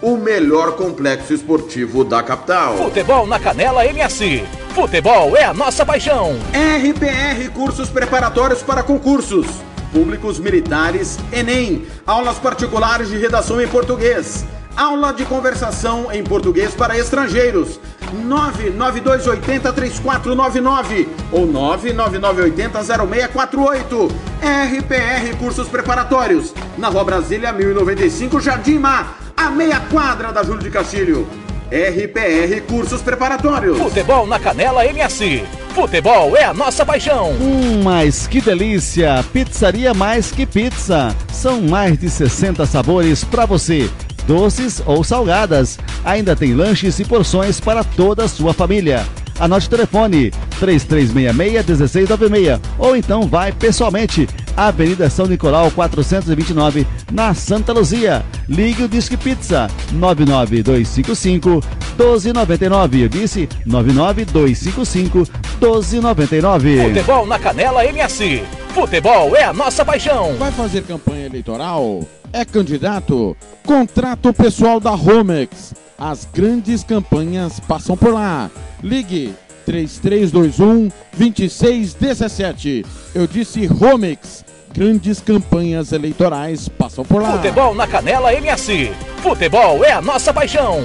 o 0.00 0.16
melhor 0.16 0.72
complexo 0.72 1.32
esportivo 1.32 2.04
da 2.04 2.20
capital. 2.22 2.76
Futebol 2.76 3.26
na 3.26 3.38
Canela 3.38 3.86
MS. 3.86 4.44
Futebol 4.74 5.36
é 5.36 5.44
a 5.44 5.54
nossa 5.54 5.86
paixão. 5.86 6.36
RPR 6.52 7.50
Cursos 7.52 7.88
Preparatórios 7.88 8.62
para 8.62 8.82
Concursos. 8.82 9.46
Públicos 9.92 10.38
Militares, 10.38 11.18
Enem. 11.32 11.86
Aulas 12.06 12.38
particulares 12.38 13.08
de 13.08 13.16
redação 13.16 13.60
em 13.60 13.68
português. 13.68 14.44
Aula 14.76 15.12
de 15.12 15.24
conversação 15.24 16.12
em 16.12 16.22
português 16.22 16.74
para 16.74 16.98
estrangeiros. 16.98 17.80
992803499 18.28 21.08
ou 21.32 21.48
999800648. 21.48 24.10
RPR 24.42 25.34
Cursos 25.38 25.66
Preparatórios. 25.68 26.52
Na 26.76 26.88
Rua 26.88 27.04
Brasília 27.04 27.50
1095, 27.52 28.38
Jardim 28.38 28.78
Mar, 28.78 29.25
a 29.36 29.50
meia 29.50 29.80
quadra 29.80 30.32
da 30.32 30.42
Júlio 30.42 30.62
de 30.62 30.70
Castilho. 30.70 31.28
RPR 31.70 32.60
Cursos 32.68 33.02
Preparatórios. 33.02 33.76
Futebol 33.78 34.26
na 34.26 34.38
Canela 34.38 34.86
MS. 34.86 35.44
Futebol 35.74 36.36
é 36.36 36.44
a 36.44 36.54
nossa 36.54 36.86
paixão. 36.86 37.32
Hum, 37.32 37.82
mas 37.82 38.26
que 38.26 38.40
delícia! 38.40 39.24
Pizzaria 39.32 39.92
Mais 39.92 40.30
Que 40.30 40.46
Pizza. 40.46 41.14
São 41.32 41.60
mais 41.60 41.98
de 41.98 42.08
60 42.08 42.64
sabores 42.66 43.24
para 43.24 43.44
você 43.44 43.90
doces 44.26 44.82
ou 44.84 45.04
salgadas. 45.04 45.78
Ainda 46.04 46.36
tem 46.36 46.52
lanches 46.52 46.98
e 46.98 47.04
porções 47.04 47.60
para 47.60 47.84
toda 47.84 48.24
a 48.24 48.28
sua 48.28 48.52
família. 48.52 49.06
Anote 49.38 49.66
o 49.66 49.70
telefone 49.70 50.32
3366-1696 50.60 52.60
ou 52.78 52.96
então 52.96 53.22
vai 53.22 53.52
pessoalmente 53.52 54.28
Avenida 54.56 55.10
São 55.10 55.26
Nicolau 55.26 55.70
429 55.70 56.86
na 57.12 57.34
Santa 57.34 57.72
Luzia. 57.72 58.24
Ligue 58.48 58.84
o 58.84 58.88
Disque 58.88 59.16
Pizza 59.16 59.68
99255 59.92 61.62
1299. 61.98 63.02
Eu 63.02 63.08
disse 63.08 63.48
99255 63.66 65.18
1299. 65.60 66.88
Futebol 66.88 67.26
na 67.26 67.38
Canela 67.38 67.84
MS. 67.84 68.42
Futebol 68.70 69.36
é 69.36 69.44
a 69.44 69.52
nossa 69.52 69.84
paixão. 69.84 70.34
Vai 70.38 70.52
fazer 70.52 70.82
campanha 70.82 71.26
eleitoral? 71.26 72.00
É 72.32 72.44
candidato? 72.44 73.36
Contrato 73.64 74.32
pessoal 74.32 74.80
da 74.80 74.90
Romex. 74.90 75.74
As 75.98 76.28
grandes 76.32 76.84
campanhas 76.84 77.58
passam 77.60 77.96
por 77.96 78.12
lá. 78.12 78.50
Ligue 78.82 79.34
3321 79.64 80.90
2617. 81.16 82.84
Eu 83.14 83.26
disse 83.26 83.66
Romex. 83.66 84.44
Grandes 84.74 85.20
campanhas 85.20 85.92
eleitorais 85.92 86.68
passam 86.68 87.02
por 87.02 87.22
lá. 87.22 87.32
Futebol 87.32 87.74
na 87.74 87.86
Canela 87.86 88.34
MS. 88.34 88.92
Futebol 89.22 89.82
é 89.82 89.92
a 89.92 90.02
nossa 90.02 90.34
paixão. 90.34 90.84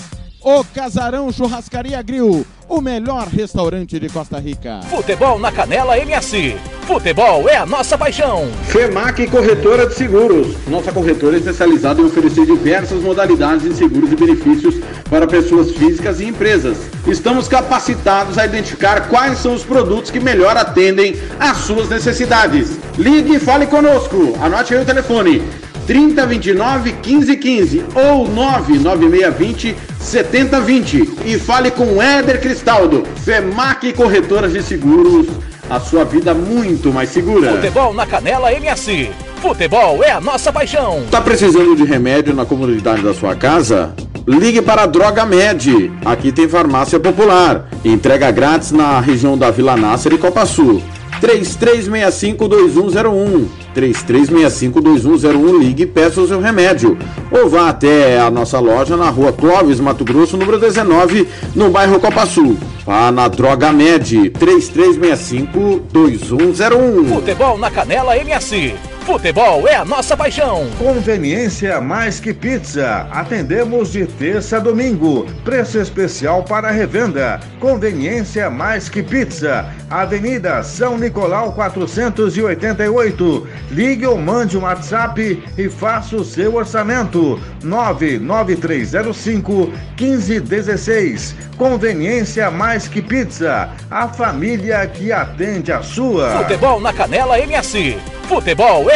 O 0.49 0.63
Casarão 0.63 1.33
Churrascaria 1.33 2.01
Grill, 2.03 2.47
o 2.69 2.81
melhor 2.81 3.27
restaurante 3.27 3.99
de 3.99 4.09
Costa 4.09 4.39
Rica. 4.39 4.79
Futebol 4.89 5.41
na 5.41 5.51
Canela 5.51 5.99
MS. 5.99 6.57
Futebol 6.87 7.49
é 7.49 7.57
a 7.57 7.67
nossa 7.67 7.99
paixão. 7.99 8.49
FEMAC 8.67 9.27
Corretora 9.27 9.89
de 9.89 9.95
Seguros. 9.95 10.55
Nossa 10.69 10.93
corretora 10.93 11.35
é 11.35 11.41
especializada 11.41 12.01
em 12.01 12.05
oferecer 12.05 12.47
diversas 12.47 13.03
modalidades 13.03 13.65
de 13.65 13.75
seguros 13.75 14.13
e 14.13 14.15
benefícios 14.15 14.77
para 15.11 15.27
pessoas 15.27 15.73
físicas 15.73 16.21
e 16.21 16.27
empresas. 16.27 16.79
Estamos 17.09 17.49
capacitados 17.49 18.39
a 18.39 18.47
identificar 18.47 19.09
quais 19.09 19.41
são 19.41 19.53
os 19.53 19.65
produtos 19.65 20.13
que 20.13 20.21
melhor 20.21 20.57
atendem 20.57 21.17
às 21.41 21.57
suas 21.57 21.89
necessidades. 21.89 22.79
Ligue 22.97 23.35
e 23.35 23.41
fale 23.41 23.67
conosco. 23.67 24.39
Anote 24.41 24.75
aí 24.75 24.81
o 24.81 24.87
telefone 24.87 25.43
3029 25.87 26.93
1515 26.93 27.85
ou 27.95 28.29
99620 28.29 29.77
7020 30.01 31.15
e 31.25 31.39
fale 31.39 31.71
com 31.71 32.01
Éder 32.01 32.41
Cristaldo, 32.41 33.03
FEMAC 33.25 33.93
Corretoras 33.93 34.53
de 34.53 34.63
Seguros, 34.63 35.27
a 35.69 35.81
sua 35.81 36.05
vida 36.05 36.33
muito 36.33 36.93
mais 36.93 37.11
segura. 37.11 37.53
Futebol 37.53 37.93
na 37.93 38.07
Canela 38.07 38.53
MS. 38.53 39.11
Futebol 39.43 40.03
é 40.03 40.13
a 40.13 40.21
nossa 40.21 40.53
paixão. 40.53 41.05
Tá 41.11 41.21
precisando 41.21 41.75
de 41.75 41.85
remédio 41.85 42.35
na 42.35 42.47
comunidade 42.47 43.03
da 43.03 43.13
sua 43.13 43.35
casa? 43.35 43.93
Ligue 44.27 44.63
para 44.63 44.83
a 44.83 44.87
Droga 44.87 45.25
Med. 45.25 45.93
Aqui 46.05 46.33
tem 46.33 46.49
farmácia 46.49 46.99
popular. 46.99 47.69
Entrega 47.85 48.31
grátis 48.31 48.73
na 48.73 48.99
região 49.01 49.37
da 49.37 49.51
Vila 49.51 49.77
Nácer 49.77 50.13
e 50.13 50.19
Copa 50.19 50.45
Sul. 50.47 50.83
3365-2101. 51.21 53.47
3365-2101. 53.75 55.59
Ligue 55.59 55.83
e 55.85 55.87
peça 55.87 56.21
o 56.21 56.29
seu 56.29 56.41
remédio. 56.41 56.99
Ou 57.31 57.49
vá 57.49 57.69
até 57.69 58.19
a 58.19 58.29
nossa 58.31 58.59
loja 58.59 58.97
na 58.97 59.09
rua 59.11 59.33
Clóvis, 59.33 59.79
Mato 59.81 60.05
Grosso, 60.05 60.37
número 60.37 60.59
19, 60.59 61.29
no 61.55 61.71
bairro 61.71 62.01
Copa 62.01 62.27
Sul. 62.27 62.59
Vá 62.85 63.11
na 63.11 63.29
Droga 63.29 63.73
Med. 63.73 64.31
3365-2101. 64.31 67.09
Futebol 67.09 67.57
na 67.59 67.71
Canela 67.71 68.17
MS. 68.17 68.96
Futebol 69.07 69.67
é 69.69 69.77
a 69.77 69.85
nossa 69.85 70.17
paixão. 70.17 70.69
Conveniência 70.77 71.81
mais 71.81 72.19
que 72.19 72.35
pizza. 72.35 73.07
Atendemos 73.13 73.93
de 73.93 74.05
terça 74.05 74.57
a 74.57 74.59
domingo. 74.59 75.25
Preço 75.45 75.79
especial 75.79 76.43
para 76.43 76.73
revenda. 76.73 77.39
Conveniência 77.61 78.51
mais 78.51 78.89
que 78.89 79.05
pizza. 79.05 79.65
Avenida 79.89 80.61
São 80.65 80.99
Nicolau 80.99 81.53
488. 81.53 83.49
Ligue 83.71 84.07
ou 84.07 84.19
mande 84.19 84.59
um 84.59 84.63
WhatsApp 84.63 85.41
e 85.57 85.69
faça 85.69 86.17
o 86.17 86.25
seu 86.25 86.57
orçamento. 86.57 87.41
99305 87.63 89.73
1516. 89.97 91.37
Conveniência 91.57 92.51
mais 92.51 92.89
que 92.89 93.01
pizza. 93.01 93.69
A 93.89 94.09
família 94.09 94.85
que 94.89 95.13
atende 95.13 95.71
a 95.71 95.81
sua. 95.81 96.39
Futebol 96.39 96.81
na 96.81 96.93
Canela 96.93 97.39
MS. 97.39 97.97
Futebol 98.29 98.91
é 98.91 98.96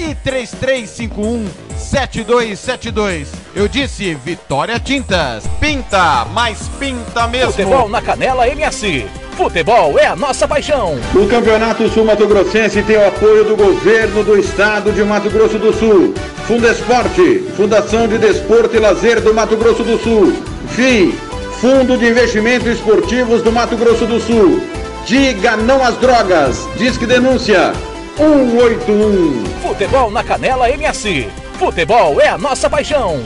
e 0.00 0.14
3351 0.14 1.46
7272. 1.76 3.28
Eu 3.54 3.68
disse 3.68 4.14
Vitória 4.14 4.78
Tintas. 4.80 5.44
Pinta, 5.60 6.24
mas 6.32 6.68
pinta 6.78 7.26
mesmo. 7.26 7.52
Futebol 7.52 7.88
na 7.88 8.00
Canela 8.00 8.48
MS. 8.48 9.06
Futebol 9.36 9.98
é 9.98 10.06
a 10.06 10.16
nossa 10.16 10.46
paixão. 10.46 10.98
O 11.14 11.26
Campeonato 11.26 11.88
Sul 11.88 12.04
Mato 12.04 12.26
Grossense 12.26 12.82
tem 12.82 12.96
o 12.96 13.08
apoio 13.08 13.44
do 13.44 13.56
governo 13.56 14.24
do 14.24 14.38
estado 14.38 14.92
de 14.92 15.02
Mato 15.02 15.30
Grosso 15.30 15.58
do 15.58 15.72
Sul. 15.72 16.14
Fundesporte, 16.46 17.40
Fundação 17.56 18.08
de 18.08 18.18
Desporto 18.18 18.76
e 18.76 18.78
Lazer 18.78 19.20
do 19.20 19.34
Mato 19.34 19.56
Grosso 19.56 19.82
do 19.82 19.98
Sul. 19.98 20.32
FII, 20.70 21.12
Fundo 21.60 21.96
de 21.96 22.08
Investimentos 22.08 22.68
Esportivos 22.68 23.42
do 23.42 23.52
Mato 23.52 23.76
Grosso 23.76 24.06
do 24.06 24.20
Sul. 24.20 24.62
Diga 25.06 25.56
não 25.56 25.82
às 25.82 25.96
drogas. 25.96 26.68
Disque 26.76 27.06
denúncia 27.06 27.72
181. 28.20 29.44
Futebol 29.62 30.10
na 30.10 30.22
Canela 30.22 30.70
MS. 30.70 31.26
Futebol 31.54 32.20
é 32.20 32.28
a 32.28 32.36
nossa 32.36 32.68
paixão. 32.68 33.18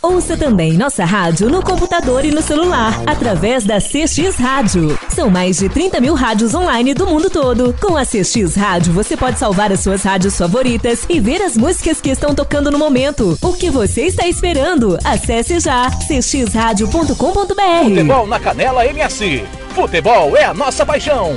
Ouça 0.00 0.34
também 0.34 0.72
nossa 0.72 1.04
rádio 1.04 1.50
no 1.50 1.62
computador 1.62 2.24
e 2.24 2.30
no 2.30 2.40
celular, 2.40 3.02
através 3.06 3.64
da 3.64 3.78
CX 3.78 4.36
Rádio. 4.36 4.98
São 5.10 5.28
mais 5.28 5.58
de 5.58 5.68
30 5.68 6.00
mil 6.00 6.14
rádios 6.14 6.54
online 6.54 6.94
do 6.94 7.06
mundo 7.06 7.28
todo. 7.28 7.74
Com 7.78 7.98
a 7.98 8.04
CX 8.04 8.54
Rádio, 8.54 8.94
você 8.94 9.14
pode 9.14 9.38
salvar 9.38 9.70
as 9.70 9.80
suas 9.80 10.02
rádios 10.02 10.38
favoritas 10.38 11.04
e 11.06 11.20
ver 11.20 11.42
as 11.42 11.54
músicas 11.54 12.00
que 12.00 12.08
estão 12.08 12.34
tocando 12.34 12.70
no 12.70 12.78
momento. 12.78 13.38
O 13.42 13.52
que 13.52 13.68
você 13.68 14.06
está 14.06 14.26
esperando? 14.26 14.98
Acesse 15.04 15.60
já 15.60 15.90
cxradio.com.br. 15.90 17.84
Futebol 17.84 18.26
na 18.26 18.40
Canela 18.40 18.86
MS. 18.86 19.44
Futebol 19.74 20.34
é 20.34 20.44
a 20.44 20.54
nossa 20.54 20.86
paixão. 20.86 21.36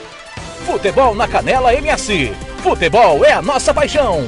Futebol 0.65 1.15
na 1.15 1.27
Canela 1.27 1.73
MS. 1.73 2.31
Futebol 2.57 3.25
é 3.25 3.33
a 3.33 3.41
nossa 3.41 3.73
paixão. 3.73 4.23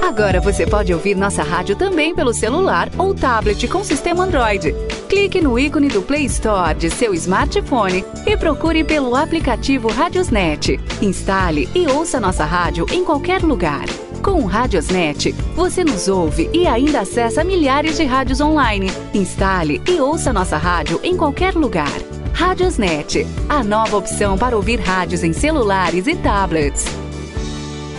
Agora 0.00 0.40
você 0.40 0.64
pode 0.64 0.94
ouvir 0.94 1.16
nossa 1.16 1.42
rádio 1.42 1.76
também 1.76 2.14
pelo 2.14 2.32
celular 2.32 2.88
ou 2.96 3.14
tablet 3.14 3.66
com 3.68 3.84
sistema 3.84 4.24
Android. 4.24 4.74
Clique 5.08 5.40
no 5.40 5.58
ícone 5.58 5.88
do 5.88 6.00
Play 6.00 6.24
Store 6.26 6.74
de 6.74 6.90
seu 6.90 7.12
smartphone 7.14 8.04
e 8.24 8.36
procure 8.36 8.84
pelo 8.84 9.14
aplicativo 9.14 9.88
Radiosnet. 9.88 10.80
Instale 11.00 11.68
e 11.74 11.86
ouça 11.86 12.20
nossa 12.20 12.44
rádio 12.44 12.86
em 12.90 13.04
qualquer 13.04 13.42
lugar. 13.42 13.84
Com 14.22 14.42
o 14.42 14.46
Radiosnet, 14.46 15.32
você 15.56 15.82
nos 15.84 16.06
ouve 16.06 16.48
e 16.52 16.66
ainda 16.66 17.00
acessa 17.00 17.42
milhares 17.42 17.96
de 17.96 18.04
rádios 18.04 18.40
online. 18.40 18.90
Instale 19.12 19.82
e 19.88 20.00
ouça 20.00 20.32
nossa 20.32 20.56
rádio 20.56 21.00
em 21.02 21.16
qualquer 21.16 21.54
lugar. 21.54 21.92
Radiosnet, 22.32 23.26
a 23.48 23.62
nova 23.62 23.96
opção 23.96 24.36
para 24.36 24.56
ouvir 24.56 24.80
rádios 24.80 25.22
em 25.22 25.32
celulares 25.32 26.06
e 26.06 26.16
tablets. 26.16 26.86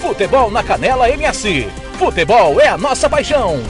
Futebol 0.02 0.52
na 0.52 0.64
Canela 0.64 1.10
MS. 1.10 1.68
Futebol 1.98 2.60
é 2.60 2.68
a 2.68 2.78
nossa 2.78 3.10
paixão. 3.10 3.62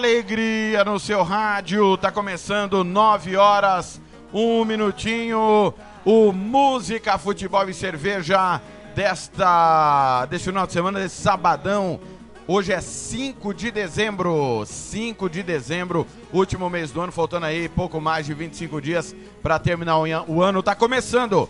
Alegria 0.00 0.84
no 0.84 1.00
seu 1.00 1.22
rádio, 1.22 1.96
tá 1.96 2.12
começando 2.12 2.84
9 2.84 3.34
horas, 3.38 3.98
um 4.30 4.62
minutinho. 4.62 5.72
O 6.04 6.32
Música, 6.32 7.16
Futebol 7.16 7.66
e 7.66 7.72
Cerveja 7.72 8.60
desta 8.94 10.26
deste 10.26 10.48
final 10.50 10.66
de 10.66 10.74
semana, 10.74 10.98
desse 11.00 11.22
sabadão. 11.22 11.98
Hoje 12.46 12.74
é 12.74 12.80
5 12.82 13.54
de 13.54 13.70
dezembro, 13.70 14.64
5 14.66 15.30
de 15.30 15.42
dezembro, 15.42 16.06
último 16.30 16.68
mês 16.68 16.90
do 16.90 17.00
ano, 17.00 17.10
faltando 17.10 17.46
aí 17.46 17.66
pouco 17.66 17.98
mais 17.98 18.26
de 18.26 18.34
25 18.34 18.78
dias 18.82 19.16
para 19.42 19.58
terminar 19.58 19.96
o 19.96 20.04
an- 20.04 20.24
o 20.28 20.42
ano. 20.42 20.62
Tá 20.62 20.74
começando 20.74 21.48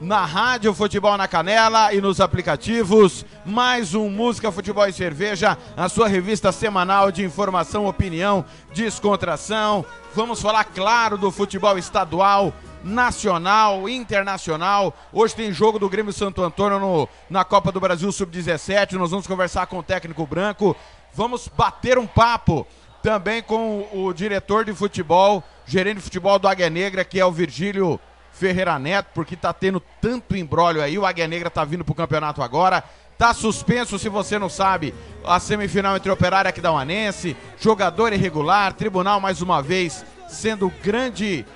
na 0.00 0.24
Rádio 0.24 0.74
Futebol 0.74 1.16
na 1.16 1.26
Canela 1.26 1.92
e 1.94 2.00
nos 2.00 2.20
aplicativos. 2.20 3.24
Mais 3.44 3.94
um 3.94 4.08
Música, 4.10 4.52
Futebol 4.52 4.86
e 4.86 4.92
Cerveja, 4.92 5.56
a 5.76 5.88
sua 5.88 6.06
revista 6.08 6.52
semanal 6.52 7.10
de 7.10 7.24
informação, 7.24 7.86
opinião, 7.86 8.44
descontração. 8.74 9.84
Vamos 10.14 10.40
falar, 10.40 10.64
claro, 10.64 11.16
do 11.16 11.30
futebol 11.30 11.78
estadual, 11.78 12.52
nacional, 12.84 13.88
internacional. 13.88 14.94
Hoje 15.12 15.34
tem 15.34 15.52
jogo 15.52 15.78
do 15.78 15.88
Grêmio 15.88 16.12
Santo 16.12 16.42
Antônio 16.42 16.78
no- 16.78 17.08
na 17.30 17.44
Copa 17.44 17.72
do 17.72 17.80
Brasil 17.80 18.10
Sub-17. 18.12 18.92
Nós 18.92 19.10
vamos 19.10 19.26
conversar 19.26 19.66
com 19.66 19.78
o 19.78 19.82
técnico 19.82 20.26
branco. 20.26 20.76
Vamos 21.14 21.48
bater 21.48 21.98
um 21.98 22.06
papo 22.06 22.66
também 23.02 23.42
com 23.42 23.86
o, 23.92 24.06
o 24.06 24.12
diretor 24.12 24.64
de 24.64 24.74
futebol, 24.74 25.42
gerente 25.66 25.96
de 25.96 26.02
futebol 26.02 26.38
do 26.38 26.48
Águia 26.48 26.68
Negra, 26.68 27.04
que 27.04 27.18
é 27.18 27.24
o 27.24 27.32
Virgílio 27.32 27.98
Ferreira 28.38 28.78
Neto, 28.78 29.08
porque 29.14 29.34
tá 29.34 29.52
tendo 29.52 29.80
tanto 30.00 30.36
embrólio 30.36 30.82
aí. 30.82 30.98
O 30.98 31.06
Águia 31.06 31.26
Negra 31.26 31.50
tá 31.50 31.64
vindo 31.64 31.84
pro 31.84 31.94
campeonato 31.94 32.42
agora. 32.42 32.84
Tá 33.16 33.32
suspenso, 33.32 33.98
se 33.98 34.10
você 34.10 34.38
não 34.38 34.50
sabe, 34.50 34.94
a 35.24 35.40
semifinal 35.40 35.96
entre 35.96 36.10
Operária 36.10 36.48
e 36.48 36.50
Aquidauanense, 36.50 37.34
jogador 37.58 38.12
irregular, 38.12 38.74
tribunal 38.74 39.18
mais 39.20 39.40
uma 39.40 39.62
vez 39.62 40.04
sendo 40.28 40.70
grande 40.82 41.46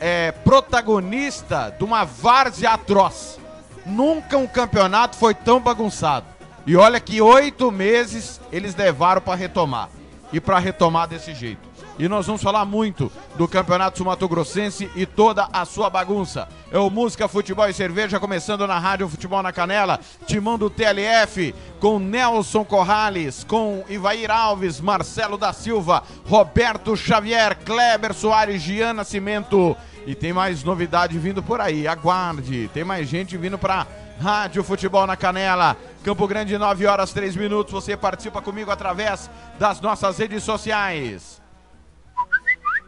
é, 0.00 0.32
protagonista 0.32 1.74
de 1.76 1.84
uma 1.84 2.04
várzea 2.04 2.70
atroz. 2.70 3.38
Nunca 3.84 4.38
um 4.38 4.46
campeonato 4.46 5.16
foi 5.16 5.34
tão 5.34 5.60
bagunçado. 5.60 6.26
E 6.66 6.74
olha 6.74 7.00
que 7.00 7.20
oito 7.20 7.70
meses 7.70 8.40
eles 8.50 8.74
levaram 8.74 9.20
para 9.20 9.34
retomar. 9.34 9.90
E 10.32 10.40
para 10.40 10.58
retomar 10.58 11.06
desse 11.06 11.34
jeito. 11.34 11.69
E 12.00 12.08
nós 12.08 12.26
vamos 12.26 12.42
falar 12.42 12.64
muito 12.64 13.12
do 13.34 13.46
Campeonato 13.46 13.98
Sumato 13.98 14.26
Grossense 14.26 14.90
e 14.96 15.04
toda 15.04 15.46
a 15.52 15.66
sua 15.66 15.90
bagunça. 15.90 16.48
É 16.72 16.78
o 16.78 16.88
Música, 16.88 17.28
Futebol 17.28 17.68
e 17.68 17.74
Cerveja, 17.74 18.18
começando 18.18 18.66
na 18.66 18.78
Rádio 18.78 19.06
Futebol 19.06 19.42
na 19.42 19.52
Canela. 19.52 20.00
Timão 20.26 20.56
do 20.56 20.70
TLF, 20.70 21.54
com 21.78 21.98
Nelson 21.98 22.64
Corrales, 22.64 23.44
com 23.44 23.84
Ivair 23.86 24.30
Alves, 24.30 24.80
Marcelo 24.80 25.36
da 25.36 25.52
Silva, 25.52 26.02
Roberto 26.26 26.96
Xavier, 26.96 27.54
Kleber 27.66 28.14
Soares, 28.14 28.62
Gian 28.62 28.94
Nascimento. 28.94 29.76
E 30.06 30.14
tem 30.14 30.32
mais 30.32 30.64
novidade 30.64 31.18
vindo 31.18 31.42
por 31.42 31.60
aí, 31.60 31.86
aguarde. 31.86 32.70
Tem 32.72 32.82
mais 32.82 33.10
gente 33.10 33.36
vindo 33.36 33.58
para 33.58 33.86
Rádio 34.18 34.64
Futebol 34.64 35.06
na 35.06 35.18
Canela. 35.18 35.76
Campo 36.02 36.26
Grande, 36.26 36.56
9 36.56 36.86
horas 36.86 37.12
3 37.12 37.36
minutos. 37.36 37.74
Você 37.74 37.94
participa 37.94 38.40
comigo 38.40 38.70
através 38.70 39.30
das 39.58 39.82
nossas 39.82 40.16
redes 40.16 40.42
sociais. 40.42 41.39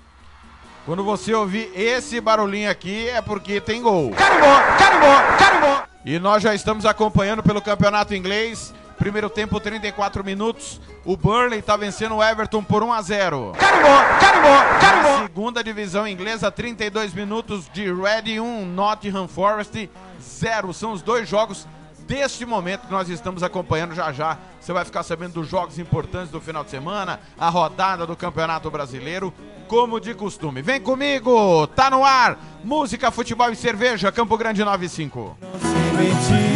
Quando 0.85 1.03
você 1.03 1.33
ouvir 1.33 1.71
esse 1.73 2.19
barulhinho 2.19 2.69
aqui 2.69 3.07
é 3.07 3.21
porque 3.21 3.61
tem 3.61 3.81
gol. 3.81 4.11
Carimbó, 4.11 4.59
carimbó, 4.77 5.37
carimbó. 5.39 5.83
E 6.05 6.19
nós 6.19 6.43
já 6.43 6.53
estamos 6.53 6.85
acompanhando 6.85 7.41
pelo 7.41 7.61
campeonato 7.61 8.13
inglês. 8.13 8.73
Primeiro 8.97 9.29
tempo, 9.29 9.59
34 9.59 10.23
minutos. 10.23 10.79
O 11.05 11.17
Burnley 11.17 11.59
está 11.59 11.75
vencendo 11.75 12.15
o 12.15 12.23
Everton 12.23 12.63
por 12.63 12.83
1 12.83 12.93
a 12.93 13.01
0. 13.01 13.53
Carimbó, 13.57 14.03
carimbó, 14.19 14.79
carimbó. 14.79 15.17
Na 15.17 15.23
segunda 15.23 15.63
divisão 15.63 16.07
inglesa, 16.07 16.51
32 16.51 17.13
minutos 17.13 17.69
de 17.73 17.91
Reading 17.91 18.39
1, 18.39 18.65
Nottingham 18.67 19.27
Forest 19.27 19.89
0. 20.21 20.73
São 20.73 20.91
os 20.91 21.01
dois 21.01 21.27
jogos 21.27 21.67
deste 22.07 22.45
momento 22.45 22.87
que 22.87 22.91
nós 22.91 23.09
estamos 23.09 23.43
acompanhando 23.43 23.95
já 23.95 24.11
já. 24.11 24.37
Você 24.59 24.71
vai 24.71 24.85
ficar 24.85 25.03
sabendo 25.03 25.33
dos 25.33 25.49
jogos 25.49 25.79
importantes 25.79 26.29
do 26.29 26.39
final 26.39 26.63
de 26.63 26.69
semana, 26.69 27.19
a 27.37 27.49
rodada 27.49 28.05
do 28.05 28.15
Campeonato 28.15 28.69
Brasileiro, 28.71 29.33
como 29.67 29.99
de 29.99 30.13
costume. 30.13 30.61
Vem 30.61 30.79
comigo, 30.79 31.67
tá 31.67 31.89
no 31.89 32.03
ar. 32.03 32.37
Música, 32.63 33.11
futebol 33.11 33.49
e 33.49 33.55
cerveja, 33.55 34.11
Campo 34.11 34.37
Grande 34.37 34.63
95. 34.63 35.37
Não 35.41 35.59
se 35.59 35.93
mentir. 35.97 36.52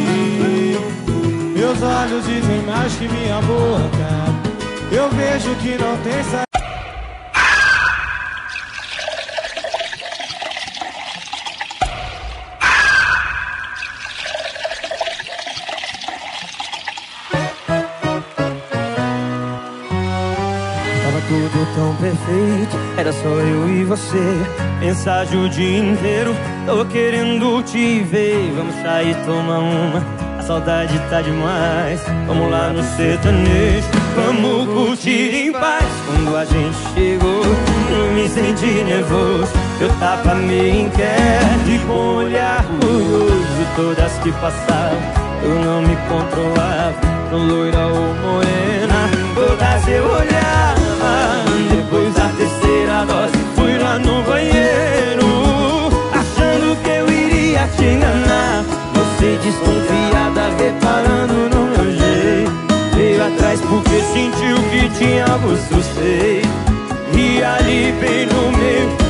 Meus 1.57 1.81
olhos 1.81 2.23
dizem 2.23 2.61
mais 2.67 2.93
que 2.97 3.07
minha 3.07 3.41
boca. 3.41 4.95
Eu 4.95 5.09
vejo 5.09 5.55
que 5.55 5.75
não 5.75 5.97
tem 6.03 6.23
saída. 6.23 6.45
tudo 21.27 21.75
tão 21.75 21.95
perfeito. 21.95 22.77
Era 22.97 23.11
só 23.11 23.27
eu 23.27 23.67
e 23.67 23.83
você. 23.83 24.17
Mensagem 24.79 25.43
o 25.43 25.49
dia 25.49 25.79
inteiro. 25.79 26.35
Tô 26.67 26.85
querendo 26.85 27.63
te 27.63 28.01
ver. 28.03 28.53
Vamos 28.55 28.75
sair, 28.75 29.15
tomar 29.25 29.59
uma 29.59 30.26
saudade 30.47 30.97
tá 31.09 31.21
demais. 31.21 32.01
Vamos 32.25 32.49
lá 32.49 32.69
no 32.69 32.81
sertanejo, 32.81 33.85
vamos 34.15 34.73
curtir 34.73 35.35
em 35.35 35.51
paz. 35.51 35.85
Quando 36.05 36.35
a 36.37 36.45
gente 36.45 36.77
chegou, 36.95 37.43
eu 37.43 38.13
me 38.13 38.29
senti 38.29 38.83
nervoso. 38.83 39.51
Eu 39.81 39.89
tava 39.99 40.35
meio 40.35 40.85
inquieto 40.85 41.67
e 41.67 41.77
com 41.85 42.15
olhar 42.15 42.63
curioso. 42.79 43.37
Todas 43.75 44.13
que 44.19 44.31
passavam, 44.31 44.97
eu 45.43 45.55
não 45.63 45.81
me 45.81 45.95
controlava. 46.07 46.95
Loira 47.29 47.85
ou 47.87 48.13
morena, 48.15 49.09
todas 49.35 49.87
eu 49.89 50.05
olhava. 50.05 50.77
Depois 51.69 52.13
da 52.15 52.29
terceira 52.29 53.05
dose, 53.05 53.33
fui 53.55 53.77
lá 53.77 53.99
no 53.99 54.23
banheiro, 54.23 55.27
achando 56.13 56.81
que 56.81 56.89
eu 56.89 57.09
iria 57.09 57.67
te 57.75 57.83
enganar. 57.83 58.76
Desconfiada, 59.35 60.49
reparando 60.57 61.49
no 61.53 61.65
meu 61.65 61.91
jeito. 61.91 62.51
Veio 62.95 63.25
atrás 63.25 63.59
porque 63.61 64.01
sentiu 64.01 64.55
que 64.71 64.89
tinha 64.97 65.25
o 65.25 65.57
suspeito. 65.57 66.47
E 67.13 67.43
ali 67.43 67.91
bem 67.99 68.25
no 68.27 68.57
meio 68.57 69.06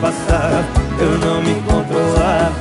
Passaram 0.00 0.64
eu 0.98 1.18
não 1.18 1.42
me 1.42 1.54
controlava 1.62 2.52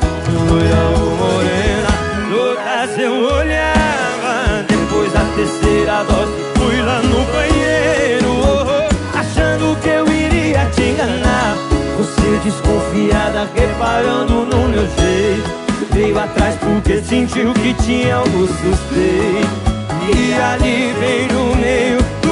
Loira 0.50 0.76
ou 1.00 1.16
morena, 1.18 1.90
todas 2.30 3.00
eu 3.00 3.14
olhava. 3.14 4.66
Depois 4.68 5.12
da 5.14 5.22
terceira 5.36 6.04
dose 6.04 6.32
fui 6.56 6.82
lá 6.82 7.00
no 7.02 7.24
banheiro. 7.32 8.30
Oh, 8.42 9.18
Achando 9.18 9.80
que 9.82 9.90
eu 9.90 10.08
iria 10.08 10.66
te 10.72 10.82
enganar. 10.82 11.56
Você 11.98 12.40
desconfiada, 12.44 13.50
reparando 13.56 14.46
no 14.46 14.68
meu 14.68 14.88
jeito. 14.98 15.66
Veio 15.92 16.20
atrás 16.20 16.56
porque 16.56 17.02
sentiu 17.02 17.54
que 17.54 17.74
tinha 17.76 18.18
algo 18.18 18.48
suspeito. 18.48 19.76
E 20.14 20.34
ali 20.34 20.94
veio 21.00 21.34
no 21.34 21.56
meio 21.56 22.25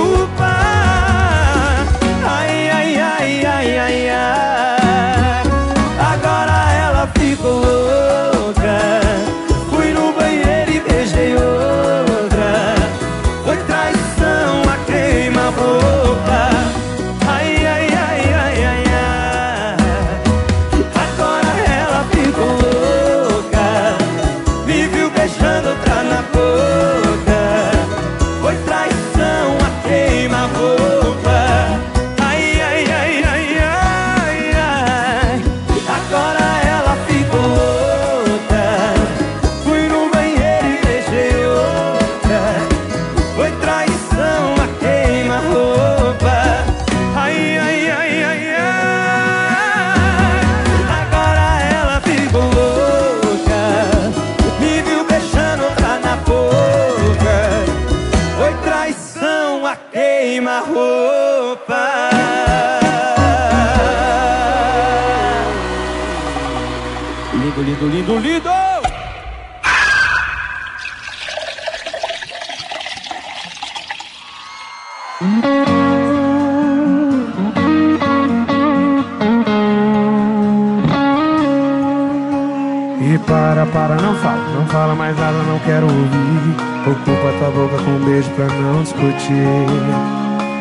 não 85.53 85.59
quero 85.59 85.85
ouvir. 85.85 86.55
Ocupa 86.87 87.37
tua 87.37 87.51
boca 87.51 87.77
com 87.83 87.91
um 87.91 88.05
beijo 88.05 88.29
pra 88.31 88.45
não 88.47 88.81
discutir. 88.81 89.67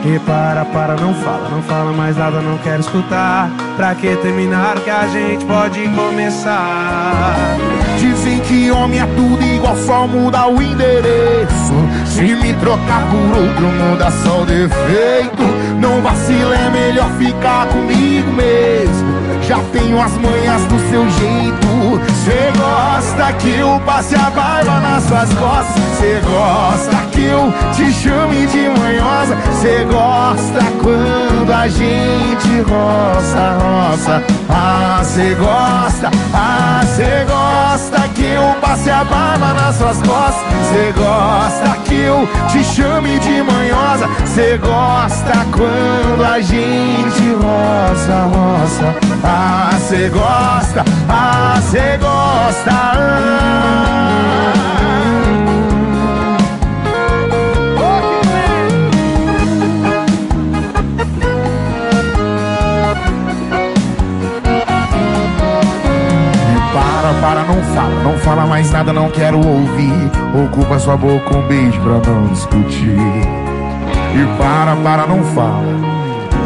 E 0.04 0.18
para, 0.20 0.64
para, 0.66 0.96
não 0.96 1.14
fala, 1.14 1.48
não 1.48 1.62
fala 1.62 1.92
mais 1.92 2.16
nada, 2.16 2.40
não 2.40 2.58
quero 2.58 2.80
escutar. 2.80 3.50
Pra 3.76 3.94
que 3.94 4.14
terminar 4.16 4.78
que 4.80 4.90
a 4.90 5.06
gente 5.06 5.44
pode 5.46 5.88
começar? 5.88 7.36
Dizem 7.98 8.40
que 8.40 8.70
homem 8.70 9.00
é 9.00 9.06
tudo 9.06 9.42
igual, 9.42 9.76
só 9.76 10.06
muda 10.06 10.48
o 10.48 10.60
endereço. 10.60 11.74
Se 12.04 12.34
me 12.34 12.52
trocar 12.54 13.08
por 13.10 13.38
outro, 13.38 13.66
muda 13.66 14.10
só 14.10 14.42
o 14.42 14.46
defeito. 14.46 15.42
Não 15.80 16.02
vacila, 16.02 16.54
é 16.54 16.70
melhor 16.70 17.10
ficar 17.12 17.66
comigo 17.68 18.30
mesmo. 18.32 19.11
Já 19.52 19.58
tenho 19.70 20.00
as 20.00 20.12
manhas 20.12 20.64
do 20.64 20.78
seu 20.88 21.06
jeito. 21.10 22.00
Cê 22.24 22.50
gosta 22.56 23.34
que 23.34 23.50
eu 23.58 23.78
passe 23.84 24.14
a 24.14 24.30
barba 24.30 24.80
nas 24.80 25.04
suas 25.04 25.28
costas. 25.34 25.82
Cê 26.00 26.22
gosta 26.24 26.96
que 27.12 27.24
eu 27.24 27.52
te 27.74 27.92
chame 27.92 28.46
de 28.46 28.70
manhosa. 28.80 29.36
Cê 29.60 29.84
gosta 29.84 30.58
quando 30.82 31.52
a 31.52 31.68
gente 31.68 32.62
roça, 32.62 33.58
roça. 33.60 34.22
Ah, 34.48 35.02
cê 35.04 35.34
gosta, 35.34 36.10
ah, 36.32 36.80
cê 36.86 37.26
gosta 37.26 38.08
que 38.14 38.24
eu 38.24 38.56
passe 38.58 38.88
a 38.88 39.04
barba 39.04 39.52
nas 39.52 39.76
suas 39.76 39.98
costas. 39.98 40.46
Cê 40.72 40.94
gosta 40.96 41.78
que 41.84 42.00
eu 42.00 42.26
te 42.48 42.64
chame 42.64 43.18
de 43.18 43.42
manhosa. 43.42 44.08
Cê 44.24 44.56
gosta 44.56 45.46
quando 45.52 46.24
a 46.24 46.40
gente 46.40 47.34
roça, 47.34 48.30
roça. 48.32 49.11
Ah, 49.24 49.78
cê 49.78 50.08
gosta, 50.08 50.84
ah, 51.08 51.60
cê 51.70 51.96
gosta. 51.98 52.70
Ah. 52.70 53.52
Para, 66.72 67.14
para, 67.20 67.42
não 67.44 67.62
fala, 67.74 68.02
não 68.02 68.18
fala 68.18 68.46
mais 68.46 68.70
nada, 68.70 68.92
não 68.92 69.10
quero 69.10 69.36
ouvir. 69.36 70.10
Ocupa 70.44 70.78
sua 70.78 70.96
boca 70.96 71.36
um 71.36 71.46
beijo 71.46 71.80
pra 71.80 72.12
não 72.12 72.26
discutir. 72.28 72.96
E 74.14 74.38
para, 74.38 74.74
para, 74.76 75.06
não 75.06 75.22
fala. 75.22 75.91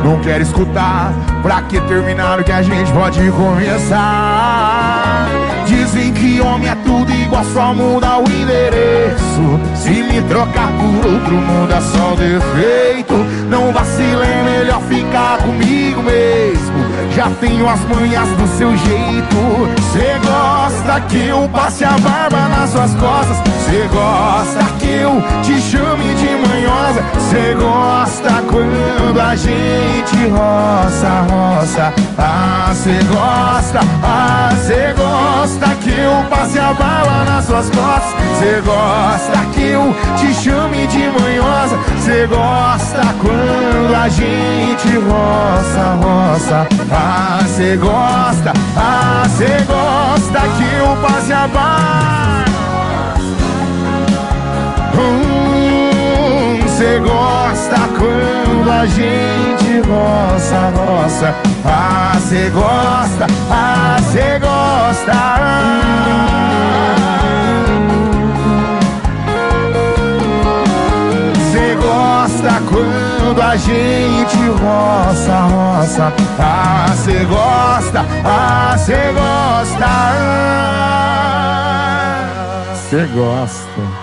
Não 0.05 0.21
quero 0.21 0.43
escutar, 0.43 1.13
pra 1.43 1.63
que 1.63 1.81
terminar 1.83 2.41
o 2.41 2.45
que 2.45 2.53
a 2.53 2.63
gente 2.63 2.93
pode 2.93 3.31
começar? 3.33 5.27
Dizem 5.67 6.13
que 6.13 6.41
homem 6.41 6.69
é 6.69 6.75
tudo 6.77 7.11
igual, 7.13 7.45
só 7.45 7.75
muda 7.75 8.19
o 8.19 8.23
endereço. 8.31 9.61
Se 9.75 9.91
me 9.91 10.23
trocar 10.23 10.69
por 10.69 11.11
outro, 11.11 11.35
muda 11.35 11.81
só 11.81 12.13
o 12.13 12.17
defeito. 12.17 13.15
Não 13.51 13.73
vacila, 13.73 14.25
é 14.25 14.43
melhor 14.45 14.81
ficar 14.83 15.39
comigo 15.39 16.03
mesmo. 16.03 16.76
Já 17.17 17.31
tenho 17.41 17.67
as 17.67 17.81
manhas 17.87 18.29
do 18.29 18.47
seu 18.59 18.77
jeito. 18.77 19.37
Cê 19.91 20.19
gosta 20.23 21.01
que 21.09 21.29
eu 21.29 21.49
passe 21.49 21.83
a 21.83 21.93
barba 21.93 22.47
nas 22.49 22.69
suas 22.69 22.95
costas. 22.97 23.39
Cê 23.65 23.89
gosta 23.91 24.63
que 24.79 24.87
eu 24.87 25.23
te 25.43 25.59
chame 25.59 26.15
de 26.15 26.29
manhosa. 26.47 27.03
Cê 27.31 27.55
gosta 27.55 28.43
quando 28.51 29.19
a 29.19 29.35
gente 29.35 30.29
roça, 30.29 31.25
roça. 31.31 31.95
Ah, 32.19 32.73
cê 32.75 32.99
gosta, 33.05 33.81
ah, 34.05 34.51
cê 34.67 34.93
gosta 34.93 35.75
que 35.77 35.99
eu 35.99 36.23
passe 36.29 36.59
a 36.59 36.75
barba 36.75 37.25
nas 37.25 37.47
suas 37.47 37.71
costas. 37.71 38.15
Cê 38.39 38.61
gosta 38.61 39.39
que 39.55 39.69
eu 39.69 39.95
te 40.19 40.35
chame 40.35 40.87
de 40.87 41.09
manhosa. 41.19 41.79
Cê 42.05 42.27
gosta 42.27 43.01
quando 43.23 43.95
a 43.95 44.07
gente 44.11 44.99
roça, 44.99 45.97
roça. 46.03 46.69
Ah, 46.93 47.06
cê 47.57 47.77
gosta, 47.77 48.53
ah, 48.77 49.23
cê 49.37 49.63
gosta 49.67 50.41
que 50.57 50.75
eu 50.77 50.97
passe 51.03 51.33
a. 51.33 51.47
Hum, 54.99 56.61
Cê 56.77 56.99
gosta 56.99 57.77
quando 57.99 58.71
a 58.71 58.85
gente 58.87 59.81
roça, 59.89 60.73
roça. 60.77 61.35
Ah, 61.65 62.13
cê 62.29 62.51
gosta, 62.51 63.27
ah, 63.51 63.97
cê 64.13 64.39
gosta. 64.39 65.13
Cê 65.13 65.17
quando 72.77 73.43
a 73.43 73.57
gente 73.57 74.37
roça, 74.49 75.41
roça. 75.41 76.13
Ah, 76.39 76.95
cê 76.97 77.25
gosta, 77.25 78.05
ah, 78.25 78.77
cê 78.79 79.13
gosta. 79.13 79.87
Cê 82.89 83.07
gosta. 83.15 83.96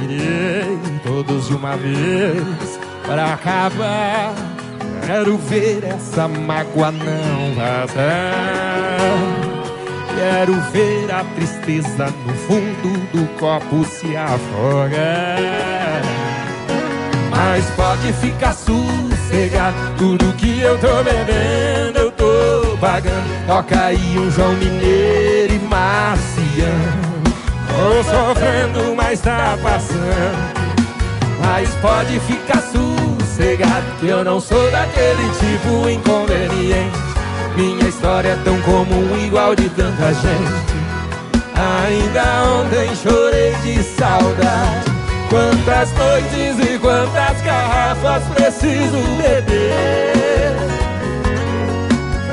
Virei, 0.00 0.78
todos 1.02 1.48
de 1.48 1.54
uma 1.54 1.76
vez, 1.76 2.78
para 3.06 3.34
acabar. 3.34 4.34
Quero 5.06 5.38
ver 5.38 5.84
essa 5.84 6.28
mágoa 6.28 6.90
não 6.90 7.54
vazar. 7.54 7.98
Quero 10.16 10.54
ver 10.72 11.10
a 11.12 11.24
tristeza 11.34 12.12
no 12.26 12.34
fundo 12.34 12.98
do 13.12 13.26
copo 13.38 13.84
se 13.84 14.16
afogar. 14.16 16.02
Mas 17.30 17.64
pode 17.70 18.12
ficar 18.14 18.52
sossegado, 18.52 19.76
tudo 19.96 20.32
que 20.34 20.60
eu 20.60 20.78
tô 20.78 21.02
bebendo 21.04 21.98
eu 21.98 22.10
tô 22.12 22.76
pagando. 22.78 23.46
Toca 23.46 23.86
aí 23.86 24.18
um 24.18 24.30
João 24.30 24.54
Mineiro 24.54 25.54
e 25.54 25.58
Marciano. 25.58 26.97
Tô 27.78 28.02
sofrendo, 28.02 28.96
mas 28.96 29.20
tá 29.20 29.56
passando. 29.62 30.58
Mas 31.40 31.72
pode 31.76 32.18
ficar 32.18 32.60
sossegado, 32.60 33.86
que 34.00 34.08
eu 34.08 34.24
não 34.24 34.40
sou 34.40 34.68
daquele 34.72 35.30
tipo 35.38 35.88
inconveniente. 35.88 36.98
Minha 37.54 37.88
história 37.88 38.30
é 38.30 38.38
tão 38.42 38.60
comum, 38.62 39.16
igual 39.24 39.54
de 39.54 39.68
tanta 39.70 40.12
gente. 40.12 40.78
Ainda 41.54 42.42
ontem 42.50 42.96
chorei 42.96 43.54
de 43.62 43.80
saudade. 43.84 44.90
Quantas 45.30 45.92
noites 45.92 46.74
e 46.74 46.78
quantas 46.80 47.40
garrafas 47.42 48.24
preciso 48.34 48.98
beber 49.18 50.77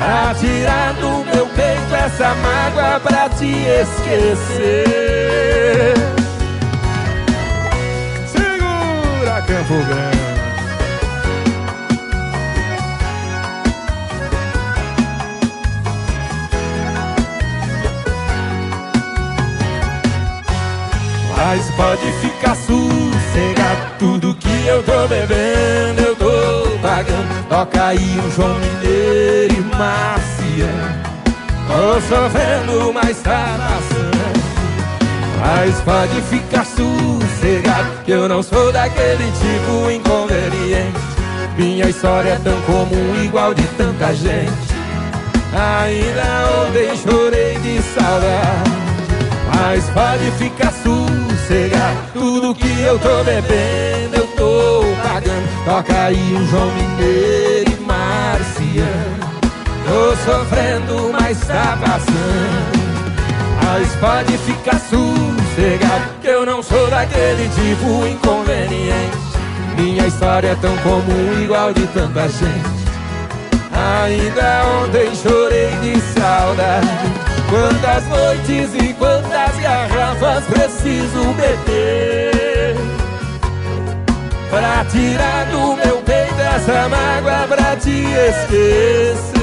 Pra 0.05 0.35
tirar 0.35 0.93
do 0.93 1.25
meu 1.25 1.47
peito 1.47 1.95
essa 1.95 2.35
mágoa 2.35 2.99
pra 2.99 3.27
te 3.27 3.65
esquecer. 3.81 4.85
Segura 8.27 9.41
Campo 9.47 9.83
Grande. 9.87 10.25
Mas 21.35 21.65
pode 21.75 22.11
ficar 22.21 22.55
sossegado 22.55 23.91
Tudo 23.97 24.35
que 24.35 24.67
eu 24.67 24.83
tô 24.83 25.07
bebendo 25.07 26.01
eu 26.01 26.14
Toca 27.49 27.88
aí 27.88 28.19
o 28.25 28.31
João 28.31 28.55
Mineiro 28.58 29.53
e 29.53 29.75
Marciano. 29.75 31.05
Tô 31.67 31.99
chovendo, 32.08 32.93
mas 32.93 33.17
tá 33.21 33.58
passando. 33.60 34.15
Mas 35.41 35.75
pode 35.81 36.21
ficar 36.21 36.65
sossegado, 36.65 38.03
que 38.05 38.12
eu 38.12 38.29
não 38.29 38.41
sou 38.41 38.71
daquele 38.71 39.29
tipo 39.31 39.91
inconveniente. 39.91 40.97
Minha 41.58 41.89
história 41.89 42.29
é 42.29 42.39
tão 42.41 42.62
comum, 42.62 43.23
igual 43.25 43.53
de 43.53 43.63
tanta 43.77 44.13
gente. 44.13 44.51
Ainda 45.53 46.67
ontem 46.67 46.95
chorei 46.97 47.58
de 47.60 47.81
saudade. 47.81 48.75
Mas 49.53 49.89
pode 49.89 50.31
ficar 50.38 50.71
sossegado, 50.71 51.97
tudo 52.13 52.55
que 52.55 52.81
eu 52.81 52.97
tô 52.99 53.23
bebendo 53.25 54.15
eu 54.15 54.27
tô 54.38 54.74
Toca 55.65 55.99
aí 55.99 56.36
um 56.36 56.47
João 56.47 56.71
Mineiro 56.73 57.71
e 57.71 57.82
Marcia. 57.86 58.86
Tô 59.84 60.15
sofrendo, 60.17 61.12
mas 61.12 61.39
tá 61.39 61.75
passando. 61.82 62.86
Mas 63.65 63.95
pode 63.95 64.38
ficar 64.38 64.80
sossegado, 64.80 66.04
que 66.21 66.28
eu 66.28 66.45
não 66.45 66.62
sou 66.62 66.88
daquele 66.88 67.49
tipo 67.49 68.06
inconveniente. 68.06 69.17
Minha 69.75 70.06
história 70.06 70.49
é 70.49 70.56
tão 70.56 70.78
comum, 70.78 71.43
igual 71.43 71.73
de 71.73 71.88
tanta 71.88 72.30
gente. 72.30 72.86
Ainda 74.06 74.63
ontem 74.84 75.15
chorei 75.15 75.71
de 75.82 75.99
saudade. 76.13 76.88
Quantas 77.49 78.08
noites 78.08 78.75
e 78.75 78.93
quantas 78.93 79.56
garrafas 79.60 80.43
preciso 80.45 81.34
beber 81.34 82.15
para 84.56 84.86
tirar 84.86 85.34
essa 86.65 86.89
mágoa 86.89 87.47
pra 87.47 87.75
te 87.78 88.04
esquecer. 88.30 89.36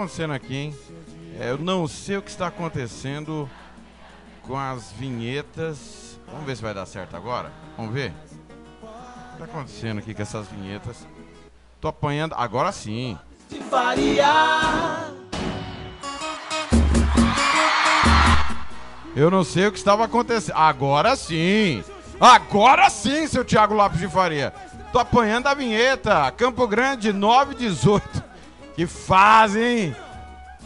acontecendo 0.00 0.32
aqui, 0.32 0.56
hein? 0.56 0.74
É, 1.38 1.50
eu 1.50 1.58
não 1.58 1.86
sei 1.86 2.16
o 2.16 2.22
que 2.22 2.30
está 2.30 2.46
acontecendo 2.46 3.48
com 4.46 4.56
as 4.56 4.90
vinhetas. 4.92 6.18
Vamos 6.26 6.46
ver 6.46 6.56
se 6.56 6.62
vai 6.62 6.72
dar 6.72 6.86
certo 6.86 7.14
agora. 7.16 7.52
Vamos 7.76 7.92
ver. 7.92 8.14
O 8.82 8.86
que 8.86 9.32
está 9.32 9.44
acontecendo 9.44 9.98
aqui 9.98 10.14
com 10.14 10.22
essas 10.22 10.48
vinhetas? 10.48 11.06
Tô 11.80 11.88
apanhando. 11.88 12.34
Agora 12.34 12.72
sim. 12.72 13.18
De. 13.50 13.60
Eu 19.14 19.30
não 19.30 19.44
sei 19.44 19.66
o 19.66 19.72
que 19.72 19.78
estava 19.78 20.06
acontecendo. 20.06 20.56
Agora 20.56 21.14
sim! 21.14 21.84
Agora 22.18 22.88
sim, 22.88 23.26
seu 23.26 23.44
Thiago 23.44 23.74
Lopes 23.74 23.98
de 23.98 24.08
Faria. 24.08 24.54
Tô 24.92 24.98
apanhando 24.98 25.46
a 25.46 25.54
vinheta. 25.54 26.30
Campo 26.32 26.66
Grande, 26.66 27.12
918. 27.12 28.19
Que 28.74 28.86
fazem! 28.86 29.94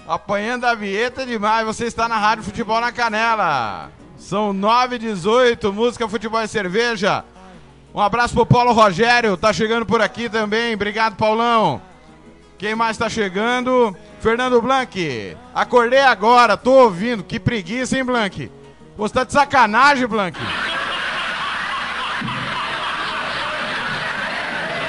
Apanhando 0.07 0.67
a 0.67 0.75
vinheta 0.75 1.25
demais, 1.25 1.65
você 1.67 1.87
está 1.87 2.07
na 2.07 2.19
Rádio 2.19 2.45
Futebol 2.45 2.81
na 2.81 2.93
Canela. 2.93 3.91
São 4.19 4.53
9 4.53 4.99
18 4.99 5.73
música, 5.73 6.09
futebol 6.09 6.43
e 6.43 6.49
cerveja. 6.49 7.25
Um 7.95 8.01
abraço 8.01 8.35
pro 8.35 8.45
Paulo 8.45 8.73
Rogério, 8.73 9.37
tá 9.37 9.53
chegando 9.53 9.87
por 9.87 10.03
aqui 10.03 10.29
também. 10.29 10.75
Obrigado, 10.75 11.17
Paulão. 11.17 11.81
Quem 12.59 12.75
mais 12.75 12.97
tá 12.99 13.09
chegando? 13.09 13.97
Fernando 14.21 14.61
Blanc. 14.61 15.37
Acordei 15.55 16.01
agora, 16.01 16.57
tô 16.57 16.73
ouvindo. 16.73 17.25
Que 17.25 17.41
preguiça, 17.41 17.97
hein, 17.97 18.05
Blanc? 18.05 18.51
Você 18.97 19.15
tá 19.15 19.25
de 19.25 19.33
sacanagem, 19.33 20.07
Blanc? 20.07 20.39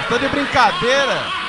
Tô 0.10 0.17
de 0.17 0.28
brincadeira? 0.28 1.44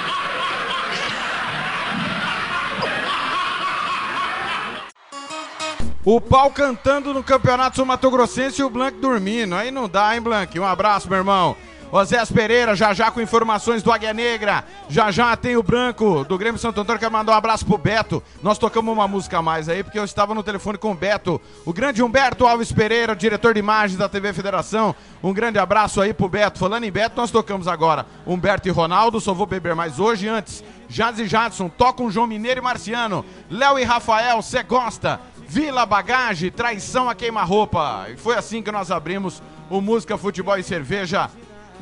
O 6.08 6.20
pau 6.20 6.52
cantando 6.52 7.12
no 7.12 7.20
Campeonato 7.20 7.84
Mato 7.84 8.08
Grossense 8.08 8.60
e 8.60 8.64
o 8.64 8.70
Blanc 8.70 8.96
dormindo. 9.00 9.56
Aí 9.56 9.72
não 9.72 9.88
dá, 9.88 10.14
hein, 10.14 10.20
Blanc? 10.20 10.56
Um 10.56 10.64
abraço, 10.64 11.08
meu 11.08 11.18
irmão. 11.18 11.56
Osés 11.90 12.30
Pereira, 12.30 12.76
já 12.76 12.94
já 12.94 13.10
com 13.10 13.20
informações 13.20 13.82
do 13.82 13.90
Águia 13.90 14.14
Negra. 14.14 14.62
Já 14.88 15.10
já 15.10 15.36
tem 15.36 15.56
o 15.56 15.64
Branco 15.64 16.24
do 16.24 16.38
Grêmio 16.38 16.60
Santo 16.60 16.80
Antônio. 16.80 17.00
Quero 17.00 17.10
mandar 17.10 17.32
um 17.32 17.34
abraço 17.34 17.66
pro 17.66 17.76
Beto. 17.76 18.22
Nós 18.40 18.56
tocamos 18.56 18.92
uma 18.92 19.08
música 19.08 19.38
a 19.38 19.42
mais 19.42 19.68
aí, 19.68 19.82
porque 19.82 19.98
eu 19.98 20.04
estava 20.04 20.32
no 20.32 20.44
telefone 20.44 20.78
com 20.78 20.92
o 20.92 20.94
Beto. 20.94 21.40
O 21.64 21.72
grande 21.72 22.00
Humberto 22.04 22.46
Alves 22.46 22.70
Pereira, 22.70 23.16
diretor 23.16 23.54
de 23.54 23.58
imagens 23.58 23.98
da 23.98 24.08
TV 24.08 24.32
Federação. 24.32 24.94
Um 25.24 25.32
grande 25.32 25.58
abraço 25.58 26.00
aí 26.00 26.14
pro 26.14 26.28
Beto. 26.28 26.60
Falando 26.60 26.84
em 26.84 26.92
Beto, 26.92 27.16
nós 27.16 27.32
tocamos 27.32 27.66
agora 27.66 28.06
Humberto 28.24 28.68
e 28.68 28.70
Ronaldo. 28.70 29.20
Só 29.20 29.34
vou 29.34 29.44
beber 29.46 29.74
mais 29.74 29.98
hoje. 29.98 30.28
Antes, 30.28 30.62
Jazz 30.88 31.18
e 31.18 31.26
Jadson 31.26 31.68
tocam 31.68 32.12
João 32.12 32.28
Mineiro 32.28 32.60
e 32.60 32.62
Marciano. 32.62 33.24
Léo 33.50 33.76
e 33.76 33.82
Rafael, 33.82 34.40
cê 34.40 34.62
gosta. 34.62 35.20
Vila 35.48 35.86
Bagagem, 35.86 36.50
traição 36.50 37.08
a 37.08 37.14
queima-roupa. 37.14 38.06
E 38.10 38.16
foi 38.16 38.34
assim 38.36 38.62
que 38.62 38.72
nós 38.72 38.90
abrimos 38.90 39.42
o 39.70 39.80
Música, 39.80 40.18
Futebol 40.18 40.58
e 40.58 40.62
Cerveja 40.62 41.30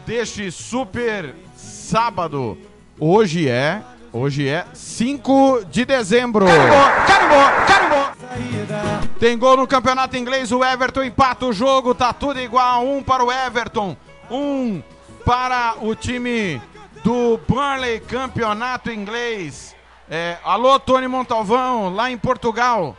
deste 0.07 0.51
super 0.51 1.35
sábado. 1.57 2.59
Hoje 2.99 3.49
é, 3.49 3.83
hoje 4.13 4.47
é 4.49 4.67
5 4.73 5.65
de 5.65 5.85
dezembro. 5.85 6.47
Carimbou, 6.47 7.67
carimbou, 7.67 7.67
carimbou. 7.67 9.09
Tem 9.19 9.39
gol 9.39 9.57
no 9.57 9.67
campeonato 9.67 10.17
inglês, 10.17 10.53
o 10.53 10.63
Everton 10.63 11.03
empata 11.03 11.47
o 11.47 11.53
jogo, 11.53 11.95
tá 11.95 12.13
tudo 12.13 12.41
igual, 12.41 12.85
um 12.85 13.03
para 13.03 13.25
o 13.25 13.33
Everton, 13.33 13.97
um 14.31 14.83
para 15.25 15.77
o 15.81 15.95
time 15.95 16.61
do 17.03 17.41
Burnley, 17.49 18.01
campeonato 18.01 18.91
inglês. 18.91 19.75
É, 20.11 20.37
alô, 20.45 20.79
Tony 20.79 21.09
Montalvão, 21.09 21.95
lá 21.95 22.11
em 22.11 22.19
Portugal, 22.19 22.95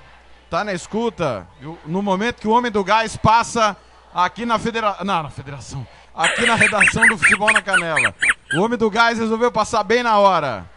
tá 0.49 0.63
na 0.63 0.73
escuta. 0.73 1.47
No 1.85 2.01
momento 2.01 2.41
que 2.41 2.47
o 2.47 2.51
Homem 2.51 2.71
do 2.71 2.83
Gás 2.83 3.17
passa 3.17 3.75
aqui 4.13 4.45
na 4.45 4.57
federação, 4.57 5.05
não, 5.05 5.23
na 5.23 5.29
federação, 5.29 5.87
aqui 6.13 6.45
na 6.45 6.55
redação 6.55 7.07
do 7.07 7.17
Futebol 7.17 7.51
na 7.51 7.61
Canela. 7.61 8.13
O 8.53 8.61
Homem 8.61 8.77
do 8.77 8.89
Gás 8.89 9.19
resolveu 9.19 9.51
passar 9.51 9.83
bem 9.83 10.03
na 10.03 10.17
hora. 10.17 10.69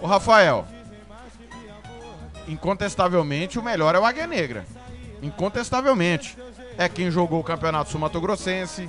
O 0.00 0.06
Rafael, 0.06 0.66
incontestavelmente 2.46 3.58
o 3.58 3.62
melhor 3.62 3.94
é 3.94 3.98
o 3.98 4.04
Águia 4.04 4.26
Negra. 4.26 4.66
Incontestavelmente. 5.22 6.36
É 6.76 6.88
quem 6.88 7.10
jogou 7.10 7.40
o 7.40 7.44
Campeonato 7.44 7.90
Sul-Mato 7.90 8.20
Grossense, 8.20 8.88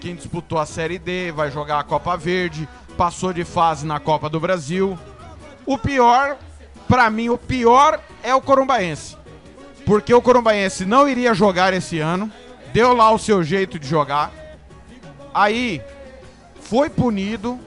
quem 0.00 0.16
disputou 0.16 0.58
a 0.58 0.66
Série 0.66 0.98
D, 0.98 1.30
vai 1.30 1.52
jogar 1.52 1.78
a 1.78 1.84
Copa 1.84 2.16
Verde, 2.16 2.68
passou 2.96 3.32
de 3.32 3.44
fase 3.44 3.86
na 3.86 4.00
Copa 4.00 4.28
do 4.28 4.40
Brasil. 4.40 4.98
O 5.64 5.78
pior, 5.78 6.36
para 6.88 7.08
mim, 7.10 7.28
o 7.28 7.38
pior 7.38 8.00
é 8.22 8.34
o 8.34 8.40
Corumbaense. 8.42 9.16
Porque 9.84 10.14
o 10.14 10.22
Corumbaense 10.22 10.84
não 10.84 11.08
iria 11.08 11.34
jogar 11.34 11.72
esse 11.72 11.98
ano, 11.98 12.30
deu 12.72 12.94
lá 12.94 13.10
o 13.10 13.18
seu 13.18 13.42
jeito 13.42 13.78
de 13.78 13.86
jogar 13.86 14.42
Aí 15.34 15.82
foi 16.60 16.90
punido, 16.90 17.58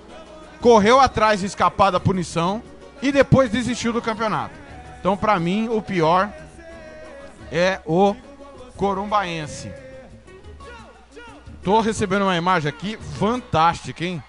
correu 0.61 0.99
atrás 0.99 1.39
de 1.39 1.47
escapar 1.47 1.91
da 1.91 1.99
punição 1.99 2.61
e 3.01 3.11
depois 3.11 3.49
desistiu 3.49 3.91
do 3.91 4.01
campeonato. 4.01 4.53
Então, 4.99 5.17
para 5.17 5.39
mim, 5.39 5.67
o 5.69 5.81
pior 5.81 6.31
é 7.51 7.79
o 7.85 8.15
Corumbaense. 8.75 9.71
Tô 11.63 11.79
recebendo 11.79 12.23
uma 12.23 12.37
imagem 12.37 12.69
aqui 12.69 12.97
fantástica, 13.17 14.05
hein? 14.05 14.23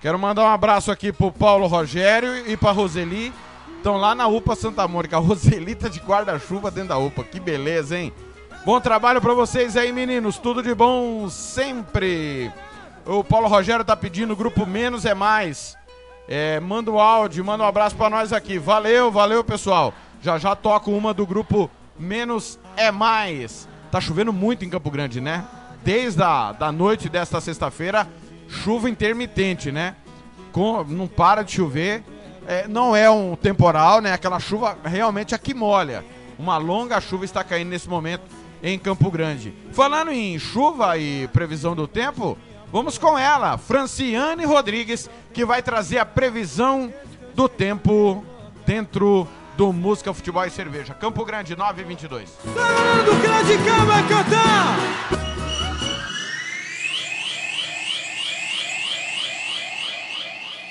Quero 0.00 0.18
mandar 0.18 0.44
um 0.44 0.48
abraço 0.48 0.90
aqui 0.90 1.12
pro 1.12 1.32
Paulo 1.32 1.66
Rogério 1.66 2.48
e 2.48 2.56
pra 2.56 2.70
Roseli. 2.70 3.32
Estão 3.84 3.98
lá 3.98 4.14
na 4.14 4.26
UPA 4.26 4.56
Santa 4.56 4.88
Mônica. 4.88 5.14
A 5.14 5.20
Roseli 5.20 5.74
tá 5.74 5.90
de 5.90 6.00
guarda-chuva 6.00 6.70
dentro 6.70 6.88
da 6.88 6.96
UPA. 6.96 7.22
Que 7.22 7.38
beleza, 7.38 7.98
hein? 7.98 8.14
Bom 8.64 8.80
trabalho 8.80 9.20
para 9.20 9.34
vocês 9.34 9.76
aí, 9.76 9.92
meninos. 9.92 10.38
Tudo 10.38 10.62
de 10.62 10.74
bom 10.74 11.28
sempre. 11.28 12.50
O 13.04 13.22
Paulo 13.22 13.46
Rogério 13.46 13.84
tá 13.84 13.94
pedindo 13.94 14.34
grupo 14.34 14.64
menos 14.64 15.04
é 15.04 15.12
mais. 15.12 15.76
É, 16.26 16.58
manda 16.60 16.90
o 16.90 16.94
um 16.94 16.98
áudio, 16.98 17.44
manda 17.44 17.62
um 17.62 17.66
abraço 17.66 17.94
para 17.94 18.08
nós 18.08 18.32
aqui. 18.32 18.58
Valeu, 18.58 19.12
valeu, 19.12 19.44
pessoal. 19.44 19.92
Já 20.22 20.38
já 20.38 20.56
toco 20.56 20.90
uma 20.90 21.12
do 21.12 21.26
grupo 21.26 21.70
menos 21.98 22.58
é 22.78 22.90
mais. 22.90 23.68
Tá 23.90 24.00
chovendo 24.00 24.32
muito 24.32 24.64
em 24.64 24.70
Campo 24.70 24.90
Grande, 24.90 25.20
né? 25.20 25.44
Desde 25.84 26.22
a 26.22 26.52
da 26.52 26.72
noite 26.72 27.10
desta 27.10 27.38
sexta-feira, 27.38 28.08
chuva 28.48 28.88
intermitente, 28.88 29.70
né? 29.70 29.94
Com, 30.52 30.82
não 30.84 31.06
para 31.06 31.42
de 31.42 31.52
chover. 31.52 32.02
É, 32.46 32.68
não 32.68 32.94
é 32.94 33.10
um 33.10 33.36
temporal, 33.36 34.00
né? 34.00 34.12
Aquela 34.12 34.38
chuva 34.38 34.76
realmente 34.84 35.34
aqui 35.34 35.54
molha. 35.54 36.04
Uma 36.38 36.56
longa 36.56 37.00
chuva 37.00 37.24
está 37.24 37.44
caindo 37.44 37.68
nesse 37.68 37.88
momento 37.88 38.22
em 38.62 38.78
Campo 38.78 39.10
Grande. 39.10 39.54
Falando 39.72 40.10
em 40.10 40.38
chuva 40.38 40.96
e 40.98 41.28
previsão 41.28 41.74
do 41.74 41.86
tempo, 41.86 42.36
vamos 42.72 42.98
com 42.98 43.18
ela, 43.18 43.58
Franciane 43.58 44.44
Rodrigues, 44.44 45.08
que 45.32 45.44
vai 45.44 45.62
trazer 45.62 45.98
a 45.98 46.06
previsão 46.06 46.92
do 47.34 47.48
tempo 47.48 48.24
dentro 48.66 49.28
do 49.56 49.72
Música, 49.72 50.12
Futebol 50.12 50.44
e 50.44 50.50
Cerveja. 50.50 50.94
Campo 50.94 51.24
Grande, 51.24 51.54
9 51.54 51.82
e 51.82 51.84
22. 51.84 52.30
do 53.04 53.22
grande! 53.22 53.54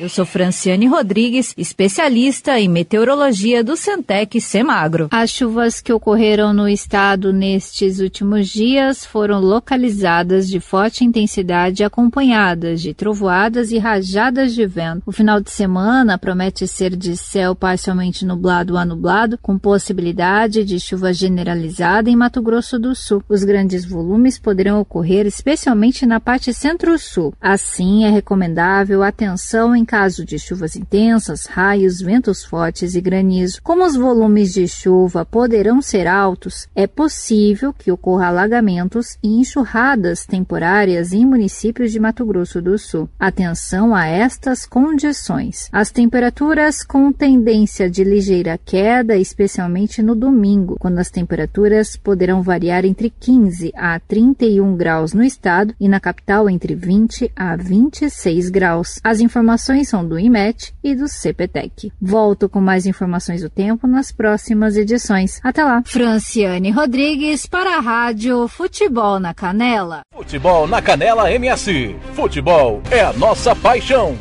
Eu 0.03 0.09
sou 0.09 0.25
Franciane 0.25 0.85
Rodrigues, 0.85 1.53
especialista 1.57 2.59
em 2.59 2.67
meteorologia 2.67 3.63
do 3.63 3.77
Centec 3.77 4.41
Semagro. 4.41 5.07
As 5.09 5.29
chuvas 5.29 5.79
que 5.79 5.93
ocorreram 5.93 6.51
no 6.51 6.67
estado 6.67 7.31
nestes 7.31 8.01
últimos 8.01 8.49
dias 8.49 9.05
foram 9.05 9.39
localizadas 9.39 10.49
de 10.49 10.59
forte 10.59 11.05
intensidade 11.05 11.85
acompanhadas 11.85 12.81
de 12.81 12.93
trovoadas 12.93 13.71
e 13.71 13.77
rajadas 13.77 14.53
de 14.53 14.65
vento. 14.65 15.03
O 15.05 15.13
final 15.13 15.39
de 15.39 15.49
semana 15.49 16.17
promete 16.17 16.67
ser 16.67 16.97
de 16.97 17.15
céu 17.15 17.55
parcialmente 17.55 18.25
nublado 18.25 18.77
a 18.77 18.83
nublado, 18.83 19.37
com 19.37 19.57
possibilidade 19.57 20.65
de 20.65 20.81
chuva 20.81 21.13
generalizada 21.13 22.09
em 22.09 22.15
Mato 22.17 22.41
Grosso 22.41 22.77
do 22.77 22.93
Sul. 22.93 23.23
Os 23.29 23.45
grandes 23.45 23.85
volumes 23.85 24.37
poderão 24.37 24.81
ocorrer 24.81 25.25
especialmente 25.25 26.05
na 26.05 26.19
parte 26.19 26.53
centro-sul. 26.53 27.33
Assim, 27.39 28.03
é 28.03 28.09
recomendável 28.09 29.01
atenção 29.01 29.73
em 29.73 29.85
caso 29.93 30.25
de 30.25 30.39
chuvas 30.39 30.75
intensas, 30.75 31.45
raios, 31.45 32.01
ventos 32.01 32.43
fortes 32.43 32.95
e 32.95 32.99
granizo. 32.99 33.61
Como 33.61 33.85
os 33.85 33.95
volumes 33.95 34.51
de 34.51 34.67
chuva 34.67 35.23
poderão 35.23 35.83
ser 35.83 36.07
altos, 36.07 36.67
é 36.73 36.87
possível 36.87 37.71
que 37.71 37.91
ocorra 37.91 38.25
alagamentos 38.25 39.19
e 39.21 39.39
enxurradas 39.39 40.25
temporárias 40.25 41.13
em 41.13 41.23
municípios 41.23 41.91
de 41.91 41.99
Mato 41.99 42.25
Grosso 42.25 42.59
do 42.59 42.75
Sul. 42.75 43.07
Atenção 43.19 43.93
a 43.93 44.07
estas 44.07 44.65
condições. 44.65 45.69
As 45.71 45.91
temperaturas 45.91 46.81
com 46.81 47.13
tendência 47.13 47.87
de 47.87 48.03
ligeira 48.03 48.59
queda, 48.65 49.15
especialmente 49.15 50.01
no 50.01 50.15
domingo, 50.15 50.75
quando 50.79 50.97
as 50.97 51.11
temperaturas 51.11 51.95
poderão 51.95 52.41
variar 52.41 52.83
entre 52.83 53.11
15 53.11 53.71
a 53.75 53.99
31 53.99 54.75
graus 54.75 55.13
no 55.13 55.23
estado 55.23 55.75
e 55.79 55.87
na 55.87 55.99
capital 55.99 56.49
entre 56.49 56.73
20 56.73 57.31
a 57.35 57.55
26 57.55 58.49
graus. 58.49 58.99
As 59.03 59.19
informações 59.19 59.72
são 59.83 60.05
do 60.05 60.19
IMET 60.19 60.75
e 60.83 60.93
do 60.93 61.07
CPTEC. 61.07 61.93
Volto 62.01 62.49
com 62.49 62.59
mais 62.59 62.85
informações 62.85 63.41
do 63.41 63.49
tempo 63.49 63.87
nas 63.87 64.11
próximas 64.11 64.75
edições. 64.75 65.39
Até 65.41 65.63
lá. 65.63 65.81
Franciane 65.85 66.69
Rodrigues 66.69 67.45
para 67.45 67.77
a 67.77 67.79
Rádio 67.79 68.47
Futebol 68.47 69.19
na 69.19 69.33
Canela. 69.33 70.01
Futebol 70.13 70.67
na 70.67 70.81
Canela 70.81 71.31
MS. 71.31 71.95
Futebol 72.13 72.81
é 72.91 73.01
a 73.01 73.13
nossa 73.13 73.55
paixão. 73.55 74.17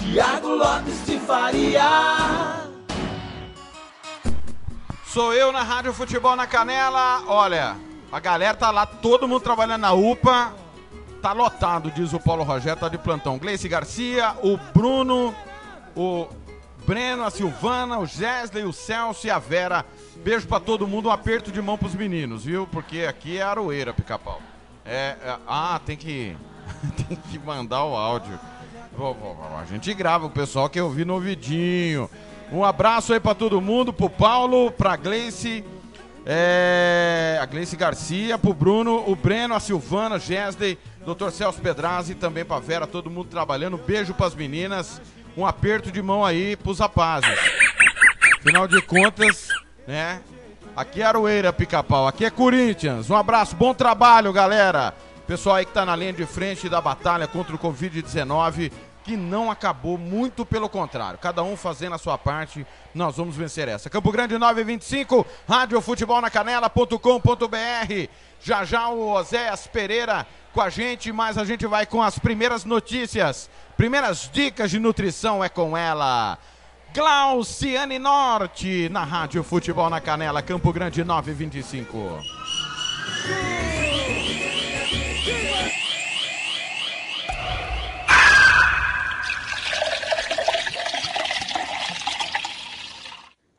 Tiago 0.00 0.48
Lopes 0.48 1.06
de 1.06 1.18
Faria. 1.20 2.62
Sou 5.06 5.32
eu 5.32 5.52
na 5.52 5.62
Rádio 5.62 5.92
Futebol 5.92 6.34
na 6.34 6.46
Canela. 6.46 7.22
Olha, 7.26 7.76
a 8.10 8.18
galera 8.18 8.54
tá 8.54 8.70
lá, 8.70 8.84
todo 8.84 9.28
mundo 9.28 9.40
trabalhando 9.40 9.82
na 9.82 9.92
UPA. 9.92 10.52
Tá 11.22 11.32
lotado, 11.32 11.88
diz 11.92 12.12
o 12.12 12.18
Paulo 12.18 12.42
Rogério, 12.42 12.80
tá 12.80 12.88
de 12.88 12.98
plantão. 12.98 13.38
Gleice 13.38 13.68
Garcia, 13.68 14.34
o 14.42 14.58
Bruno, 14.74 15.32
o 15.94 16.26
Breno, 16.84 17.22
a 17.22 17.30
Silvana, 17.30 18.00
o 18.00 18.06
Gesley, 18.06 18.64
o 18.64 18.72
Celso 18.72 19.28
e 19.28 19.30
a 19.30 19.38
Vera. 19.38 19.86
Beijo 20.16 20.48
pra 20.48 20.58
todo 20.58 20.86
mundo, 20.88 21.08
um 21.08 21.12
aperto 21.12 21.52
de 21.52 21.62
mão 21.62 21.78
pros 21.78 21.94
meninos, 21.94 22.44
viu? 22.44 22.66
Porque 22.66 23.02
aqui 23.08 23.38
é 23.38 23.42
Aroeira, 23.42 23.94
pica-pau. 23.94 24.42
É, 24.84 25.16
é, 25.24 25.36
ah, 25.46 25.80
tem 25.86 25.96
que, 25.96 26.36
tem 27.06 27.16
que 27.16 27.38
mandar 27.38 27.84
o 27.84 27.94
áudio. 27.94 28.38
A 29.60 29.64
gente 29.64 29.94
grava, 29.94 30.26
o 30.26 30.30
pessoal 30.30 30.68
que 30.68 30.80
ouvir 30.80 31.06
no 31.06 31.14
ouvidinho. 31.14 32.10
Um 32.50 32.64
abraço 32.64 33.12
aí 33.12 33.20
pra 33.20 33.32
todo 33.32 33.60
mundo, 33.60 33.92
pro 33.92 34.10
Paulo, 34.10 34.72
pra 34.72 34.96
Gleice, 34.96 35.64
é, 36.26 37.38
a 37.40 37.46
Gleice 37.46 37.76
Garcia, 37.76 38.36
pro 38.36 38.52
Bruno, 38.52 39.08
o 39.08 39.16
Breno, 39.16 39.54
a 39.54 39.60
Silvana, 39.60 40.18
Gesley, 40.18 40.78
Dr. 41.04 41.30
Celso 41.30 41.60
Pedrazzi, 41.60 42.14
também 42.14 42.44
pra 42.44 42.58
Vera, 42.58 42.86
todo 42.86 43.10
mundo 43.10 43.28
trabalhando. 43.28 43.76
Beijo 43.76 44.14
pras 44.14 44.34
meninas. 44.34 45.00
Um 45.36 45.46
aperto 45.46 45.90
de 45.90 46.02
mão 46.02 46.24
aí 46.24 46.56
pros 46.56 46.78
rapazes. 46.78 47.38
Afinal 48.38 48.68
de 48.68 48.80
contas, 48.82 49.48
né? 49.86 50.20
Aqui 50.76 51.02
é 51.02 51.04
Aroeira, 51.04 51.52
pica-pau. 51.52 52.06
Aqui 52.06 52.24
é 52.24 52.30
Corinthians. 52.30 53.10
Um 53.10 53.16
abraço, 53.16 53.56
bom 53.56 53.74
trabalho, 53.74 54.32
galera. 54.32 54.94
Pessoal 55.26 55.56
aí 55.56 55.64
que 55.64 55.72
tá 55.72 55.84
na 55.84 55.96
linha 55.96 56.12
de 56.12 56.26
frente 56.26 56.68
da 56.68 56.80
batalha 56.80 57.26
contra 57.26 57.54
o 57.54 57.58
Covid-19, 57.58 58.72
que 59.02 59.16
não 59.16 59.50
acabou, 59.50 59.98
muito 59.98 60.46
pelo 60.46 60.68
contrário. 60.68 61.18
Cada 61.18 61.42
um 61.42 61.56
fazendo 61.56 61.94
a 61.94 61.98
sua 61.98 62.16
parte, 62.16 62.66
nós 62.94 63.16
vamos 63.16 63.36
vencer 63.36 63.68
essa. 63.68 63.90
Campo 63.90 64.12
Grande 64.12 64.38
925, 64.38 65.26
Rádio 65.48 65.80
Futebol 65.80 66.20
na 66.20 66.30
Canela.com.br. 66.30 68.08
Já 68.40 68.64
já 68.64 68.88
o 68.88 69.12
Oséias 69.12 69.66
Pereira 69.66 70.26
com 70.52 70.60
a 70.60 70.68
gente, 70.68 71.12
mas 71.12 71.38
a 71.38 71.44
gente 71.44 71.66
vai 71.66 71.86
com 71.86 72.02
as 72.02 72.18
primeiras 72.18 72.64
notícias. 72.64 73.50
Primeiras 73.76 74.30
dicas 74.32 74.70
de 74.70 74.78
nutrição 74.78 75.42
é 75.42 75.48
com 75.48 75.76
ela. 75.76 76.38
Glauciane 76.94 77.98
Norte, 77.98 78.88
na 78.90 79.02
Rádio 79.02 79.42
Futebol 79.42 79.88
na 79.88 80.00
Canela, 80.00 80.42
Campo 80.42 80.72
Grande 80.72 81.02
925. 81.02 82.20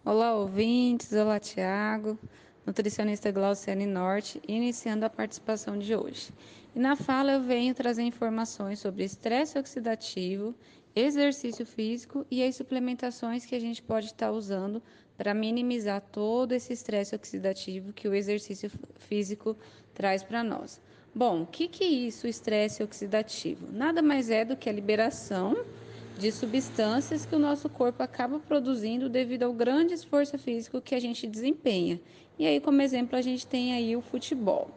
Olá, 0.05 0.35
ouvintes. 0.35 1.13
Olá, 1.13 1.39
Tiago, 1.39 2.19
nutricionista 2.65 3.31
Glauciane 3.31 3.85
Norte, 3.85 4.41
iniciando 4.45 5.05
a 5.05 5.09
participação 5.09 5.79
de 5.79 5.95
hoje. 5.95 6.29
E 6.75 6.79
na 6.79 6.97
fala 6.97 7.31
eu 7.31 7.41
venho 7.41 7.73
trazer 7.73 8.01
informações 8.01 8.79
sobre 8.79 9.05
estresse 9.05 9.57
oxidativo, 9.57 10.53
exercício 10.93 11.65
físico 11.65 12.25
e 12.29 12.43
as 12.43 12.53
suplementações 12.57 13.45
que 13.45 13.55
a 13.55 13.59
gente 13.59 13.81
pode 13.81 14.07
estar 14.07 14.33
usando 14.33 14.83
para 15.15 15.33
minimizar 15.33 16.01
todo 16.11 16.51
esse 16.51 16.73
estresse 16.73 17.15
oxidativo 17.15 17.93
que 17.93 18.09
o 18.09 18.13
exercício 18.13 18.69
físico 18.95 19.55
traz 19.93 20.21
para 20.21 20.43
nós. 20.43 20.81
Bom, 21.15 21.43
o 21.43 21.47
que, 21.47 21.65
que 21.69 21.81
é 21.85 21.87
isso, 21.87 22.27
estresse 22.27 22.83
oxidativo? 22.83 23.71
Nada 23.71 24.01
mais 24.01 24.29
é 24.29 24.43
do 24.43 24.57
que 24.57 24.69
a 24.69 24.73
liberação 24.73 25.63
de 26.17 26.31
substâncias 26.31 27.25
que 27.25 27.35
o 27.35 27.39
nosso 27.39 27.69
corpo 27.69 28.03
acaba 28.03 28.39
produzindo 28.39 29.09
devido 29.09 29.43
ao 29.43 29.53
grande 29.53 29.93
esforço 29.93 30.37
físico 30.37 30.81
que 30.81 30.95
a 30.95 30.99
gente 30.99 31.27
desempenha. 31.27 31.99
E 32.37 32.45
aí, 32.45 32.59
como 32.59 32.81
exemplo, 32.81 33.17
a 33.17 33.21
gente 33.21 33.45
tem 33.45 33.73
aí 33.73 33.95
o 33.95 34.01
futebol. 34.01 34.69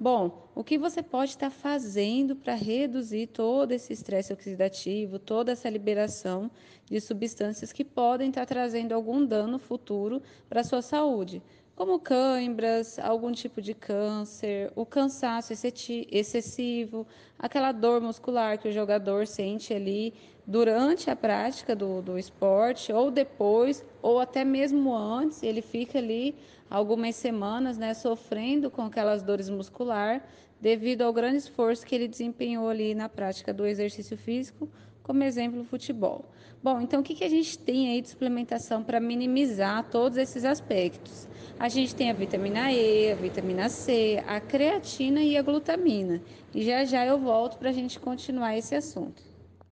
Bom, 0.00 0.48
o 0.54 0.62
que 0.62 0.78
você 0.78 1.02
pode 1.02 1.32
estar 1.32 1.50
fazendo 1.50 2.36
para 2.36 2.54
reduzir 2.54 3.26
todo 3.26 3.72
esse 3.72 3.92
estresse 3.92 4.32
oxidativo, 4.32 5.18
toda 5.18 5.50
essa 5.50 5.68
liberação 5.68 6.48
de 6.84 7.00
substâncias 7.00 7.72
que 7.72 7.84
podem 7.84 8.28
estar 8.28 8.46
trazendo 8.46 8.92
algum 8.92 9.26
dano 9.26 9.58
futuro 9.58 10.22
para 10.48 10.60
a 10.60 10.64
sua 10.64 10.82
saúde? 10.82 11.42
Como 11.78 12.00
cãibras, 12.00 12.98
algum 12.98 13.30
tipo 13.30 13.62
de 13.62 13.72
câncer, 13.72 14.72
o 14.74 14.84
cansaço 14.84 15.52
excessivo, 15.52 17.06
aquela 17.38 17.70
dor 17.70 18.00
muscular 18.00 18.58
que 18.58 18.66
o 18.66 18.72
jogador 18.72 19.28
sente 19.28 19.72
ali 19.72 20.12
durante 20.44 21.08
a 21.08 21.14
prática 21.14 21.76
do, 21.76 22.02
do 22.02 22.18
esporte, 22.18 22.92
ou 22.92 23.12
depois, 23.12 23.84
ou 24.02 24.18
até 24.18 24.44
mesmo 24.44 24.92
antes, 24.92 25.40
ele 25.44 25.62
fica 25.62 25.98
ali 25.98 26.34
algumas 26.68 27.14
semanas 27.14 27.78
né, 27.78 27.94
sofrendo 27.94 28.72
com 28.72 28.82
aquelas 28.82 29.22
dores 29.22 29.48
muscular 29.48 30.28
devido 30.60 31.02
ao 31.02 31.12
grande 31.12 31.36
esforço 31.36 31.86
que 31.86 31.94
ele 31.94 32.08
desempenhou 32.08 32.68
ali 32.68 32.92
na 32.92 33.08
prática 33.08 33.54
do 33.54 33.64
exercício 33.64 34.16
físico, 34.16 34.68
como 35.04 35.22
exemplo, 35.22 35.60
o 35.60 35.64
futebol. 35.64 36.24
Bom, 36.62 36.80
então 36.80 37.00
o 37.00 37.02
que, 37.02 37.14
que 37.14 37.24
a 37.24 37.28
gente 37.28 37.56
tem 37.56 37.92
aí 37.92 38.00
de 38.00 38.08
suplementação 38.08 38.82
para 38.82 38.98
minimizar 38.98 39.84
todos 39.90 40.18
esses 40.18 40.44
aspectos? 40.44 41.28
A 41.58 41.68
gente 41.68 41.94
tem 41.94 42.10
a 42.10 42.14
vitamina 42.14 42.72
E, 42.72 43.12
a 43.12 43.14
vitamina 43.14 43.68
C, 43.68 44.22
a 44.26 44.40
creatina 44.40 45.20
e 45.20 45.36
a 45.36 45.42
glutamina. 45.42 46.20
E 46.52 46.64
já 46.64 46.84
já 46.84 47.06
eu 47.06 47.18
volto 47.18 47.58
para 47.58 47.70
a 47.70 47.72
gente 47.72 48.00
continuar 48.00 48.56
esse 48.56 48.74
assunto. 48.74 49.22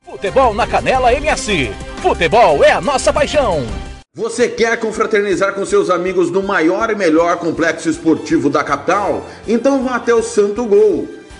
Futebol 0.01 0.53
na 0.53 0.67
Canela 0.67 1.11
MS. 1.13 1.69
Futebol 2.01 2.63
é 2.63 2.71
a 2.71 2.81
nossa 2.81 3.11
paixão. 3.11 3.63
Você 4.13 4.47
quer 4.47 4.79
confraternizar 4.79 5.53
com 5.55 5.65
seus 5.65 5.89
amigos 5.89 6.31
no 6.31 6.41
maior 6.41 6.89
e 6.91 6.95
melhor 6.95 7.37
complexo 7.37 7.89
esportivo 7.89 8.49
da 8.49 8.63
capital? 8.63 9.25
Então 9.47 9.83
vá 9.83 9.95
até 9.95 10.13
o 10.13 10.21
Santo 10.21 10.65
Gol. 10.65 11.24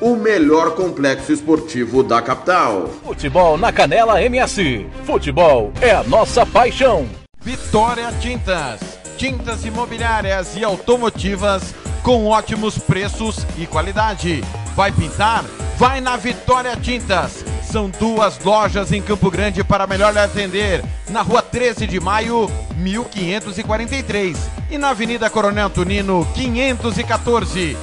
o 0.00 0.16
melhor 0.16 0.74
complexo 0.74 1.32
esportivo 1.32 2.02
da 2.02 2.20
capital. 2.20 2.88
Futebol 3.04 3.56
na 3.56 3.72
Canela 3.72 4.22
MS. 4.22 4.86
Futebol 5.04 5.72
é 5.80 5.92
a 5.92 6.02
nossa 6.02 6.44
paixão. 6.44 7.08
Vitória 7.40 8.12
Tintas. 8.20 8.80
Tintas 9.16 9.64
imobiliárias 9.64 10.56
e 10.56 10.64
automotivas 10.64 11.74
com 12.02 12.26
ótimos 12.26 12.78
preços 12.78 13.46
e 13.56 13.66
qualidade. 13.66 14.42
Vai 14.74 14.92
pintar? 14.92 15.44
Vai 15.76 16.00
na 16.00 16.16
Vitória 16.16 16.76
Tintas. 16.76 17.44
São 17.62 17.88
duas 17.88 18.38
lojas 18.44 18.92
em 18.92 19.02
Campo 19.02 19.30
Grande 19.30 19.64
para 19.64 19.86
melhor 19.86 20.12
lhe 20.12 20.18
atender. 20.18 20.84
Na 21.08 21.22
rua 21.22 21.42
13 21.42 21.86
de 21.86 21.98
maio, 21.98 22.48
1543. 22.76 24.36
E 24.70 24.78
na 24.78 24.90
Avenida 24.90 25.30
Coronel 25.30 25.70
Tunino, 25.70 26.26
514. 26.34 27.76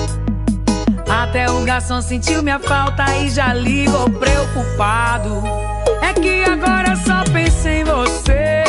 Até 1.09 1.51
o 1.51 1.65
garçom 1.65 2.01
sentiu 2.01 2.41
minha 2.41 2.59
falta 2.59 3.03
e 3.17 3.29
já 3.29 3.53
ligou 3.53 4.09
preocupado. 4.09 5.43
É 6.01 6.13
que 6.13 6.45
agora 6.45 6.95
só 6.95 7.25
penso 7.29 7.67
em 7.67 7.83
você. 7.83 8.63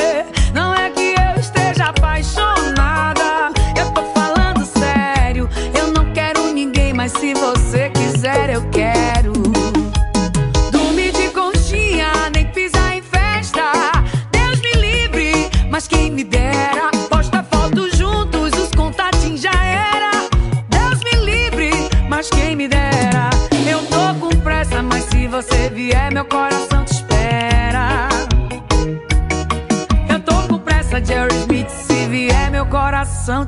Não 0.52 0.74
é 0.74 0.90
que 0.90 1.14
eu 1.14 1.40
esteja 1.40 1.90
apaixonada. 1.90 2.35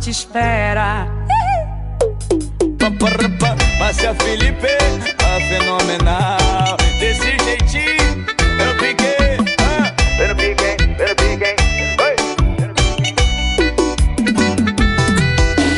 Te 0.09 0.11
espera. 0.11 1.07
Márcia 3.79 4.15
Felipe, 4.15 4.69
a 5.23 5.41
fenomenal. 5.49 6.77
Desse 6.99 7.37
jeitinho, 7.45 8.25
eu 8.59 8.75
piquei. 8.79 9.37
Eu 10.19 10.35
piquei, 10.35 10.77
eu 10.99 11.15
piquei. 11.15 11.57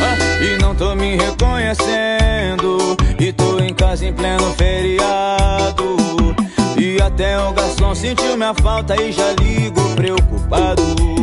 Ah, 0.00 0.44
e 0.44 0.62
não 0.62 0.74
tô 0.76 0.94
me 0.94 1.16
reconhecendo. 1.16 2.96
E 3.18 3.32
tô 3.32 3.58
em 3.58 3.74
casa 3.74 4.06
em 4.06 4.12
pleno 4.12 4.54
feriado. 4.54 5.96
E 6.78 7.02
até 7.02 7.36
o 7.38 7.52
garçom 7.52 7.94
sentiu 7.96 8.36
minha 8.36 8.54
falta 8.54 8.94
e 9.00 9.10
já 9.10 9.32
ligo 9.32 9.82
preocupado. 9.96 11.19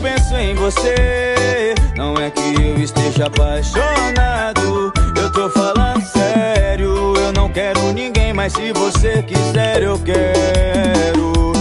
Penso 0.00 0.34
em 0.34 0.54
você. 0.54 1.74
Não 1.96 2.14
é 2.14 2.30
que 2.30 2.54
eu 2.54 2.78
esteja 2.78 3.26
apaixonado. 3.26 4.92
Eu 5.16 5.30
tô 5.32 5.48
falando 5.50 6.02
sério. 6.02 7.14
Eu 7.16 7.32
não 7.32 7.48
quero 7.48 7.92
ninguém, 7.92 8.32
mas 8.32 8.52
se 8.52 8.72
você 8.72 9.22
quiser, 9.22 9.82
eu 9.82 9.98
quero. 9.98 11.52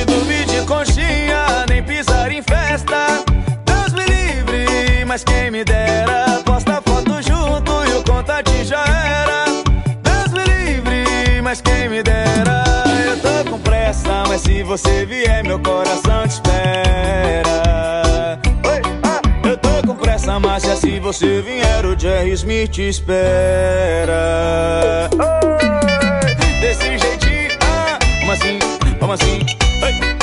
E 0.00 0.04
dormir 0.04 0.44
de 0.46 0.60
conchinha, 0.66 1.64
nem 1.68 1.82
pisar 1.82 2.30
em 2.30 2.42
festa. 2.42 3.24
Deus 3.64 3.92
me 3.92 4.04
livre, 4.04 5.04
mas 5.06 5.22
quem 5.24 5.50
me 5.50 5.64
dera. 5.64 6.42
Posta 6.44 6.82
foto 6.84 7.22
junto 7.22 7.72
e 7.88 7.98
o 7.98 8.04
contatinho 8.04 8.64
já 8.64 8.84
era. 8.84 9.44
Deus 10.02 10.32
me 10.32 10.44
livre, 10.44 11.40
mas 11.42 11.60
quem 11.60 11.88
me 11.88 12.02
dera. 12.02 12.64
Eu 13.06 13.18
tô 13.18 13.50
com 13.50 13.58
pressa, 13.60 14.24
mas 14.26 14.40
se 14.40 14.62
você 14.62 15.06
vier, 15.06 15.44
meu 15.44 15.58
coração 15.60 16.03
pressa, 20.54 20.68
mas 20.68 20.78
se 20.78 21.00
você 21.00 21.40
vier, 21.42 21.84
o 21.84 21.98
Jerry 21.98 22.30
Smith 22.32 22.78
espera. 22.78 24.12
Oi, 25.12 26.34
desse 26.60 26.98
jeitinho, 26.98 27.58
ah, 27.60 27.98
vamos 28.20 28.40
assim, 28.40 28.58
vamos 29.00 29.20
assim. 29.20 30.13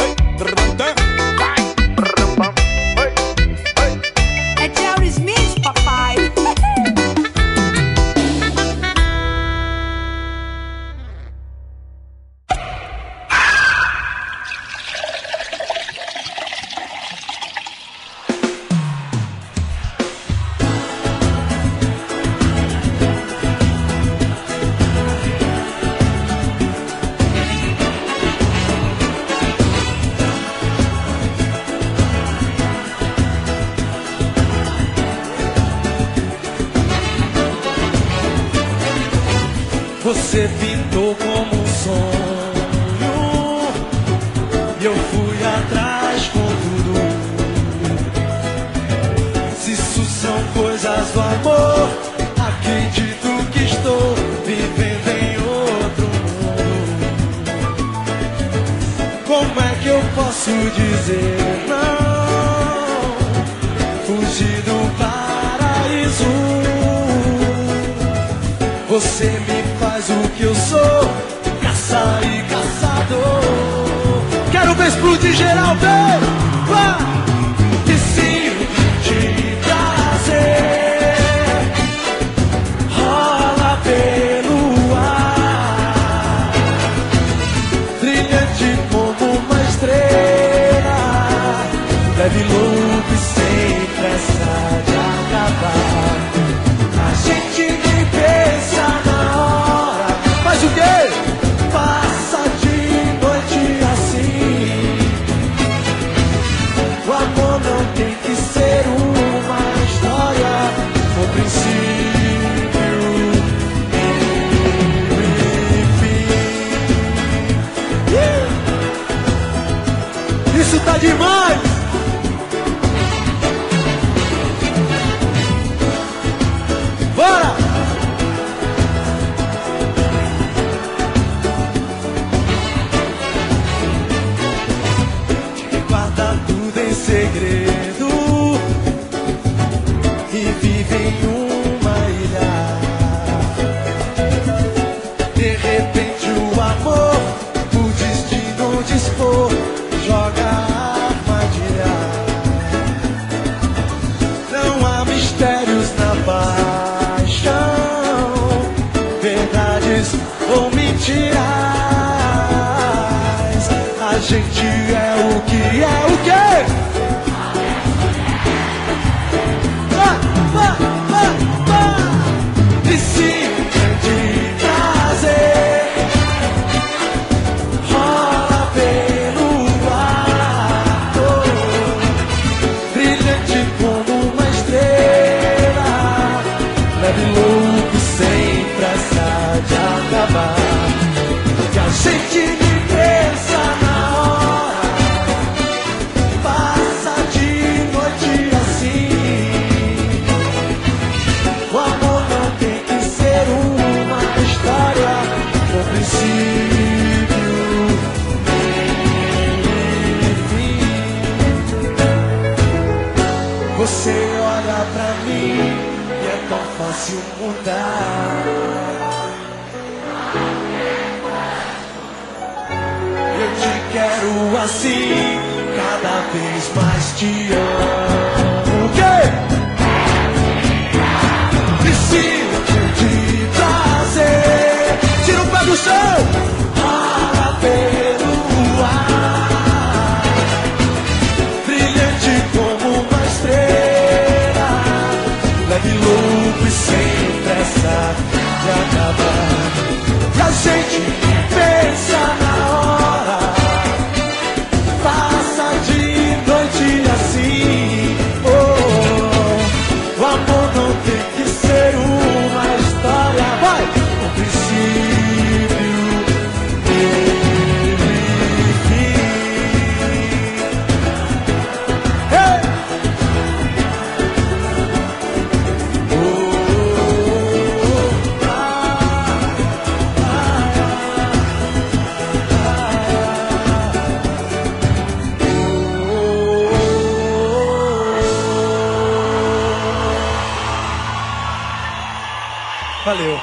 Valeu. 293.04 293.40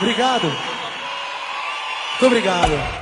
Obrigado. 0.00 0.46
Muito 0.46 2.26
obrigado. 2.26 3.01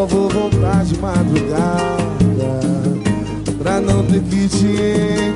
só 0.00 0.06
vou 0.06 0.28
voltar 0.30 0.82
de 0.84 0.98
madrugada 0.98 1.60
Pra 3.58 3.80
não 3.80 4.02
ter 4.06 4.22
que 4.22 4.48
te 4.48 5.29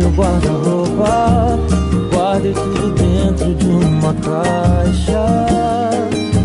meu 0.00 0.10
guarda-roupa. 0.12 1.58
Guardei 2.12 2.54
tudo 2.54 2.90
dentro 2.94 3.54
de 3.54 3.66
uma 3.66 4.14
caixa. 4.14 5.46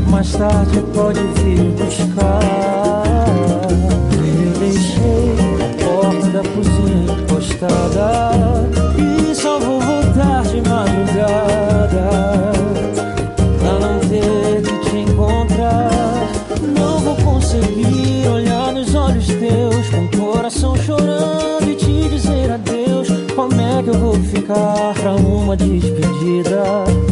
Mais 0.09 0.31
tarde 0.33 0.81
pode 0.93 1.21
vir 1.41 1.71
buscar. 1.71 2.84
que 23.85 23.89
eu 23.91 23.99
vou 23.99 24.15
ficar 24.15 24.93
pra 24.95 25.13
uma 25.13 25.55
despedida? 25.55 26.63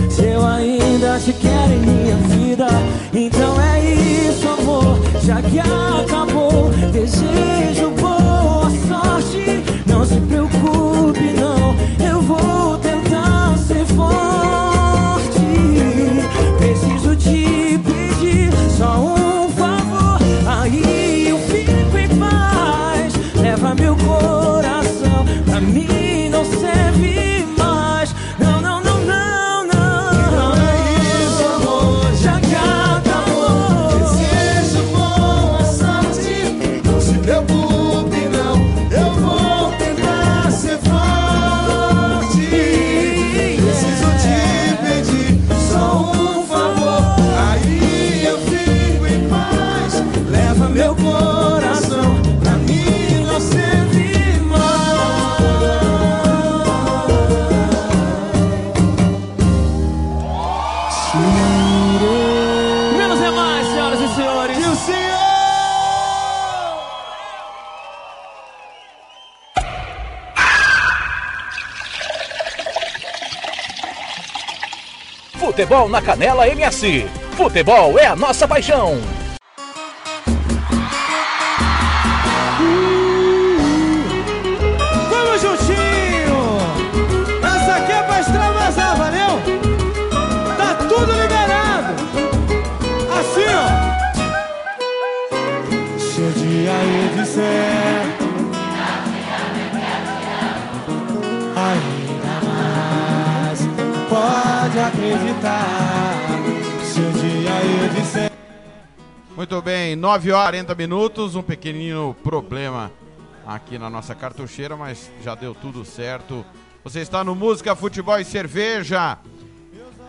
Se 0.10 0.24
eu 0.24 0.44
ainda 0.44 1.20
te 1.20 1.32
quero 1.34 1.72
em 1.72 1.80
minha 1.80 2.16
vida, 2.16 2.68
então 3.14 3.62
é 3.62 3.94
isso, 3.94 4.48
amor, 4.50 4.98
já 5.24 5.40
que 5.42 5.60
acabou. 5.60 6.72
Desejo 6.92 7.92
boa 7.92 8.72
sorte, 8.88 9.64
não 9.86 10.04
se 10.04 10.20
preocupe, 10.22 11.34
não. 11.40 11.63
Futebol 75.74 75.90
na 75.90 76.04
Canela 76.04 76.48
MS. 76.48 77.10
Futebol 77.36 77.98
é 77.98 78.06
a 78.06 78.16
nossa 78.16 78.48
paixão. 78.48 79.02
Muito 109.94 109.96
bem, 109.96 109.96
9 109.96 110.32
horas 110.32 110.44
40 110.44 110.76
minutos, 110.76 111.36
um 111.36 111.44
pequenino 111.44 112.16
problema 112.24 112.92
aqui 113.46 113.78
na 113.78 113.90
nossa 113.90 114.16
cartucheira, 114.16 114.76
mas 114.76 115.12
já 115.22 115.36
deu 115.36 115.54
tudo 115.54 115.86
certo. 115.86 116.46
Você 116.84 117.02
está 117.02 117.24
no 117.24 117.36
Música, 117.36 117.76
Futebol 117.76 118.20
e 118.20 118.26
Cerveja. 118.26 119.18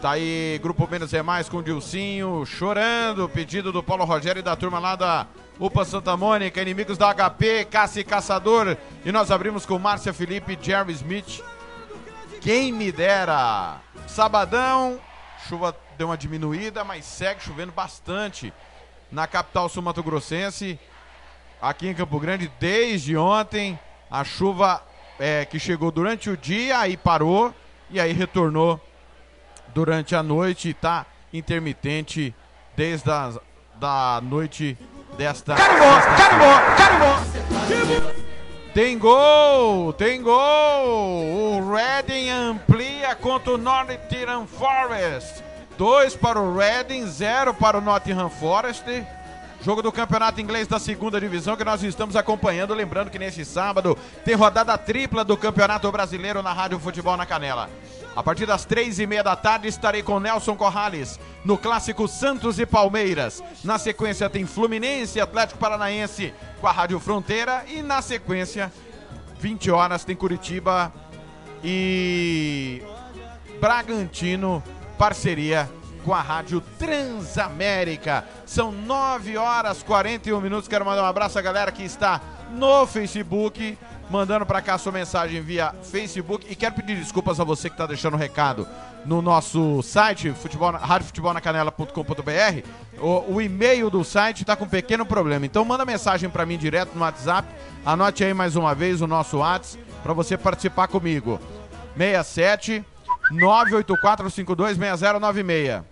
Tá 0.01 0.13
aí, 0.13 0.59
Grupo 0.63 0.89
Menos 0.91 1.13
é 1.13 1.23
Mais 1.23 1.49
com 1.49 1.63
Dilcinho, 1.63 2.45
chorando, 2.47 3.29
pedido 3.29 3.73
do 3.73 3.83
Paulo 3.83 4.05
Rogério 4.05 4.41
e 4.41 4.43
da 4.43 4.57
turma 4.57 4.79
lá 4.79 4.97
da 4.97 5.27
UPA 5.59 5.85
Santa 5.85 6.17
Mônica, 6.17 6.63
inimigos 6.63 6.99
da 6.99 7.13
HP, 7.15 7.67
Caça 7.67 8.01
e 8.01 8.05
Caçador. 8.05 8.77
E 9.05 9.13
nós 9.13 9.31
abrimos 9.31 9.67
com 9.67 9.79
Márcia 9.79 10.13
Felipe 10.13 10.59
e 10.61 10.65
Jeremy 10.65 10.93
Smith. 10.93 11.43
Quem 12.41 12.73
me 12.73 12.91
dera! 12.91 13.81
Sabadão, 14.07 14.99
chuva 15.49 15.75
deu 15.97 16.09
uma 16.09 16.19
diminuída, 16.19 16.85
mas 16.85 17.05
segue 17.05 17.43
chovendo 17.43 17.73
bastante 17.73 18.53
na 19.11 19.27
capital 19.27 19.69
sul-mato-grossense. 19.69 20.79
Aqui 21.61 21.89
em 21.89 21.95
Campo 21.95 22.19
Grande, 22.19 22.51
desde 22.61 23.17
ontem, 23.17 23.79
a 24.11 24.23
chuva 24.25 24.83
é, 25.19 25.45
que 25.45 25.59
chegou 25.59 25.91
durante 25.91 26.29
o 26.29 26.37
dia, 26.37 26.79
aí 26.79 26.97
parou 26.97 27.55
e 27.91 28.01
aí 28.01 28.13
retornou 28.13 28.81
durante 29.75 30.15
a 30.15 30.23
noite 30.23 30.71
e 30.71 30.75
tá 30.75 31.07
intermitente 31.33 32.35
desde 32.77 33.11
a 33.11 33.33
da 33.77 34.21
noite 34.23 34.79
desta. 35.17 35.55
Carimbó, 35.55 36.01
carimbó, 36.17 36.55
carimbó. 36.79 38.25
Tem 38.73 38.99
gol, 38.99 39.93
tem 39.93 40.21
gol. 40.21 40.35
O 40.35 41.73
Reading 41.73 42.29
amplia 42.29 43.15
contra 43.15 43.53
o 43.53 43.59
Nottingham 43.59 44.47
Forest. 44.47 45.45
Dois 45.77 46.15
para 46.15 46.41
o 46.41 46.57
Reading, 46.57 47.07
zero 47.07 47.53
para 47.53 47.79
o 47.79 47.81
Nottingham 47.81 48.31
Forest. 48.31 48.85
Jogo 49.61 49.83
do 49.83 49.91
Campeonato 49.91 50.41
Inglês 50.41 50.69
da 50.69 50.79
Segunda 50.79 51.21
Divisão 51.21 51.57
que 51.57 51.65
nós 51.65 51.83
estamos 51.83 52.15
acompanhando. 52.15 52.75
Lembrando 52.75 53.11
que 53.11 53.19
nesse 53.19 53.45
sábado 53.45 53.99
tem 54.25 54.35
rodada 54.35 54.77
tripla 54.79 55.25
do 55.25 55.37
Campeonato 55.37 55.91
Brasileiro 55.91 56.43
na 56.43 56.53
Rádio 56.53 56.79
Futebol 56.79 57.17
na 57.17 57.27
Canela. 57.27 57.69
A 58.15 58.23
partir 58.23 58.47
das 58.47 58.65
três 58.65 59.01
e 59.01 59.07
meia 59.07 59.25
da 59.25 59.35
tarde 59.35 59.67
estarei 59.67 60.01
com 60.01 60.21
Nelson 60.21 60.55
Corrales 60.55 61.19
no 61.45 61.59
clássico 61.59 62.07
Santos 62.07 62.61
e 62.61 62.67
Palmeiras. 62.67 63.43
Na 63.65 63.77
sequência 63.77 64.31
tem 64.31 64.47
Fluminense 64.47 65.19
e 65.19 65.21
Atlético 65.21 65.59
Paranaense 65.59 66.33
com 66.61 66.69
a 66.69 66.73
Rádio 66.73 67.01
Fronteira. 67.01 67.65
E 67.67 67.83
na 67.83 68.01
sequência, 68.01 68.73
20 69.41 69.71
horas, 69.73 70.05
tem 70.05 70.15
Curitiba 70.15 70.93
e 71.65 72.81
Bragantino, 73.61 74.63
parceria 74.99 75.69
com 76.05 76.13
a 76.13 76.21
Rádio 76.21 76.61
Transamérica. 76.79 78.25
São 78.45 78.71
9 78.71 79.37
horas 79.37 79.83
41 79.83 80.41
minutos. 80.41 80.69
Quero 80.69 80.85
mandar 80.85 81.03
um 81.03 81.07
abraço 81.07 81.39
à 81.39 81.43
galera 81.43 81.73
que 81.73 81.83
está 81.83 82.21
no 82.51 82.87
Facebook, 82.87 83.77
mandando 84.11 84.45
para 84.45 84.61
cá 84.61 84.77
sua 84.77 84.93
mensagem 84.93 85.41
via 85.41 85.75
Facebook. 85.83 86.47
E 86.49 86.55
quero 86.55 86.75
pedir 86.75 86.97
desculpas 86.97 87.41
a 87.41 87.45
você 87.45 87.69
que 87.69 87.75
está 87.75 87.87
deixando 87.87 88.15
o 88.15 88.19
recado 88.19 88.69
no 89.05 89.21
nosso 89.21 89.83
site, 89.83 90.31
futebol, 90.33 90.71
radiofutebolnacanela.com.br. 90.73 92.69
O, 93.01 93.35
o 93.35 93.43
e-mail 93.43 93.91
do 93.91 94.05
site 94.05 94.43
está 94.43 94.55
com 94.55 94.67
um 94.67 94.69
pequeno 94.69 95.07
problema. 95.07 95.47
Então 95.47 95.65
manda 95.65 95.85
mensagem 95.85 96.29
para 96.29 96.47
mim 96.47 96.59
direto 96.59 96.95
no 96.95 97.01
WhatsApp. 97.01 97.49
Anote 97.85 98.23
aí 98.25 98.35
mais 98.35 98.57
uma 98.57 98.75
vez 98.75 99.01
o 99.01 99.07
nosso 99.07 99.39
WhatsApp 99.39 99.83
para 100.03 100.13
você 100.13 100.37
participar 100.37 100.87
comigo. 100.89 101.41
67 101.97 102.85
984526096. 103.33 105.85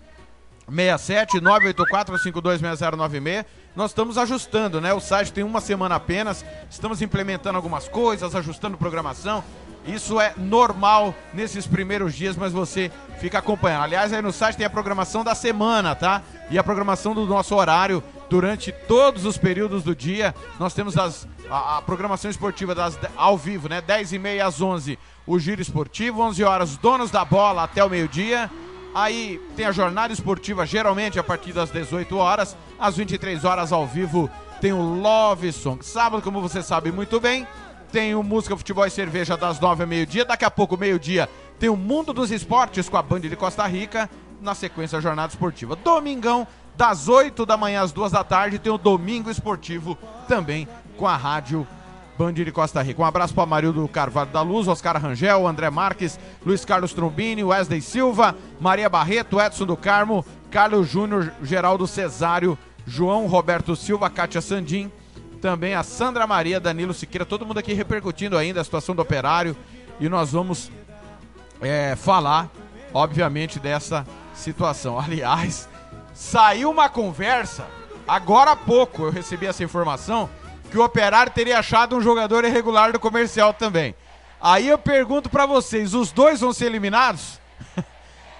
67 0.68 1.40
984526096. 1.40 3.44
Nós 3.74 3.90
estamos 3.90 4.18
ajustando, 4.18 4.80
né? 4.80 4.92
O 4.92 5.00
site 5.00 5.32
tem 5.32 5.42
uma 5.42 5.60
semana 5.60 5.94
apenas. 5.94 6.44
Estamos 6.70 7.02
implementando 7.02 7.56
algumas 7.56 7.88
coisas, 7.88 8.34
ajustando 8.34 8.76
programação. 8.76 9.42
Isso 9.86 10.20
é 10.20 10.32
normal 10.36 11.14
nesses 11.34 11.66
primeiros 11.66 12.14
dias, 12.14 12.36
mas 12.36 12.52
você 12.52 12.90
fica 13.18 13.38
acompanhando. 13.38 13.82
Aliás, 13.82 14.12
aí 14.12 14.22
no 14.22 14.32
site 14.32 14.56
tem 14.56 14.66
a 14.66 14.70
programação 14.70 15.24
da 15.24 15.34
semana, 15.34 15.94
tá? 15.94 16.22
E 16.50 16.58
a 16.58 16.62
programação 16.62 17.14
do 17.14 17.26
nosso 17.26 17.56
horário 17.56 18.02
durante 18.30 18.70
todos 18.70 19.26
os 19.26 19.36
períodos 19.36 19.82
do 19.82 19.94
dia. 19.94 20.34
Nós 20.58 20.72
temos 20.72 20.96
as, 20.96 21.26
a, 21.50 21.78
a 21.78 21.82
programação 21.82 22.30
esportiva 22.30 22.74
das, 22.74 22.98
ao 23.16 23.36
vivo, 23.36 23.68
né? 23.68 23.80
10 23.80 24.12
e 24.12 24.18
meia 24.18 24.46
às 24.46 24.60
11, 24.60 24.98
o 25.26 25.38
giro 25.38 25.60
esportivo. 25.60 26.22
11 26.22 26.44
horas, 26.44 26.76
donos 26.76 27.10
da 27.10 27.24
bola 27.24 27.64
até 27.64 27.84
o 27.84 27.90
meio-dia. 27.90 28.50
Aí 28.94 29.40
tem 29.56 29.64
a 29.64 29.72
jornada 29.72 30.12
esportiva, 30.12 30.66
geralmente 30.66 31.18
a 31.18 31.24
partir 31.24 31.52
das 31.52 31.70
18 31.70 32.16
horas. 32.16 32.56
Às 32.78 32.96
23 32.96 33.44
horas, 33.44 33.72
ao 33.72 33.86
vivo, 33.86 34.30
tem 34.60 34.72
o 34.72 34.82
Love 34.82 35.50
Song. 35.52 35.84
Sábado, 35.84 36.22
como 36.22 36.40
você 36.40 36.62
sabe 36.62 36.92
muito 36.92 37.18
bem, 37.18 37.46
tem 37.90 38.14
o 38.14 38.22
Música, 38.22 38.56
Futebol 38.56 38.86
e 38.86 38.90
Cerveja 38.90 39.36
das 39.36 39.58
9 39.58 39.82
ao 39.82 39.88
meio-dia. 39.88 40.24
Daqui 40.24 40.44
a 40.44 40.50
pouco, 40.50 40.76
meio-dia, 40.76 41.28
tem 41.58 41.70
o 41.70 41.76
Mundo 41.76 42.12
dos 42.12 42.30
Esportes 42.30 42.88
com 42.88 42.96
a 42.96 43.02
Band 43.02 43.20
de 43.20 43.36
Costa 43.36 43.66
Rica. 43.66 44.10
Na 44.40 44.54
sequência, 44.54 44.98
a 44.98 45.00
jornada 45.00 45.32
esportiva. 45.32 45.76
Domingão, 45.76 46.46
das 46.76 47.08
8 47.08 47.46
da 47.46 47.56
manhã 47.56 47.82
às 47.82 47.92
2 47.92 48.12
da 48.12 48.24
tarde, 48.24 48.58
tem 48.58 48.72
o 48.72 48.78
Domingo 48.78 49.30
Esportivo 49.30 49.96
também 50.26 50.66
com 50.96 51.06
a 51.06 51.16
Rádio 51.16 51.66
Band 52.22 52.34
de 52.34 52.52
Costa 52.52 52.80
Rica. 52.80 53.02
Um 53.02 53.04
abraço 53.04 53.34
para 53.34 53.44
Marildo 53.44 53.86
Carvalho 53.88 54.30
da 54.30 54.42
Luz, 54.42 54.68
Oscar 54.68 54.96
Rangel, 54.96 55.44
André 55.44 55.68
Marques, 55.70 56.20
Luiz 56.46 56.64
Carlos 56.64 56.92
Trombini, 56.92 57.42
Wesley 57.42 57.80
Silva, 57.80 58.36
Maria 58.60 58.88
Barreto, 58.88 59.40
Edson 59.40 59.66
do 59.66 59.76
Carmo, 59.76 60.24
Carlos 60.48 60.88
Júnior, 60.88 61.32
Geraldo 61.42 61.84
Cesário, 61.84 62.56
João 62.86 63.26
Roberto 63.26 63.74
Silva, 63.74 64.08
Kátia 64.08 64.40
Sandim, 64.40 64.88
também 65.40 65.74
a 65.74 65.82
Sandra 65.82 66.24
Maria, 66.24 66.60
Danilo 66.60 66.94
Siqueira, 66.94 67.26
todo 67.26 67.44
mundo 67.44 67.58
aqui 67.58 67.72
repercutindo 67.72 68.38
ainda 68.38 68.60
a 68.60 68.64
situação 68.64 68.94
do 68.94 69.02
operário 69.02 69.56
e 69.98 70.08
nós 70.08 70.30
vamos 70.30 70.70
é, 71.60 71.96
falar, 71.96 72.48
obviamente, 72.94 73.58
dessa 73.58 74.06
situação. 74.32 74.96
Aliás, 75.00 75.68
saiu 76.14 76.70
uma 76.70 76.88
conversa, 76.88 77.66
agora 78.06 78.52
há 78.52 78.56
pouco 78.56 79.06
eu 79.06 79.10
recebi 79.10 79.46
essa 79.46 79.64
informação, 79.64 80.30
que 80.72 80.78
o 80.78 80.82
Operário 80.82 81.30
teria 81.30 81.58
achado 81.58 81.94
um 81.94 82.00
jogador 82.00 82.46
irregular 82.46 82.92
do 82.92 82.98
comercial 82.98 83.52
também. 83.52 83.94
Aí 84.40 84.66
eu 84.66 84.78
pergunto 84.78 85.28
para 85.28 85.44
vocês, 85.44 85.92
os 85.92 86.10
dois 86.10 86.40
vão 86.40 86.50
ser 86.50 86.64
eliminados? 86.64 87.38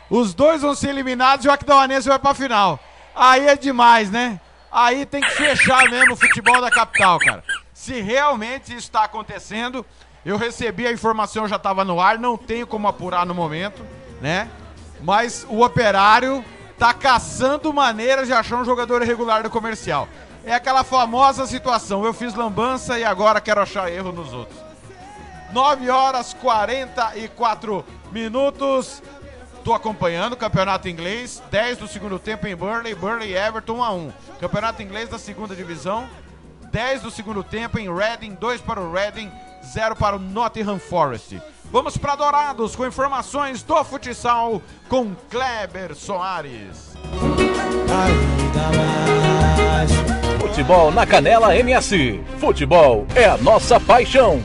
os 0.09 0.33
dois 0.33 0.63
vão 0.63 0.75
ser 0.75 0.89
eliminados 0.89 1.45
e 1.45 1.49
o 1.49 1.53
Aquidauanense 1.53 2.09
vai 2.09 2.19
pra 2.19 2.33
final. 2.33 2.81
Aí 3.15 3.47
é 3.47 3.55
demais, 3.55 4.11
né? 4.11 4.41
Aí 4.73 5.05
tem 5.05 5.21
que 5.21 5.31
fechar 5.31 5.91
mesmo 5.91 6.15
o 6.15 6.17
futebol 6.17 6.59
da 6.59 6.71
capital, 6.71 7.19
cara. 7.19 7.45
Se 7.75 8.01
realmente 8.01 8.71
isso 8.71 8.87
está 8.87 9.05
acontecendo, 9.05 9.85
eu 10.25 10.39
recebi 10.39 10.87
a 10.87 10.93
informação, 10.93 11.47
já 11.47 11.57
estava 11.57 11.85
no 11.85 12.01
ar, 12.01 12.19
não 12.19 12.39
tenho 12.39 12.67
como 12.67 12.89
apurar 12.89 13.27
no 13.27 13.35
momento, 13.35 13.85
né? 14.23 14.49
Mas 15.03 15.45
o 15.51 15.63
Operário 15.63 16.43
tá 16.79 16.95
caçando 16.95 17.75
maneiras 17.75 18.27
de 18.27 18.33
achar 18.33 18.57
um 18.57 18.65
jogador 18.65 19.03
irregular 19.03 19.43
do 19.43 19.51
comercial. 19.51 20.09
É 20.45 20.55
aquela 20.55 20.83
famosa 20.83 21.47
situação, 21.47 22.05
eu 22.05 22.13
fiz 22.13 22.35
lambança 22.35 22.99
e 22.99 23.05
agora 23.05 23.41
quero 23.41 23.61
achar 23.61 23.91
erro 23.91 24.11
nos 24.11 24.33
outros. 24.33 24.59
9 25.53 25.91
horas 25.91 26.35
44 26.35 27.85
minutos. 28.11 29.03
Tô 29.63 29.75
acompanhando 29.75 30.33
o 30.33 30.37
campeonato 30.37 30.89
inglês. 30.89 31.43
10 31.51 31.79
do 31.79 31.87
segundo 31.87 32.19
tempo 32.19 32.47
em 32.47 32.57
Burnley, 32.57 32.95
Burnley 32.95 33.37
Everton 33.37 33.75
1 33.75 33.85
a 33.85 33.93
1. 33.93 34.13
Campeonato 34.41 34.83
inglês 34.83 35.09
da 35.09 35.19
segunda 35.19 35.55
divisão. 35.55 36.09
10 36.73 37.03
do 37.03 37.11
segundo 37.11 37.45
tempo 37.45 37.79
em 37.79 37.95
Reading, 37.95 38.35
2 38.35 38.63
para 38.63 38.81
o 38.81 38.91
Reading, 38.91 39.31
0 39.63 39.95
para 39.95 40.17
o 40.17 40.19
Nottingham 40.19 40.79
Forest. 40.79 41.41
Vamos 41.71 41.97
para 41.99 42.17
Dourados 42.17 42.75
com 42.75 42.87
informações 42.87 43.63
do 43.63 43.85
futsal 43.85 44.61
com 44.89 45.15
Kleber 45.31 45.95
Soares. 45.95 46.93
Futebol 50.53 50.93
na 50.93 51.07
Canela 51.07 51.57
MS. 51.57 52.23
Futebol 52.39 53.07
é 53.17 53.25
a 53.25 53.39
nossa 53.39 53.81
paixão. 53.81 54.39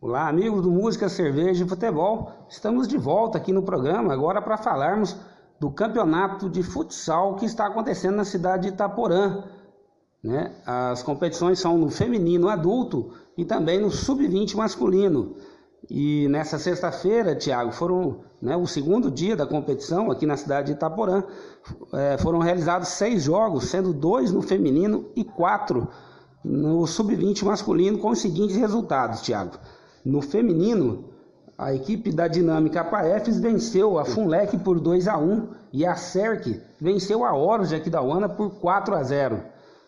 Olá, 0.00 0.28
amigos 0.28 0.60
do 0.60 0.72
Música, 0.72 1.08
Cerveja 1.08 1.64
e 1.64 1.68
Futebol. 1.68 2.32
Estamos 2.48 2.88
de 2.88 2.98
volta 2.98 3.38
aqui 3.38 3.52
no 3.52 3.62
programa 3.62 4.12
agora 4.12 4.42
para 4.42 4.56
falarmos 4.56 5.16
do 5.60 5.70
campeonato 5.70 6.50
de 6.50 6.64
futsal 6.64 7.36
que 7.36 7.46
está 7.46 7.68
acontecendo 7.68 8.16
na 8.16 8.24
cidade 8.24 8.64
de 8.64 8.74
Itaporã. 8.74 9.44
Né? 10.20 10.52
As 10.66 11.00
competições 11.00 11.60
são 11.60 11.78
no 11.78 11.88
feminino 11.88 12.48
adulto 12.48 13.12
e 13.38 13.44
também 13.44 13.80
no 13.80 13.88
sub-20 13.88 14.56
masculino. 14.56 15.36
E 15.90 16.28
nessa 16.28 16.58
sexta-feira, 16.58 17.34
Tiago, 17.34 17.72
foram 17.72 18.20
né, 18.40 18.56
o 18.56 18.66
segundo 18.66 19.10
dia 19.10 19.34
da 19.36 19.46
competição 19.46 20.10
aqui 20.10 20.26
na 20.26 20.36
cidade 20.36 20.68
de 20.68 20.72
Itaporã. 20.74 21.24
É, 21.92 22.16
foram 22.18 22.38
realizados 22.38 22.88
seis 22.88 23.22
jogos, 23.22 23.64
sendo 23.64 23.92
dois 23.92 24.30
no 24.32 24.42
feminino 24.42 25.06
e 25.16 25.24
quatro 25.24 25.88
no 26.44 26.86
sub-20 26.86 27.44
masculino, 27.44 27.98
com 27.98 28.10
os 28.10 28.20
seguintes 28.20 28.56
resultados, 28.56 29.22
Tiago. 29.22 29.58
No 30.04 30.20
feminino, 30.20 31.04
A 31.62 31.72
equipe 31.74 32.10
da 32.10 32.26
Dinâmica 32.26 32.82
Paefs 32.82 33.38
venceu 33.38 33.98
a 33.98 34.04
Funlec 34.04 34.58
por 34.58 34.80
2 34.80 35.06
a 35.06 35.16
1 35.18 35.48
e 35.72 35.86
a 35.86 35.94
Cerc 35.94 36.60
venceu 36.80 37.24
a 37.24 37.36
Oros 37.36 37.68
de 37.68 37.76
Aquidauana 37.76 38.28
por 38.28 38.58
4 38.58 38.94
a 38.96 39.02
0. 39.02 39.42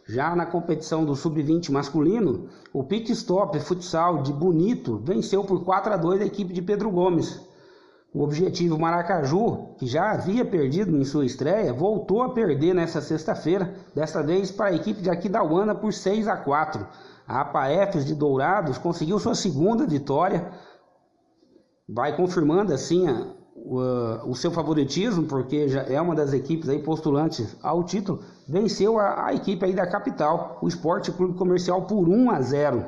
Já 0.06 0.36
na 0.36 0.44
competição 0.44 1.04
do 1.04 1.16
Sub-20 1.16 1.70
masculino, 1.70 2.48
o 2.72 2.84
Pit 2.84 3.10
Stop 3.12 3.58
Futsal 3.60 4.22
de 4.22 4.32
Bonito 4.34 4.98
venceu 4.98 5.42
por 5.44 5.64
4 5.64 5.94
a 5.94 5.96
2 5.96 6.20
a 6.20 6.26
equipe 6.26 6.52
de 6.52 6.60
Pedro 6.60 6.90
Gomes. 6.90 7.40
O 8.12 8.22
Objetivo 8.22 8.78
Maracaju, 8.78 9.74
que 9.78 9.86
já 9.86 10.12
havia 10.12 10.44
perdido 10.44 10.96
em 10.96 11.04
sua 11.04 11.24
estreia, 11.24 11.72
voltou 11.72 12.22
a 12.22 12.34
perder 12.34 12.74
nesta 12.74 13.00
sexta-feira, 13.00 13.74
desta 13.94 14.22
vez 14.22 14.52
para 14.52 14.66
a 14.66 14.74
equipe 14.74 15.00
de 15.00 15.08
Aquidauana 15.08 15.74
por 15.74 15.92
6 15.92 16.28
a 16.28 16.36
4. 16.36 16.86
A 17.26 17.40
APAEFs 17.40 18.04
de 18.04 18.14
Dourados 18.14 18.76
conseguiu 18.76 19.18
sua 19.18 19.34
segunda 19.34 19.86
vitória, 19.86 20.52
vai 21.88 22.14
confirmando 22.14 22.74
assim 22.74 23.08
a, 23.08 23.26
o, 23.64 24.30
o, 24.30 24.34
seu 24.34 24.50
favoritismo, 24.50 25.24
porque 25.24 25.68
já 25.68 25.82
é 25.82 25.98
uma 26.00 26.14
das 26.14 26.34
equipes 26.34 26.68
aí 26.68 26.78
postulantes 26.82 27.56
ao 27.62 27.82
título, 27.82 28.22
venceu 28.46 28.98
a, 28.98 29.28
a 29.28 29.34
equipe 29.34 29.64
aí 29.64 29.72
da 29.72 29.86
capital, 29.86 30.58
o 30.60 30.68
Esporte 30.68 31.10
Clube 31.10 31.38
Comercial 31.38 31.82
por 31.82 32.06
1 32.06 32.30
a 32.30 32.42
0. 32.42 32.84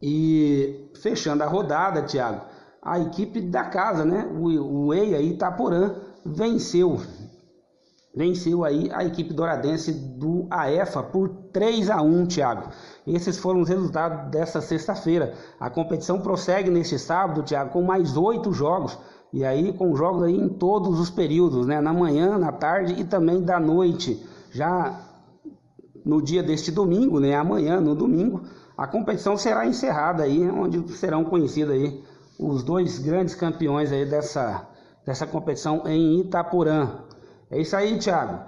E 0.00 0.88
fechando 1.02 1.42
a 1.42 1.46
rodada, 1.46 2.02
Thiago, 2.02 2.42
a 2.80 3.00
equipe 3.00 3.40
da 3.40 3.64
casa, 3.64 4.04
né? 4.04 4.24
O, 4.38 4.86
o 4.86 4.94
EIA 4.94 5.20
Itaporã 5.20 5.96
venceu. 6.24 7.00
Venceu 8.16 8.64
aí 8.64 8.90
a 8.94 9.04
equipe 9.04 9.34
douradense 9.34 9.92
do 9.92 10.46
AEFA 10.48 11.02
por 11.02 11.28
3 11.52 11.90
a 11.90 12.00
1, 12.00 12.26
Thiago. 12.26 12.70
Esses 13.06 13.36
foram 13.36 13.60
os 13.60 13.68
resultados 13.68 14.30
dessa 14.30 14.62
sexta-feira. 14.62 15.34
A 15.60 15.68
competição 15.68 16.18
prossegue 16.18 16.70
neste 16.70 16.98
sábado, 16.98 17.42
Thiago, 17.42 17.72
com 17.72 17.82
mais 17.82 18.16
oito 18.16 18.54
jogos. 18.54 18.98
E 19.34 19.44
aí 19.44 19.70
com 19.74 19.94
jogos 19.94 20.22
aí 20.22 20.34
em 20.34 20.48
todos 20.48 20.98
os 20.98 21.10
períodos, 21.10 21.66
né? 21.66 21.78
Na 21.78 21.92
manhã, 21.92 22.38
na 22.38 22.50
tarde 22.50 22.98
e 22.98 23.04
também 23.04 23.42
da 23.42 23.60
noite. 23.60 24.26
Já 24.50 24.98
no 26.02 26.22
dia 26.22 26.42
deste 26.42 26.72
domingo, 26.72 27.20
né? 27.20 27.34
Amanhã, 27.34 27.82
no 27.82 27.94
domingo, 27.94 28.44
a 28.78 28.86
competição 28.86 29.36
será 29.36 29.66
encerrada 29.66 30.22
aí, 30.22 30.48
onde 30.48 30.90
serão 30.92 31.22
conhecidos 31.22 31.74
aí 31.74 32.02
os 32.38 32.62
dois 32.62 32.98
grandes 32.98 33.34
campeões 33.34 33.92
aí 33.92 34.06
dessa, 34.06 34.66
dessa 35.04 35.26
competição 35.26 35.82
em 35.86 36.20
Itaporã. 36.20 37.04
É 37.50 37.60
isso 37.60 37.76
aí, 37.76 37.98
Thiago. 37.98 38.40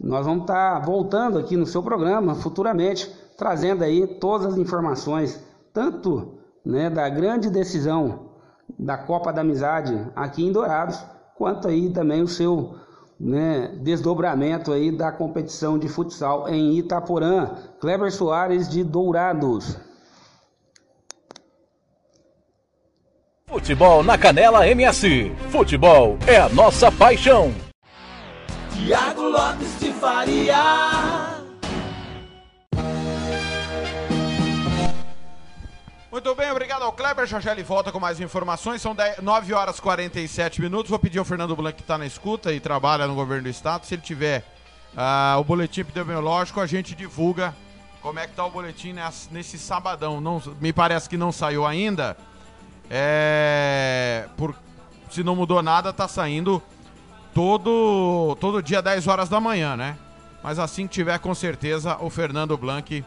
Nós 0.00 0.26
vamos 0.26 0.42
estar 0.42 0.80
tá 0.80 0.84
voltando 0.84 1.38
aqui 1.38 1.56
no 1.56 1.66
seu 1.66 1.82
programa 1.82 2.34
futuramente, 2.34 3.10
trazendo 3.36 3.84
aí 3.84 4.06
todas 4.06 4.48
as 4.48 4.58
informações, 4.58 5.42
tanto 5.72 6.38
né, 6.64 6.90
da 6.90 7.08
grande 7.08 7.48
decisão 7.50 8.30
da 8.78 8.96
Copa 8.96 9.32
da 9.32 9.42
Amizade 9.42 10.06
aqui 10.14 10.44
em 10.44 10.52
Dourados, 10.52 11.02
quanto 11.36 11.68
aí 11.68 11.90
também 11.90 12.22
o 12.22 12.28
seu 12.28 12.74
né, 13.18 13.78
desdobramento 13.80 14.72
aí 14.72 14.90
da 14.90 15.12
competição 15.12 15.78
de 15.78 15.88
futsal 15.88 16.48
em 16.48 16.76
Itaporã. 16.78 17.50
Kleber 17.80 18.12
Soares 18.12 18.68
de 18.68 18.82
Dourados. 18.82 19.78
Futebol 23.46 24.02
na 24.02 24.18
Canela 24.18 24.66
MS. 24.66 25.30
Futebol 25.50 26.16
é 26.26 26.38
a 26.38 26.48
nossa 26.48 26.90
paixão. 26.90 27.52
Tiago 28.84 29.28
Lopes 29.28 29.78
de 29.78 29.92
Faria. 29.92 30.56
Muito 36.10 36.34
bem, 36.34 36.50
obrigado 36.50 36.82
ao 36.82 36.92
Kleber. 36.92 37.24
Já 37.24 37.38
já 37.38 37.52
ele 37.52 37.62
volta 37.62 37.92
com 37.92 38.00
mais 38.00 38.20
informações. 38.20 38.82
São 38.82 38.92
10, 38.92 39.18
9 39.18 39.54
horas 39.54 39.78
e 39.78 39.82
47 39.82 40.60
minutos. 40.60 40.90
Vou 40.90 40.98
pedir 40.98 41.20
ao 41.20 41.24
Fernando 41.24 41.54
Blanc, 41.54 41.76
que 41.76 41.82
está 41.82 41.96
na 41.96 42.06
escuta 42.06 42.52
e 42.52 42.58
trabalha 42.58 43.06
no 43.06 43.14
governo 43.14 43.44
do 43.44 43.48
estado, 43.48 43.86
se 43.86 43.94
ele 43.94 44.02
tiver 44.02 44.44
uh, 44.94 45.38
o 45.38 45.44
boletim 45.44 45.82
epidemiológico, 45.82 46.60
a 46.60 46.66
gente 46.66 46.92
divulga 46.92 47.54
como 48.00 48.18
é 48.18 48.24
que 48.24 48.32
está 48.32 48.44
o 48.44 48.50
boletim 48.50 48.92
nesse, 48.92 49.32
nesse 49.32 49.58
sabadão. 49.58 50.20
Não, 50.20 50.42
me 50.60 50.72
parece 50.72 51.08
que 51.08 51.16
não 51.16 51.30
saiu 51.30 51.64
ainda. 51.64 52.16
É, 52.90 54.26
por, 54.36 54.56
se 55.08 55.22
não 55.22 55.36
mudou 55.36 55.62
nada, 55.62 55.90
está 55.90 56.08
saindo 56.08 56.60
todo, 57.34 58.36
todo 58.40 58.62
dia 58.62 58.82
10 58.82 59.06
horas 59.06 59.28
da 59.28 59.40
manhã, 59.40 59.76
né? 59.76 59.96
Mas 60.42 60.58
assim 60.58 60.86
que 60.86 60.94
tiver, 60.94 61.18
com 61.18 61.34
certeza, 61.34 61.96
o 62.00 62.10
Fernando 62.10 62.56
Blanc 62.56 63.04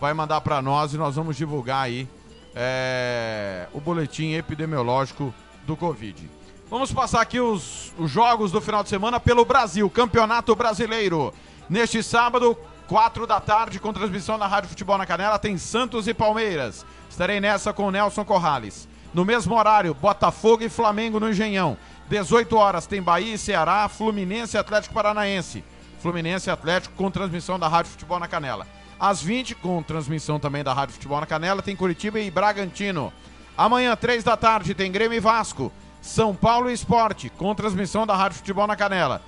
vai 0.00 0.14
mandar 0.14 0.40
para 0.40 0.62
nós 0.62 0.94
e 0.94 0.96
nós 0.96 1.16
vamos 1.16 1.36
divulgar 1.36 1.84
aí 1.84 2.08
é, 2.54 3.66
o 3.72 3.80
boletim 3.80 4.32
epidemiológico 4.34 5.34
do 5.66 5.76
Covid. 5.76 6.30
Vamos 6.70 6.92
passar 6.92 7.20
aqui 7.20 7.38
os, 7.38 7.92
os 7.98 8.10
jogos 8.10 8.50
do 8.50 8.60
final 8.60 8.82
de 8.82 8.88
semana 8.88 9.20
pelo 9.20 9.44
Brasil, 9.44 9.88
Campeonato 9.90 10.54
Brasileiro. 10.54 11.32
Neste 11.68 12.02
sábado, 12.02 12.56
4 12.88 13.26
da 13.26 13.40
tarde, 13.40 13.78
com 13.80 13.92
transmissão 13.92 14.38
na 14.38 14.46
Rádio 14.46 14.70
Futebol 14.70 14.98
na 14.98 15.06
Canela, 15.06 15.38
tem 15.38 15.58
Santos 15.58 16.06
e 16.08 16.14
Palmeiras. 16.14 16.86
Estarei 17.10 17.40
nessa 17.40 17.72
com 17.72 17.86
o 17.86 17.90
Nelson 17.90 18.24
Corrales. 18.24 18.88
No 19.12 19.24
mesmo 19.24 19.56
horário, 19.56 19.94
Botafogo 19.94 20.62
e 20.62 20.68
Flamengo 20.68 21.18
no 21.18 21.30
Engenhão. 21.30 21.76
18 22.08 22.56
horas 22.56 22.86
tem 22.86 23.02
Bahia 23.02 23.34
e 23.34 23.38
Ceará, 23.38 23.88
Fluminense 23.88 24.56
e 24.56 24.60
Atlético 24.60 24.94
Paranaense. 24.94 25.64
Fluminense 26.00 26.48
e 26.48 26.52
Atlético 26.52 26.94
com 26.94 27.10
transmissão 27.10 27.58
da 27.58 27.66
Rádio 27.66 27.90
Futebol 27.90 28.20
na 28.20 28.28
Canela. 28.28 28.66
Às 28.98 29.20
20, 29.20 29.56
com 29.56 29.82
transmissão 29.82 30.38
também 30.38 30.62
da 30.62 30.72
Rádio 30.72 30.94
Futebol 30.94 31.20
na 31.20 31.26
Canela, 31.26 31.62
tem 31.62 31.74
Curitiba 31.74 32.20
e 32.20 32.30
Bragantino. 32.30 33.12
Amanhã, 33.58 33.96
3 33.96 34.22
da 34.22 34.36
tarde, 34.36 34.74
tem 34.74 34.92
Grêmio 34.92 35.16
e 35.16 35.20
Vasco. 35.20 35.72
São 36.00 36.34
Paulo 36.34 36.70
e 36.70 36.72
Esporte, 36.72 37.28
com 37.28 37.54
transmissão 37.54 38.06
da 38.06 38.14
Rádio 38.14 38.38
Futebol 38.38 38.66
na 38.66 38.76
Canela. 38.76 39.20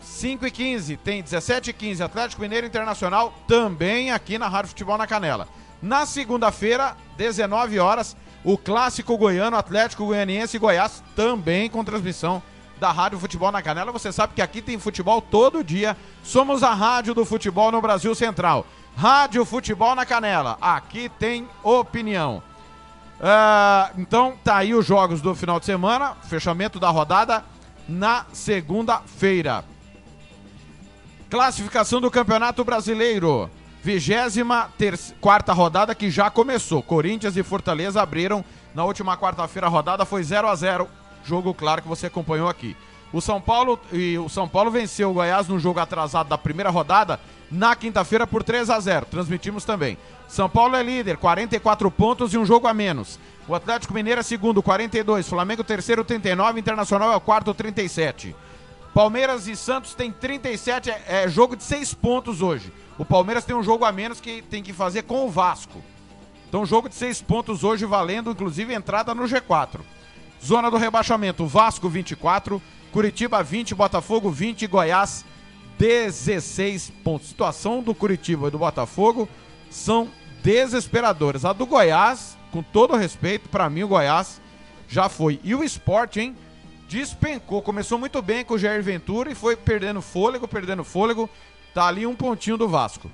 5 0.00 0.46
e 0.46 0.50
15, 0.50 0.96
tem 0.98 1.22
17 1.22 1.70
e 1.70 1.72
15, 1.72 2.02
Atlético 2.02 2.40
Mineiro 2.40 2.66
Internacional, 2.66 3.34
também 3.46 4.12
aqui 4.12 4.38
na 4.38 4.48
Rádio 4.48 4.68
Futebol 4.68 4.96
na 4.96 5.06
Canela. 5.06 5.48
Na 5.82 6.06
segunda-feira, 6.06 6.96
19 7.16 7.78
horas, 7.78 8.16
o 8.44 8.56
clássico 8.56 9.16
goiano, 9.16 9.56
Atlético 9.56 10.06
Goianiense 10.06 10.56
e 10.56 10.60
Goiás, 10.60 11.02
também 11.14 11.68
com 11.68 11.84
transmissão 11.84 12.42
da 12.78 12.90
Rádio 12.90 13.18
Futebol 13.18 13.52
na 13.52 13.60
Canela. 13.60 13.92
Você 13.92 14.10
sabe 14.10 14.34
que 14.34 14.42
aqui 14.42 14.62
tem 14.62 14.78
futebol 14.78 15.20
todo 15.20 15.62
dia. 15.62 15.96
Somos 16.24 16.62
a 16.62 16.72
rádio 16.72 17.14
do 17.14 17.24
futebol 17.24 17.70
no 17.70 17.80
Brasil 17.80 18.14
Central. 18.14 18.66
Rádio 18.96 19.44
Futebol 19.44 19.94
na 19.94 20.06
Canela. 20.06 20.56
Aqui 20.60 21.10
tem 21.18 21.46
opinião. 21.62 22.42
Uh, 23.20 24.00
então, 24.00 24.34
tá 24.42 24.56
aí 24.56 24.74
os 24.74 24.86
jogos 24.86 25.20
do 25.20 25.34
final 25.34 25.60
de 25.60 25.66
semana. 25.66 26.16
Fechamento 26.22 26.80
da 26.80 26.88
rodada 26.88 27.44
na 27.86 28.24
segunda-feira. 28.32 29.62
Classificação 31.28 32.00
do 32.00 32.10
Campeonato 32.10 32.64
Brasileiro. 32.64 33.50
Vigésima 33.82 34.70
quarta 35.20 35.52
rodada 35.52 35.94
que 35.94 36.10
já 36.10 36.30
começou. 36.30 36.82
Corinthians 36.82 37.36
e 37.36 37.42
Fortaleza 37.42 38.02
abriram 38.02 38.44
na 38.74 38.84
última 38.84 39.16
quarta-feira 39.16 39.66
a 39.66 39.70
rodada, 39.70 40.04
foi 40.04 40.22
0 40.22 40.48
a 40.48 40.54
0 40.54 40.88
Jogo 41.24 41.52
claro 41.52 41.82
que 41.82 41.88
você 41.88 42.06
acompanhou 42.06 42.48
aqui. 42.48 42.76
O 43.12 43.20
São 43.20 43.40
Paulo 43.40 43.78
e 43.92 44.16
o 44.18 44.28
São 44.28 44.48
Paulo 44.48 44.70
venceu 44.70 45.10
o 45.10 45.14
Goiás 45.14 45.48
no 45.48 45.58
jogo 45.58 45.80
atrasado 45.80 46.28
da 46.28 46.38
primeira 46.38 46.70
rodada 46.70 47.18
na 47.50 47.74
quinta-feira 47.74 48.26
por 48.26 48.44
3 48.44 48.70
a 48.70 48.78
0. 48.78 49.06
Transmitimos 49.06 49.64
também. 49.64 49.98
São 50.28 50.48
Paulo 50.48 50.76
é 50.76 50.82
líder, 50.82 51.16
44 51.16 51.90
pontos 51.90 52.32
e 52.32 52.38
um 52.38 52.46
jogo 52.46 52.68
a 52.68 52.74
menos. 52.74 53.18
O 53.48 53.54
Atlético 53.54 53.92
Mineiro 53.92 54.20
é 54.20 54.22
segundo, 54.22 54.62
42. 54.62 55.28
Flamengo 55.28 55.64
terceiro, 55.64 56.04
39. 56.04 56.60
Internacional 56.60 57.12
é 57.12 57.16
o 57.16 57.20
quarto, 57.20 57.52
37. 57.52 58.34
Palmeiras 58.94 59.46
e 59.46 59.54
Santos 59.54 59.94
tem 59.94 60.10
37, 60.10 60.90
é, 60.90 61.02
é 61.06 61.28
jogo 61.28 61.54
de 61.56 61.62
6 61.62 61.94
pontos 61.94 62.42
hoje. 62.42 62.72
O 62.98 63.04
Palmeiras 63.04 63.44
tem 63.44 63.54
um 63.54 63.62
jogo 63.62 63.84
a 63.84 63.92
menos 63.92 64.20
que 64.20 64.42
tem 64.42 64.62
que 64.62 64.72
fazer 64.72 65.02
com 65.02 65.24
o 65.24 65.30
Vasco. 65.30 65.82
Então, 66.48 66.66
jogo 66.66 66.88
de 66.88 66.96
6 66.96 67.22
pontos 67.22 67.62
hoje, 67.62 67.86
valendo 67.86 68.32
inclusive 68.32 68.74
entrada 68.74 69.14
no 69.14 69.22
G4. 69.22 69.80
Zona 70.44 70.70
do 70.70 70.76
rebaixamento: 70.76 71.46
Vasco 71.46 71.88
24, 71.88 72.60
Curitiba 72.90 73.42
20, 73.42 73.74
Botafogo 73.74 74.30
20, 74.30 74.66
Goiás 74.66 75.24
16 75.78 76.90
pontos. 77.04 77.28
Situação 77.28 77.82
do 77.82 77.94
Curitiba 77.94 78.48
e 78.48 78.50
do 78.50 78.58
Botafogo 78.58 79.28
são 79.70 80.08
desesperadoras. 80.42 81.44
A 81.44 81.52
do 81.52 81.64
Goiás, 81.64 82.36
com 82.50 82.62
todo 82.62 82.96
respeito, 82.96 83.48
para 83.48 83.70
mim 83.70 83.84
o 83.84 83.88
Goiás 83.88 84.40
já 84.88 85.08
foi. 85.08 85.38
E 85.44 85.54
o 85.54 85.62
esporte, 85.62 86.20
hein? 86.20 86.36
Despencou. 86.90 87.62
Começou 87.62 88.00
muito 88.00 88.20
bem 88.20 88.44
com 88.44 88.54
o 88.54 88.58
Jair 88.58 88.82
Ventura 88.82 89.30
e 89.30 89.34
foi 89.36 89.54
perdendo 89.54 90.02
fôlego, 90.02 90.48
perdendo 90.48 90.82
fôlego. 90.82 91.30
Tá 91.72 91.86
ali 91.86 92.04
um 92.04 92.16
pontinho 92.16 92.56
do 92.56 92.68
Vasco. 92.68 93.08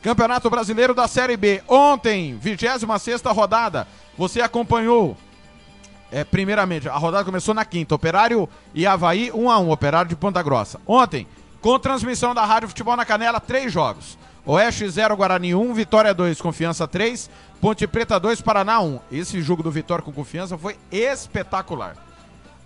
Campeonato 0.00 0.48
Brasileiro 0.48 0.94
da 0.94 1.06
Série 1.06 1.36
B. 1.36 1.62
Ontem, 1.68 2.38
26 2.40 2.84
rodada. 3.26 3.86
Você 4.16 4.40
acompanhou 4.40 5.14
é, 6.10 6.24
primeiramente, 6.24 6.88
a 6.88 6.96
rodada 6.96 7.22
começou 7.22 7.52
na 7.52 7.66
quinta. 7.66 7.94
Operário 7.94 8.48
e 8.74 8.86
Havaí, 8.86 9.30
1 9.30 9.42
um 9.42 9.50
a 9.50 9.58
1 9.58 9.62
um, 9.62 9.70
Operário 9.70 10.08
de 10.08 10.16
Ponta 10.16 10.42
Grossa. 10.42 10.80
Ontem, 10.86 11.26
com 11.60 11.78
transmissão 11.78 12.34
da 12.34 12.46
Rádio 12.46 12.68
Futebol 12.68 12.96
na 12.96 13.04
Canela, 13.04 13.40
três 13.40 13.70
jogos. 13.70 14.18
Oeste 14.46 14.88
0, 14.88 15.18
Guarani 15.18 15.54
1, 15.54 15.74
Vitória 15.74 16.14
2, 16.14 16.40
Confiança 16.40 16.88
3, 16.88 17.28
Ponte 17.60 17.86
Preta 17.86 18.18
2, 18.18 18.40
Paraná 18.40 18.80
1. 18.80 19.00
Esse 19.12 19.42
jogo 19.42 19.62
do 19.62 19.70
Vitória 19.70 20.02
com 20.02 20.10
Confiança 20.10 20.56
foi 20.56 20.78
espetacular. 20.90 22.09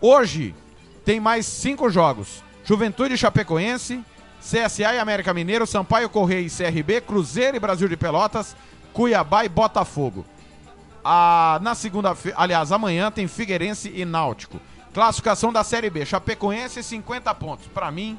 Hoje 0.07 0.55
tem 1.03 1.19
mais 1.19 1.47
cinco 1.47 1.89
jogos: 1.89 2.45
Juventude 2.63 3.17
Chapecoense, 3.17 4.05
CSA 4.39 4.93
e 4.95 4.99
América 4.99 5.33
Mineiro, 5.33 5.67
Sampaio 5.67 6.11
Correia 6.11 6.47
e 6.47 6.51
CRB, 6.51 7.01
Cruzeiro 7.01 7.57
e 7.57 7.61
Brasil 7.61 7.89
de 7.89 7.97
Pelotas, 7.97 8.55
Cuiabá 8.93 9.47
e 9.47 9.49
Botafogo. 9.49 10.27
Ah, 11.03 11.59
na 11.63 11.75
segunda-feira, 11.75 12.37
aliás, 12.39 12.71
amanhã 12.71 13.11
tem 13.11 13.27
Figueirense 13.27 13.91
e 13.95 14.05
Náutico. 14.05 14.61
Classificação 14.93 15.51
da 15.51 15.65
Série 15.65 15.89
B: 15.89 16.05
Chapecoense 16.05 16.83
50 16.83 17.35
pontos. 17.37 17.67
Para 17.69 17.91
mim, 17.91 18.19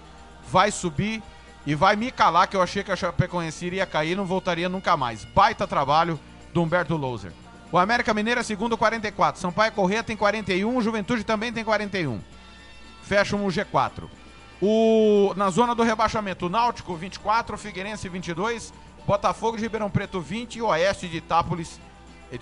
vai 0.49 0.71
subir 0.71 1.21
e 1.67 1.75
vai 1.75 1.95
me 1.95 2.09
calar 2.09 2.47
que 2.47 2.57
eu 2.57 2.63
achei 2.63 2.83
que 2.83 2.91
a 2.91 2.95
Chapecoense 2.95 3.63
iria 3.63 3.85
cair 3.85 4.17
não 4.17 4.25
voltaria 4.25 4.67
nunca 4.67 4.97
mais. 4.97 5.23
Baita 5.23 5.67
trabalho 5.67 6.19
do 6.51 6.63
Humberto 6.63 6.97
Louser. 6.97 7.31
O 7.75 7.77
América 7.77 8.13
Mineiro 8.13 8.39
é 8.39 8.43
segundo 8.43 8.77
44. 8.77 9.41
Sampaio 9.41 9.69
Corrêa 9.73 10.01
tem 10.01 10.15
41, 10.15 10.81
Juventude 10.81 11.25
também 11.25 11.51
tem 11.51 11.61
41. 11.61 12.21
Fecham 13.03 13.45
o 13.45 13.49
G4. 13.49 14.05
O, 14.61 15.33
na 15.35 15.49
zona 15.49 15.75
do 15.75 15.83
rebaixamento, 15.83 16.45
o 16.45 16.49
Náutico 16.49 16.95
24, 16.95 17.57
Figueirense 17.57 18.07
22, 18.07 18.73
Botafogo 19.05 19.57
de 19.57 19.63
Ribeirão 19.63 19.89
Preto 19.89 20.21
20 20.21 20.55
e 20.55 20.61
Oeste 20.61 21.09
de 21.09 21.17
Itápolis, 21.17 21.81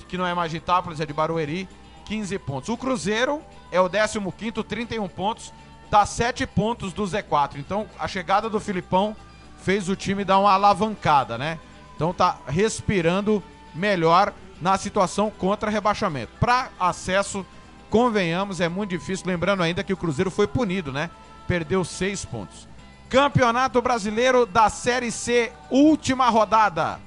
que 0.07 0.19
não 0.19 0.27
é 0.27 0.35
mais 0.35 0.51
de 0.51 0.57
Itápolis, 0.57 0.99
é 0.99 1.05
de 1.07 1.13
Barueri, 1.13 1.67
15 2.05 2.37
pontos. 2.37 2.69
O 2.69 2.77
Cruzeiro 2.77 3.41
é 3.71 3.81
o 3.81 3.89
15º, 3.89 4.63
31 4.63 5.07
pontos, 5.07 5.51
dá 5.89 6.05
7 6.05 6.45
pontos 6.45 6.93
do 6.93 7.05
Z4. 7.05 7.55
Então, 7.55 7.87
a 7.97 8.07
chegada 8.07 8.51
do 8.51 8.59
Filipão 8.59 9.15
fez 9.57 9.89
o 9.89 9.95
time 9.95 10.23
dar 10.23 10.37
uma 10.37 10.51
alavancada, 10.51 11.39
né? 11.39 11.57
Então 11.95 12.13
tá 12.13 12.37
respirando 12.47 13.41
melhor 13.73 14.31
na 14.63 14.77
situação 14.77 15.29
contra 15.29 15.69
rebaixamento. 15.69 16.31
Para 16.39 16.69
acesso, 16.79 17.45
convenhamos, 17.89 18.61
é 18.61 18.69
muito 18.69 18.91
difícil. 18.91 19.27
Lembrando 19.27 19.61
ainda 19.61 19.83
que 19.83 19.91
o 19.91 19.97
Cruzeiro 19.97 20.31
foi 20.31 20.47
punido, 20.47 20.89
né? 20.89 21.09
Perdeu 21.45 21.83
seis 21.83 22.23
pontos. 22.23 22.65
Campeonato 23.09 23.81
Brasileiro 23.81 24.45
da 24.45 24.69
Série 24.69 25.11
C, 25.11 25.51
última 25.69 26.29
rodada 26.29 26.97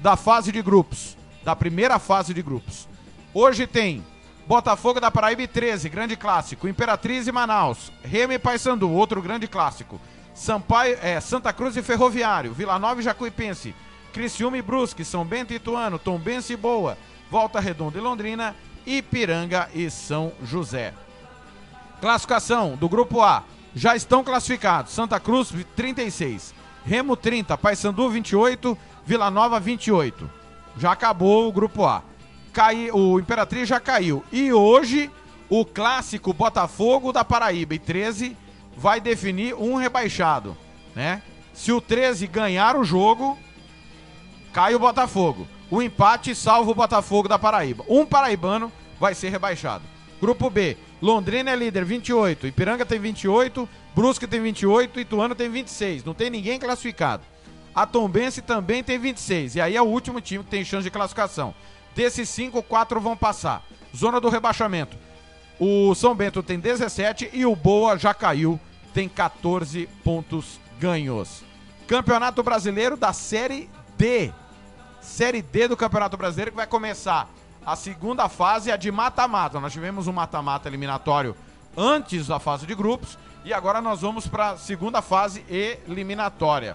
da 0.00 0.16
fase 0.16 0.50
de 0.50 0.60
grupos, 0.60 1.16
da 1.44 1.54
primeira 1.54 2.00
fase 2.00 2.34
de 2.34 2.42
grupos. 2.42 2.88
Hoje 3.32 3.64
tem 3.64 4.04
Botafogo 4.44 4.98
da 4.98 5.08
Paraíba 5.08 5.42
e 5.42 5.46
13, 5.46 5.88
grande 5.88 6.16
clássico. 6.16 6.66
Imperatriz 6.66 7.28
e 7.28 7.32
Manaus. 7.32 7.92
Remo 8.02 8.32
e 8.32 8.38
Paysandu, 8.40 8.90
outro 8.90 9.22
grande 9.22 9.46
clássico. 9.46 10.00
Sampaio, 10.34 10.98
é, 11.00 11.20
Santa 11.20 11.52
Cruz 11.52 11.76
e 11.76 11.82
Ferroviário. 11.82 12.52
Vila 12.52 12.76
Nova 12.76 13.00
e 13.00 13.04
Jacuipense. 13.04 13.72
Criciúma 14.14 14.56
e 14.56 14.62
Brusque, 14.62 15.04
São 15.04 15.24
Bento 15.24 15.52
e 15.52 15.56
Ituano, 15.56 15.98
Tombense 15.98 16.52
e 16.52 16.56
Boa, 16.56 16.96
Volta 17.28 17.58
Redonda 17.58 17.98
e 17.98 18.00
Londrina, 18.00 18.54
Ipiranga 18.86 19.68
e 19.74 19.90
São 19.90 20.32
José. 20.44 20.94
Classificação 22.00 22.76
do 22.76 22.88
Grupo 22.88 23.20
A. 23.20 23.42
Já 23.74 23.96
estão 23.96 24.22
classificados. 24.22 24.92
Santa 24.92 25.18
Cruz 25.18 25.52
36, 25.74 26.54
Remo 26.86 27.16
30, 27.16 27.58
Paysandu 27.58 28.08
28, 28.08 28.78
Vila 29.04 29.32
Nova 29.32 29.58
28. 29.58 30.30
Já 30.78 30.92
acabou 30.92 31.48
o 31.48 31.52
Grupo 31.52 31.84
A. 31.84 32.00
Cai, 32.52 32.92
o 32.92 33.18
Imperatriz 33.18 33.68
já 33.68 33.80
caiu. 33.80 34.24
E 34.30 34.52
hoje 34.52 35.10
o 35.48 35.64
clássico 35.64 36.32
Botafogo 36.32 37.12
da 37.12 37.24
Paraíba 37.24 37.74
e 37.74 37.80
13 37.80 38.36
vai 38.76 39.00
definir 39.00 39.54
um 39.54 39.74
rebaixado, 39.74 40.56
né? 40.94 41.20
Se 41.52 41.72
o 41.72 41.80
13 41.80 42.28
ganhar 42.28 42.76
o 42.76 42.84
jogo, 42.84 43.36
cai 44.54 44.76
o 44.76 44.78
Botafogo. 44.78 45.48
O 45.68 45.82
empate 45.82 46.32
salva 46.32 46.70
o 46.70 46.74
Botafogo 46.74 47.28
da 47.28 47.38
Paraíba. 47.38 47.84
Um 47.88 48.06
paraibano 48.06 48.72
vai 49.00 49.12
ser 49.12 49.28
rebaixado. 49.30 49.82
Grupo 50.20 50.48
B, 50.48 50.76
Londrina 51.02 51.50
é 51.50 51.56
líder, 51.56 51.84
28. 51.84 52.46
Ipiranga 52.46 52.86
tem 52.86 53.00
28. 53.00 53.68
Brusque 53.96 54.28
tem 54.28 54.40
28. 54.40 55.00
Ituano 55.00 55.34
tem 55.34 55.50
26. 55.50 56.04
Não 56.04 56.14
tem 56.14 56.30
ninguém 56.30 56.60
classificado. 56.60 57.24
A 57.74 57.84
Tombense 57.84 58.40
também 58.40 58.84
tem 58.84 58.96
26. 58.96 59.56
E 59.56 59.60
aí 59.60 59.76
é 59.76 59.82
o 59.82 59.86
último 59.86 60.20
time 60.20 60.44
que 60.44 60.50
tem 60.50 60.64
chance 60.64 60.84
de 60.84 60.90
classificação. 60.90 61.52
Desses 61.96 62.28
cinco, 62.28 62.62
quatro 62.62 63.00
vão 63.00 63.16
passar. 63.16 63.64
Zona 63.94 64.20
do 64.20 64.28
rebaixamento. 64.28 64.96
O 65.58 65.92
São 65.96 66.14
Bento 66.14 66.42
tem 66.42 66.60
17 66.60 67.30
e 67.32 67.44
o 67.44 67.56
Boa 67.56 67.98
já 67.98 68.14
caiu, 68.14 68.58
tem 68.92 69.08
14 69.08 69.88
pontos 70.02 70.60
ganhos. 70.78 71.42
Campeonato 71.86 72.42
Brasileiro 72.42 72.96
da 72.96 73.12
Série 73.12 73.68
D. 73.96 74.32
Série 75.04 75.42
D 75.42 75.68
do 75.68 75.76
Campeonato 75.76 76.16
Brasileiro 76.16 76.50
que 76.50 76.56
vai 76.56 76.66
começar 76.66 77.28
a 77.64 77.76
segunda 77.76 78.26
fase, 78.26 78.72
a 78.72 78.76
de 78.76 78.90
mata-mata. 78.90 79.60
Nós 79.60 79.72
tivemos 79.72 80.06
um 80.06 80.12
mata-mata 80.12 80.66
eliminatório 80.66 81.36
antes 81.76 82.26
da 82.26 82.40
fase 82.40 82.66
de 82.66 82.74
grupos 82.74 83.18
e 83.44 83.52
agora 83.52 83.82
nós 83.82 84.00
vamos 84.00 84.26
para 84.26 84.50
a 84.50 84.56
segunda 84.56 85.02
fase 85.02 85.44
eliminatória. 85.86 86.74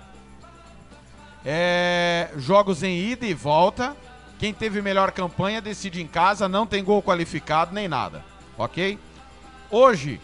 É, 1.43 2.29
jogos 2.37 2.83
em 2.83 2.99
ida 2.99 3.25
e 3.25 3.33
volta. 3.33 3.97
Quem 4.37 4.53
teve 4.53 4.79
melhor 4.79 5.11
campanha 5.11 5.59
decide 5.59 6.01
em 6.01 6.07
casa, 6.07 6.47
não 6.47 6.67
tem 6.67 6.83
gol 6.83 7.01
qualificado 7.01 7.73
nem 7.73 7.87
nada, 7.87 8.23
ok? 8.57 8.97
Hoje 9.71 10.21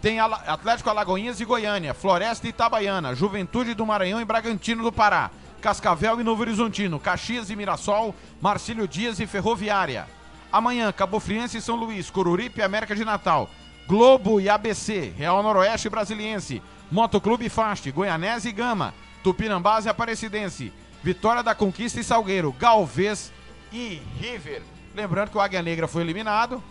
tem 0.00 0.20
Atlético 0.20 0.88
Alagoinhas 0.88 1.40
e 1.40 1.44
Goiânia, 1.44 1.92
Floresta 1.92 2.46
e 2.46 2.50
Itabaiana, 2.50 3.14
Juventude 3.16 3.74
do 3.74 3.84
Maranhão 3.84 4.20
e 4.20 4.24
Bragantino 4.24 4.82
do 4.82 4.92
Pará. 4.92 5.30
Cascavel 5.60 6.20
e 6.20 6.24
Novo 6.24 6.42
Horizontino, 6.42 7.00
Caxias 7.00 7.50
e 7.50 7.56
Mirassol, 7.56 8.14
Marcílio 8.40 8.86
Dias 8.86 9.20
e 9.20 9.26
Ferroviária. 9.26 10.06
Amanhã, 10.50 10.90
Cabo 10.92 11.20
Friense 11.20 11.58
e 11.58 11.60
São 11.60 11.76
Luís, 11.76 12.10
Coruripe 12.10 12.60
e 12.60 12.62
América 12.62 12.94
de 12.94 13.04
Natal, 13.04 13.50
Globo 13.86 14.40
e 14.40 14.48
ABC, 14.48 15.12
Real 15.16 15.42
Noroeste 15.42 15.88
Brasiliense, 15.88 16.62
Motoclube 16.90 17.48
Fast, 17.48 17.90
Goianese 17.90 18.48
e 18.48 18.52
Gama, 18.52 18.94
Tupinambás 19.22 19.84
e 19.84 19.88
Aparecidense, 19.88 20.72
Vitória 21.02 21.42
da 21.42 21.54
Conquista 21.54 22.00
e 22.00 22.04
Salgueiro, 22.04 22.52
Galvez 22.52 23.32
e 23.72 24.00
River. 24.18 24.62
Lembrando 24.94 25.30
que 25.30 25.38
o 25.38 25.40
Águia 25.40 25.62
Negra 25.62 25.86
foi 25.86 26.02
eliminado, 26.02 26.62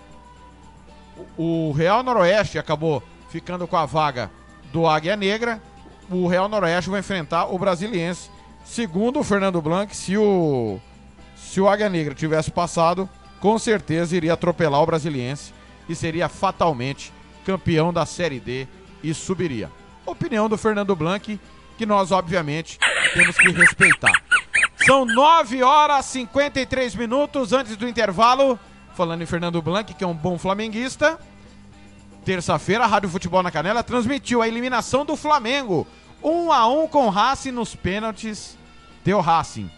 o 1.38 1.72
Real 1.72 2.04
Noroeste 2.04 2.58
acabou 2.58 3.04
ficando 3.30 3.68
com 3.68 3.78
a 3.78 3.86
vaga 3.86 4.32
do 4.72 4.88
Águia 4.88 5.16
Negra, 5.16 5.62
o 6.10 6.28
Real 6.28 6.48
Noroeste 6.48 6.90
vai 6.90 7.00
enfrentar 7.00 7.46
o 7.46 7.58
Brasiliense 7.58 8.30
Segundo 8.68 9.22
o 9.22 9.24
Fernando 9.24 9.62
Blanc, 9.62 9.96
se 9.96 10.18
o, 10.18 10.78
se 11.36 11.60
o 11.60 11.70
Águia 11.70 11.90
Negra 11.90 12.14
tivesse 12.14 12.52
passado, 12.52 13.10
com 13.40 13.58
certeza 13.58 14.16
iria 14.16 14.34
atropelar 14.34 14.84
o 14.84 14.86
Brasiliense 14.86 15.54
e 15.88 15.96
seria 15.96 16.28
fatalmente 16.28 17.14
campeão 17.46 17.94
da 17.94 18.06
Série 18.06 18.42
D 18.42 18.68
e 19.02 19.14
subiria. 19.14 19.72
Opinião 20.06 20.50
do 20.50 20.58
Fernando 20.58 20.96
Blanc, 20.96 21.40
que 21.78 21.86
nós, 21.86 22.12
obviamente, 22.12 22.78
temos 23.14 23.38
que 23.38 23.50
respeitar. 23.52 24.12
São 24.86 25.06
9 25.06 25.64
horas 25.64 26.06
e 26.08 26.20
53 26.20 26.94
minutos 26.96 27.54
antes 27.54 27.78
do 27.78 27.88
intervalo. 27.88 28.60
Falando 28.96 29.22
em 29.22 29.26
Fernando 29.26 29.62
Blanc, 29.62 29.92
que 29.94 30.04
é 30.04 30.08
um 30.08 30.14
bom 30.14 30.38
flamenguista. 30.38 31.18
Terça-feira, 32.26 32.84
a 32.84 32.88
Rádio 32.88 33.10
Futebol 33.10 33.42
na 33.42 33.50
Canela 33.50 33.82
transmitiu 33.82 34.42
a 34.42 34.48
eliminação 34.48 35.06
do 35.06 35.16
Flamengo. 35.16 35.88
1 36.22 36.52
a 36.52 36.68
1 36.68 36.88
com 36.90 37.08
o 37.08 37.10
Racing 37.10 37.52
nos 37.52 37.74
pênaltis 37.74 38.57
deu 39.08 39.22
Racing. 39.22 39.70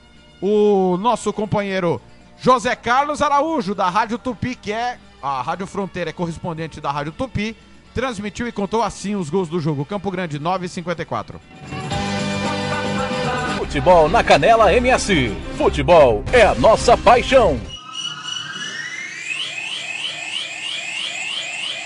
O 0.41 0.97
nosso 0.97 1.31
companheiro 1.31 2.01
José 2.41 2.75
Carlos 2.75 3.21
Araújo, 3.21 3.75
da 3.75 3.87
Rádio 3.87 4.17
Tupi, 4.17 4.55
que 4.55 4.71
é 4.71 4.97
a 5.21 5.43
Rádio 5.43 5.67
Fronteira, 5.67 6.09
é 6.09 6.13
correspondente 6.13 6.81
da 6.81 6.91
Rádio 6.91 7.11
Tupi, 7.11 7.55
transmitiu 7.93 8.47
e 8.47 8.51
contou 8.51 8.81
assim 8.81 9.15
os 9.15 9.29
gols 9.29 9.47
do 9.47 9.59
jogo. 9.59 9.85
Campo 9.85 10.09
Grande 10.09 10.39
954. 10.39 11.39
Futebol 13.57 14.09
na 14.09 14.23
Canela 14.23 14.73
MS. 14.73 15.37
Futebol 15.55 16.23
é 16.33 16.41
a 16.41 16.55
nossa 16.55 16.97
paixão. 16.97 17.59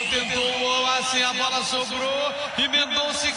Tentou 0.10 0.88
assim, 0.98 1.22
a 1.22 1.34
bola 1.34 1.64
sobrou 1.66 2.32
e 2.58 2.68
Mendonça 2.70 3.28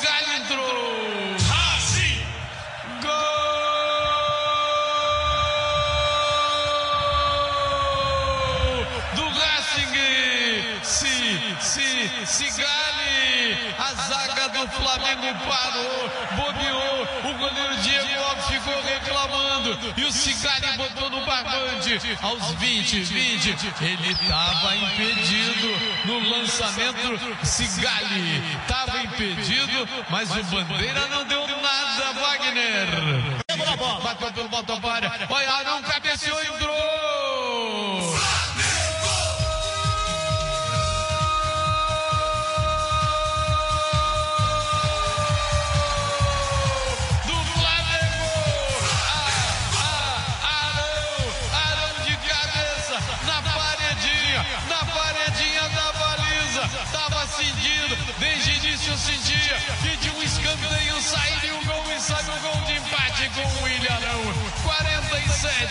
Cigali, 12.26 13.74
a 13.78 13.94
zaga 13.94 14.48
do 14.48 14.68
Flamengo 14.68 15.38
parou, 15.48 16.10
bobeou, 16.36 17.08
o 17.24 17.38
goleiro 17.38 17.76
Diego 17.78 18.24
Alves 18.24 18.46
ficou 18.46 18.82
reclamando 18.82 19.78
e 19.96 20.04
o 20.04 20.12
Cigali 20.12 20.76
botou 20.76 21.10
no 21.10 21.24
barbante 21.24 22.18
aos 22.22 22.50
20, 22.52 23.00
20. 23.02 23.56
Ele 23.80 24.12
estava 24.12 24.76
impedido 24.76 25.68
no 26.04 26.18
lançamento. 26.30 27.36
Cigali 27.44 28.42
estava 28.62 28.98
impedido, 29.02 29.88
mas 30.10 30.30
o 30.30 30.42
Bandeira 30.44 31.06
não 31.08 31.24
deu 31.24 31.46
nada, 31.46 32.12
Wagner. 32.12 32.86
Bateu 34.02 34.32
pelo 34.32 34.48
botão 34.48 34.80
para. 34.80 35.26
Olha, 35.28 35.52
Arão 35.52 35.82
cabeceou 35.82 36.40
entrou. 36.42 38.15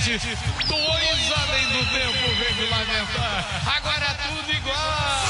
47, 0.05 0.37
dois 0.67 1.31
além 1.35 1.65
do 1.69 1.83
tempo, 1.89 2.35
vem 2.35 2.53
me 2.53 2.69
lamentar. 2.69 3.43
Agora 3.75 4.15
tudo 4.27 4.51
igual. 4.53 5.25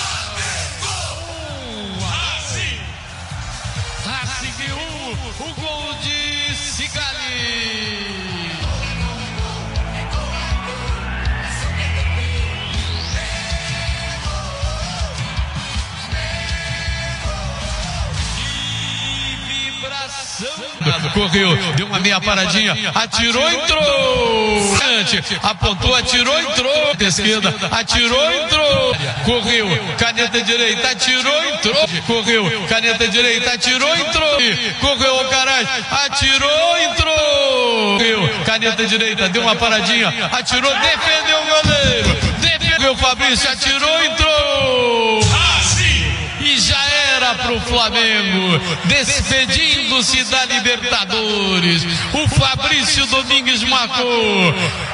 Um, 0.83 1.97
Racing. 2.05 2.81
Racing 4.03 4.73
1, 4.73 5.49
o 5.49 5.53
gol 5.53 5.93
de 6.01 6.24
Correu, 21.13 21.55
deu 21.75 21.87
uma 21.87 21.99
meia 21.99 22.19
paradinha, 22.19 22.75
atirou, 22.93 23.49
entrou. 23.49 24.77
Apontou, 25.41 25.95
atirou, 25.95 26.37
entrou. 26.39 26.95
Esquerda, 26.99 27.53
atirou, 27.71 28.31
entrou. 28.31 28.95
Correu, 29.23 29.67
caneta 29.97 30.41
direita, 30.41 30.91
atirou, 30.91 31.45
entrou. 31.45 31.87
Correu, 32.05 32.67
caneta 32.67 33.07
direita, 33.07 33.53
atirou, 33.53 33.95
entrou. 33.95 34.37
Correu, 34.81 35.19
Alcaraz, 35.19 35.67
atirou, 35.91 36.77
entrou. 36.79 37.97
Correu, 37.97 38.29
caneta 38.45 38.85
direita, 38.85 39.29
deu 39.29 39.41
uma 39.41 39.55
paradinha, 39.55 40.13
atirou, 40.31 40.73
defendeu 40.73 41.37
o 41.39 41.45
goleiro. 41.45 42.35
Defendeu 42.39 42.91
o 42.91 42.97
Fabrício, 42.97 43.49
atirou, 43.49 44.03
entrou. 44.03 45.19
E 46.41 46.59
já 46.59 46.84
era 47.25 47.35
pro 47.35 47.59
Flamengo, 47.61 48.59
despedindo-se 48.85 50.23
da 50.25 50.45
Libertadores. 50.45 51.83
O 52.13 52.27
Fabrício 52.27 53.05
Domingues 53.07 53.63
marcou 53.63 54.53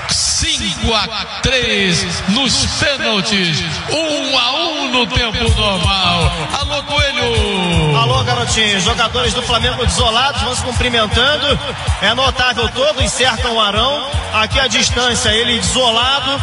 5 0.10 0.94
a 0.94 1.26
3 1.42 2.30
nos 2.30 2.66
pênaltis, 2.80 3.60
1 3.90 4.40
a 4.40 4.52
1 4.54 4.92
no 4.92 5.08
tempo 5.08 5.44
normal. 5.60 6.32
Alô, 6.54 6.84
Coelho! 6.84 7.98
Alô, 7.98 8.24
garotinhos. 8.24 8.84
Jogadores 8.84 9.34
do 9.34 9.42
Flamengo 9.42 9.86
desolados 9.86 10.42
vão 10.42 10.56
se 10.56 10.64
cumprimentando. 10.64 11.60
É 12.02 12.14
notável, 12.14 12.68
todos 12.70 13.12
cercam 13.12 13.56
o 13.56 13.60
Arão. 13.60 14.10
Aqui 14.34 14.60
a 14.60 14.68
distância, 14.68 15.30
ele 15.30 15.60
desolado. 15.60 16.42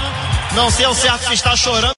Não 0.54 0.70
sei 0.70 0.84
ao 0.84 0.94
certo 0.94 1.28
se 1.28 1.34
está 1.34 1.56
chorando. 1.56 1.97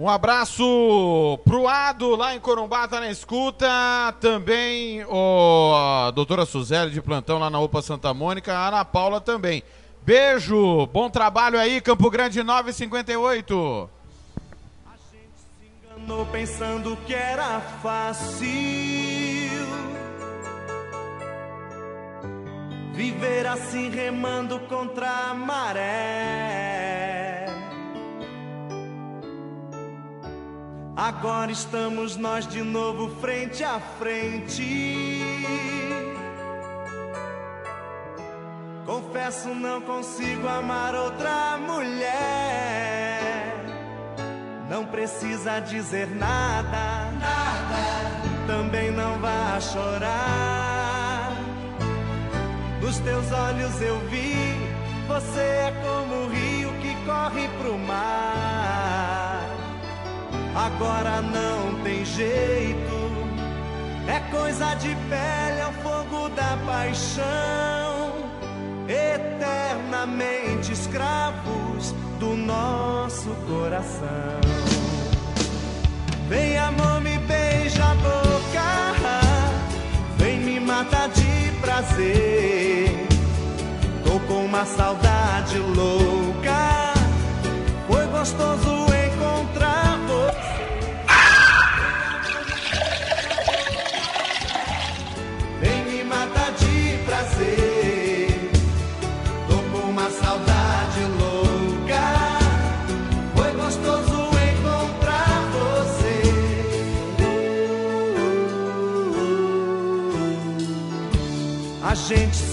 Um 0.00 0.08
abraço 0.08 1.38
pro 1.44 1.68
Ado 1.68 2.16
lá 2.16 2.34
em 2.34 2.40
Corumbá, 2.40 2.88
tá 2.88 3.00
na 3.00 3.10
escuta. 3.10 3.68
Também 4.18 5.04
o, 5.04 5.74
a 5.74 6.10
doutora 6.10 6.46
Suzeli 6.46 6.90
de 6.90 7.02
plantão 7.02 7.38
lá 7.38 7.50
na 7.50 7.60
UPA 7.60 7.82
Santa 7.82 8.14
Mônica. 8.14 8.50
A 8.50 8.68
Ana 8.68 8.82
Paula 8.82 9.20
também. 9.20 9.62
Beijo, 10.02 10.86
bom 10.86 11.10
trabalho 11.10 11.58
aí, 11.58 11.80
Campo 11.80 12.10
Grande 12.10 12.42
958. 12.42 13.90
Enganou 15.62 16.26
pensando 16.26 16.96
que 17.06 17.14
era 17.14 17.60
fácil 17.82 18.48
viver 22.94 23.46
assim 23.46 23.90
remando 23.90 24.58
contra 24.60 25.08
a 25.30 25.34
maré. 25.34 26.10
Agora 30.96 31.50
estamos 31.52 32.16
nós 32.16 32.46
de 32.46 32.62
novo 32.62 33.08
frente 33.20 33.62
a 33.62 33.78
frente. 33.80 35.20
Confesso, 38.90 39.54
não 39.54 39.80
consigo 39.80 40.48
amar 40.48 40.96
outra 40.96 41.56
mulher. 41.58 42.04
Não 44.68 44.84
precisa 44.84 45.60
dizer 45.60 46.08
nada, 46.08 47.12
nada. 47.12 48.48
Também 48.48 48.90
não 48.90 49.16
vá 49.20 49.60
chorar. 49.60 51.36
Nos 52.82 52.98
teus 52.98 53.30
olhos 53.30 53.80
eu 53.80 53.96
vi, 54.08 54.56
você 55.06 55.38
é 55.38 55.72
como 55.84 56.24
o 56.24 56.28
rio 56.28 56.72
que 56.80 56.92
corre 57.06 57.48
pro 57.62 57.78
mar. 57.78 59.40
Agora 60.52 61.22
não 61.22 61.80
tem 61.84 62.04
jeito, 62.04 63.12
é 64.08 64.18
coisa 64.32 64.74
de 64.74 64.88
pele, 65.08 65.60
é 65.60 65.66
o 65.68 65.72
fogo 65.74 66.28
da 66.30 66.58
paixão. 66.66 67.60
Eternamente 68.90 70.72
escravos 70.72 71.94
do 72.18 72.34
nosso 72.34 73.28
coração. 73.46 74.40
Vem 76.28 76.58
amor, 76.58 77.00
me 77.00 77.16
beija 77.18 77.84
a 77.84 77.94
boca, 77.94 78.90
vem 80.16 80.40
me 80.40 80.58
matar 80.58 81.08
de 81.08 81.52
prazer. 81.60 83.06
Tô 84.02 84.18
com 84.26 84.44
uma 84.46 84.66
saudade 84.66 85.56
louca, 85.58 86.92
foi 87.86 88.04
gostoso 88.08 88.86
encontrar 89.06 89.98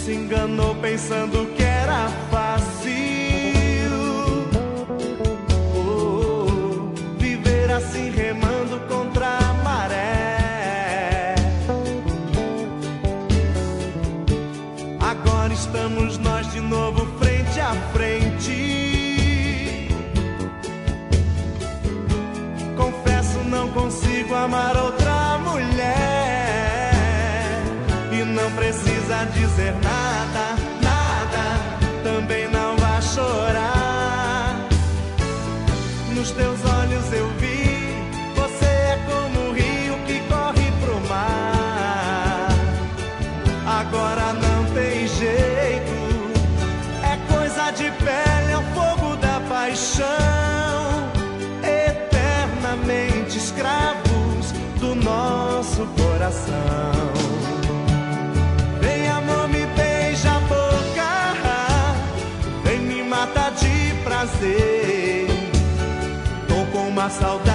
se 0.08 0.14
enganou 0.14 0.74
pensando 0.76 1.54
que 1.54 1.64
era 1.64 2.08
fácil. 2.32 2.94
Oh, 5.76 5.80
oh, 5.80 6.92
viver 7.18 7.70
assim 7.70 8.10
remando 8.12 8.80
contra 8.88 9.28
a 9.28 9.54
maré. 9.66 11.36
Agora 15.02 15.54
estamos 15.54 16.18
nós 16.20 16.50
de 16.54 16.62
novo 16.62 17.06
frente 17.20 17.60
a 17.60 17.74
frente. 17.92 19.90
Confesso, 22.78 23.40
não 23.40 23.68
consigo 23.72 24.34
amar 24.36 24.78
outra. 24.78 25.07
Precisa 29.18 29.26
dizer 29.26 29.74
nada, 29.82 30.56
nada, 30.82 31.44
também 32.04 32.48
não 32.50 32.76
vai 32.78 33.02
chorar. 33.02 34.68
Nos 36.14 36.32
teus 36.32 36.60
olhos 36.66 37.14
eu 37.14 37.28
vi, 37.40 37.96
você 38.36 38.66
é 38.66 39.00
como 39.10 39.50
um 39.50 39.54
rio 39.54 39.98
que 40.06 40.20
corre 40.28 40.72
pro 40.82 41.00
mar. 41.10 42.50
Agora 43.66 44.34
não 44.34 44.66
tem 44.74 45.08
jeito, 45.08 45.96
é 47.04 47.18
coisa 47.34 47.72
de 47.72 47.92
pele, 48.04 48.52
é 48.52 48.58
o 48.58 48.64
fogo 48.74 49.16
da 49.18 49.40
paixão. 49.50 50.06
Eternamente 51.64 53.38
escravos 53.38 54.52
do 54.80 54.96
nosso 54.96 55.88
coração. 55.98 57.07
Uma 67.08 67.14
saudade 67.14 67.47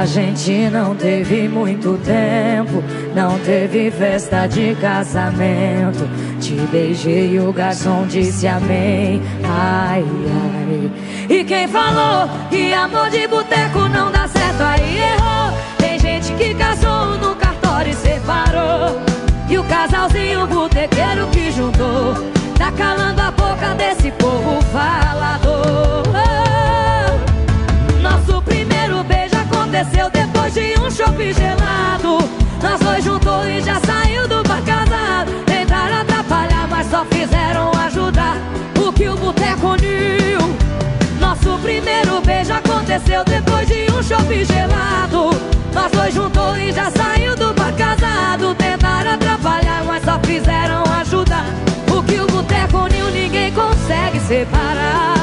A 0.00 0.06
gente 0.06 0.50
não 0.70 0.96
teve 0.96 1.46
muito 1.46 2.00
tempo, 2.02 2.82
não 3.14 3.38
teve 3.40 3.90
festa 3.90 4.46
de 4.46 4.74
casamento. 4.76 6.08
Te 6.40 6.54
beijei 6.72 7.34
e 7.34 7.38
o 7.38 7.52
garçom 7.52 8.06
disse 8.06 8.48
amém. 8.48 9.20
Ai, 9.44 10.02
ai. 10.02 10.90
E 11.28 11.44
quem 11.44 11.68
falou 11.68 12.30
que 12.48 12.72
amor 12.72 13.10
de 13.10 13.28
boteco 13.28 13.80
não 13.90 14.10
dá 14.10 14.26
certo 14.26 14.62
aí 14.62 14.96
errou. 14.96 15.52
Tem 15.76 15.98
gente 15.98 16.32
que 16.32 16.54
casou 16.54 17.18
no 17.18 17.34
cartório 17.34 17.92
e 17.92 17.94
separou. 17.94 18.98
E 19.50 19.58
o 19.58 19.64
casalzinho 19.64 20.46
botequeiro 20.46 21.26
que 21.26 21.52
juntou. 21.52 22.14
Tá 22.56 22.72
calando 22.72 23.20
a 23.20 23.30
boca 23.30 23.74
desse 23.74 24.10
povo 24.12 24.62
falador. 24.72 26.49
Aconteceu 29.80 30.10
depois 30.10 30.52
de 30.52 30.74
um 30.78 30.90
chope 30.90 31.32
gelado. 31.32 32.18
Nós 32.62 32.80
dois 32.80 33.02
juntou 33.02 33.48
e 33.48 33.62
já 33.62 33.80
saiu 33.80 34.28
do 34.28 34.42
bar 34.42 34.62
casado. 34.62 35.32
Tentaram 35.46 36.00
atrapalhar, 36.02 36.68
mas 36.68 36.86
só 36.90 37.04
fizeram 37.06 37.70
ajudar. 37.86 38.36
O 38.76 38.92
que 38.92 39.08
o 39.08 39.16
boteco 39.16 39.68
uniu. 39.68 40.40
Nosso 41.18 41.58
primeiro 41.62 42.20
beijo 42.20 42.52
aconteceu 42.52 43.24
depois 43.24 43.66
de 43.68 43.90
um 43.90 44.02
chope 44.02 44.44
gelado. 44.44 45.30
Nós 45.72 45.90
dois 45.92 46.14
juntou 46.14 46.56
e 46.56 46.72
já 46.72 46.90
saiu 46.90 47.34
do 47.36 47.54
bar 47.54 47.72
casado. 47.72 48.54
Tentaram 48.56 49.14
atrapalhar, 49.14 49.84
mas 49.86 50.04
só 50.04 50.20
fizeram 50.20 50.82
ajudar. 51.00 51.46
O 51.90 52.02
que 52.02 52.20
o 52.20 52.26
boteco 52.26 52.78
uniu, 52.78 53.10
ninguém 53.10 53.50
consegue 53.52 54.20
separar. 54.20 55.19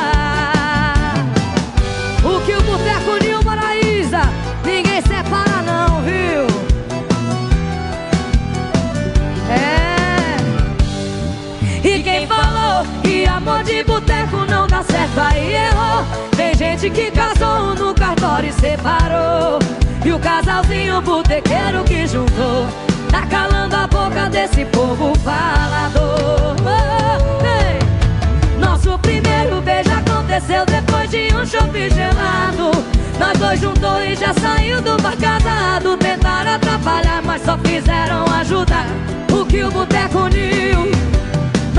Certo 14.83 15.19
aí 15.19 15.55
errou. 15.55 16.05
Tem 16.35 16.55
gente 16.55 16.89
que 16.89 17.11
casou 17.11 17.75
no 17.75 17.93
cartório 17.93 18.49
e 18.49 18.53
separou. 18.53 19.59
E 20.05 20.11
o 20.11 20.19
casalzinho 20.19 21.01
botequeiro 21.01 21.83
que 21.83 22.07
juntou. 22.07 22.67
Tá 23.09 23.25
calando 23.25 23.75
a 23.75 23.87
boca 23.87 24.29
desse 24.29 24.65
povo 24.65 25.13
falador. 25.19 26.55
Oh, 26.63 27.45
ei. 27.45 28.59
Nosso 28.59 28.97
primeiro 28.99 29.61
beijo 29.61 29.91
aconteceu 29.91 30.65
depois 30.65 31.09
de 31.09 31.33
um 31.35 31.45
chope 31.45 31.89
gelado. 31.89 32.71
Nós 33.19 33.37
dois 33.39 33.59
juntou 33.59 34.03
e 34.03 34.15
já 34.15 34.33
saiu 34.33 34.81
do 34.81 35.01
bar 35.01 35.15
casado. 35.17 35.97
Tentaram 35.97 36.55
atrapalhar, 36.55 37.21
mas 37.23 37.41
só 37.43 37.57
fizeram 37.57 38.25
ajudar. 38.39 38.85
O 39.31 39.45
que 39.45 39.63
o 39.63 39.71
boteco 39.71 40.19
uniu. 40.19 40.91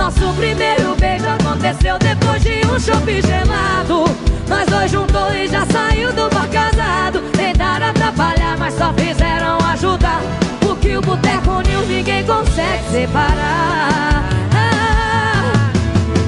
Nosso 0.08 0.32
primeiro 0.36 0.96
beijo 0.96 1.26
aconteceu 1.28 1.98
depois 1.98 2.42
de 2.42 2.66
um 2.66 2.80
chope 2.80 3.20
gelado. 3.20 4.04
Nós 4.48 4.66
dois 4.66 4.90
juntou 4.90 5.34
e 5.34 5.46
já 5.46 5.66
saiu 5.66 6.10
do 6.14 6.30
bar 6.30 6.48
casado. 6.48 7.20
Tentaram 7.32 7.88
atrapalhar, 7.88 8.56
mas 8.58 8.72
só 8.72 8.90
fizeram 8.94 9.58
ajudar. 9.70 10.22
O 10.62 10.74
que 10.76 10.96
o 10.96 11.02
boteco 11.02 11.50
uniu, 11.50 11.82
ninguém 11.82 12.24
consegue 12.24 12.84
separar. 12.90 14.24
Ah, 14.56 15.70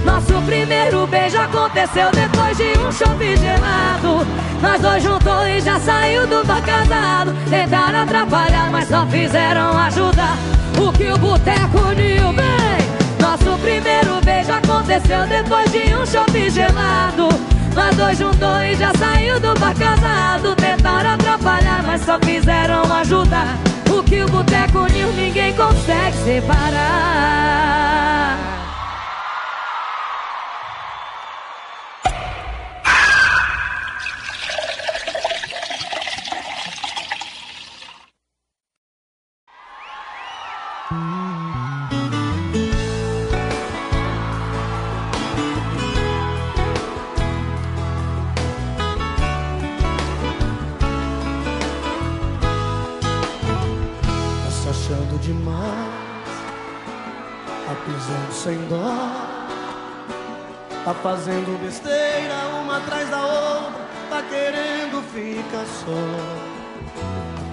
nosso 0.05 0.35
primeiro 0.45 1.07
beijo 1.07 1.39
aconteceu 1.39 2.11
depois 2.11 2.59
de 2.59 2.79
um 2.81 2.93
chope 2.93 3.35
gelado. 3.39 4.27
Nós 4.61 4.79
dois 4.83 5.03
juntou 5.03 5.49
e 5.49 5.59
já 5.59 5.81
saiu 5.81 6.27
do 6.27 6.45
bar 6.45 6.61
casado. 6.61 7.35
Tentaram 7.49 8.03
atrapalhar, 8.03 8.71
mas 8.71 8.87
só 8.87 9.07
fizeram 9.07 9.75
ajudar. 9.79 10.37
O 10.79 10.93
que 10.93 11.11
o 11.11 11.17
boteco 11.17 11.79
uniu, 11.79 12.31
bem. 12.35 13.00
Nosso 13.31 13.57
primeiro 13.61 14.21
beijo 14.25 14.51
aconteceu 14.51 15.25
depois 15.29 15.71
de 15.71 15.95
um 15.95 16.05
chope 16.05 16.51
gelado. 16.51 17.29
Nós 17.77 17.95
dois 17.95 18.19
juntou 18.19 18.61
e 18.61 18.75
já 18.75 18.93
saiu 18.95 19.39
do 19.39 19.55
bar 19.55 19.73
casado. 19.77 20.57
Tentaram 20.57 21.11
atrapalhar, 21.11 21.81
mas 21.87 22.05
só 22.05 22.19
fizeram 22.19 22.83
ajudar. 22.93 23.57
O 23.89 24.03
que 24.03 24.21
o 24.25 24.27
boteco 24.27 24.81
uniu, 24.81 25.13
ninguém 25.13 25.55
consegue 25.55 26.17
separar. 26.25 27.00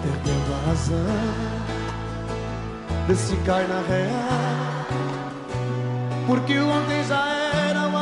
Perdendo 0.03 0.53
a 0.53 0.69
razão, 0.69 0.97
vê 3.07 3.15
se 3.15 3.35
cai 3.37 3.67
na 3.67 3.81
real, 3.81 4.85
porque 6.27 6.59
o 6.59 6.69
ontem 6.69 7.03
já 7.05 7.27
era, 7.69 7.87
o 7.87 7.97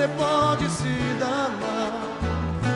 você 0.00 0.08
pode 0.08 0.70
se 0.70 0.88
dar 1.18 1.50
mal. 1.60 2.70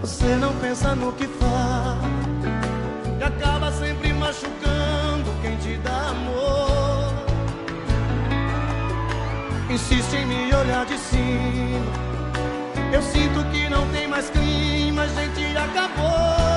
Você 0.00 0.34
não 0.36 0.52
pensa 0.56 0.94
no 0.94 1.12
que 1.12 1.26
faz 1.26 1.98
e 3.18 3.22
acaba 3.22 3.70
sempre 3.72 4.12
machucando 4.12 5.30
quem 5.40 5.56
te 5.56 5.76
dá 5.78 6.08
amor. 6.08 7.14
Insiste 9.70 10.16
em 10.16 10.26
me 10.26 10.54
olhar 10.54 10.84
de 10.84 10.98
cima. 10.98 12.05
Eu 12.92 13.02
sinto 13.02 13.44
que 13.50 13.68
não 13.68 13.86
tem 13.90 14.06
mais 14.06 14.30
clima, 14.30 15.02
a 15.02 15.06
gente 15.08 15.56
acabou. 15.56 16.55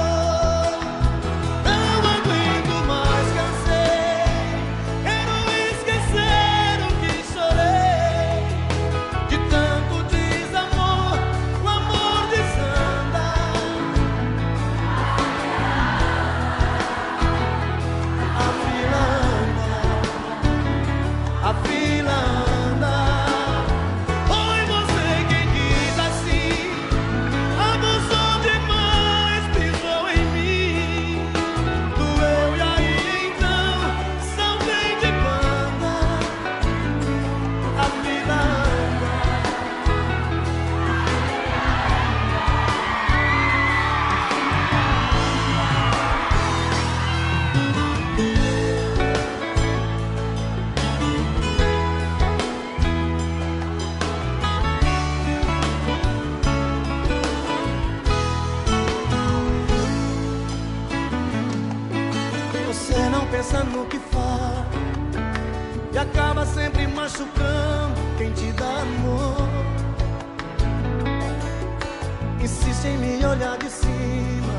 Olhar 73.30 73.58
de 73.58 73.70
cima. 73.70 74.54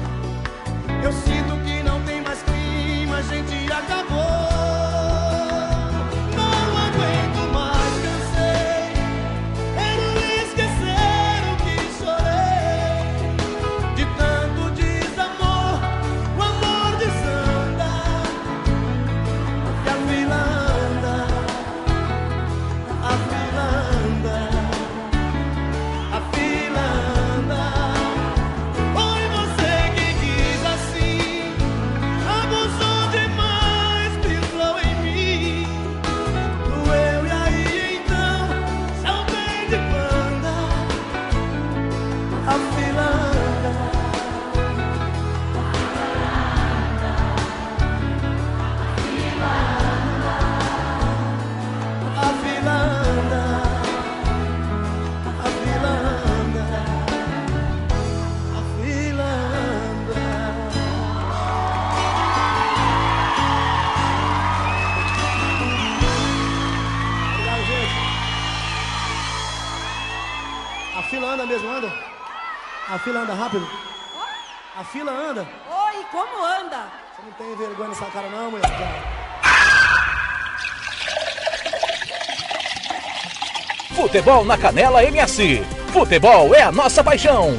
Eu 1.02 1.12
sinto 1.12 1.56
que 1.64 1.82
não 1.82 2.01
tem 2.05 2.20
mais 2.22 2.40
clima 2.42 3.16
A 3.16 3.22
gente 3.22 3.72
acabou 3.72 3.99
fila 73.01 73.20
anda 73.20 73.35
rápido? 73.35 73.66
A 74.77 74.85
fila 74.85 75.10
anda? 75.12 75.43
Oi, 75.43 76.05
como 76.12 76.44
anda? 76.44 76.86
Você 77.16 77.22
não 77.22 77.32
tem 77.32 77.56
vergonha 77.56 77.89
nessa 77.89 78.06
cara 78.06 78.28
não, 78.28 78.51
mulher? 78.51 78.70
Futebol 83.94 84.44
na 84.44 84.56
Canela 84.56 85.05
MS. 85.05 85.62
Futebol 85.93 86.55
é 86.55 86.62
a 86.62 86.72
nossa 86.72 87.02
paixão. 87.02 87.56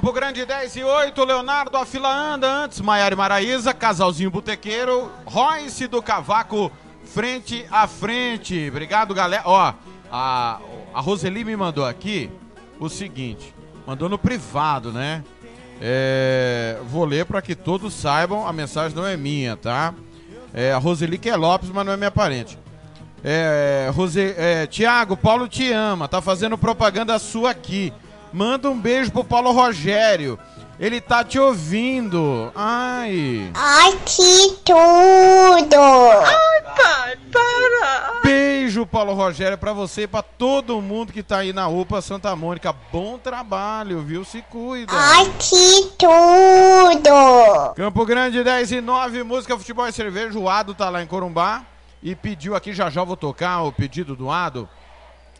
Campo 0.00 0.14
Grande 0.14 0.46
10 0.46 0.76
e 0.76 0.82
8, 0.82 1.24
Leonardo, 1.24 1.76
a 1.76 1.84
fila 1.84 2.10
anda 2.10 2.50
antes, 2.50 2.80
Maiara 2.80 3.14
e 3.14 3.18
Maraíza, 3.18 3.74
casalzinho 3.74 4.30
botequeiro, 4.30 5.12
Royce 5.26 5.86
do 5.86 6.00
Cavaco, 6.00 6.72
frente 7.04 7.66
a 7.70 7.86
frente. 7.86 8.66
Obrigado, 8.70 9.12
galera. 9.12 9.42
Ó, 9.44 9.74
a, 10.10 10.58
a 10.94 11.00
Roseli 11.02 11.44
me 11.44 11.54
mandou 11.54 11.84
aqui 11.84 12.30
o 12.78 12.88
seguinte, 12.88 13.54
mandou 13.86 14.08
no 14.08 14.16
privado, 14.16 14.90
né? 14.90 15.22
É, 15.82 16.78
vou 16.84 17.04
ler 17.04 17.26
para 17.26 17.42
que 17.42 17.54
todos 17.54 17.92
saibam, 17.92 18.48
a 18.48 18.54
mensagem 18.54 18.96
não 18.96 19.06
é 19.06 19.18
minha, 19.18 19.54
tá? 19.54 19.92
É, 20.54 20.72
a 20.72 20.78
Roseli 20.78 21.18
que 21.18 21.28
é 21.28 21.36
Lopes, 21.36 21.68
mas 21.68 21.84
não 21.84 21.92
é 21.92 21.96
minha 21.98 22.10
parente. 22.10 22.58
É, 23.22 23.90
Rose, 23.92 24.18
é, 24.18 24.66
Tiago, 24.66 25.14
Paulo 25.14 25.46
te 25.46 25.70
ama, 25.70 26.08
tá 26.08 26.22
fazendo 26.22 26.56
propaganda 26.56 27.18
sua 27.18 27.50
aqui. 27.50 27.92
Manda 28.32 28.70
um 28.70 28.78
beijo 28.78 29.10
pro 29.10 29.24
Paulo 29.24 29.50
Rogério. 29.52 30.38
Ele 30.78 30.98
tá 30.98 31.22
te 31.22 31.38
ouvindo. 31.38 32.50
Ai. 32.54 33.50
Ai, 33.52 33.98
que 34.06 34.56
tudo! 34.64 35.76
Ai, 35.76 36.62
pai, 36.74 37.18
para! 37.30 38.20
Beijo, 38.24 38.86
Paulo 38.86 39.12
Rogério, 39.12 39.58
pra 39.58 39.74
você 39.74 40.04
e 40.04 40.06
pra 40.06 40.22
todo 40.22 40.80
mundo 40.80 41.12
que 41.12 41.22
tá 41.22 41.38
aí 41.38 41.52
na 41.52 41.68
UPA 41.68 42.00
Santa 42.00 42.34
Mônica. 42.34 42.74
Bom 42.90 43.18
trabalho, 43.18 44.00
viu? 44.00 44.24
Se 44.24 44.40
cuida. 44.40 44.90
Ai, 44.94 45.30
que 45.38 45.90
tudo! 45.98 47.74
Campo 47.74 48.06
Grande 48.06 48.42
10 48.42 48.72
e 48.72 48.80
9, 48.80 49.22
música, 49.22 49.58
futebol 49.58 49.86
e 49.86 49.92
cerveja. 49.92 50.38
O 50.38 50.48
Ado 50.48 50.74
tá 50.74 50.88
lá 50.88 51.02
em 51.02 51.06
Corumbá 51.06 51.62
e 52.02 52.14
pediu 52.14 52.54
aqui, 52.54 52.72
já 52.72 52.88
já 52.88 53.04
vou 53.04 53.18
tocar 53.18 53.60
o 53.64 53.72
pedido 53.72 54.16
do 54.16 54.30
Ado. 54.30 54.66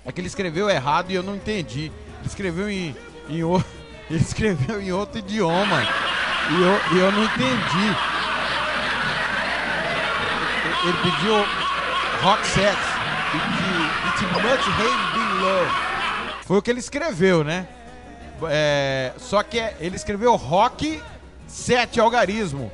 É 0.04 0.12
que 0.12 0.20
ele 0.20 0.28
escreveu 0.28 0.68
errado 0.68 1.10
e 1.10 1.14
eu 1.14 1.22
não 1.22 1.34
entendi. 1.34 1.90
Escreveu 2.24 2.70
em, 2.70 2.94
em, 3.28 3.42
o- 3.42 3.62
ele 4.10 4.20
escreveu 4.20 4.80
em 4.80 4.92
outro 4.92 5.18
idioma 5.18 5.82
e 6.50 6.54
eu, 6.62 6.80
eu 7.00 7.12
não 7.12 7.24
entendi. 7.24 7.96
Ele 10.84 10.96
pediu 11.02 11.34
rock 12.22 12.46
set. 12.46 12.76
It's 14.08 14.22
much 14.22 14.66
hate 14.66 15.12
been 15.14 15.40
love. 15.42 15.70
Foi 16.46 16.58
o 16.58 16.62
que 16.62 16.70
ele 16.70 16.80
escreveu, 16.80 17.44
né? 17.44 17.66
É, 18.48 19.12
só 19.18 19.42
que 19.42 19.58
é- 19.60 19.76
ele 19.80 19.96
escreveu 19.96 20.34
rock 20.36 21.00
7 21.46 22.00
algarismo. 22.00 22.72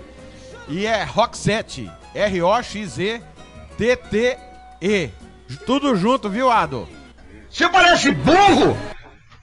E 0.69 0.87
é 0.87 1.03
rock 1.05 1.37
7. 1.37 1.91
R-O-X-E-T-T-E. 2.15 3.21
Tudo 5.67 5.95
junto, 5.97 6.29
viu, 6.31 6.51
Ado? 6.51 6.89
Você 7.51 7.69
parece 7.69 8.11
burro! 8.13 8.77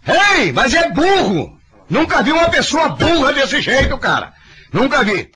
Ei, 0.08 0.52
mas 0.52 0.74
é 0.74 0.90
burro! 0.90 1.58
Nunca 1.90 2.22
vi 2.22 2.32
uma 2.32 2.50
pessoa 2.50 2.90
burra 2.90 3.34
desse 3.34 3.62
jeito, 3.62 3.98
cara! 3.98 4.34
Nunca 4.72 5.04
vi! 5.04 5.32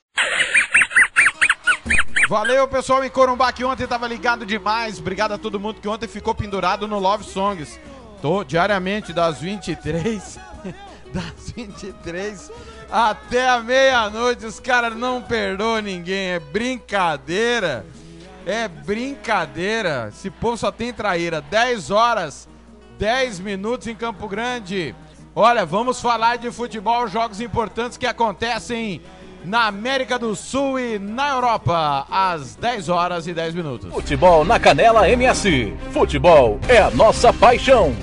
Valeu, 2.28 2.68
pessoal 2.68 3.02
em 3.02 3.08
Corumbá 3.08 3.50
que 3.52 3.64
ontem 3.64 3.86
tava 3.86 4.06
ligado 4.06 4.44
demais. 4.44 4.98
Obrigado 4.98 5.32
a 5.32 5.38
todo 5.38 5.58
mundo 5.58 5.80
que 5.80 5.88
ontem 5.88 6.06
ficou 6.06 6.34
pendurado 6.34 6.86
no 6.86 6.98
Love 6.98 7.24
Songs. 7.24 7.80
Tô 8.20 8.44
diariamente 8.44 9.12
das 9.12 9.40
23 9.40 10.38
das 11.12 11.52
23 11.56 12.50
até 12.90 13.48
a 13.48 13.60
meia-noite. 13.60 14.46
Os 14.46 14.60
caras 14.60 14.96
não 14.96 15.22
perdoam 15.22 15.80
ninguém. 15.80 16.32
É 16.32 16.38
brincadeira. 16.38 17.86
É 18.44 18.68
brincadeira. 18.68 20.10
Esse 20.12 20.30
povo 20.30 20.56
só 20.56 20.70
tem 20.70 20.92
traíra. 20.92 21.40
10 21.40 21.90
horas, 21.90 22.47
10 22.98 23.38
minutos 23.40 23.86
em 23.86 23.94
Campo 23.94 24.26
Grande. 24.26 24.94
Olha, 25.34 25.64
vamos 25.64 26.00
falar 26.00 26.36
de 26.36 26.50
futebol, 26.50 27.06
jogos 27.06 27.40
importantes 27.40 27.96
que 27.96 28.06
acontecem 28.06 29.00
na 29.44 29.66
América 29.66 30.18
do 30.18 30.34
Sul 30.34 30.80
e 30.80 30.98
na 30.98 31.28
Europa, 31.28 32.04
às 32.10 32.56
10 32.56 32.88
horas 32.88 33.28
e 33.28 33.32
10 33.32 33.54
minutos. 33.54 33.92
Futebol 33.92 34.44
na 34.44 34.58
Canela 34.58 35.08
MS. 35.08 35.76
Futebol 35.92 36.58
é 36.68 36.78
a 36.78 36.90
nossa 36.90 37.32
paixão. 37.32 37.94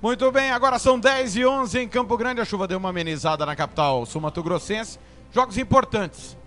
Muito 0.00 0.32
bem, 0.32 0.50
agora 0.50 0.78
são 0.78 0.98
10 0.98 1.36
e 1.36 1.44
11 1.44 1.78
em 1.80 1.88
Campo 1.88 2.16
Grande. 2.16 2.40
A 2.40 2.44
chuva 2.44 2.66
deu 2.66 2.78
uma 2.78 2.88
amenizada 2.88 3.44
na 3.44 3.54
capital 3.54 4.06
sul-mato-grossense. 4.06 4.98
Jogos 5.30 5.58
importantes. 5.58 6.38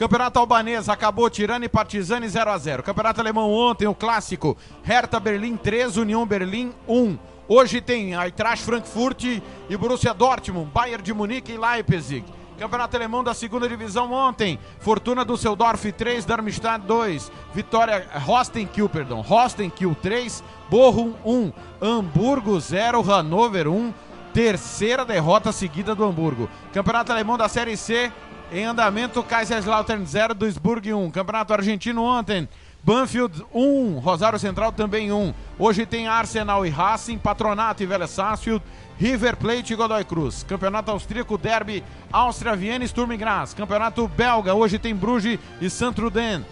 Campeonato 0.00 0.38
Albanês 0.38 0.88
acabou 0.88 1.28
Tirana 1.28 1.66
e 1.66 1.68
Partizani 1.68 2.26
0 2.26 2.50
a 2.50 2.56
0 2.56 2.82
Campeonato 2.82 3.20
Alemão 3.20 3.52
ontem, 3.52 3.86
o 3.86 3.94
clássico. 3.94 4.56
Hertha 4.82 5.20
Berlim 5.20 5.58
3, 5.58 5.98
União 5.98 6.26
Berlim 6.26 6.72
1. 6.88 7.18
Hoje 7.46 7.82
tem 7.82 8.14
Eintracht 8.14 8.64
Frankfurt 8.64 9.24
e 9.24 9.76
Borussia 9.76 10.14
Dortmund, 10.14 10.70
Bayern 10.72 11.02
de 11.02 11.12
Munique 11.12 11.52
e 11.52 11.58
Leipzig. 11.58 12.24
Campeonato 12.58 12.96
Alemão 12.96 13.22
da 13.22 13.34
segunda 13.34 13.68
divisão 13.68 14.10
ontem. 14.10 14.58
Fortuna 14.78 15.22
Düsseldorf 15.22 15.92
3, 15.92 16.24
Darmstadt 16.24 16.86
2. 16.86 17.30
Vitória 17.52 18.08
Rostenkiel, 18.24 18.88
perdão. 18.88 19.20
Rostenkiel 19.20 19.94
3, 20.00 20.42
Bochum 20.70 21.12
1. 21.22 21.52
Hamburgo 21.82 22.58
0, 22.58 23.02
Hannover 23.02 23.68
1. 23.68 23.92
Terceira 24.32 25.04
derrota 25.04 25.52
seguida 25.52 25.94
do 25.94 26.04
Hamburgo. 26.04 26.48
Campeonato 26.72 27.12
Alemão 27.12 27.36
da 27.36 27.50
Série 27.50 27.76
C 27.76 28.10
em 28.52 28.64
andamento, 28.64 29.22
Kaiserslautern 29.22 30.04
0, 30.04 30.34
Duisburg 30.34 30.92
1. 30.92 31.10
Campeonato 31.10 31.52
Argentino 31.52 32.02
ontem. 32.02 32.48
Banfield 32.82 33.44
1, 33.52 33.98
Rosário 33.98 34.38
Central 34.38 34.72
também 34.72 35.12
1. 35.12 35.34
Hoje 35.58 35.84
tem 35.84 36.08
Arsenal 36.08 36.64
e 36.64 36.70
Racing, 36.70 37.18
Patronato 37.18 37.82
e 37.82 37.86
Vélez 37.86 38.10
Sarsfield, 38.10 38.62
River 38.98 39.36
Plate 39.36 39.72
e 39.72 39.76
Godoy 39.76 40.04
Cruz. 40.04 40.42
Campeonato 40.42 40.90
Austríaco, 40.90 41.36
Derby, 41.36 41.84
Áustria, 42.10 42.56
Viena 42.56 42.84
e 42.84 42.88
Sturm 42.88 43.16
Graz. 43.16 43.54
Campeonato 43.54 44.08
Belga, 44.08 44.54
hoje 44.54 44.78
tem 44.78 44.94
Bruges 44.96 45.38
e 45.60 45.68
Saint-Truden. 45.68 46.44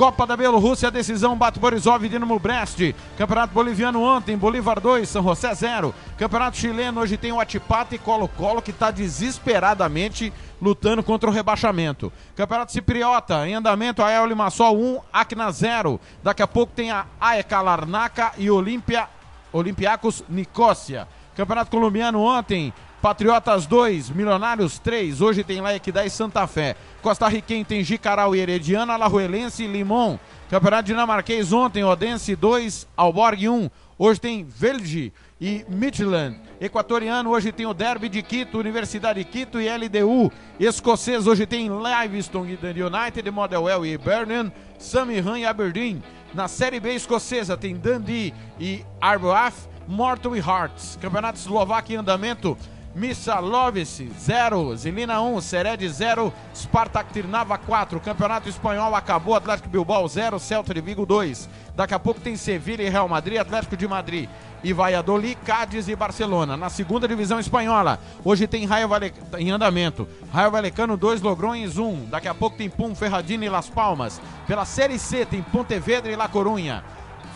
Copa 0.00 0.26
da 0.26 0.34
Bielorrússia, 0.34 0.90
decisão 0.90 1.36
bate 1.36 1.60
Borisov 1.60 2.02
e 2.02 2.08
Dinamo 2.08 2.38
Brest. 2.38 2.94
Campeonato 3.18 3.52
Boliviano 3.52 4.00
ontem, 4.00 4.34
Bolívar 4.34 4.80
2, 4.80 5.06
São 5.06 5.22
José 5.22 5.54
0. 5.54 5.94
Campeonato 6.16 6.56
Chileno, 6.56 7.02
hoje 7.02 7.18
tem 7.18 7.32
o 7.32 7.38
Atipata 7.38 7.94
e 7.94 7.98
Colo-Colo 7.98 8.62
que 8.62 8.70
está 8.70 8.90
desesperadamente 8.90 10.32
lutando 10.60 11.02
contra 11.02 11.28
o 11.28 11.32
rebaixamento. 11.32 12.12
Campeonato 12.36 12.72
Cipriota, 12.72 13.48
em 13.48 13.54
andamento, 13.54 14.02
Ael 14.02 14.26
Limassol 14.26 14.76
1, 14.76 15.00
Acna 15.12 15.50
0. 15.50 16.00
Daqui 16.22 16.42
a 16.42 16.46
pouco 16.46 16.72
tem 16.74 16.90
a 16.90 17.06
AEK 17.20 17.52
Larnaca 17.52 18.32
e 18.36 18.50
Olímpia, 18.50 19.08
Olympiacos 19.52 20.22
Nicócia. 20.28 21.08
Campeonato 21.34 21.70
Colombiano 21.70 22.20
ontem, 22.20 22.72
Patriotas 23.00 23.64
2, 23.66 24.10
Milionários 24.10 24.78
3. 24.78 25.22
Hoje 25.22 25.42
tem 25.42 25.60
lá 25.60 25.74
Equidad 25.74 26.06
e 26.06 26.10
Santa 26.10 26.46
Fé. 26.46 26.76
Costa 27.00 27.26
Riquenho 27.28 27.64
tem 27.64 27.82
Jicaral 27.82 28.36
e 28.36 28.40
Herediana, 28.40 28.92
Alajuelense 28.92 29.64
e 29.64 29.66
Limon. 29.66 30.18
Campeonato 30.50 30.84
Dinamarquês 30.84 31.52
ontem, 31.52 31.82
Odense 31.82 32.36
2, 32.36 32.86
Alborg 32.96 33.48
1. 33.48 33.70
Hoje 33.96 34.20
tem 34.20 34.44
Velge 34.44 35.12
e 35.40 35.64
Midland. 35.68 36.49
Equatoriano, 36.60 37.30
hoje 37.30 37.50
tem 37.50 37.64
o 37.64 37.72
Derby 37.72 38.06
de 38.10 38.20
Quito, 38.20 38.58
Universidade 38.58 39.24
de 39.24 39.24
Quito 39.24 39.58
e 39.58 39.66
LDU. 39.66 40.30
Escocês, 40.58 41.26
hoje 41.26 41.46
tem 41.46 41.70
Livingston 41.70 42.44
e 42.44 42.82
United, 42.82 43.30
Motherwell 43.30 43.86
e 43.86 43.96
Birmingham, 43.96 44.52
Samihan 44.78 45.38
e 45.38 45.46
Aberdeen. 45.46 46.02
Na 46.34 46.48
Série 46.48 46.78
B 46.78 46.94
escocesa 46.94 47.56
tem 47.56 47.74
Dundee 47.74 48.34
e 48.58 48.84
Arbroath, 49.00 49.70
Morton 49.88 50.36
e 50.36 50.38
Hearts. 50.38 50.98
Campeonato 51.00 51.38
Eslovaco 51.38 51.92
em 51.92 51.96
andamento, 51.96 52.58
Missalovice 52.94 54.10
0, 54.18 54.76
Zilina 54.76 55.20
1, 55.20 55.40
Sered 55.40 55.88
0, 55.88 56.32
Spartak 56.54 57.12
Trnava 57.12 57.56
4. 57.56 58.00
Campeonato 58.00 58.48
Espanhol 58.48 58.94
acabou, 58.94 59.34
Atlético 59.34 59.68
Bilbao 59.68 60.08
0, 60.08 60.38
Celta 60.40 60.74
de 60.74 60.80
Vigo 60.80 61.06
2. 61.06 61.48
Daqui 61.76 61.94
a 61.94 61.98
pouco 61.98 62.20
tem 62.20 62.36
Sevilha 62.36 62.82
e 62.82 62.88
Real 62.88 63.08
Madrid, 63.08 63.38
Atlético 63.38 63.76
de 63.76 63.86
Madrid 63.86 64.28
e 64.62 64.72
Valladolid, 64.72 65.36
Cádiz 65.44 65.88
e 65.88 65.94
Barcelona. 65.94 66.56
Na 66.56 66.68
segunda 66.68 67.06
divisão 67.06 67.38
espanhola, 67.38 67.98
hoje 68.24 68.46
tem 68.46 68.66
Raio 68.66 68.88
Vale... 68.88 69.14
em 69.38 69.50
andamento. 69.50 70.06
Raio 70.32 70.50
Valecano 70.50 70.96
2, 70.96 71.22
Logrões 71.22 71.78
1. 71.78 72.06
Daqui 72.06 72.26
a 72.28 72.34
pouco 72.34 72.56
tem 72.56 72.68
Pum, 72.68 72.94
Ferradina 72.94 73.44
e 73.44 73.48
Las 73.48 73.68
Palmas. 73.68 74.20
Pela 74.46 74.64
Série 74.64 74.98
C 74.98 75.24
tem 75.24 75.42
Pontevedra 75.42 76.10
e 76.10 76.16
La 76.16 76.28
Corunha. 76.28 76.84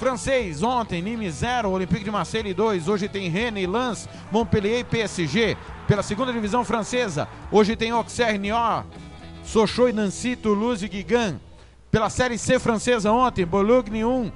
Francês, 0.05 0.62
ontem, 0.62 1.01
Nîmes 1.01 1.32
0, 1.32 1.70
Olympique 1.70 2.05
de 2.05 2.10
Marseille 2.10 2.52
2. 2.52 2.89
Hoje 2.89 3.09
tem 3.09 3.31
Rennes 3.31 3.66
Lens, 3.66 4.06
Montpellier 4.31 4.81
e 4.81 4.85
PSG. 4.85 5.56
Pela 5.89 6.02
segunda 6.02 6.31
divisão 6.31 6.62
francesa, 6.62 7.26
hoje 7.51 7.74
tem 7.74 7.90
Auxerre, 7.90 8.36
Niort, 8.36 8.85
Sochaux 9.43 9.89
e 9.89 9.94
Nancy, 9.94 10.36
Toulouse 10.36 10.85
e 10.85 10.89
Guigan. 10.90 11.40
Pela 11.90 12.10
Série 12.10 12.36
C 12.36 12.59
francesa 12.59 13.10
ontem, 13.10 13.47
Bologne 13.47 14.05
1, 14.05 14.31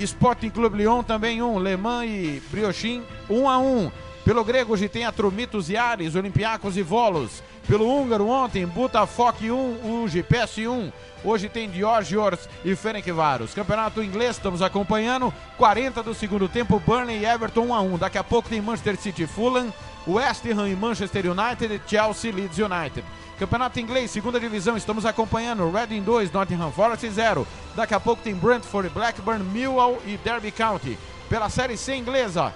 Sporting 0.00 0.50
Clube 0.50 0.78
Lyon 0.78 1.04
também 1.04 1.40
1, 1.40 1.60
Le 1.60 1.76
Mans 1.76 2.06
e 2.06 2.42
Briochin 2.50 3.04
1 3.30 3.48
a 3.48 3.56
1. 3.56 3.92
Pelo 4.24 4.42
grego 4.42 4.72
hoje 4.72 4.88
tem 4.88 5.04
Atromitos 5.04 5.68
e 5.68 5.76
Ares, 5.76 6.14
Olympiacos 6.14 6.78
e 6.78 6.82
Volos. 6.82 7.42
Pelo 7.68 7.86
húngaro 7.86 8.26
ontem, 8.26 8.64
Butafok 8.64 9.50
1, 9.50 10.02
Uji, 10.02 10.22
PS 10.22 10.58
1. 10.66 10.90
Hoje 11.22 11.50
tem 11.50 11.68
Diógeors 11.68 12.48
e 12.64 12.74
Ferencváros. 12.74 13.52
Campeonato 13.52 14.02
inglês, 14.02 14.36
estamos 14.36 14.62
acompanhando. 14.62 15.32
40 15.58 16.02
do 16.02 16.14
segundo 16.14 16.48
tempo, 16.48 16.80
Burnley 16.80 17.18
e 17.18 17.26
Everton 17.26 17.66
1 17.66 17.74
a 17.74 17.80
1. 17.82 17.98
Daqui 17.98 18.16
a 18.16 18.24
pouco 18.24 18.48
tem 18.48 18.62
Manchester 18.62 18.96
City 18.96 19.26
Fulham, 19.26 19.70
West 20.06 20.46
Ham 20.46 20.68
e 20.68 20.74
Manchester 20.74 21.26
United, 21.30 21.82
Chelsea 21.86 22.32
Leeds 22.32 22.58
United. 22.58 23.04
Campeonato 23.38 23.78
inglês, 23.78 24.10
segunda 24.10 24.40
divisão, 24.40 24.74
estamos 24.74 25.04
acompanhando. 25.04 25.70
Reading 25.70 26.02
2, 26.02 26.32
Nottingham 26.32 26.72
Forest 26.72 27.10
0. 27.10 27.46
Daqui 27.76 27.92
a 27.92 28.00
pouco 28.00 28.22
tem 28.22 28.34
Brentford, 28.34 28.88
Blackburn, 28.88 29.44
Millwall 29.44 29.98
e 30.06 30.16
Derby 30.16 30.50
County. 30.50 30.98
Pela 31.28 31.50
Série 31.50 31.76
C 31.76 31.94
inglesa, 31.94 32.54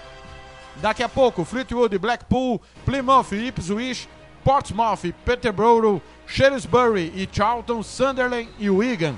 daqui 0.80 1.02
a 1.02 1.08
pouco 1.08 1.44
Fleetwood, 1.44 1.98
Blackpool, 1.98 2.60
Plymouth, 2.84 3.32
Ipswich, 3.32 4.08
Portsmouth, 4.44 5.12
Peterborough, 5.24 6.00
Shrewsbury 6.26 7.12
e 7.14 7.28
Charlton, 7.30 7.82
Sunderland 7.82 8.48
e 8.58 8.70
Wigan. 8.70 9.14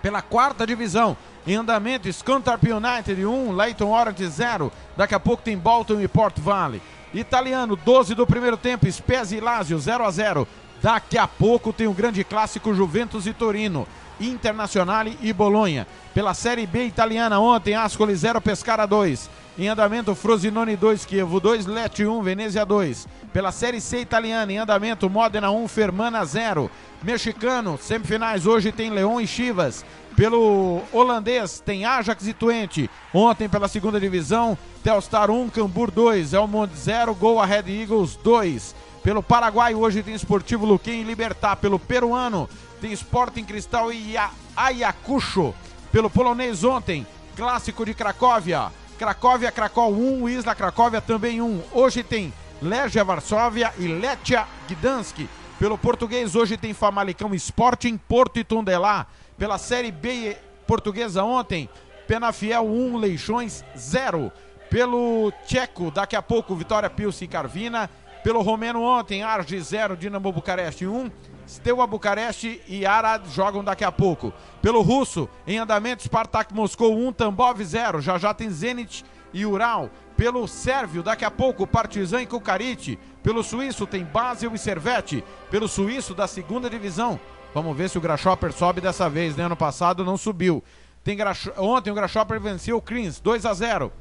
Pela 0.00 0.20
quarta 0.20 0.66
divisão, 0.66 1.16
em 1.46 1.56
andamento, 1.56 2.12
Scunthorpe 2.12 2.72
United 2.72 3.24
1, 3.24 3.52
Leighton 3.52 3.90
Orient 3.90 4.20
0. 4.20 4.72
Daqui 4.96 5.14
a 5.14 5.20
pouco 5.20 5.42
tem 5.42 5.56
Bolton 5.56 6.00
e 6.00 6.08
Port 6.08 6.38
Vale. 6.40 6.80
Italiano, 7.12 7.76
12 7.76 8.14
do 8.14 8.26
primeiro 8.26 8.56
tempo, 8.56 8.90
Spezia 8.90 9.38
e 9.38 9.40
Lazio 9.40 9.78
0 9.78 10.04
a 10.04 10.10
0. 10.10 10.48
Daqui 10.80 11.18
a 11.18 11.28
pouco 11.28 11.72
tem 11.72 11.86
o 11.86 11.92
grande 11.92 12.24
clássico 12.24 12.74
Juventus 12.74 13.26
e 13.26 13.32
Torino. 13.32 13.86
Internazionale 14.20 15.18
e 15.20 15.32
Bolonha. 15.32 15.86
Pela 16.14 16.34
Série 16.34 16.66
B 16.66 16.84
italiana 16.84 17.40
ontem, 17.40 17.74
Ascoli 17.74 18.14
0, 18.14 18.40
Pescara 18.40 18.86
2. 18.86 19.28
Em 19.58 19.68
andamento, 19.68 20.14
Frosinone 20.14 20.76
2, 20.76 21.06
Chievo 21.06 21.38
2, 21.38 21.66
Lecce 21.66 22.06
1, 22.06 22.22
Venezia 22.22 22.64
2. 22.64 23.06
Pela 23.34 23.52
Série 23.52 23.82
C 23.82 24.00
italiana, 24.00 24.50
em 24.50 24.56
andamento, 24.56 25.10
Modena 25.10 25.50
1, 25.50 25.68
Fermana 25.68 26.24
0. 26.24 26.70
Mexicano, 27.02 27.78
semifinais, 27.78 28.46
hoje 28.46 28.72
tem 28.72 28.88
Leão 28.88 29.20
e 29.20 29.26
Chivas. 29.26 29.84
Pelo 30.16 30.80
holandês, 30.90 31.60
tem 31.60 31.84
Ajax 31.84 32.26
e 32.26 32.32
Twente. 32.32 32.88
Ontem, 33.12 33.46
pela 33.46 33.68
segunda 33.68 34.00
divisão, 34.00 34.56
Telstar 34.82 35.30
1, 35.30 35.50
Cambur 35.50 35.90
2, 35.90 36.32
Elmont 36.32 36.74
0, 36.74 37.14
Gol 37.14 37.38
a 37.38 37.44
Red 37.44 37.64
Eagles 37.68 38.16
2. 38.24 38.74
Pelo 39.02 39.22
Paraguai, 39.22 39.74
hoje 39.74 40.02
tem 40.02 40.14
Esportivo 40.14 40.64
Luquim 40.64 41.02
e 41.02 41.04
Libertar. 41.04 41.56
Pelo 41.56 41.78
peruano, 41.78 42.48
tem 42.80 42.90
Sporting 42.92 43.44
Cristal 43.44 43.92
e 43.92 44.14
Ayacucho. 44.56 45.54
Pelo 45.90 46.08
polonês, 46.08 46.64
ontem, 46.64 47.06
Clássico 47.36 47.84
de 47.84 47.92
Cracóvia. 47.92 48.70
Cracóvia, 48.98 49.50
Cracó 49.50 49.88
1, 49.88 50.28
Isla 50.28 50.54
Cracóvia 50.54 51.00
também 51.00 51.40
1. 51.40 51.62
Hoje 51.72 52.02
tem 52.02 52.32
Legia 52.60 53.02
Varsóvia 53.02 53.72
e 53.78 53.86
Letia 53.88 54.46
Gdansk. 54.68 55.26
Pelo 55.58 55.78
português, 55.78 56.34
hoje 56.34 56.56
tem 56.56 56.74
Famalicão 56.74 57.34
Sporting, 57.34 57.96
Porto 57.96 58.38
e 58.38 58.44
Tundelá. 58.44 59.06
Pela 59.38 59.58
Série 59.58 59.90
B 59.90 60.36
portuguesa 60.66 61.24
ontem, 61.24 61.68
Penafiel 62.06 62.64
1, 62.64 62.96
Leixões 62.96 63.64
0. 63.76 64.30
Pelo 64.70 65.32
tcheco, 65.46 65.90
daqui 65.90 66.16
a 66.16 66.22
pouco, 66.22 66.54
Vitória 66.54 66.88
Pilsen 66.88 67.26
e 67.26 67.28
Carvina. 67.28 67.90
Pelo 68.22 68.40
Romeno 68.40 68.82
ontem, 68.82 69.24
Arge 69.24 69.60
0, 69.60 69.96
Dinamo 69.96 70.30
Bucareste 70.30 70.86
1. 70.86 71.10
Steaua 71.46 71.86
Bucareste 71.88 72.62
e 72.68 72.86
Arad 72.86 73.26
jogam 73.28 73.64
daqui 73.64 73.82
a 73.82 73.90
pouco. 73.90 74.32
Pelo 74.60 74.80
russo, 74.80 75.28
em 75.44 75.58
andamento, 75.58 76.04
Spartak 76.04 76.54
Moscou 76.54 76.96
1, 76.96 77.12
Tambov 77.12 77.60
0. 77.60 78.00
Já 78.00 78.18
já 78.18 78.32
tem 78.32 78.48
Zenit 78.48 79.04
e 79.34 79.44
Ural. 79.44 79.90
Pelo 80.16 80.46
sérvio, 80.46 81.02
daqui 81.02 81.24
a 81.24 81.30
pouco, 81.32 81.66
Partizan 81.66 82.22
e 82.22 82.26
Kukarit. 82.26 82.96
Pelo 83.24 83.42
suíço, 83.42 83.88
tem 83.88 84.04
Basel 84.04 84.54
e 84.54 84.58
Servete. 84.58 85.24
Pelo 85.50 85.66
suíço, 85.66 86.14
da 86.14 86.28
segunda 86.28 86.70
divisão. 86.70 87.18
Vamos 87.52 87.76
ver 87.76 87.90
se 87.90 87.98
o 87.98 88.00
Grasshopper 88.00 88.52
sobe 88.52 88.80
dessa 88.80 89.10
vez, 89.10 89.36
né? 89.36 89.44
Ano 89.44 89.56
passado 89.56 90.04
não 90.04 90.16
subiu. 90.16 90.62
Tem. 91.02 91.18
Ontem 91.58 91.90
o 91.90 91.94
Grasshopper 91.94 92.40
venceu 92.40 92.76
o 92.76 92.82
Crins, 92.82 93.18
2 93.18 93.44
a 93.44 93.52
0 93.52 93.92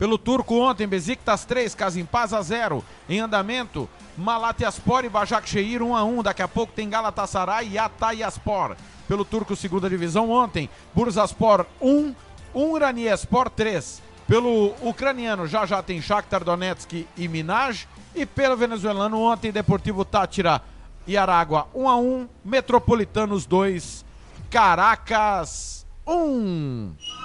Pelo 0.00 0.16
turco 0.16 0.58
ontem, 0.58 0.88
Besiktas 0.88 1.44
3, 1.44 1.76
Paz 2.10 2.32
a 2.32 2.40
0. 2.40 2.82
Em 3.06 3.20
andamento, 3.20 3.86
Malatyaspor 4.16 5.04
e 5.04 5.10
Başakşehir 5.10 5.82
1 5.82 5.94
a 5.94 6.02
1. 6.02 6.22
Daqui 6.22 6.40
a 6.40 6.48
pouco 6.48 6.72
tem 6.72 6.88
Galatasaray 6.88 7.68
e 7.68 7.78
Atayaspor. 7.78 8.76
Pelo 9.06 9.26
turco 9.26 9.54
segunda 9.54 9.90
divisão 9.90 10.30
ontem, 10.30 10.70
Bursaspor 10.94 11.66
1, 11.82 12.14
Uraniespor 12.54 13.50
3. 13.50 14.00
Pelo 14.26 14.74
ucraniano 14.80 15.46
já 15.46 15.66
já 15.66 15.82
tem 15.82 16.00
Shakhtar 16.00 16.44
Donetsk 16.44 17.06
e 17.14 17.28
Minaj. 17.28 17.86
E 18.14 18.24
pelo 18.24 18.56
venezuelano 18.56 19.20
ontem, 19.20 19.52
Deportivo 19.52 20.02
Tátira 20.02 20.62
e 21.06 21.14
Aragua 21.14 21.68
1 21.74 21.88
a 21.90 21.96
1, 21.96 22.28
Metropolitanos 22.42 23.44
2, 23.44 24.02
Caracas 24.48 25.84
1. 26.06 27.19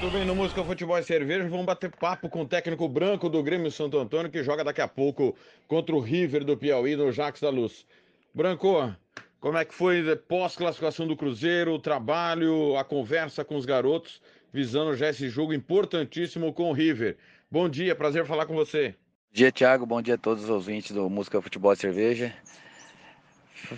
Muito 0.00 0.14
bem, 0.14 0.24
no 0.24 0.34
Música 0.34 0.64
Futebol 0.64 0.98
e 0.98 1.02
Cerveja, 1.02 1.46
vamos 1.46 1.66
bater 1.66 1.90
papo 1.90 2.26
com 2.30 2.40
o 2.40 2.48
técnico 2.48 2.88
branco 2.88 3.28
do 3.28 3.42
Grêmio 3.42 3.70
Santo 3.70 3.98
Antônio, 3.98 4.30
que 4.30 4.42
joga 4.42 4.64
daqui 4.64 4.80
a 4.80 4.88
pouco 4.88 5.36
contra 5.68 5.94
o 5.94 6.00
River 6.00 6.42
do 6.42 6.56
Piauí 6.56 6.96
no 6.96 7.12
Jacques 7.12 7.42
da 7.42 7.50
Luz. 7.50 7.84
Branco, 8.32 8.94
como 9.38 9.58
é 9.58 9.64
que 9.66 9.74
foi 9.74 10.16
pós-classificação 10.16 11.06
do 11.06 11.14
Cruzeiro, 11.14 11.74
o 11.74 11.78
trabalho, 11.78 12.78
a 12.78 12.82
conversa 12.82 13.44
com 13.44 13.56
os 13.56 13.66
garotos, 13.66 14.22
visando 14.50 14.96
já 14.96 15.10
esse 15.10 15.28
jogo 15.28 15.52
importantíssimo 15.52 16.50
com 16.54 16.70
o 16.70 16.72
River? 16.72 17.18
Bom 17.50 17.68
dia, 17.68 17.94
prazer 17.94 18.24
falar 18.24 18.46
com 18.46 18.54
você. 18.54 18.94
Bom 19.28 19.34
dia, 19.34 19.52
Thiago. 19.52 19.84
Bom 19.84 20.00
dia 20.00 20.14
a 20.14 20.18
todos 20.18 20.44
os 20.44 20.50
ouvintes 20.50 20.92
do 20.92 21.10
Música 21.10 21.42
Futebol 21.42 21.74
e 21.74 21.76
Cerveja. 21.76 22.34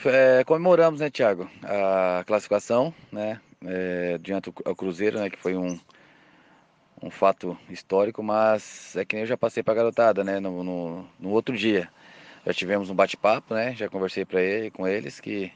É, 0.05 0.44
comemoramos, 0.44 1.01
né, 1.01 1.11
Thiago, 1.11 1.51
a 1.65 2.23
classificação, 2.24 2.94
né, 3.11 3.40
é, 3.66 4.19
diante 4.19 4.53
ao 4.65 4.77
Cruzeiro, 4.77 5.19
né, 5.19 5.28
que 5.28 5.36
foi 5.36 5.57
um, 5.57 5.78
um 7.03 7.11
fato 7.11 7.59
histórico, 7.69 8.23
mas 8.23 8.95
é 8.97 9.05
que 9.05 9.16
nem 9.16 9.24
eu 9.24 9.29
já 9.29 9.37
passei 9.37 9.62
para 9.62 9.73
a 9.73 9.77
garotada, 9.77 10.23
né, 10.23 10.39
no, 10.39 10.62
no, 10.62 11.09
no, 11.19 11.31
outro 11.31 11.57
dia. 11.57 11.89
Já 12.47 12.55
tivemos 12.55 12.91
um 12.91 12.95
bate-papo, 12.95 13.55
né, 13.55 13.74
já 13.74 13.89
conversei 13.89 14.24
para 14.24 14.41
ele, 14.41 14.70
com 14.70 14.87
eles 14.87 15.20
que 15.20 15.53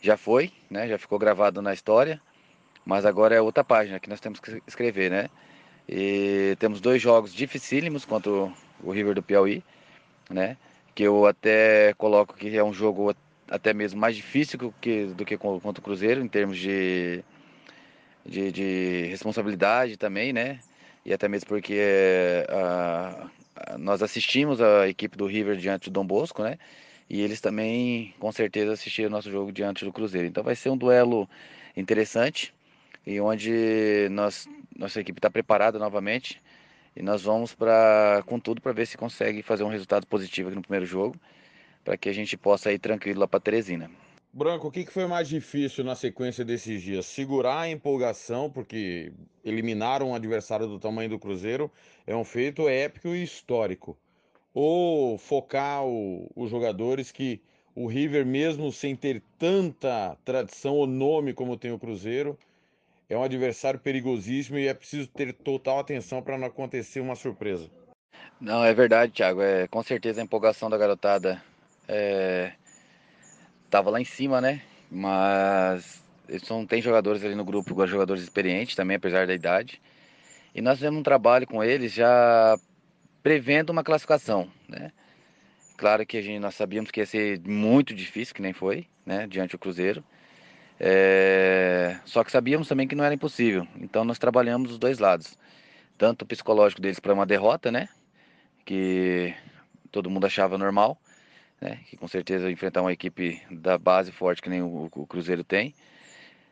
já 0.00 0.16
foi, 0.16 0.52
né, 0.70 0.88
já 0.88 0.98
ficou 0.98 1.18
gravado 1.18 1.60
na 1.60 1.72
história, 1.72 2.20
mas 2.84 3.04
agora 3.04 3.34
é 3.34 3.40
outra 3.40 3.64
página 3.64 3.98
que 3.98 4.08
nós 4.08 4.20
temos 4.20 4.40
que 4.40 4.62
escrever, 4.66 5.10
né. 5.10 5.28
E 5.88 6.54
temos 6.58 6.80
dois 6.80 7.00
jogos 7.00 7.32
dificílimos 7.32 8.04
contra 8.04 8.30
o 8.30 8.90
River 8.90 9.14
do 9.14 9.22
Piauí, 9.22 9.64
né? 10.28 10.56
Que 10.94 11.04
eu 11.04 11.26
até 11.26 11.94
coloco 11.94 12.34
que 12.34 12.54
é 12.56 12.62
um 12.62 12.74
jogo 12.74 13.14
até 13.50 13.72
mesmo 13.72 13.98
mais 13.98 14.14
difícil 14.14 14.72
que, 14.80 15.06
do 15.06 15.24
que 15.24 15.38
contra 15.38 15.80
o 15.80 15.82
Cruzeiro, 15.82 16.22
em 16.22 16.28
termos 16.28 16.58
de, 16.58 17.24
de, 18.26 18.52
de 18.52 19.06
responsabilidade 19.08 19.96
também, 19.96 20.32
né? 20.32 20.60
E 21.04 21.12
até 21.12 21.28
mesmo 21.28 21.48
porque 21.48 21.80
a, 22.48 23.30
a, 23.56 23.78
nós 23.78 24.02
assistimos 24.02 24.60
a 24.60 24.88
equipe 24.88 25.16
do 25.16 25.26
River 25.26 25.56
diante 25.56 25.90
do 25.90 25.92
Dom 25.92 26.06
Bosco, 26.06 26.42
né? 26.42 26.58
E 27.08 27.22
eles 27.22 27.40
também, 27.40 28.14
com 28.18 28.30
certeza, 28.30 28.72
assistiram 28.72 29.08
o 29.08 29.12
nosso 29.12 29.30
jogo 29.30 29.50
diante 29.50 29.84
do 29.84 29.92
Cruzeiro. 29.92 30.28
Então 30.28 30.44
vai 30.44 30.54
ser 30.54 30.70
um 30.70 30.76
duelo 30.76 31.28
interessante 31.76 32.52
e 33.06 33.20
onde 33.20 34.08
nós, 34.10 34.46
nossa 34.76 35.00
equipe 35.00 35.18
está 35.18 35.30
preparada 35.30 35.78
novamente 35.78 36.42
e 36.94 37.02
nós 37.02 37.22
vamos 37.22 37.54
para 37.54 38.22
com 38.26 38.38
tudo 38.38 38.60
para 38.60 38.72
ver 38.72 38.86
se 38.86 38.98
consegue 38.98 39.42
fazer 39.42 39.64
um 39.64 39.68
resultado 39.68 40.06
positivo 40.06 40.48
aqui 40.48 40.56
no 40.56 40.62
primeiro 40.62 40.84
jogo, 40.84 41.16
para 41.84 41.96
que 41.96 42.08
a 42.08 42.12
gente 42.12 42.36
possa 42.36 42.72
ir 42.72 42.78
tranquilo 42.78 43.20
lá 43.20 43.28
para 43.28 43.40
Teresina. 43.40 43.90
Branco, 44.32 44.68
o 44.68 44.70
que 44.70 44.86
foi 44.86 45.06
mais 45.06 45.28
difícil 45.28 45.82
na 45.82 45.94
sequência 45.94 46.44
desses 46.44 46.82
dias? 46.82 47.06
Segurar 47.06 47.60
a 47.60 47.70
empolgação, 47.70 48.50
porque 48.50 49.12
eliminar 49.44 50.02
um 50.02 50.14
adversário 50.14 50.66
do 50.66 50.78
tamanho 50.78 51.10
do 51.10 51.18
Cruzeiro 51.18 51.70
é 52.06 52.14
um 52.14 52.24
feito 52.24 52.68
épico 52.68 53.08
e 53.08 53.22
histórico. 53.22 53.96
Ou 54.52 55.16
focar 55.18 55.84
o, 55.84 56.30
os 56.36 56.50
jogadores 56.50 57.10
que 57.10 57.40
o 57.74 57.86
River, 57.86 58.26
mesmo 58.26 58.70
sem 58.70 58.94
ter 58.94 59.22
tanta 59.38 60.16
tradição 60.24 60.74
ou 60.74 60.86
nome 60.86 61.32
como 61.32 61.56
tem 61.56 61.72
o 61.72 61.78
Cruzeiro, 61.78 62.38
é 63.08 63.16
um 63.16 63.22
adversário 63.22 63.80
perigosíssimo 63.80 64.58
e 64.58 64.68
é 64.68 64.74
preciso 64.74 65.08
ter 65.08 65.32
total 65.32 65.78
atenção 65.78 66.20
para 66.20 66.36
não 66.36 66.48
acontecer 66.48 67.00
uma 67.00 67.14
surpresa. 67.14 67.70
Não, 68.40 68.62
é 68.64 68.74
verdade, 68.74 69.12
Thiago. 69.12 69.40
É, 69.40 69.66
com 69.68 69.82
certeza 69.82 70.20
a 70.20 70.24
empolgação 70.24 70.68
da 70.68 70.76
garotada 70.76 71.42
é, 71.86 72.52
tava 73.70 73.90
lá 73.90 74.00
em 74.00 74.04
cima, 74.04 74.40
né? 74.40 74.62
Mas 74.90 76.02
são, 76.44 76.66
tem 76.66 76.82
jogadores 76.82 77.24
ali 77.24 77.34
no 77.34 77.44
grupo, 77.44 77.86
jogadores 77.86 78.22
experientes 78.22 78.74
também, 78.74 78.96
apesar 78.96 79.26
da 79.26 79.34
idade. 79.34 79.80
E 80.54 80.60
nós 80.60 80.78
fizemos 80.78 80.98
um 80.98 81.02
trabalho 81.02 81.46
com 81.46 81.62
eles 81.62 81.92
já 81.92 82.58
prevendo 83.22 83.70
uma 83.70 83.84
classificação, 83.84 84.50
né? 84.68 84.92
Claro 85.76 86.04
que 86.04 86.16
a 86.16 86.22
gente, 86.22 86.40
nós 86.40 86.54
sabíamos 86.54 86.90
que 86.90 87.00
ia 87.00 87.06
ser 87.06 87.40
muito 87.46 87.94
difícil, 87.94 88.34
que 88.34 88.42
nem 88.42 88.52
foi, 88.52 88.86
né? 89.06 89.26
Diante 89.26 89.52
do 89.52 89.58
Cruzeiro. 89.58 90.02
É... 90.80 91.98
Só 92.04 92.24
que 92.24 92.32
sabíamos 92.32 92.66
também 92.68 92.88
que 92.88 92.94
não 92.94 93.04
era 93.04 93.14
impossível. 93.14 93.66
Então 93.80 94.04
nós 94.04 94.18
trabalhamos 94.18 94.72
os 94.72 94.78
dois 94.78 94.98
lados. 94.98 95.38
Tanto 95.96 96.22
o 96.22 96.26
psicológico 96.26 96.80
deles 96.80 96.98
para 96.98 97.14
uma 97.14 97.26
derrota, 97.26 97.70
né? 97.70 97.88
Que 98.64 99.34
todo 99.90 100.10
mundo 100.10 100.26
achava 100.26 100.58
normal. 100.58 100.98
Né? 101.60 101.80
Que 101.86 101.96
com 101.96 102.06
certeza 102.06 102.50
enfrentar 102.50 102.82
uma 102.82 102.92
equipe 102.92 103.42
da 103.50 103.78
base 103.78 104.12
forte 104.12 104.42
que 104.42 104.48
nem 104.48 104.62
o, 104.62 104.90
o 104.94 105.06
Cruzeiro 105.06 105.44
tem. 105.44 105.74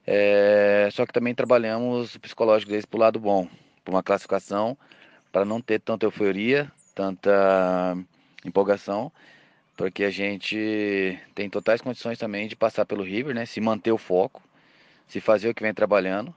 É... 0.07 0.89
Só 0.93 1.07
que 1.07 1.13
também 1.13 1.35
trabalhamos 1.35 2.15
o 2.15 2.21
psicológico 2.21 2.71
deles 2.71 2.85
para 2.85 2.97
o 2.97 3.01
lado 3.01 3.21
bom. 3.21 3.49
Para 3.85 3.95
uma 3.95 4.03
classificação, 4.03 4.77
para 5.31 5.45
não 5.45 5.61
ter 5.61 5.81
tanta 5.81 6.07
euforia, 6.07 6.71
tanta 6.95 7.97
empolgação 8.45 9.13
porque 9.77 10.05
a 10.05 10.11
gente 10.11 11.19
tem 11.35 11.51
totais 11.51 11.83
condições 11.83 12.19
também 12.19 12.49
de 12.49 12.57
passar 12.57 12.87
pelo 12.87 13.03
River, 13.05 13.35
né? 13.35 13.45
Se 13.45 13.61
manter 13.61 13.93
o 13.93 13.99
foco, 13.99 14.43
se 15.07 15.21
fazer 15.21 15.51
o 15.51 15.55
que 15.55 15.63
vem 15.63 15.75
trabalhando 15.75 16.35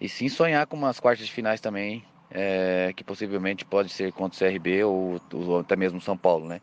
e 0.00 0.08
sim 0.08 0.28
sonhar 0.28 0.66
com 0.66 0.76
umas 0.76 1.00
quartas 1.00 1.26
de 1.26 1.32
finais 1.32 1.60
também, 1.60 2.04
é, 2.30 2.92
que 2.94 3.02
possivelmente 3.02 3.64
pode 3.64 3.90
ser 3.90 4.12
contra 4.12 4.36
o 4.36 4.52
CRB 4.52 4.84
ou, 4.84 5.20
ou 5.32 5.60
até 5.60 5.74
mesmo 5.74 6.00
São 6.00 6.16
Paulo, 6.16 6.46
né? 6.46 6.60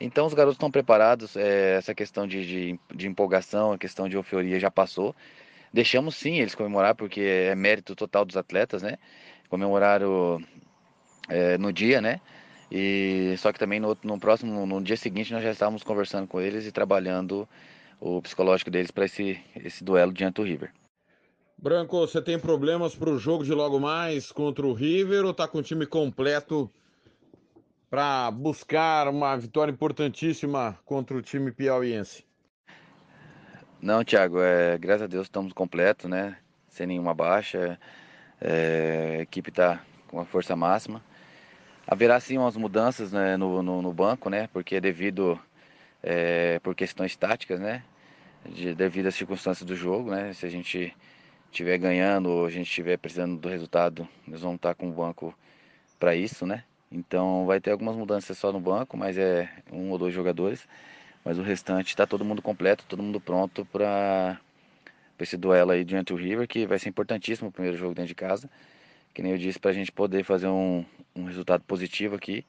Então 0.00 0.26
os 0.26 0.32
garotos 0.32 0.54
estão 0.54 0.70
preparados, 0.70 1.36
é, 1.36 1.76
essa 1.76 1.94
questão 1.94 2.26
de, 2.26 2.46
de, 2.46 2.80
de, 2.94 3.06
empolgação, 3.06 3.72
a 3.72 3.78
questão 3.78 4.08
de 4.08 4.16
euforia 4.16 4.58
já 4.58 4.70
passou. 4.70 5.14
Deixamos 5.72 6.16
sim 6.16 6.38
eles 6.38 6.54
comemorar, 6.54 6.94
porque 6.94 7.20
é 7.20 7.54
mérito 7.54 7.94
total 7.94 8.24
dos 8.24 8.36
atletas, 8.36 8.82
né? 8.82 8.96
Comemoraram 9.50 10.42
é, 11.28 11.58
no 11.58 11.70
dia, 11.72 12.00
né? 12.00 12.20
E 12.72 13.34
só 13.38 13.52
que 13.52 13.58
também 13.58 13.78
no, 13.78 13.96
no 14.02 14.18
próximo, 14.18 14.64
no 14.64 14.80
dia 14.80 14.96
seguinte, 14.96 15.32
nós 15.32 15.42
já 15.42 15.50
estávamos 15.50 15.82
conversando 15.82 16.26
com 16.26 16.40
eles 16.40 16.66
e 16.66 16.72
trabalhando 16.72 17.46
o 18.00 18.22
psicológico 18.22 18.70
deles 18.70 18.90
para 18.90 19.04
esse, 19.04 19.38
esse 19.56 19.84
duelo 19.84 20.12
diante 20.12 20.36
do 20.36 20.42
River. 20.42 20.72
Branco, 21.58 21.98
você 21.98 22.22
tem 22.22 22.38
problemas 22.38 22.94
para 22.94 23.10
o 23.10 23.18
jogo 23.18 23.44
de 23.44 23.52
logo 23.52 23.78
mais 23.78 24.32
contra 24.32 24.66
o 24.66 24.72
River 24.72 25.24
ou 25.24 25.32
está 25.32 25.46
com 25.46 25.58
o 25.58 25.62
time 25.62 25.84
completo 25.84 26.70
para 27.90 28.30
buscar 28.30 29.08
uma 29.08 29.36
vitória 29.36 29.72
importantíssima 29.72 30.78
contra 30.84 31.16
o 31.16 31.20
time 31.20 31.50
piauiense? 31.50 32.24
Não, 33.82 34.04
Thiago, 34.04 34.40
é, 34.40 34.78
graças 34.78 35.02
a 35.02 35.06
Deus 35.08 35.26
estamos 35.26 35.52
completos, 35.52 36.08
né? 36.08 36.38
Sem 36.68 36.86
nenhuma 36.86 37.12
baixa. 37.12 37.78
É, 38.40 39.16
a 39.18 39.22
equipe 39.22 39.50
está 39.50 39.82
com 40.06 40.20
a 40.20 40.24
força 40.24 40.54
máxima. 40.54 41.02
Haverá 41.86 42.20
sim 42.20 42.38
umas 42.38 42.56
mudanças 42.56 43.10
né, 43.10 43.36
no, 43.36 43.62
no, 43.62 43.82
no, 43.82 43.92
banco, 43.92 44.30
né? 44.30 44.48
Porque 44.52 44.80
devido 44.80 45.40
é, 46.02 46.60
por 46.60 46.74
questões 46.74 47.16
táticas, 47.16 47.58
né? 47.58 47.82
De, 48.44 48.74
devido 48.74 49.06
às 49.06 49.14
circunstâncias 49.16 49.66
do 49.66 49.74
jogo, 49.74 50.10
né? 50.10 50.32
Se 50.32 50.46
a 50.46 50.48
gente 50.48 50.94
estiver 51.50 51.78
ganhando 51.78 52.30
ou 52.30 52.46
a 52.46 52.50
gente 52.50 52.68
estiver 52.68 52.96
precisando 52.98 53.36
do 53.36 53.48
resultado, 53.48 54.06
nós 54.28 54.42
vamos 54.42 54.56
estar 54.56 54.74
com 54.76 54.88
o 54.88 54.92
banco 54.92 55.36
para 55.98 56.14
isso, 56.14 56.46
né? 56.46 56.64
Então 56.90 57.46
vai 57.46 57.60
ter 57.60 57.70
algumas 57.70 57.96
mudanças 57.96 58.36
só 58.36 58.52
no 58.52 58.60
banco, 58.60 58.96
mas 58.96 59.16
é 59.16 59.48
um 59.72 59.90
ou 59.90 59.98
dois 59.98 60.12
jogadores. 60.12 60.66
Mas 61.24 61.38
o 61.38 61.42
restante 61.42 61.88
está 61.88 62.06
todo 62.06 62.24
mundo 62.24 62.42
completo, 62.42 62.84
todo 62.88 63.02
mundo 63.02 63.20
pronto 63.20 63.64
para 63.66 64.40
esse 65.18 65.36
duelo 65.36 65.70
aí 65.72 65.84
diante 65.84 66.12
do 66.12 66.18
River, 66.18 66.48
que 66.48 66.66
vai 66.66 66.78
ser 66.78 66.88
importantíssimo 66.88 67.50
o 67.50 67.52
primeiro 67.52 67.76
jogo 67.76 67.94
dentro 67.94 68.08
de 68.08 68.14
casa 68.14 68.48
que 69.12 69.22
nem 69.22 69.32
eu 69.32 69.38
disse, 69.38 69.58
para 69.58 69.70
a 69.70 69.74
gente 69.74 69.92
poder 69.92 70.24
fazer 70.24 70.48
um, 70.48 70.84
um 71.14 71.24
resultado 71.24 71.64
positivo 71.64 72.14
aqui 72.14 72.44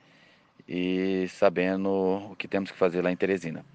e 0.68 1.27
sabendo 1.30 1.89
o 2.31 2.35
que 2.35 2.47
temos 2.47 2.72
que 2.72 2.77
fazer 2.77 3.01
lá 3.01 3.11
em 3.11 3.15
Teresina. 3.15 3.65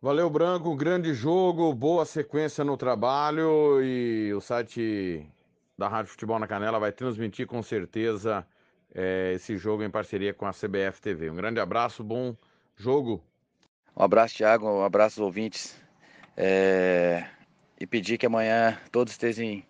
Valeu, 0.00 0.30
Branco. 0.30 0.74
Grande 0.76 1.12
jogo, 1.12 1.74
boa 1.74 2.04
sequência 2.04 2.64
no 2.64 2.76
trabalho 2.76 3.82
e 3.82 4.32
o 4.32 4.40
site 4.40 5.26
da 5.76 5.88
Rádio 5.88 6.12
Futebol 6.12 6.38
na 6.38 6.46
Canela 6.46 6.78
vai 6.78 6.92
transmitir 6.92 7.46
com 7.46 7.62
certeza 7.62 8.46
é, 8.94 9.32
esse 9.34 9.56
jogo 9.56 9.82
em 9.82 9.90
parceria 9.90 10.32
com 10.32 10.46
a 10.46 10.52
CBF 10.52 11.00
TV. 11.00 11.30
Um 11.30 11.36
grande 11.36 11.60
abraço, 11.60 12.02
bom 12.02 12.34
jogo. 12.76 13.22
Um 13.96 14.02
abraço, 14.02 14.36
Thiago, 14.36 14.66
um 14.68 14.84
abraço, 14.84 15.22
ouvintes. 15.22 15.76
É... 16.36 17.24
E 17.80 17.86
pedir 17.86 18.18
que 18.18 18.26
amanhã 18.26 18.78
todos 18.92 19.12
estejam 19.12 19.44
em, 19.44 19.64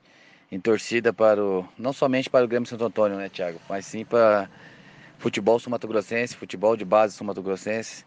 em, 0.53 0.61
torcida 0.61 1.12
para 1.12 1.43
o. 1.43 1.66
não 1.78 1.93
somente 1.93 2.28
para 2.28 2.45
o 2.45 2.49
Grêmio 2.49 2.69
Santo 2.69 2.85
Antônio, 2.85 3.16
né, 3.16 3.28
Thiago? 3.28 3.61
Mas 3.69 3.86
sim 3.86 4.05
para 4.05 4.51
futebol 5.19 5.59
sul-mato-grossense, 5.59 6.36
futebol 6.36 6.77
de 6.77 6.85
base 6.85 7.16
sul-mato-grossense, 7.16 8.05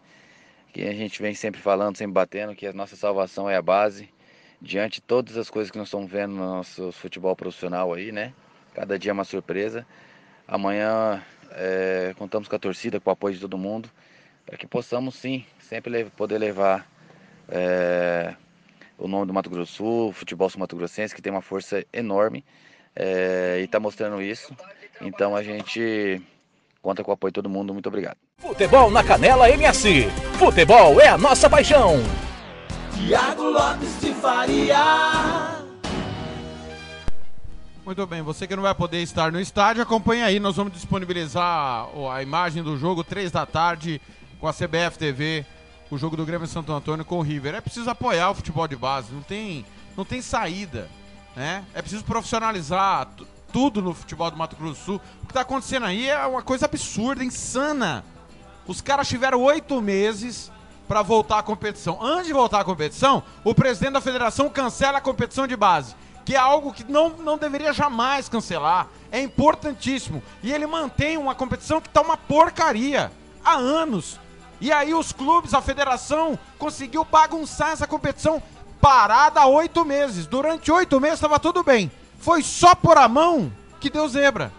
que 0.72 0.82
a 0.82 0.92
gente 0.92 1.20
vem 1.20 1.34
sempre 1.34 1.60
falando, 1.60 1.96
sempre 1.96 2.14
batendo, 2.14 2.54
que 2.54 2.66
a 2.66 2.72
nossa 2.72 2.96
salvação 2.96 3.50
é 3.50 3.56
a 3.56 3.62
base. 3.62 4.08
Diante 4.60 5.00
de 5.00 5.02
todas 5.02 5.36
as 5.36 5.50
coisas 5.50 5.70
que 5.70 5.78
nós 5.78 5.88
estamos 5.88 6.10
vendo 6.10 6.34
no 6.34 6.46
nosso 6.46 6.92
futebol 6.92 7.34
profissional 7.34 7.92
aí, 7.92 8.12
né? 8.12 8.32
Cada 8.74 8.96
dia 8.96 9.10
é 9.10 9.12
uma 9.12 9.24
surpresa. 9.24 9.84
Amanhã 10.46 11.22
é, 11.52 12.14
contamos 12.18 12.48
com 12.48 12.56
a 12.56 12.58
torcida, 12.58 13.00
com 13.00 13.10
o 13.10 13.12
apoio 13.12 13.34
de 13.34 13.40
todo 13.40 13.56
mundo, 13.56 13.88
para 14.44 14.56
que 14.56 14.66
possamos 14.66 15.14
sim 15.14 15.44
sempre 15.60 16.04
poder 16.16 16.38
levar 16.38 16.86
é, 17.48 18.34
o 18.98 19.08
nome 19.08 19.26
do 19.26 19.32
Mato 19.32 19.50
Grosso 19.50 19.72
do 19.72 19.76
Sul, 19.76 20.12
futebol 20.12 20.48
sul-mato 20.48 20.76
grossense, 20.76 21.14
que 21.14 21.22
tem 21.22 21.32
uma 21.32 21.42
força 21.42 21.84
enorme 21.92 22.44
é, 22.94 23.58
e 23.60 23.64
está 23.64 23.80
mostrando 23.80 24.20
isso. 24.22 24.54
Então 25.00 25.34
a 25.34 25.42
gente 25.42 26.20
conta 26.80 27.02
com 27.02 27.10
o 27.10 27.14
apoio 27.14 27.30
de 27.30 27.34
todo 27.34 27.48
mundo. 27.48 27.72
Muito 27.72 27.88
obrigado. 27.88 28.16
Futebol 28.38 28.90
na 28.90 29.02
Canela 29.02 29.50
MS. 29.50 30.08
Futebol 30.38 31.00
é 31.00 31.08
a 31.08 31.18
nossa 31.18 31.48
paixão. 31.48 31.96
Tiago 32.94 33.44
Lopes 33.44 34.00
de 34.00 34.12
Faria. 34.14 35.51
Muito 37.84 38.06
bem, 38.06 38.22
você 38.22 38.46
que 38.46 38.54
não 38.54 38.62
vai 38.62 38.74
poder 38.76 39.02
estar 39.02 39.32
no 39.32 39.40
estádio, 39.40 39.82
acompanha 39.82 40.26
aí. 40.26 40.38
Nós 40.38 40.54
vamos 40.54 40.72
disponibilizar 40.72 41.88
a 42.12 42.22
imagem 42.22 42.62
do 42.62 42.78
jogo, 42.78 43.02
três 43.02 43.32
da 43.32 43.44
tarde, 43.44 44.00
com 44.38 44.46
a 44.46 44.52
CBF 44.52 44.96
TV, 44.96 45.44
o 45.90 45.98
jogo 45.98 46.16
do 46.16 46.24
Grêmio 46.24 46.46
Santo 46.46 46.72
Antônio 46.72 47.04
com 47.04 47.18
o 47.18 47.22
River. 47.22 47.56
É 47.56 47.60
preciso 47.60 47.90
apoiar 47.90 48.30
o 48.30 48.34
futebol 48.36 48.68
de 48.68 48.76
base, 48.76 49.12
não 49.12 49.22
tem, 49.22 49.66
não 49.96 50.04
tem 50.04 50.22
saída. 50.22 50.88
Né? 51.34 51.64
É 51.74 51.82
preciso 51.82 52.04
profissionalizar 52.04 53.08
tudo 53.52 53.82
no 53.82 53.92
futebol 53.92 54.30
do 54.30 54.36
Mato 54.36 54.54
Grosso 54.54 54.80
do 54.80 54.84
Sul. 54.84 55.00
O 55.20 55.26
que 55.26 55.32
está 55.32 55.40
acontecendo 55.40 55.84
aí 55.84 56.08
é 56.08 56.24
uma 56.24 56.42
coisa 56.42 56.66
absurda, 56.66 57.24
insana. 57.24 58.04
Os 58.64 58.80
caras 58.80 59.08
tiveram 59.08 59.42
oito 59.42 59.82
meses 59.82 60.52
para 60.86 61.02
voltar 61.02 61.40
à 61.40 61.42
competição. 61.42 62.00
Antes 62.00 62.28
de 62.28 62.32
voltar 62.32 62.60
à 62.60 62.64
competição, 62.64 63.24
o 63.42 63.52
presidente 63.52 63.94
da 63.94 64.00
federação 64.00 64.48
cancela 64.48 64.98
a 64.98 65.00
competição 65.00 65.48
de 65.48 65.56
base 65.56 65.96
que 66.24 66.34
é 66.34 66.38
algo 66.38 66.72
que 66.72 66.84
não, 66.84 67.10
não 67.10 67.36
deveria 67.36 67.72
jamais 67.72 68.28
cancelar. 68.28 68.86
É 69.10 69.20
importantíssimo. 69.20 70.22
E 70.42 70.52
ele 70.52 70.66
mantém 70.66 71.16
uma 71.18 71.34
competição 71.34 71.80
que 71.80 71.88
está 71.88 72.00
uma 72.00 72.16
porcaria 72.16 73.10
há 73.44 73.54
anos. 73.54 74.20
E 74.60 74.70
aí 74.72 74.94
os 74.94 75.12
clubes, 75.12 75.54
a 75.54 75.60
federação, 75.60 76.38
conseguiu 76.58 77.04
bagunçar 77.04 77.70
essa 77.70 77.86
competição 77.86 78.42
parada 78.80 79.40
há 79.40 79.46
oito 79.46 79.84
meses. 79.84 80.26
Durante 80.26 80.70
oito 80.70 81.00
meses 81.00 81.16
estava 81.16 81.38
tudo 81.38 81.62
bem. 81.62 81.90
Foi 82.18 82.42
só 82.42 82.74
por 82.74 82.96
a 82.96 83.08
mão 83.08 83.52
que 83.80 83.90
deu 83.90 84.08
zebra. 84.08 84.52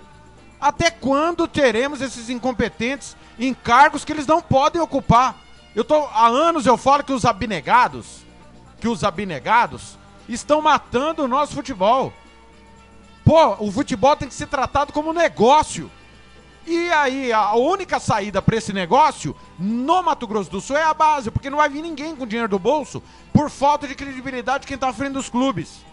Até 0.60 0.92
quando 0.92 1.48
teremos 1.48 2.02
esses 2.02 2.30
incompetentes 2.30 3.16
em 3.40 3.54
cargos 3.54 4.04
que 4.04 4.12
eles 4.12 4.28
não 4.28 4.42
podem 4.42 4.82
ocupar? 4.82 5.38
Eu 5.76 5.84
tô 5.84 6.06
há 6.06 6.28
anos 6.28 6.66
eu 6.66 6.78
falo 6.78 7.04
que 7.04 7.14
os 7.14 7.26
abnegados, 7.26 8.26
que 8.80 8.88
os 8.88 9.04
abnegados 9.04 9.98
estão 10.28 10.62
matando 10.62 11.24
o 11.24 11.28
nosso 11.28 11.54
futebol. 11.54 12.14
Pô, 13.26 13.56
o 13.60 13.72
futebol 13.72 14.16
tem 14.16 14.28
que 14.28 14.34
ser 14.34 14.48
tratado 14.48 14.92
como 14.92 15.14
negócio. 15.14 15.90
E 16.66 16.90
aí, 16.92 17.32
a 17.34 17.56
única 17.56 18.00
saída 18.00 18.42
para 18.42 18.56
esse 18.56 18.72
negócio 18.72 19.36
no 19.60 20.02
Mato 20.02 20.26
Grosso 20.26 20.50
do 20.50 20.62
Sul 20.62 20.78
é 20.78 20.84
a 20.84 20.94
base, 20.94 21.30
porque 21.30 21.50
não 21.50 21.58
vai 21.58 21.70
vir 21.70 21.82
ninguém 21.82 22.16
com 22.16 22.26
dinheiro 22.26 22.48
do 22.48 22.60
bolso 22.60 23.04
por 23.34 23.50
falta 23.50 23.88
de 23.88 23.96
credibilidade 23.96 24.62
de 24.62 24.68
quem 24.68 24.76
está 24.76 24.90
à 24.90 24.94
frente 24.94 25.14
dos 25.14 25.30
clubes. 25.30 25.84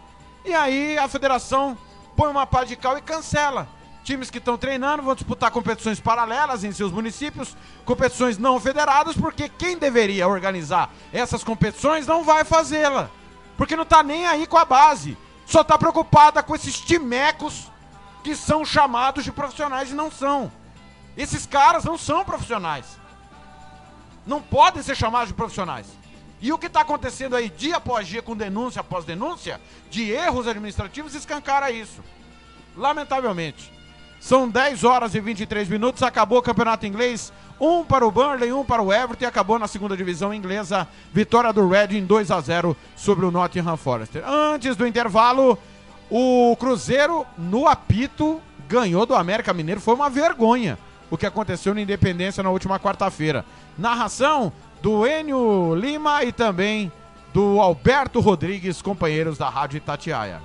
E 0.44 0.54
aí 0.54 0.96
a 0.96 1.08
federação 1.08 1.76
põe 2.16 2.30
uma 2.30 2.46
pá 2.46 2.64
de 2.64 2.76
cal 2.76 2.96
e 2.96 3.02
cancela. 3.02 3.68
Times 4.04 4.30
que 4.30 4.38
estão 4.38 4.56
treinando 4.56 5.02
vão 5.02 5.14
disputar 5.14 5.50
competições 5.50 6.00
paralelas 6.00 6.64
em 6.64 6.72
seus 6.72 6.90
municípios, 6.90 7.56
competições 7.84 8.38
não 8.38 8.58
federadas, 8.58 9.16
porque 9.16 9.48
quem 9.48 9.76
deveria 9.76 10.26
organizar 10.26 10.90
essas 11.12 11.44
competições 11.44 12.06
não 12.06 12.24
vai 12.24 12.44
fazê-la 12.44 13.10
porque 13.60 13.76
não 13.76 13.84
tá 13.84 14.02
nem 14.02 14.26
aí 14.26 14.46
com 14.46 14.56
a 14.56 14.64
base. 14.64 15.18
Só 15.44 15.62
tá 15.62 15.76
preocupada 15.76 16.42
com 16.42 16.54
esses 16.54 16.80
timecos 16.80 17.70
que 18.24 18.34
são 18.34 18.64
chamados 18.64 19.22
de 19.22 19.30
profissionais 19.30 19.90
e 19.90 19.94
não 19.94 20.10
são. 20.10 20.50
Esses 21.14 21.44
caras 21.44 21.84
não 21.84 21.98
são 21.98 22.24
profissionais. 22.24 22.86
Não 24.26 24.40
podem 24.40 24.82
ser 24.82 24.96
chamados 24.96 25.28
de 25.28 25.34
profissionais. 25.34 25.88
E 26.40 26.50
o 26.50 26.56
que 26.56 26.68
está 26.68 26.80
acontecendo 26.80 27.36
aí 27.36 27.50
dia 27.50 27.76
após 27.76 28.08
dia, 28.08 28.22
com 28.22 28.34
denúncia 28.34 28.80
após 28.80 29.04
denúncia, 29.04 29.60
de 29.90 30.10
erros 30.10 30.48
administrativos, 30.48 31.14
escancara 31.14 31.70
isso. 31.70 32.02
Lamentavelmente. 32.74 33.70
São 34.20 34.48
10 34.48 34.84
horas 34.84 35.14
e 35.14 35.20
23 35.20 35.68
minutos, 35.68 36.02
acabou 36.02 36.38
o 36.38 36.42
campeonato 36.42 36.86
inglês. 36.86 37.32
Um 37.58 37.82
para 37.82 38.06
o 38.06 38.10
Burnley, 38.10 38.52
um 38.52 38.64
para 38.64 38.82
o 38.82 38.92
Everton 38.92 39.24
e 39.24 39.26
acabou 39.26 39.58
na 39.58 39.66
segunda 39.66 39.96
divisão 39.96 40.32
inglesa. 40.32 40.86
Vitória 41.12 41.52
do 41.52 41.66
Reading 41.66 42.04
2 42.04 42.30
a 42.30 42.40
0 42.40 42.76
sobre 42.94 43.24
o 43.24 43.30
Nottingham 43.30 43.76
Forest. 43.76 44.18
Antes 44.24 44.76
do 44.76 44.86
intervalo, 44.86 45.58
o 46.10 46.54
Cruzeiro 46.60 47.26
no 47.36 47.66
apito 47.66 48.40
ganhou 48.68 49.06
do 49.06 49.14
América 49.14 49.52
Mineiro. 49.52 49.80
Foi 49.80 49.94
uma 49.94 50.10
vergonha 50.10 50.78
o 51.10 51.18
que 51.18 51.26
aconteceu 51.26 51.74
na 51.74 51.80
Independência 51.80 52.42
na 52.42 52.50
última 52.50 52.78
quarta-feira. 52.78 53.44
Narração 53.76 54.52
do 54.80 55.06
Enio 55.06 55.74
Lima 55.74 56.24
e 56.24 56.32
também 56.32 56.90
do 57.32 57.60
Alberto 57.60 58.20
Rodrigues, 58.20 58.80
companheiros 58.80 59.36
da 59.36 59.48
Rádio 59.48 59.78
Itatiaia. 59.78 60.40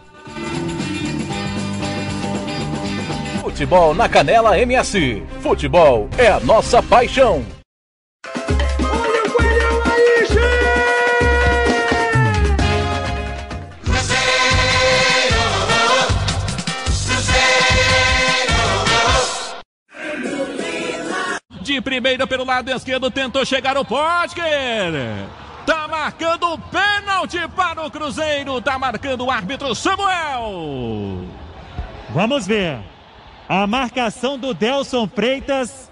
Futebol 3.55 3.95
na 3.95 4.09
Canela 4.09 4.59
MS. 4.59 5.23
Futebol 5.39 6.09
é 6.17 6.27
a 6.27 6.41
nossa 6.41 6.83
paixão. 6.83 7.41
Olha 8.83 9.23
o 9.23 9.29
coelhão 9.31 9.81
aí, 9.85 10.27
De 21.61 21.79
primeira 21.79 22.27
pelo 22.27 22.43
lado 22.43 22.69
esquerdo 22.69 23.09
tentou 23.09 23.45
chegar 23.45 23.77
o 23.77 23.85
Potker. 23.85 24.91
Tá 25.65 25.87
marcando 25.87 26.51
o 26.51 26.57
pênalti 26.57 27.39
para 27.55 27.85
o 27.85 27.89
Cruzeiro. 27.89 28.59
Tá 28.59 28.77
marcando 28.77 29.23
o 29.23 29.31
árbitro 29.31 29.73
Samuel. 29.73 31.23
Vamos 32.09 32.45
ver. 32.45 32.94
A 33.47 33.67
marcação 33.67 34.39
do 34.39 34.53
Delson 34.53 35.07
Freitas 35.07 35.91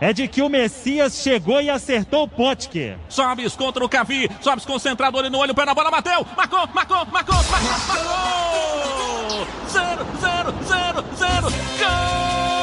é 0.00 0.12
de 0.12 0.26
que 0.26 0.42
o 0.42 0.48
Messias 0.48 1.22
chegou 1.22 1.60
e 1.60 1.70
acertou 1.70 2.24
o 2.24 2.28
Potker. 2.28 2.98
Sobes 3.08 3.54
contra 3.54 3.84
o 3.84 3.88
Cavi, 3.88 4.28
Sobes 4.40 4.64
concentrado, 4.64 5.16
olho 5.18 5.30
no 5.30 5.38
olho, 5.38 5.54
pé 5.54 5.64
na 5.64 5.74
bola, 5.74 5.90
bateu, 5.90 6.26
marcou, 6.36 6.66
marcou, 6.74 7.06
marcou, 7.06 7.36
marcou, 7.50 7.76
marcou! 7.86 9.46
Zero, 9.68 10.06
zero, 10.20 10.54
zero, 10.66 11.04
zero, 11.16 11.50
gol! 11.78 12.59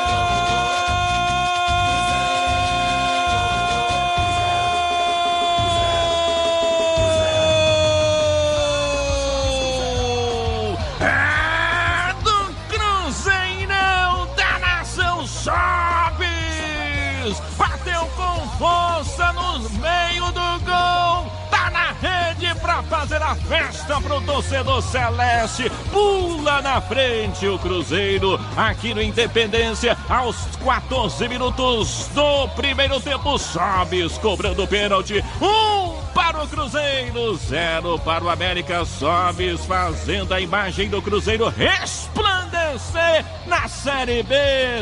Força 18.58 19.34
no 19.34 19.60
meio 19.80 20.32
do 20.32 20.66
gol. 20.66 20.97
Fazer 22.84 23.22
a 23.22 23.36
festa 23.36 23.99
pro 24.02 24.22
torcedor 24.22 24.82
celeste. 24.82 25.70
Pula 25.91 26.62
na 26.62 26.80
frente 26.80 27.48
o 27.48 27.60
Cruzeiro 27.60 28.40
aqui 28.56 28.94
no 28.94 29.02
Independência 29.02 29.98
aos 30.10 30.36
14 30.64 31.28
minutos 31.28 32.10
do 32.14 32.48
primeiro 32.49 32.99
tempo. 32.99 33.38
Sobes 33.38 34.18
cobrando 34.18 34.68
pênalti. 34.68 35.24
Um 35.41 35.98
para 36.14 36.44
o 36.44 36.48
Cruzeiro, 36.48 37.36
zero 37.36 37.99
para 37.99 38.24
o 38.24 38.30
América. 38.30 38.86
Sobes 38.86 39.66
fazendo 39.66 40.34
a 40.34 40.40
imagem 40.40 40.90
do 40.90 41.02
Cruzeiro 41.02 41.49
resplandecendo 41.49 42.48
C 42.78 42.99
na 43.48 43.68
Série 43.68 44.24
B. 44.24 44.36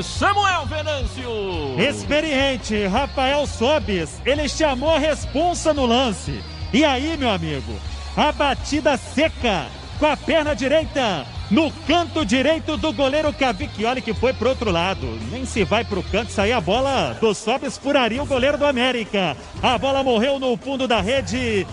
Samuel 0.03 0.65
Venâncio. 0.65 1.79
Experiente, 1.79 2.85
Rafael 2.87 3.47
Sobis, 3.47 4.21
ele 4.25 4.49
chamou 4.49 4.93
a 4.93 4.99
responsa 4.99 5.73
no 5.73 5.85
lance. 5.85 6.43
E 6.75 6.83
aí, 6.83 7.15
meu 7.15 7.29
amigo, 7.29 7.73
a 8.17 8.33
batida 8.33 8.97
seca 8.97 9.67
com 9.97 10.07
a 10.07 10.17
perna 10.17 10.53
direita 10.53 11.25
no 11.49 11.71
canto 11.87 12.25
direito 12.25 12.75
do 12.75 12.91
goleiro 12.91 13.31
Cavicchioli 13.31 14.01
que 14.01 14.13
foi 14.13 14.33
pro 14.33 14.49
outro 14.49 14.71
lado. 14.71 15.07
Nem 15.31 15.45
se 15.45 15.63
vai 15.63 15.85
pro 15.85 16.03
canto, 16.03 16.33
sair 16.33 16.51
a 16.51 16.59
bola 16.59 17.17
do 17.21 17.33
Sobis 17.33 17.77
furaria 17.77 18.21
o 18.21 18.25
goleiro 18.25 18.57
do 18.57 18.65
América. 18.65 19.37
A 19.63 19.77
bola 19.77 20.03
morreu 20.03 20.37
no 20.37 20.57
fundo 20.57 20.85
da 20.85 20.99
rede. 20.99 21.65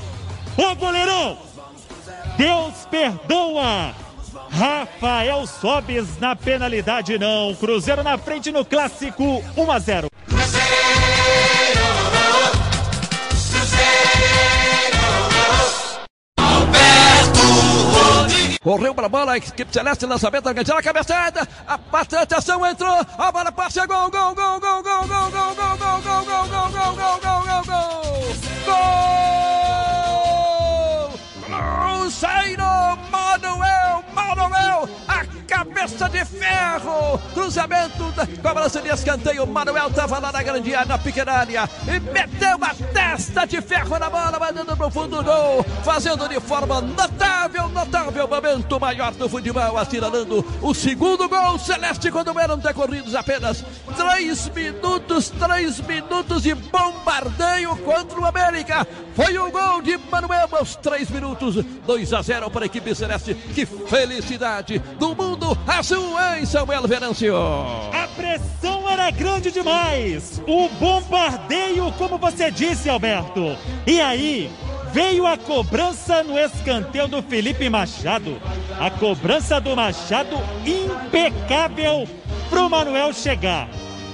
Ô 0.57 0.73
goleirão! 0.77 1.37
Deus 2.39 2.87
perdoa! 2.89 3.97
Rafael 4.51 5.45
Sobis 5.49 6.17
na 6.21 6.37
penalidade 6.37 7.19
não. 7.19 7.53
Cruzeiro 7.57 8.05
na 8.05 8.17
frente 8.17 8.53
no 8.53 8.65
clássico 8.65 9.43
1 9.57 9.73
a 9.73 9.79
0. 9.81 10.12
Correu 18.63 18.95
para 18.95 19.07
a 19.07 19.09
bola, 19.09 19.33
a 19.33 19.37
equipe 19.39 19.73
celeste, 19.73 20.07
lançamento, 20.07 20.47
organizando 20.47 20.79
a 20.79 20.83
cabeçada, 20.83 21.49
a 21.67 21.75
atenção 22.23 22.65
entrou, 22.65 22.95
a 23.19 23.33
bola 23.33 23.51
passa, 23.51 23.85
gol, 23.87 24.09
gol, 24.09 24.33
gol, 24.37 24.61
gol, 24.61 24.83
gol, 24.83 25.09
gol, 25.09 25.29
gol, 25.29 25.55
gol, 25.57 25.57
gol, 25.57 25.77
gol, 25.77 26.03
gol, 26.03 26.25
gol, 26.25 26.47
gol, 26.47 26.71
gol, 26.71 26.95
gol, 26.95 27.21
gol, 27.21 27.43
gol, 27.43 27.93
gol! 28.65 29.03
Cruzeiro, 31.45 32.97
Manuel, 33.11 34.05
Manuel, 34.15 34.89
a 35.09 35.22
cabeça 35.53 36.09
de 36.09 36.25
ferro, 36.25 37.19
cruzamento, 37.35 38.11
da 38.13 38.27
cobrança 38.27 38.81
de 38.81 38.89
escanteio, 38.89 39.47
Manuel 39.47 39.89
estava 39.89 40.19
lá 40.19 40.33
na 40.33 40.43
grande 40.43 40.75
área, 40.75 40.87
na 40.87 40.99
pequena 40.99 41.33
área, 41.33 41.69
e 41.87 42.01
meteu 42.01 42.57
a 42.63 42.75
testa 42.91 43.47
de 43.47 43.61
ferro 43.61 43.99
na 43.99 44.09
bola, 44.09 44.39
mandando 44.41 44.75
pro 44.75 44.91
fundo 44.91 45.19
do 45.19 45.23
gol, 45.23 45.63
fazendo 45.85 46.27
de 46.27 46.41
forma 46.41 46.81
notável, 46.81 47.69
notável, 47.69 48.27
momento 48.27 48.81
maior 48.81 49.13
do 49.13 49.29
futebol, 49.29 49.77
assinalando 49.77 50.43
o 50.63 50.73
segundo 50.73 51.29
gol 51.29 51.59
celeste 51.59 52.11
quando 52.11 52.39
eram 52.41 52.57
decorridos 52.57 53.15
apenas 53.15 53.63
três 53.95 54.49
minutos, 54.49 55.29
três 55.29 55.81
minutos 55.81 56.45
de 56.45 56.55
bombardeio 56.55 57.77
contra 57.77 58.19
o 58.19 58.25
América. 58.25 58.87
Foi 59.15 59.37
o 59.37 59.51
gol 59.51 59.83
de 59.83 59.99
Manuel 60.11 60.49
aos 60.53 60.77
três 60.77 61.11
minutos, 61.11 61.57
2 61.87 62.13
a 62.15 62.23
0 62.23 62.51
para 62.51 62.65
a 62.65 62.67
equipe 62.67 62.95
celeste. 62.95 63.35
Que 63.35 63.67
felicidade 63.67 64.79
do 64.99 65.15
mundo 65.15 65.42
azul 65.67 66.17
em 66.39 66.47
Samuel 66.47 66.87
Venâncio. 66.87 67.35
A 67.37 68.09
pressão 68.17 68.89
era 68.89 69.11
grande 69.11 69.51
demais. 69.51 70.43
O 70.47 70.69
bombardeio, 70.69 71.93
como 71.93 72.19
você 72.19 72.51
disse, 72.51 72.89
Alberto. 72.89 73.57
E 73.87 74.01
aí, 74.01 74.51
veio 74.93 75.27
a 75.27 75.37
cobrança 75.37 76.23
no 76.23 76.39
escanteio 76.39 77.09
do 77.09 77.23
Felipe 77.23 77.69
Machado. 77.69 78.41
A 78.79 78.91
cobrança 78.91 79.61
do 79.61 79.75
Machado 79.75 80.37
impecável 80.65 82.07
pro 82.49 82.69
Manuel 82.69 83.13
chegar. 83.13 83.69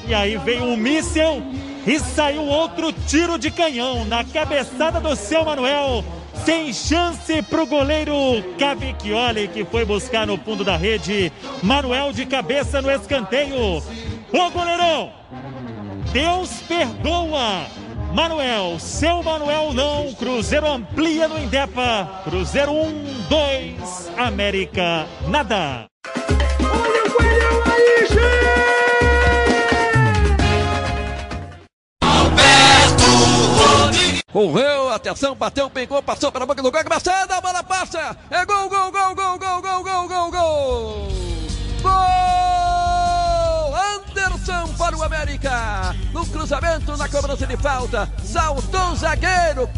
E 0.06 0.14
aí 0.14 0.36
veio 0.38 0.64
um 0.64 0.76
míssel 0.76 1.42
e 1.86 1.98
saiu 1.98 2.44
outro 2.44 2.92
tiro 2.92 3.38
de 3.38 3.50
canhão 3.50 4.04
na 4.04 4.24
cabeçada 4.24 5.00
do 5.00 5.14
seu 5.16 5.44
Manuel. 5.44 6.04
Sem 6.44 6.72
chance 6.72 7.42
pro 7.42 7.66
goleiro 7.66 8.14
Cavicchioli, 8.58 9.48
que 9.48 9.64
foi 9.64 9.84
buscar 9.84 10.26
no 10.26 10.38
fundo 10.38 10.64
da 10.64 10.76
rede. 10.76 11.32
Manuel 11.62 12.12
de 12.12 12.24
cabeça 12.26 12.80
no 12.80 12.90
escanteio. 12.90 13.82
Ô 14.32 14.50
goleirão! 14.50 15.12
Deus 16.12 16.62
perdoa! 16.66 17.66
Manuel, 18.12 18.78
seu 18.78 19.22
Manuel 19.22 19.72
não, 19.74 20.12
Cruzeiro 20.14 20.66
amplia 20.66 21.28
no 21.28 21.38
Indepa. 21.38 22.22
Cruzeiro 22.24 22.72
1, 22.72 23.28
2, 23.28 24.12
América 24.16 25.06
nada. 25.28 25.86
Olha 26.60 27.54
o 27.54 27.70
aí, 27.70 28.06
gente! 28.06 28.47
Correu, 34.38 34.88
atenção, 34.90 35.34
bateu, 35.34 35.68
pegou, 35.68 36.00
passou 36.00 36.30
para 36.30 36.44
a 36.44 36.46
boca 36.46 36.62
do 36.62 36.70
gol, 36.70 36.84
cabeçada, 36.84 37.34
a 37.34 37.40
bola 37.40 37.60
passa, 37.60 38.16
é 38.30 38.46
gol, 38.46 38.68
gol, 38.68 38.92
gol, 38.92 39.12
gol, 39.12 39.36
gol, 39.36 39.60
gol, 39.60 39.82
gol, 39.82 40.08
gol, 40.08 40.30
gol! 40.30 41.08
Gol! 41.82 41.90
Anderson 43.74 44.72
para 44.78 44.96
o 44.96 45.02
América, 45.02 45.92
no 46.12 46.24
cruzamento, 46.24 46.96
na 46.96 47.08
cobrança 47.08 47.48
de 47.48 47.56
falta, 47.56 48.08
saltou 48.22 48.92
o 48.92 48.94
zagueiro, 48.94 49.68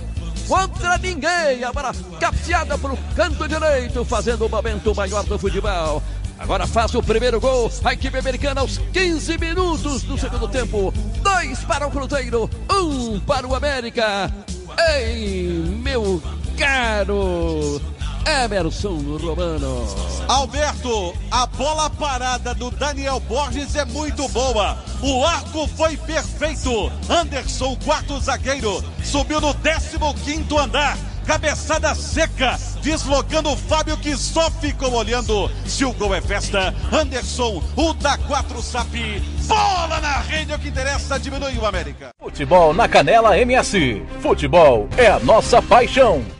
contra 0.46 0.98
ninguém, 0.98 1.64
a 1.64 1.72
bola 1.72 1.94
capteada 2.20 2.76
para 2.76 2.92
o 2.92 2.98
canto 3.16 3.48
direito, 3.48 4.04
fazendo 4.04 4.44
o 4.44 4.48
momento 4.50 4.94
maior 4.94 5.24
do 5.24 5.38
futebol. 5.38 6.02
Agora 6.40 6.66
faz 6.66 6.94
o 6.94 7.02
primeiro 7.02 7.38
gol. 7.38 7.70
A 7.84 7.92
equipe 7.92 8.18
americana 8.18 8.62
aos 8.62 8.78
15 8.78 9.38
minutos 9.38 10.02
do 10.02 10.18
segundo 10.18 10.48
tempo. 10.48 10.92
Dois 11.22 11.60
para 11.64 11.86
o 11.86 11.90
Cruzeiro, 11.90 12.50
um 12.72 13.20
para 13.20 13.46
o 13.46 13.54
América. 13.54 14.32
Ei, 14.96 15.46
meu 15.82 16.20
caro 16.58 17.80
Emerson 18.26 19.18
Romano. 19.18 19.86
Alberto, 20.28 21.14
a 21.30 21.46
bola 21.46 21.90
parada 21.90 22.54
do 22.54 22.70
Daniel 22.70 23.20
Borges 23.20 23.74
é 23.76 23.84
muito 23.84 24.26
boa. 24.28 24.78
O 25.02 25.24
arco 25.24 25.66
foi 25.68 25.96
perfeito. 25.96 26.90
Anderson, 27.08 27.76
quarto 27.84 28.18
zagueiro, 28.18 28.82
subiu 29.02 29.40
no 29.40 29.54
15 29.54 30.56
andar. 30.58 30.96
Cabeçada 31.26 31.94
seca, 31.94 32.58
deslocando 32.82 33.50
o 33.50 33.56
Fábio 33.56 33.96
que 33.96 34.16
só 34.16 34.50
ficou 34.50 34.92
olhando. 34.94 35.50
Se 35.64 35.84
o 35.84 35.92
gol 35.92 36.14
é 36.14 36.20
festa, 36.20 36.74
Anderson, 36.92 37.62
o 37.76 37.92
da 37.94 38.16
4 38.18 38.62
SAP. 38.62 38.94
Bola 39.46 40.00
na 40.00 40.18
rede, 40.18 40.52
é 40.52 40.56
o 40.56 40.58
que 40.58 40.68
interessa, 40.68 41.18
diminui 41.18 41.56
o 41.58 41.66
América. 41.66 42.10
Futebol 42.18 42.72
na 42.72 42.88
Canela 42.88 43.38
MS. 43.38 44.02
Futebol 44.20 44.88
é 44.96 45.08
a 45.08 45.18
nossa 45.18 45.60
paixão. 45.62 46.39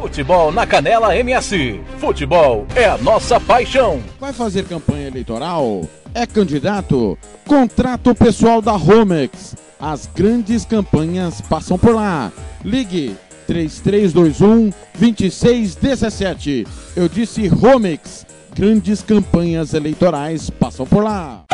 Futebol 0.11 0.51
na 0.51 0.67
Canela 0.67 1.15
MS. 1.15 1.79
Futebol 1.97 2.67
é 2.75 2.83
a 2.83 2.97
nossa 2.97 3.39
paixão. 3.39 4.03
Vai 4.19 4.33
fazer 4.33 4.65
campanha 4.65 5.07
eleitoral? 5.07 5.87
É 6.13 6.27
candidato? 6.27 7.17
Contrato 7.47 8.13
pessoal 8.13 8.61
da 8.61 8.73
Romex. 8.73 9.55
As 9.79 10.07
grandes 10.07 10.65
campanhas 10.65 11.39
passam 11.39 11.79
por 11.79 11.95
lá. 11.95 12.29
Ligue 12.61 13.15
3321 13.47 14.73
2617. 14.99 16.67
Eu 16.93 17.07
disse 17.07 17.47
Romex. 17.47 18.25
Grandes 18.53 19.01
campanhas 19.01 19.73
eleitorais 19.73 20.49
passam 20.49 20.85
por 20.85 21.05
lá. 21.05 21.45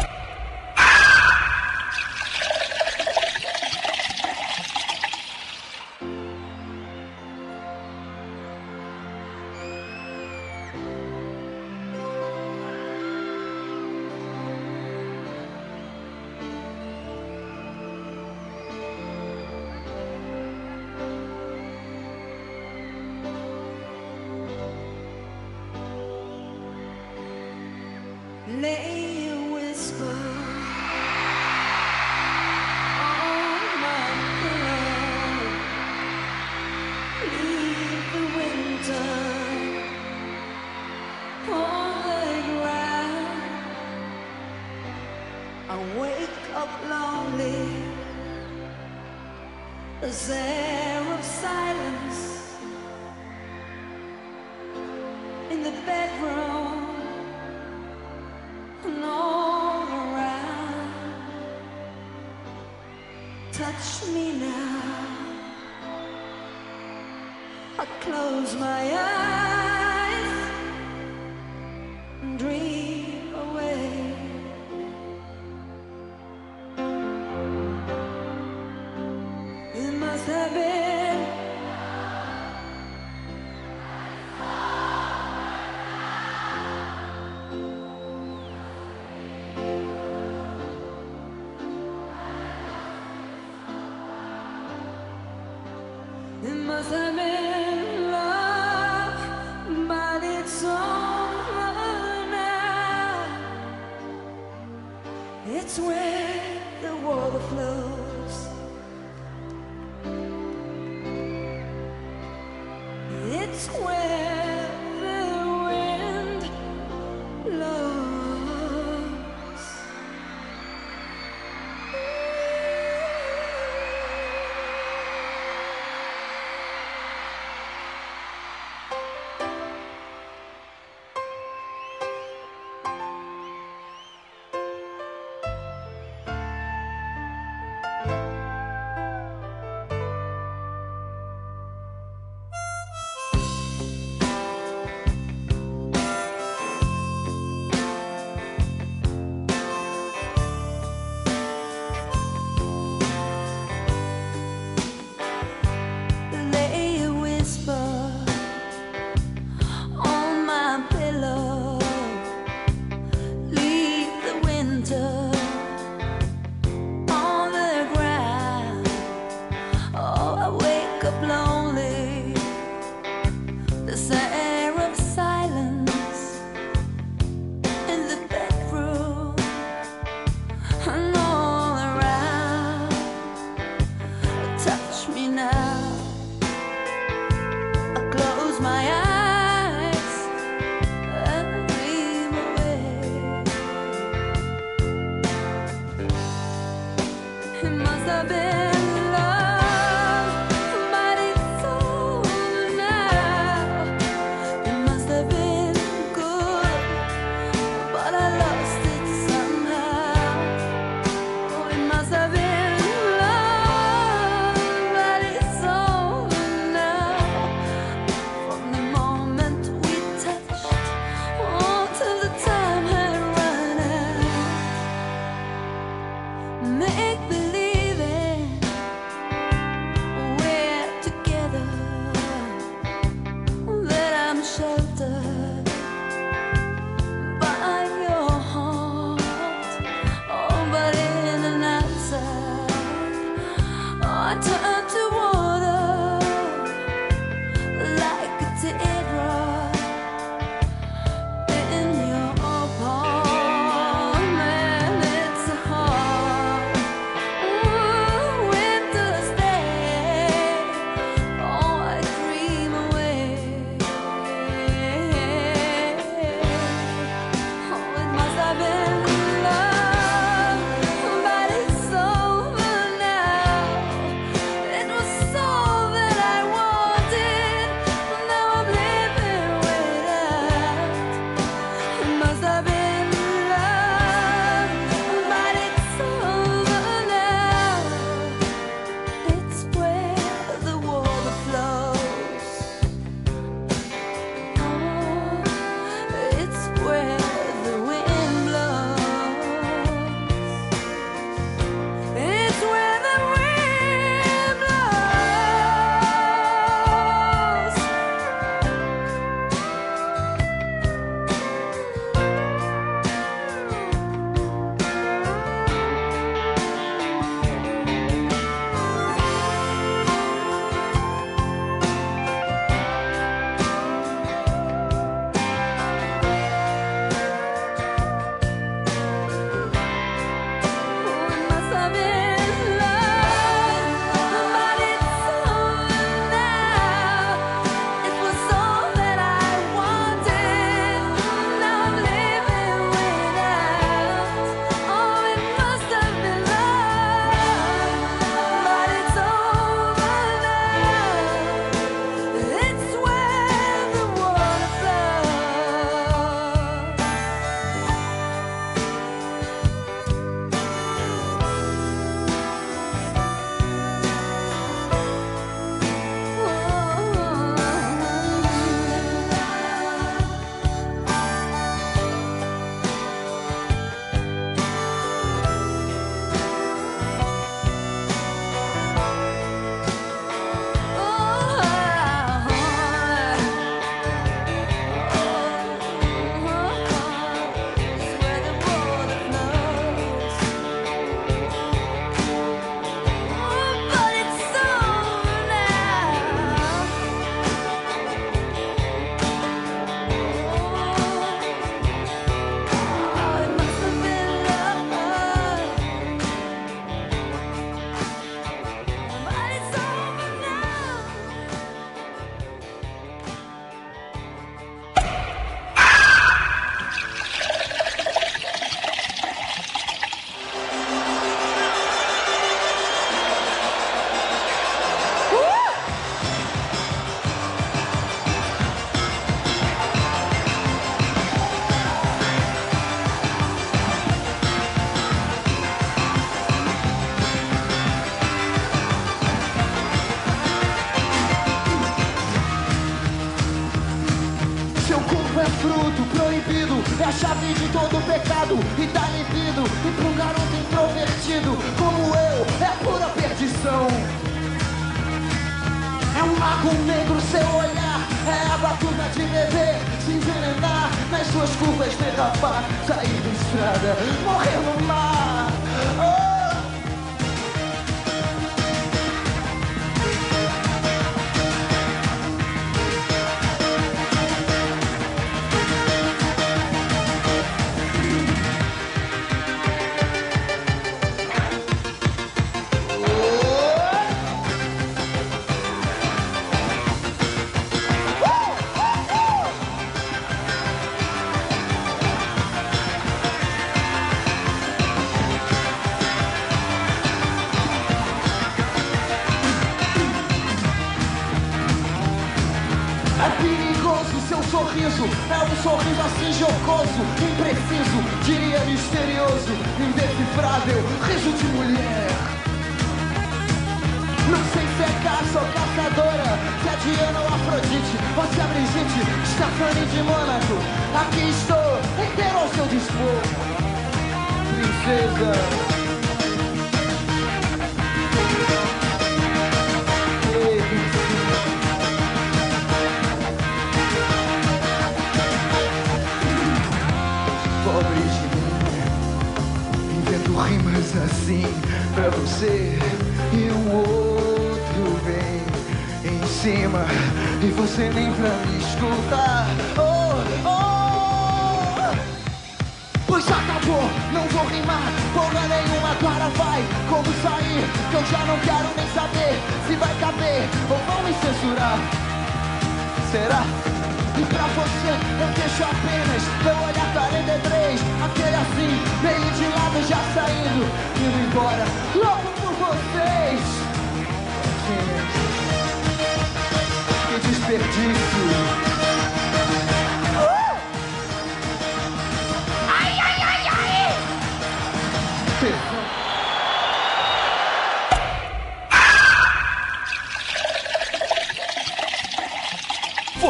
Must 198.07 198.29
have 198.29 198.29
been 198.29 198.96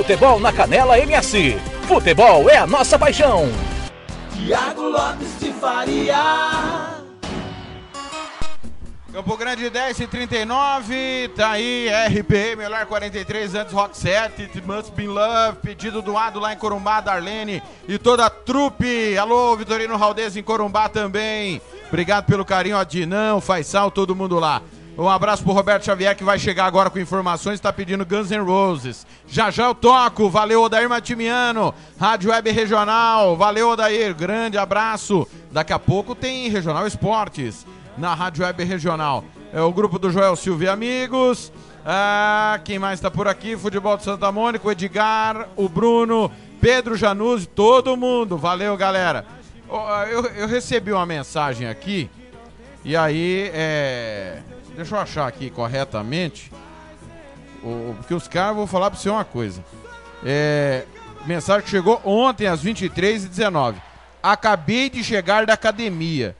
Futebol 0.07 0.39
na 0.39 0.53
Canela 0.53 0.97
MS. 0.97 1.59
Futebol 1.85 2.49
é 2.49 2.55
a 2.55 2.65
nossa 2.65 2.97
paixão. 2.97 3.43
Tiago 4.33 4.83
Lopes 4.83 5.37
de 5.37 5.51
Faria. 5.51 6.15
Campo 9.11 9.35
Grande 9.35 9.69
10 9.69 9.99
e 9.99 10.07
39, 10.07 11.31
tá 11.35 11.51
aí 11.51 11.89
RPM, 12.07 12.55
melhor 12.55 12.85
43 12.85 13.55
antes 13.55 13.73
Rock 13.73 13.97
7, 13.97 14.43
It 14.43 14.61
Must 14.61 14.93
Be 14.93 15.07
Love, 15.07 15.57
pedido 15.61 16.01
doado 16.01 16.39
lá 16.39 16.53
em 16.53 16.57
Corumbá, 16.57 17.01
Darlene 17.01 17.61
e 17.85 17.97
toda 17.97 18.27
a 18.27 18.29
trupe. 18.29 19.17
Alô, 19.17 19.57
Vitorino 19.57 19.97
Raldez 19.97 20.37
em 20.37 20.43
Corumbá 20.43 20.87
também. 20.87 21.61
Obrigado 21.89 22.27
pelo 22.27 22.45
carinho, 22.45 22.77
Adinão, 22.77 23.41
Faisal, 23.41 23.91
todo 23.91 24.15
mundo 24.15 24.39
lá. 24.39 24.61
Um 24.97 25.09
abraço 25.09 25.43
pro 25.43 25.53
Roberto 25.53 25.83
Xavier 25.83 26.15
que 26.15 26.23
vai 26.23 26.39
chegar 26.39 26.65
agora 26.65 26.89
com 26.89 26.97
informações, 26.97 27.59
tá 27.59 27.71
pedindo 27.71 28.05
Guns 28.05 28.31
N' 28.31 28.39
Roses. 28.39 29.05
Já 29.27 29.51
já 29.51 29.65
eu 29.65 29.75
toco, 29.75 30.29
valeu 30.29 30.63
Odair 30.63 30.89
Matimiano, 30.89 31.73
Rádio 31.99 32.31
Web 32.31 32.49
Regional, 32.51 33.35
valeu 33.35 33.69
Odair, 33.69 34.15
grande 34.15 34.57
abraço. 34.57 35.27
Daqui 35.51 35.73
a 35.73 35.79
pouco 35.79 36.15
tem 36.15 36.49
Regional 36.49 36.87
Esportes 36.87 37.65
na 37.97 38.13
Rádio 38.13 38.45
Web 38.45 38.63
Regional. 38.63 39.23
É 39.51 39.61
o 39.61 39.71
grupo 39.71 39.99
do 39.99 40.09
Joel 40.09 40.35
Silva 40.35 40.63
e 40.63 40.69
amigos. 40.69 41.51
Ah, 41.85 42.59
quem 42.63 42.79
mais 42.79 42.99
tá 42.99 43.11
por 43.11 43.27
aqui? 43.27 43.57
Futebol 43.57 43.97
de 43.97 44.03
Santa 44.03 44.31
Mônica, 44.31 44.67
o 44.67 44.71
Edgar, 44.71 45.47
o 45.55 45.67
Bruno, 45.69 46.31
Pedro 46.61 46.95
Januzzi, 46.95 47.47
todo 47.47 47.97
mundo. 47.97 48.37
Valeu, 48.37 48.75
galera. 48.77 49.25
Eu, 50.09 50.25
eu 50.25 50.47
recebi 50.47 50.91
uma 50.91 51.05
mensagem 51.05 51.67
aqui 51.67 52.09
e 52.87 52.95
aí, 52.95 53.51
é... 53.53 54.39
deixa 54.73 54.95
eu 54.95 54.99
achar 55.01 55.27
aqui 55.27 55.49
corretamente. 55.49 56.49
O, 57.63 57.95
porque 57.97 58.13
os 58.13 58.27
caras, 58.27 58.55
vou 58.55 58.67
falar 58.67 58.89
pra 58.91 58.99
você 58.99 59.09
uma 59.09 59.25
coisa. 59.25 59.63
É... 60.23 60.85
Mensagem 61.25 61.63
que 61.63 61.69
chegou 61.69 62.01
ontem 62.05 62.47
às 62.47 62.63
23h19. 62.63 63.75
Acabei 64.23 64.89
de 64.89 65.03
chegar 65.03 65.45
da 65.45 65.53
academia. 65.53 66.35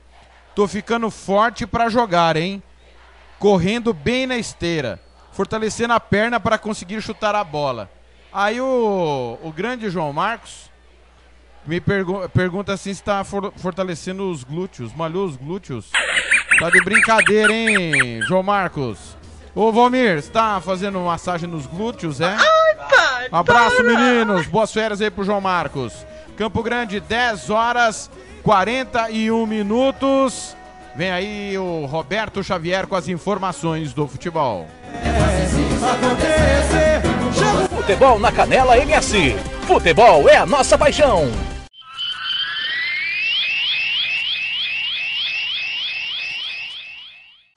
Tô 0.54 0.66
ficando 0.66 1.10
forte 1.10 1.66
pra 1.66 1.88
jogar, 1.90 2.36
hein? 2.36 2.62
Correndo 3.38 3.92
bem 3.92 4.26
na 4.26 4.36
esteira. 4.38 4.98
Fortalecendo 5.32 5.92
a 5.92 6.00
perna 6.00 6.40
para 6.40 6.56
conseguir 6.58 7.00
chutar 7.02 7.34
a 7.34 7.44
bola. 7.44 7.90
Aí 8.32 8.60
o, 8.60 9.38
o 9.42 9.52
grande 9.52 9.90
João 9.90 10.12
Marcos 10.12 10.70
me 11.66 11.80
pergu- 11.80 12.26
pergunta 12.30 12.72
assim 12.72 12.94
se 12.94 13.02
tá 13.02 13.22
for- 13.24 13.52
fortalecendo 13.58 14.30
os 14.30 14.42
glúteos. 14.44 14.92
Malhou 14.94 15.26
os 15.26 15.36
glúteos? 15.36 15.90
Tá 16.58 16.70
de 16.70 16.82
brincadeira, 16.82 17.52
hein, 17.52 18.22
João 18.22 18.42
Marcos? 18.42 19.17
Ô, 19.54 19.72
Valmir, 19.72 20.22
você 20.22 20.30
tá 20.30 20.60
fazendo 20.64 21.00
massagem 21.00 21.48
nos 21.48 21.66
glúteos, 21.66 22.20
é? 22.20 22.36
Abraço, 23.32 23.82
meninos. 23.82 24.46
Boas 24.46 24.72
férias 24.72 25.00
aí 25.00 25.10
pro 25.10 25.24
João 25.24 25.40
Marcos. 25.40 26.06
Campo 26.36 26.62
Grande, 26.62 27.00
10 27.00 27.50
horas 27.50 28.10
41 28.42 29.46
minutos. 29.46 30.56
Vem 30.94 31.10
aí 31.10 31.58
o 31.58 31.86
Roberto 31.86 32.42
Xavier 32.42 32.86
com 32.86 32.96
as 32.96 33.08
informações 33.08 33.92
do 33.92 34.06
futebol. 34.06 34.66
Futebol 37.76 38.18
na 38.18 38.32
Canela 38.32 38.78
MS. 38.78 39.36
Futebol 39.66 40.28
é 40.28 40.36
a 40.36 40.46
nossa 40.46 40.76
paixão. 40.78 41.30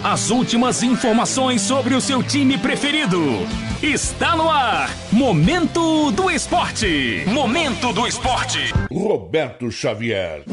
As 0.03 0.31
últimas 0.31 0.81
informações 0.81 1.61
sobre 1.61 1.93
o 1.93 2.01
seu 2.01 2.23
time 2.23 2.57
preferido. 2.57 3.21
Está 3.83 4.35
no 4.35 4.49
ar. 4.49 4.89
Momento 5.11 6.09
do 6.09 6.31
Esporte. 6.31 7.23
Momento 7.27 7.93
do 7.93 8.07
Esporte. 8.07 8.73
Roberto 8.91 9.69
Xavier. 9.69 10.43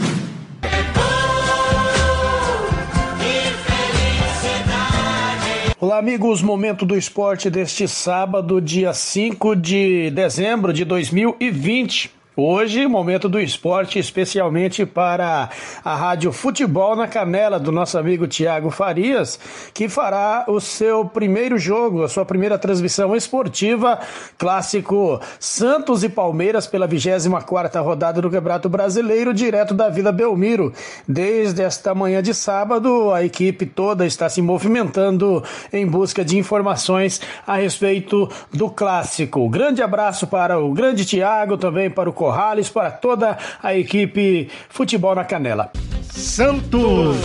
Olá, 5.81 5.97
amigos. 5.97 6.43
Momento 6.43 6.85
do 6.85 6.95
esporte 6.95 7.49
deste 7.49 7.89
sábado, 7.89 8.61
dia 8.61 8.93
5 8.93 9.57
de 9.57 10.11
dezembro 10.11 10.75
de 10.75 10.85
2020. 10.85 12.18
Hoje, 12.41 12.87
momento 12.87 13.29
do 13.29 13.41
esporte, 13.41 13.99
especialmente 13.99 14.87
para 14.87 15.51
a 15.85 15.97
Rádio 15.97 16.31
Futebol 16.31 16.95
na 16.95 17.09
Canela, 17.09 17.59
do 17.59 17.73
nosso 17.73 17.99
amigo 17.99 18.29
Tiago 18.29 18.71
Farias, 18.71 19.41
que 19.75 19.89
fará 19.89 20.45
o 20.47 20.61
seu 20.61 21.05
primeiro 21.05 21.59
jogo, 21.59 22.05
a 22.05 22.09
sua 22.09 22.25
primeira 22.25 22.57
transmissão 22.57 23.17
esportiva, 23.17 23.99
clássico 24.39 25.21
Santos 25.41 26.05
e 26.05 26.09
Palmeiras 26.09 26.65
pela 26.65 26.87
24 26.87 27.83
rodada 27.83 28.23
do 28.23 28.31
Campeonato 28.31 28.69
Brasileiro, 28.69 29.35
direto 29.35 29.75
da 29.75 29.89
Vila 29.89 30.13
Belmiro. 30.13 30.73
Desde 31.09 31.65
esta 31.65 31.93
manhã 31.93 32.23
de 32.23 32.33
sábado, 32.33 33.13
a 33.13 33.25
equipe 33.25 33.67
toda 33.67 34.07
está 34.07 34.29
se 34.29 34.41
movimentando 34.41 35.43
em 35.73 35.85
busca 35.85 36.25
de 36.25 36.39
informações 36.39 37.21
a 37.45 37.57
respeito 37.57 38.31
do 38.55 38.71
clássico. 38.71 39.49
Grande 39.49 39.83
abraço 39.83 40.29
para 40.29 40.57
o 40.61 40.73
grande 40.73 41.05
Tiago, 41.05 41.59
também 41.59 41.91
para 41.91 42.09
o 42.09 42.28
Corrales, 42.29 42.69
para 42.69 42.91
toda 42.91 43.39
a 43.63 43.75
equipe 43.75 44.51
Futebol 44.69 45.15
na 45.15 45.25
Canela. 45.25 45.73
Santos! 46.13 47.17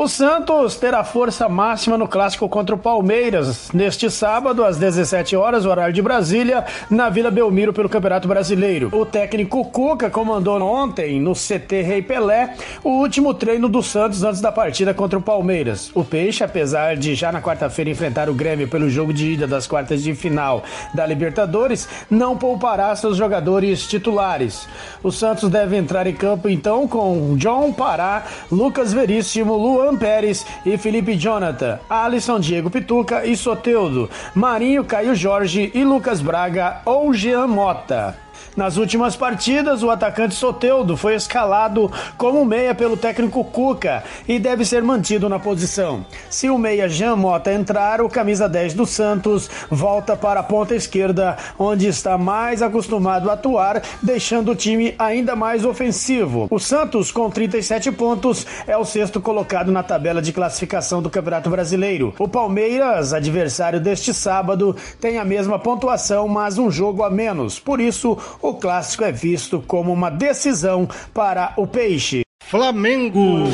O 0.00 0.06
Santos 0.06 0.76
terá 0.76 1.02
força 1.02 1.48
máxima 1.48 1.98
no 1.98 2.06
clássico 2.06 2.48
contra 2.48 2.72
o 2.72 2.78
Palmeiras 2.78 3.68
neste 3.72 4.08
sábado 4.08 4.64
às 4.64 4.76
17 4.76 5.34
horas, 5.34 5.66
horário 5.66 5.92
de 5.92 6.00
Brasília, 6.00 6.64
na 6.88 7.10
Vila 7.10 7.32
Belmiro 7.32 7.72
pelo 7.72 7.88
Campeonato 7.88 8.28
Brasileiro. 8.28 8.90
O 8.92 9.04
técnico 9.04 9.64
Cuca 9.64 10.08
comandou 10.08 10.62
ontem 10.62 11.20
no 11.20 11.32
CT 11.32 11.82
Rei 11.82 12.00
Pelé 12.00 12.54
o 12.84 12.90
último 12.90 13.34
treino 13.34 13.68
do 13.68 13.82
Santos 13.82 14.22
antes 14.22 14.40
da 14.40 14.52
partida 14.52 14.94
contra 14.94 15.18
o 15.18 15.22
Palmeiras. 15.22 15.90
O 15.92 16.04
Peixe, 16.04 16.44
apesar 16.44 16.96
de 16.96 17.16
já 17.16 17.32
na 17.32 17.42
quarta-feira 17.42 17.90
enfrentar 17.90 18.30
o 18.30 18.34
Grêmio 18.34 18.68
pelo 18.68 18.88
jogo 18.88 19.12
de 19.12 19.32
ida 19.32 19.48
das 19.48 19.66
quartas 19.66 20.00
de 20.00 20.14
final 20.14 20.62
da 20.94 21.04
Libertadores, 21.04 21.88
não 22.08 22.36
poupará 22.36 22.94
seus 22.94 23.16
jogadores 23.16 23.88
titulares. 23.88 24.68
O 25.02 25.10
Santos 25.10 25.50
deve 25.50 25.76
entrar 25.76 26.06
em 26.06 26.14
campo 26.14 26.48
então 26.48 26.86
com 26.86 27.34
John 27.36 27.72
Pará, 27.72 28.22
Lucas 28.52 28.92
Veríssimo, 28.92 29.56
Luan 29.56 29.87
Pérez 29.96 30.44
e 30.64 30.76
Felipe 30.76 31.16
Jonathan, 31.16 31.78
Alisson 31.88 32.40
Diego 32.40 32.70
Pituca 32.70 33.24
e 33.24 33.36
Soteudo, 33.36 34.08
Marinho 34.34 34.84
Caio 34.84 35.14
Jorge 35.14 35.70
e 35.74 35.84
Lucas 35.84 36.20
Braga 36.20 36.82
ou 36.84 37.12
Jean 37.12 37.46
Mota. 37.46 38.27
Nas 38.58 38.76
últimas 38.76 39.14
partidas, 39.14 39.84
o 39.84 39.90
atacante 39.90 40.34
Soteudo 40.34 40.96
foi 40.96 41.14
escalado 41.14 41.88
como 42.16 42.44
meia 42.44 42.74
pelo 42.74 42.96
técnico 42.96 43.44
Cuca 43.44 44.02
e 44.26 44.36
deve 44.40 44.64
ser 44.64 44.82
mantido 44.82 45.28
na 45.28 45.38
posição. 45.38 46.04
Se 46.28 46.50
o 46.50 46.58
meia 46.58 46.88
Jean 46.88 47.14
Mota 47.14 47.52
entrar, 47.52 48.00
o 48.00 48.08
camisa 48.08 48.48
10 48.48 48.74
do 48.74 48.84
Santos 48.84 49.48
volta 49.70 50.16
para 50.16 50.40
a 50.40 50.42
ponta 50.42 50.74
esquerda, 50.74 51.36
onde 51.56 51.86
está 51.86 52.18
mais 52.18 52.60
acostumado 52.60 53.30
a 53.30 53.34
atuar, 53.34 53.80
deixando 54.02 54.50
o 54.50 54.56
time 54.56 54.92
ainda 54.98 55.36
mais 55.36 55.64
ofensivo. 55.64 56.48
O 56.50 56.58
Santos, 56.58 57.12
com 57.12 57.30
37 57.30 57.92
pontos, 57.92 58.44
é 58.66 58.76
o 58.76 58.84
sexto 58.84 59.20
colocado 59.20 59.70
na 59.70 59.84
tabela 59.84 60.20
de 60.20 60.32
classificação 60.32 61.00
do 61.00 61.08
Campeonato 61.08 61.48
Brasileiro. 61.48 62.12
O 62.18 62.26
Palmeiras, 62.26 63.12
adversário 63.12 63.80
deste 63.80 64.12
sábado, 64.12 64.74
tem 65.00 65.16
a 65.16 65.24
mesma 65.24 65.60
pontuação, 65.60 66.26
mas 66.26 66.58
um 66.58 66.68
jogo 66.68 67.04
a 67.04 67.08
menos. 67.08 67.60
Por 67.60 67.80
isso, 67.80 68.18
clássico 68.54 69.04
é 69.04 69.12
visto 69.12 69.62
como 69.66 69.92
uma 69.92 70.10
decisão 70.10 70.88
para 71.12 71.52
o 71.56 71.66
Peixe. 71.66 72.22
Flamengo. 72.42 73.44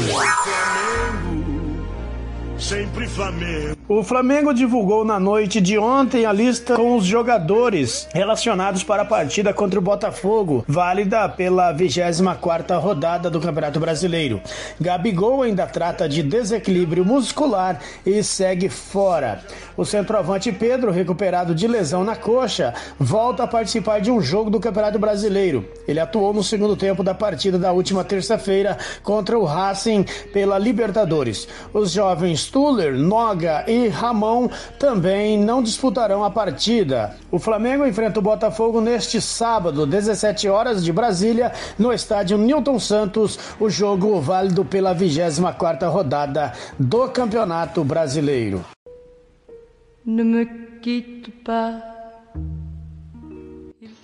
Sempre 2.58 3.08
Flamengo. 3.08 3.74
O 3.86 4.02
Flamengo 4.02 4.54
divulgou 4.54 5.04
na 5.04 5.20
noite 5.20 5.60
de 5.60 5.76
ontem 5.76 6.24
a 6.24 6.32
lista 6.32 6.74
com 6.74 6.96
os 6.96 7.04
jogadores 7.04 8.08
relacionados 8.14 8.82
para 8.82 9.02
a 9.02 9.04
partida 9.04 9.52
contra 9.52 9.78
o 9.78 9.82
Botafogo, 9.82 10.64
válida 10.66 11.28
pela 11.28 11.74
24ª 11.74 12.80
rodada 12.80 13.28
do 13.28 13.40
Campeonato 13.40 13.78
Brasileiro. 13.78 14.40
Gabigol 14.80 15.42
ainda 15.42 15.66
trata 15.66 16.08
de 16.08 16.22
desequilíbrio 16.22 17.04
muscular 17.04 17.78
e 18.06 18.22
segue 18.22 18.70
fora. 18.70 19.42
O 19.76 19.84
centroavante 19.84 20.50
Pedro, 20.50 20.90
recuperado 20.90 21.54
de 21.54 21.66
lesão 21.66 22.04
na 22.04 22.16
coxa, 22.16 22.72
volta 22.98 23.42
a 23.42 23.46
participar 23.46 24.00
de 24.00 24.10
um 24.10 24.20
jogo 24.20 24.48
do 24.48 24.60
Campeonato 24.60 24.98
Brasileiro. 24.98 25.68
Ele 25.86 26.00
atuou 26.00 26.32
no 26.32 26.42
segundo 26.42 26.76
tempo 26.76 27.02
da 27.02 27.12
partida 27.12 27.58
da 27.58 27.72
última 27.72 28.02
terça-feira 28.02 28.78
contra 29.02 29.38
o 29.38 29.44
Racing 29.44 30.06
pela 30.32 30.58
Libertadores. 30.58 31.46
Os 31.74 31.90
jovens 31.90 32.43
Tuller, 32.50 32.94
Noga 32.98 33.64
e 33.66 33.88
Ramon 33.88 34.48
também 34.78 35.38
não 35.38 35.62
disputarão 35.62 36.24
a 36.24 36.30
partida. 36.30 37.16
O 37.30 37.38
Flamengo 37.38 37.86
enfrenta 37.86 38.18
o 38.18 38.22
Botafogo 38.22 38.80
neste 38.80 39.20
sábado, 39.20 39.86
17 39.86 40.48
horas 40.48 40.84
de 40.84 40.92
Brasília, 40.92 41.52
no 41.78 41.92
estádio 41.92 42.38
Newton 42.38 42.78
Santos, 42.78 43.38
o 43.58 43.68
jogo 43.68 44.20
válido 44.20 44.64
pela 44.64 44.94
24ª 44.94 45.88
rodada 45.88 46.52
do 46.78 47.08
Campeonato 47.08 47.82
Brasileiro. 47.84 48.64
Me 50.04 50.46
pas. 51.44 51.93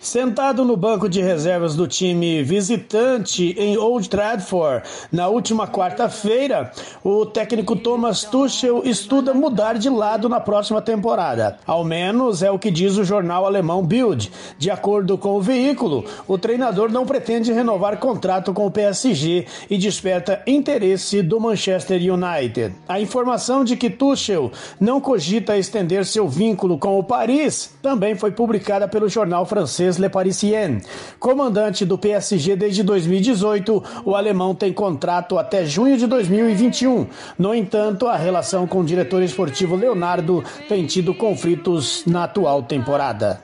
Sentado 0.02 0.64
no 0.64 0.78
banco 0.78 1.10
de 1.10 1.20
reservas 1.20 1.77
do 1.77 1.86
time 1.86 2.43
visitante 2.43 3.55
em 3.59 3.77
Old 3.77 4.09
Trafford 4.09 4.82
na 5.12 5.28
última 5.28 5.68
quarta-feira, 5.68 6.72
o 7.05 7.27
técnico 7.27 7.77
Thomas 7.77 8.24
Tuchel 8.24 8.81
estuda 8.86 9.35
mudar 9.35 9.74
de 9.74 9.90
lado 9.90 10.27
na 10.27 10.40
próxima 10.40 10.81
temporada. 10.81 11.59
Ao 11.66 11.85
menos 11.85 12.43
é 12.43 12.51
o 12.51 12.59
que 12.59 12.70
diz 12.70 12.97
o 12.97 13.05
jornal 13.05 13.44
alemão 13.44 13.85
Bild. 13.85 14.32
De 14.56 14.70
acordo 14.70 15.18
com 15.18 15.36
o 15.36 15.43
veículo, 15.43 16.06
o 16.27 16.39
treinador 16.39 16.90
não 16.90 17.05
pretende 17.05 17.52
renovar 17.52 17.98
contrato 17.98 18.55
com 18.55 18.64
o 18.64 18.70
PSG 18.70 19.47
e 19.68 19.77
desperta 19.77 20.43
interesse 20.47 21.20
do 21.20 21.39
Manchester 21.39 22.01
United. 22.01 22.74
A 22.89 22.98
informação 22.98 23.62
de 23.62 23.77
que 23.77 23.90
Tuchel 23.90 24.51
não 24.81 24.98
cogita 24.98 25.59
estender 25.59 26.06
seu 26.06 26.27
vínculo 26.27 26.78
com 26.78 26.98
o 26.98 27.05
Paris 27.05 27.74
também 27.82 28.14
foi 28.14 28.31
publicada 28.31 28.89
pelo 28.89 29.06
jornal 29.06 29.44
francês 29.44 29.90
Le 29.99 30.09
Parisien. 30.09 30.79
Comandante 31.19 31.85
do 31.85 31.99
PSG 31.99 32.57
desde 32.57 32.83
2018, 32.83 33.83
o 34.05 34.15
alemão 34.15 34.55
tem 34.55 34.73
contrato 34.73 35.39
até 35.39 35.65
junho 35.65 35.97
de 35.97 36.07
2021. 36.07 37.07
No 37.39 37.55
entanto, 37.55 38.07
a 38.07 38.17
relação 38.17 38.67
com 38.67 38.81
o 38.81 38.85
diretor 38.85 39.23
esportivo 39.23 39.77
Leonardo 39.77 40.45
tem 40.69 40.87
tido 40.87 41.15
conflitos 41.15 42.05
na 42.07 42.25
atual 42.25 42.62
temporada. 42.62 43.41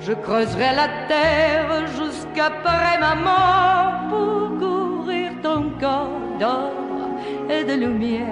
Je 0.00 0.14
creuserai 0.14 0.76
la 0.76 0.88
terre 1.08 1.86
jusqu'après 1.96 2.98
ma 3.00 3.16
mort 3.16 4.08
pour 4.08 4.48
ton 5.42 5.70
corps 5.80 6.38
d'or 6.40 6.72
et 7.48 7.64
de 7.64 7.74
lumière. 7.74 8.26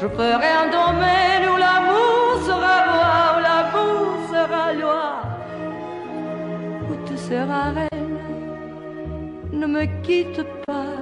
Je 0.00 0.08
ferai 0.08 0.52
un 0.62 0.70
domaine 0.70 1.44
où 1.52 1.56
l'amour 1.56 2.42
sera 2.46 3.29
seras 7.30 7.74
reine. 7.74 8.18
Ne 9.52 9.66
me 9.66 9.86
quitte 10.02 10.42
pas, 10.66 10.96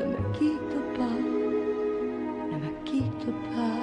ne 0.00 0.04
me 0.12 0.20
quitte 0.36 0.78
pas, 0.96 1.18
ne 2.50 2.56
me 2.62 2.70
quitte 2.84 3.30
pas. 3.48 3.78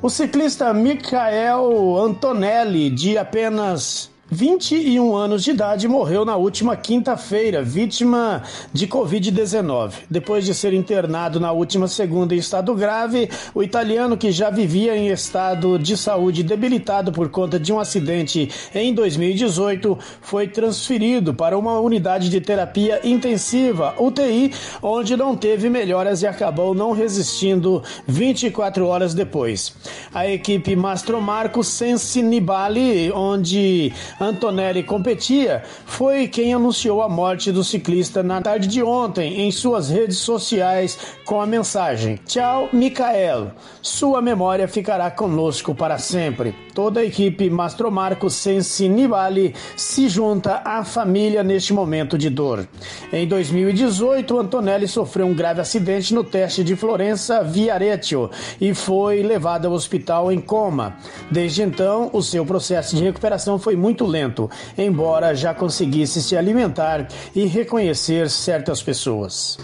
O 0.00 0.08
ciclista 0.08 0.72
Michael 0.72 1.60
Antonelli, 2.06 2.90
de 2.90 3.18
apenas 3.18 4.11
21 4.32 5.14
anos 5.14 5.44
de 5.44 5.50
idade, 5.50 5.86
morreu 5.86 6.24
na 6.24 6.36
última 6.36 6.74
quinta-feira, 6.74 7.62
vítima 7.62 8.42
de 8.72 8.86
Covid-19. 8.86 9.92
Depois 10.08 10.46
de 10.46 10.54
ser 10.54 10.72
internado 10.72 11.38
na 11.38 11.52
última 11.52 11.86
segunda 11.86 12.34
em 12.34 12.38
estado 12.38 12.74
grave, 12.74 13.28
o 13.54 13.62
italiano, 13.62 14.16
que 14.16 14.32
já 14.32 14.48
vivia 14.48 14.96
em 14.96 15.08
estado 15.08 15.78
de 15.78 15.98
saúde 15.98 16.42
debilitado 16.42 17.12
por 17.12 17.28
conta 17.28 17.60
de 17.60 17.74
um 17.74 17.78
acidente 17.78 18.48
em 18.74 18.94
2018, 18.94 19.98
foi 20.22 20.48
transferido 20.48 21.34
para 21.34 21.58
uma 21.58 21.78
unidade 21.78 22.30
de 22.30 22.40
terapia 22.40 23.06
intensiva, 23.06 23.94
UTI, 23.98 24.50
onde 24.82 25.14
não 25.14 25.36
teve 25.36 25.68
melhoras 25.68 26.22
e 26.22 26.26
acabou 26.26 26.74
não 26.74 26.92
resistindo 26.92 27.82
24 28.06 28.86
horas 28.86 29.12
depois. 29.12 29.74
A 30.14 30.26
equipe 30.26 30.74
Mastro 30.74 31.20
Marco 31.20 31.62
Sensi 31.62 32.22
Nibali, 32.22 33.12
onde 33.12 33.92
Antonelli 34.22 34.84
competia, 34.84 35.64
foi 35.84 36.28
quem 36.28 36.54
anunciou 36.54 37.02
a 37.02 37.08
morte 37.08 37.50
do 37.50 37.64
ciclista 37.64 38.22
na 38.22 38.40
tarde 38.40 38.68
de 38.68 38.80
ontem 38.80 39.40
em 39.40 39.50
suas 39.50 39.90
redes 39.90 40.18
sociais 40.18 40.96
com 41.24 41.40
a 41.40 41.46
mensagem: 41.46 42.20
Tchau, 42.24 42.68
Micael. 42.72 43.50
Sua 43.82 44.22
memória 44.22 44.68
ficará 44.68 45.10
conosco 45.10 45.74
para 45.74 45.98
sempre. 45.98 46.54
Toda 46.72 47.00
a 47.00 47.04
equipe 47.04 47.50
Mastromarco 47.50 48.30
Sensi 48.30 48.88
Nibali 48.88 49.54
se 49.76 50.08
junta 50.08 50.62
à 50.64 50.84
família 50.84 51.42
neste 51.42 51.72
momento 51.72 52.16
de 52.16 52.30
dor. 52.30 52.66
Em 53.12 53.26
2018, 53.26 54.38
Antonelli 54.38 54.86
sofreu 54.86 55.26
um 55.26 55.34
grave 55.34 55.60
acidente 55.60 56.14
no 56.14 56.22
teste 56.22 56.62
de 56.62 56.76
Florença 56.76 57.42
Viareggio 57.42 58.30
e 58.60 58.72
foi 58.72 59.22
levado 59.22 59.66
ao 59.66 59.72
hospital 59.72 60.30
em 60.30 60.40
coma. 60.40 60.96
Desde 61.28 61.62
então, 61.62 62.08
o 62.12 62.22
seu 62.22 62.46
processo 62.46 62.94
de 62.94 63.02
recuperação 63.02 63.58
foi 63.58 63.74
muito 63.74 64.11
lento, 64.12 64.50
embora 64.76 65.34
já 65.34 65.54
conseguisse 65.54 66.22
se 66.22 66.36
alimentar 66.36 67.08
e 67.34 67.46
reconhecer 67.46 68.28
certas 68.28 68.82
pessoas. 68.82 69.58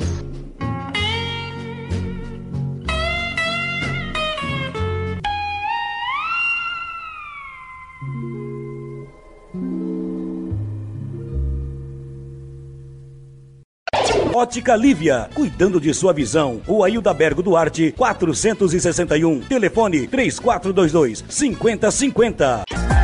Ótica 14.38 14.76
Lívia, 14.76 15.28
cuidando 15.34 15.80
de 15.80 15.92
sua 15.92 16.12
visão. 16.12 16.62
O 16.64 16.84
Ailda 16.84 17.12
Bergo 17.12 17.42
Duarte, 17.42 17.90
461. 17.90 19.40
Telefone 19.40 20.06
3422 20.06 21.24
5050. 21.28 22.97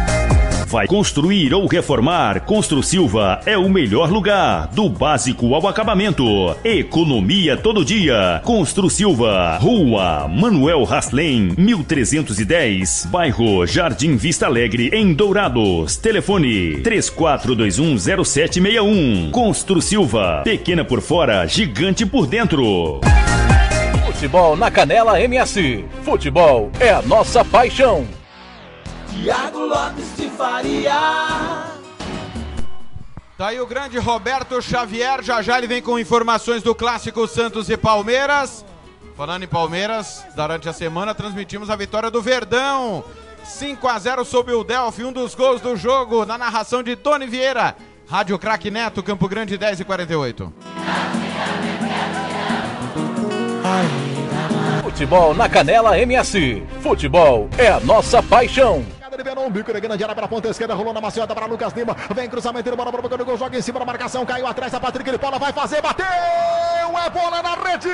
Vai 0.74 0.88
construir 0.88 1.54
ou 1.54 1.68
reformar? 1.68 2.40
Constru 2.40 2.82
Silva 2.82 3.40
é 3.46 3.56
o 3.56 3.68
melhor 3.68 4.10
lugar. 4.10 4.66
Do 4.72 4.88
básico 4.88 5.54
ao 5.54 5.68
acabamento. 5.68 6.24
Economia 6.64 7.56
todo 7.56 7.84
dia. 7.84 8.40
Constru 8.42 8.90
Silva. 8.90 9.56
Rua 9.58 10.26
Manuel 10.26 10.82
Raslen, 10.82 11.54
1310. 11.56 13.06
Bairro 13.08 13.64
Jardim 13.64 14.16
Vista 14.16 14.46
Alegre, 14.46 14.90
em 14.92 15.14
Dourados. 15.14 15.96
Telefone 15.96 16.82
34210761. 16.82 19.30
Constru 19.30 19.80
Silva. 19.80 20.40
Pequena 20.42 20.84
por 20.84 21.00
fora, 21.00 21.46
gigante 21.46 22.04
por 22.04 22.26
dentro. 22.26 23.00
Futebol 24.06 24.56
na 24.56 24.72
Canela 24.72 25.20
MS. 25.20 25.84
Futebol 26.02 26.72
é 26.80 26.90
a 26.90 27.00
nossa 27.00 27.44
paixão. 27.44 28.04
Tiago 29.22 29.60
Lopes 29.60 30.16
de 30.16 30.28
Faria. 30.30 30.92
Tá 33.38 33.48
aí 33.48 33.60
o 33.60 33.66
grande 33.66 33.98
Roberto 33.98 34.60
Xavier. 34.60 35.22
Já 35.22 35.40
já 35.40 35.56
ele 35.56 35.66
vem 35.66 35.80
com 35.80 35.98
informações 35.98 36.62
do 36.62 36.74
clássico 36.74 37.26
Santos 37.28 37.70
e 37.70 37.76
Palmeiras. 37.76 38.64
Falando 39.16 39.44
em 39.44 39.48
Palmeiras, 39.48 40.24
durante 40.34 40.68
a 40.68 40.72
semana 40.72 41.14
transmitimos 41.14 41.70
a 41.70 41.76
vitória 41.76 42.10
do 42.10 42.20
Verdão. 42.20 43.04
5 43.44 43.86
a 43.86 43.98
0 43.98 44.24
sobre 44.24 44.52
o 44.52 44.64
Delphi, 44.64 45.04
um 45.04 45.12
dos 45.12 45.34
gols 45.34 45.60
do 45.60 45.76
jogo, 45.76 46.24
na 46.24 46.36
narração 46.36 46.82
de 46.82 46.96
Tony 46.96 47.26
Vieira. 47.26 47.76
Rádio 48.08 48.38
Craque 48.38 48.70
Neto, 48.70 49.02
Campo 49.02 49.28
Grande 49.28 49.56
10 49.56 49.80
e 49.80 49.84
48. 49.84 50.52
Futebol 54.82 55.34
na 55.34 55.48
Canela 55.48 55.98
MS. 55.98 56.62
Futebol 56.80 57.48
é 57.58 57.68
a 57.68 57.80
nossa 57.80 58.22
paixão. 58.22 58.84
Liberou 59.16 59.46
um 59.46 59.50
bico 59.50 59.72
de 59.72 59.80
grande 59.80 60.02
área 60.02 60.14
para 60.14 60.26
a 60.26 60.28
ponta 60.28 60.48
esquerda, 60.48 60.74
rolou 60.74 60.92
na 60.92 61.00
maciota 61.00 61.34
para 61.34 61.46
Lucas 61.46 61.72
Lima. 61.72 61.96
Vem 62.14 62.28
cruzamento, 62.28 62.68
ele 62.68 62.76
bola 62.76 62.90
para 62.90 63.22
o 63.22 63.24
gol, 63.24 63.38
joga 63.38 63.56
em 63.56 63.62
cima 63.62 63.78
da 63.78 63.84
marcação, 63.84 64.26
caiu 64.26 64.46
atrás, 64.46 64.74
a 64.74 64.80
Patrick 64.80 65.10
de 65.10 65.18
Paula 65.18 65.38
vai 65.38 65.52
fazer, 65.52 65.80
bateu! 65.80 66.04
É 66.04 67.10
bola 67.10 67.42
na 67.42 67.54
rede! 67.54 67.88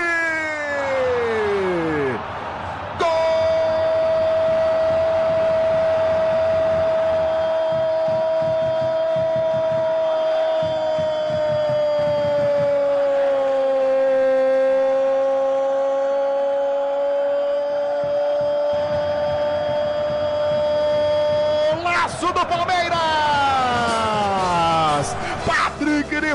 Laço 21.82 22.32
do 22.32 22.46
Palmeiras! 22.46 23.00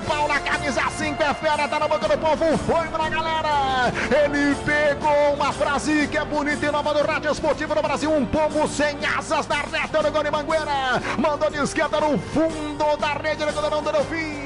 De 0.06 0.12
Paula, 0.12 0.40
camisa 0.40 0.84
5 0.98 1.24
é 1.24 1.34
fera, 1.34 1.68
tá 1.68 1.80
na 1.80 1.88
boca 1.88 2.08
do 2.08 2.18
povo, 2.18 2.58
foi 2.60 2.88
pra 2.90 3.10
galera! 3.10 3.92
Ele 4.24 4.54
pegou 4.64 5.34
uma 5.34 5.52
frase 5.52 6.08
que 6.08 6.18
é 6.18 6.24
bonita 6.24 6.64
e 6.64 6.72
nova 6.72 6.94
do 6.94 7.04
Rádio 7.04 7.32
Esportivo 7.32 7.74
do 7.74 7.82
Brasil, 7.82 8.12
um 8.12 8.24
pombo 8.24 8.68
sem 8.68 8.98
asas 9.04 9.48
na 9.48 9.62
reta 9.62 10.04
do 10.04 10.12
Goni 10.12 10.30
Mangueira, 10.30 11.02
mandou 11.18 11.50
de 11.50 11.58
esquerda 11.58 12.00
no 12.00 12.20
fundo 12.20 12.98
da 12.98 13.14
rede 13.14 13.46
do 13.46 13.54
goleirão 13.54 13.82
do 13.82 13.92
Delfim! 13.92 14.45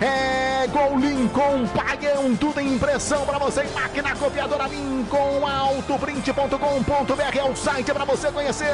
É 0.00 0.66
gol 0.68 0.98
Lincoln, 0.98 1.66
Pagão, 1.68 2.34
tudo 2.36 2.60
em 2.60 2.74
impressão 2.74 3.24
para 3.26 3.38
você, 3.38 3.64
máquina 3.74 4.14
copiadora 4.16 4.66
Lincoln, 4.66 5.46
autoprint.com.br 5.46 7.38
é 7.38 7.44
o 7.44 7.56
site 7.56 7.92
para 7.92 8.04
você 8.04 8.30
conhecer. 8.30 8.72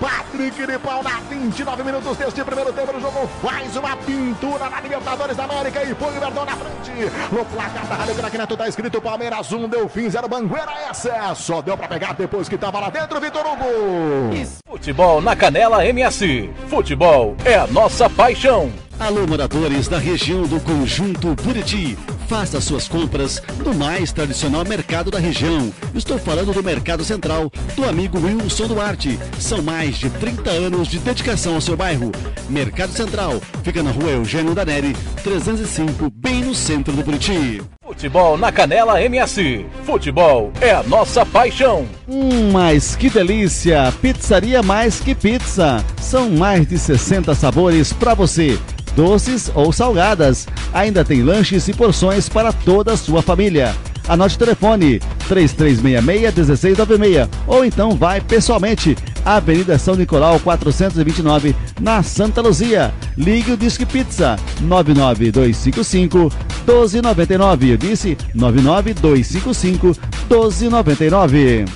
Patrick 0.00 0.66
de 0.66 0.78
Paula, 0.78 1.10
29 1.28 1.82
minutos 1.82 2.16
deste 2.16 2.44
primeiro 2.44 2.72
tempo 2.72 2.92
do 2.92 3.00
jogo, 3.00 3.28
faz 3.42 3.76
uma 3.76 3.96
pintura 3.96 4.68
na 4.70 4.80
Libertadores 4.80 5.36
da 5.36 5.44
América 5.44 5.82
e 5.82 5.94
põe 5.94 6.16
o 6.16 6.20
Verdão 6.20 6.44
na 6.44 6.56
frente. 6.56 6.92
No 7.32 7.44
placar 7.44 7.86
da 7.86 7.94
Rádio 7.96 8.14
Crack 8.14 8.38
Neto 8.38 8.56
tá 8.56 8.68
escrito 8.68 9.00
Palmeiras 9.00 9.52
1, 9.52 9.68
Delfim 9.68 10.08
0, 10.08 10.28
Bangueira 10.28 10.72
essa. 10.88 11.34
Só 11.34 11.60
deu 11.62 11.76
para 11.76 11.88
pegar 11.88 12.14
depois 12.14 12.48
que 12.48 12.56
tava 12.56 12.78
lá 12.80 12.90
dentro, 12.90 13.20
Vitor 13.20 13.44
Hugo. 13.46 14.30
Futebol 14.66 15.20
na 15.20 15.34
Canela 15.34 15.84
MS. 15.84 16.50
Futebol 16.68 17.36
é 17.44 17.56
a 17.56 17.66
nossa 17.66 18.08
paixão. 18.08 18.70
Alô, 19.00 19.26
moradores 19.26 19.88
da 19.88 19.98
região 19.98 20.42
do 20.42 20.60
Conjunto 20.60 21.34
Buriti. 21.42 21.96
Faça 22.28 22.60
suas 22.60 22.86
compras 22.86 23.42
no 23.64 23.72
mais 23.72 24.12
tradicional 24.12 24.62
mercado 24.62 25.10
da 25.10 25.18
região. 25.18 25.72
Estou 25.94 26.18
falando 26.18 26.52
do 26.52 26.62
Mercado 26.62 27.02
Central, 27.02 27.50
do 27.74 27.88
amigo 27.88 28.18
Wilson 28.20 28.66
Duarte. 28.66 29.18
São 29.38 29.62
mais 29.62 29.96
de 29.96 30.10
30 30.10 30.50
anos 30.50 30.86
de 30.86 30.98
dedicação 30.98 31.54
ao 31.54 31.62
seu 31.62 31.78
bairro. 31.78 32.12
Mercado 32.50 32.92
Central 32.92 33.40
fica 33.64 33.82
na 33.82 33.90
rua 33.90 34.10
Eugênio 34.10 34.54
Daneri, 34.54 34.94
305, 35.24 36.10
bem 36.14 36.44
no 36.44 36.54
centro 36.54 36.92
do 36.92 37.02
Buriti. 37.02 37.62
Futebol 37.82 38.36
na 38.36 38.52
Canela 38.52 39.02
MS. 39.02 39.64
Futebol 39.84 40.52
é 40.60 40.72
a 40.72 40.82
nossa 40.82 41.24
paixão. 41.24 41.88
Hum, 42.06 42.52
mas 42.52 42.94
que 42.96 43.08
delícia! 43.08 43.92
Pizzaria 44.02 44.62
Mais 44.62 45.00
Que 45.00 45.14
Pizza. 45.14 45.82
São 45.98 46.30
mais 46.30 46.68
de 46.68 46.78
60 46.78 47.34
sabores 47.34 47.94
para 47.94 48.12
você 48.12 48.58
doces 48.90 49.50
ou 49.54 49.72
salgadas. 49.72 50.46
Ainda 50.72 51.04
tem 51.04 51.22
lanches 51.22 51.68
e 51.68 51.72
porções 51.72 52.28
para 52.28 52.52
toda 52.52 52.92
a 52.92 52.96
sua 52.96 53.22
família. 53.22 53.72
Anote 54.08 54.36
o 54.36 54.38
telefone 54.38 55.00
3366-1696 55.28 57.28
ou 57.46 57.64
então 57.64 57.92
vai 57.92 58.20
pessoalmente 58.20 58.96
Avenida 59.24 59.78
São 59.78 59.94
Nicolau 59.94 60.40
429 60.40 61.54
na 61.80 62.02
Santa 62.02 62.40
Luzia. 62.40 62.92
Ligue 63.16 63.52
o 63.52 63.56
Disque 63.56 63.86
Pizza 63.86 64.36
99255 64.62 66.32
1299. 66.66 67.70
Eu 67.70 67.76
disse 67.76 68.18
99255 68.34 69.86
1299. 70.28 71.66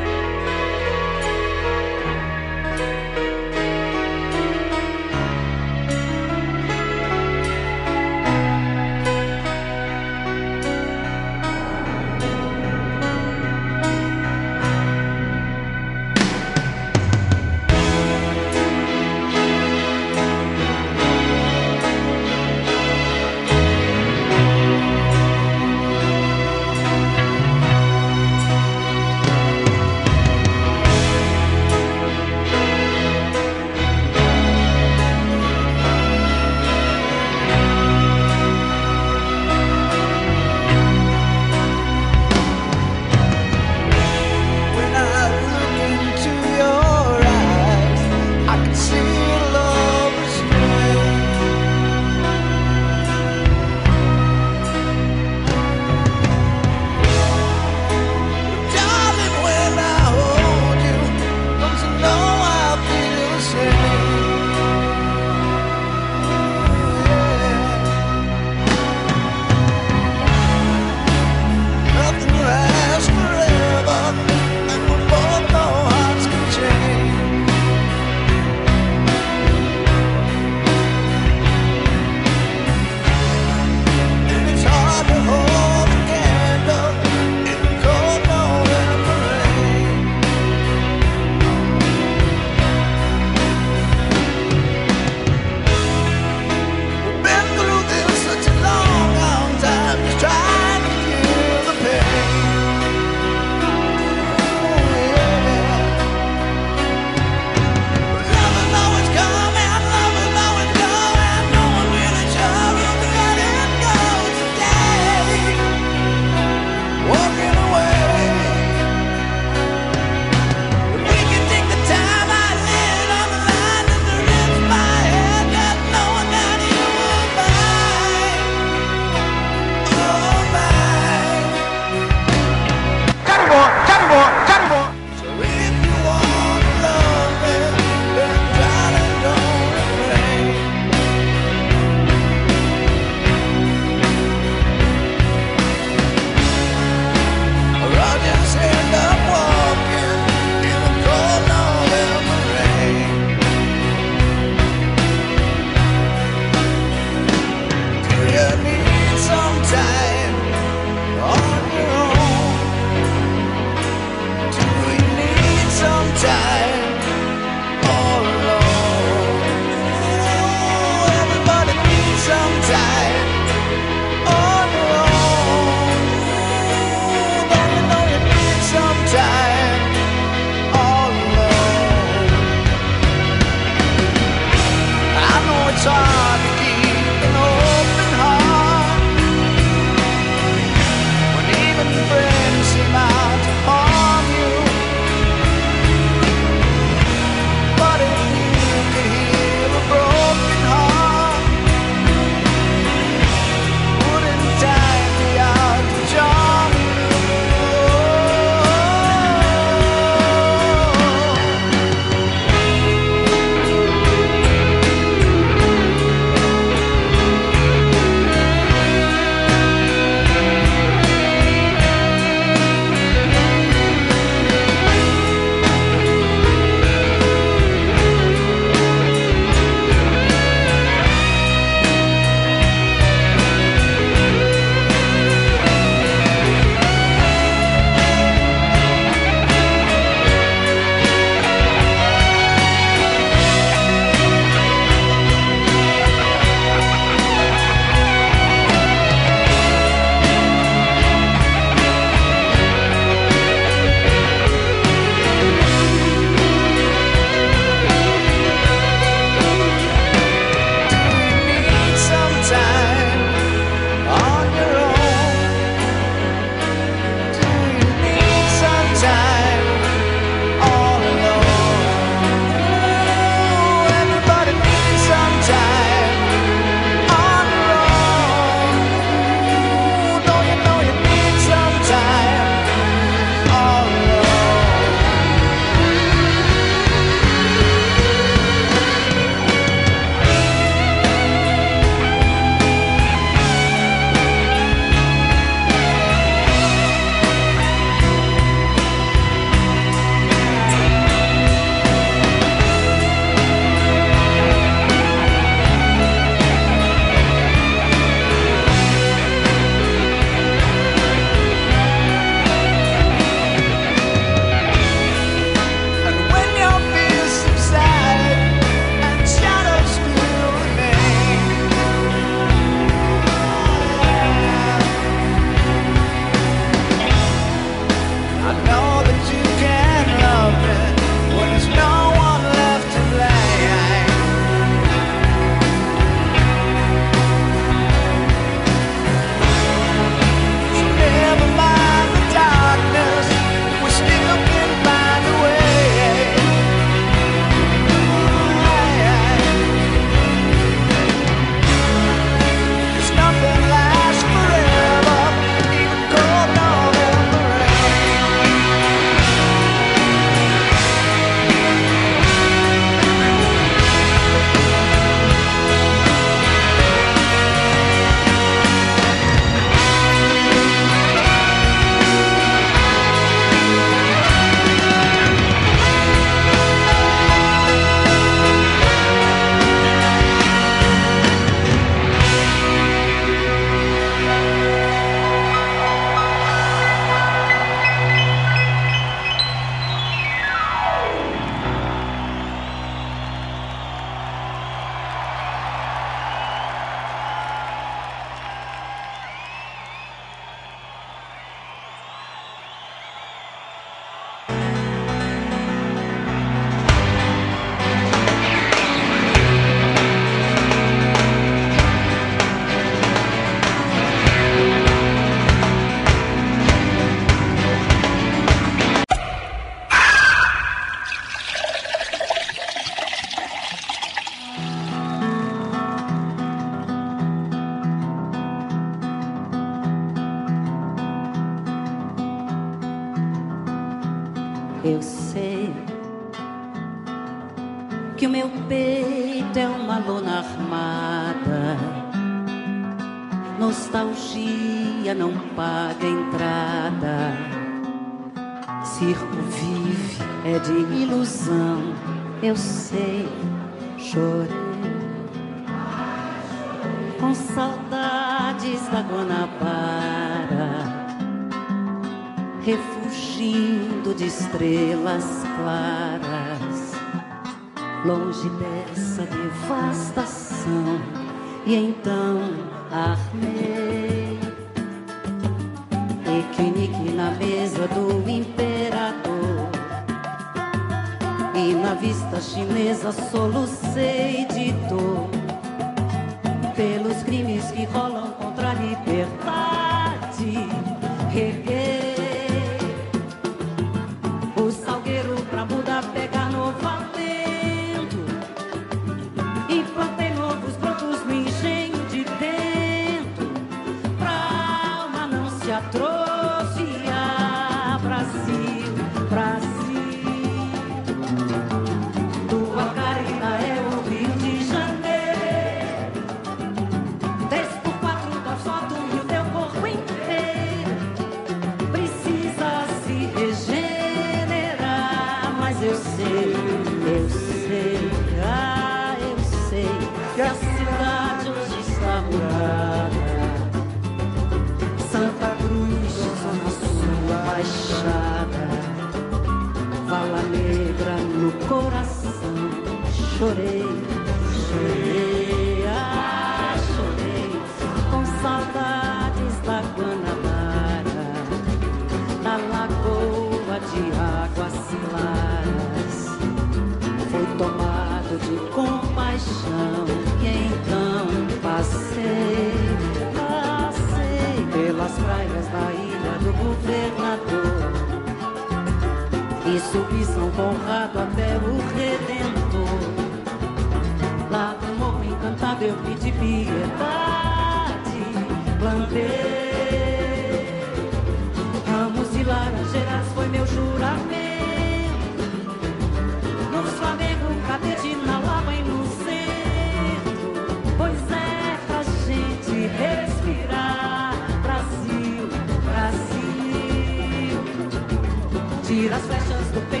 as 599.09 599.21
flechas 599.23 599.67
do 599.73 599.81
peito. 599.89 600.00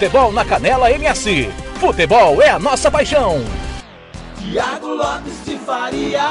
Futebol 0.00 0.32
na 0.32 0.46
Canela 0.46 0.90
MS. 0.90 1.52
Futebol 1.78 2.40
é 2.40 2.48
a 2.48 2.58
nossa 2.58 2.90
paixão. 2.90 3.36
Tiago 4.38 4.94
Lopes 4.94 5.44
de 5.44 5.58
Faria. 5.58 6.22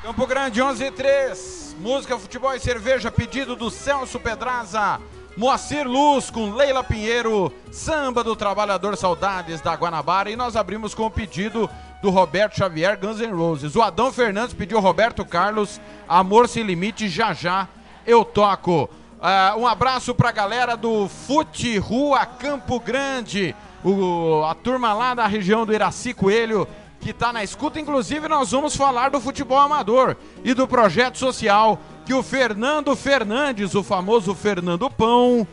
Campo 0.00 0.26
Grande 0.28 0.62
11 0.62 0.84
e 0.84 0.90
3. 0.92 1.76
Música, 1.80 2.16
futebol 2.16 2.54
e 2.54 2.60
cerveja. 2.60 3.10
Pedido 3.10 3.56
do 3.56 3.68
Celso 3.68 4.20
Pedraza. 4.20 5.00
Moacir 5.36 5.88
Luz 5.88 6.30
com 6.30 6.52
Leila 6.52 6.84
Pinheiro, 6.84 7.52
Samba 7.72 8.22
do 8.22 8.36
Trabalhador 8.36 8.96
Saudades 8.96 9.60
da 9.60 9.74
Guanabara. 9.74 10.30
E 10.30 10.36
nós 10.36 10.54
abrimos 10.54 10.94
com 10.94 11.06
o 11.06 11.10
pedido 11.10 11.68
do 12.00 12.10
Roberto 12.10 12.56
Xavier, 12.56 12.96
Guns 12.96 13.18
N' 13.18 13.32
Roses. 13.32 13.74
O 13.74 13.82
Adão 13.82 14.12
Fernandes 14.12 14.54
pediu 14.54 14.78
Roberto 14.78 15.24
Carlos, 15.24 15.80
Amor 16.08 16.46
Sem 16.46 16.62
Limite, 16.62 17.08
já 17.08 17.34
já 17.34 17.66
eu 18.08 18.24
toco. 18.24 18.88
Ah, 19.20 19.54
um 19.58 19.66
abraço 19.66 20.14
pra 20.14 20.30
galera 20.30 20.76
do 20.76 21.08
Fute 21.08 21.76
Rua 21.76 22.24
Campo 22.24 22.78
Grande, 22.78 23.54
o, 23.84 24.44
a 24.44 24.54
turma 24.54 24.92
lá 24.92 25.12
da 25.12 25.26
região 25.26 25.66
do 25.66 25.74
Iraci 25.74 26.14
Coelho, 26.14 26.68
que 27.00 27.12
tá 27.12 27.32
na 27.32 27.42
escuta. 27.42 27.80
Inclusive, 27.80 28.28
nós 28.28 28.52
vamos 28.52 28.76
falar 28.76 29.10
do 29.10 29.20
futebol 29.20 29.58
amador 29.58 30.16
e 30.44 30.54
do 30.54 30.68
projeto 30.68 31.18
social 31.18 31.80
que 32.06 32.14
o 32.14 32.22
Fernando 32.22 32.94
Fernandes, 32.94 33.74
o 33.74 33.82
famoso 33.82 34.36
Fernando 34.36 34.88
Pão, 34.88 35.46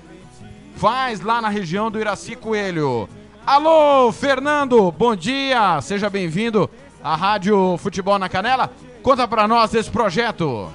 faz 0.76 1.22
lá 1.22 1.42
na 1.42 1.50
região 1.50 1.90
do 1.90 2.00
Iraci 2.00 2.36
Coelho. 2.36 3.10
Alô, 3.48 4.12
Fernando, 4.12 4.92
bom 4.92 5.16
dia, 5.16 5.82
seja 5.82 6.08
bem-vindo 6.08 6.70
à 7.04 7.16
Rádio 7.16 7.78
Futebol 7.80 8.20
na 8.20 8.30
Canela. 8.30 8.72
Conta 9.02 9.28
pra 9.28 9.48
nós 9.48 9.72
desse 9.72 9.90
projeto. 9.90 10.70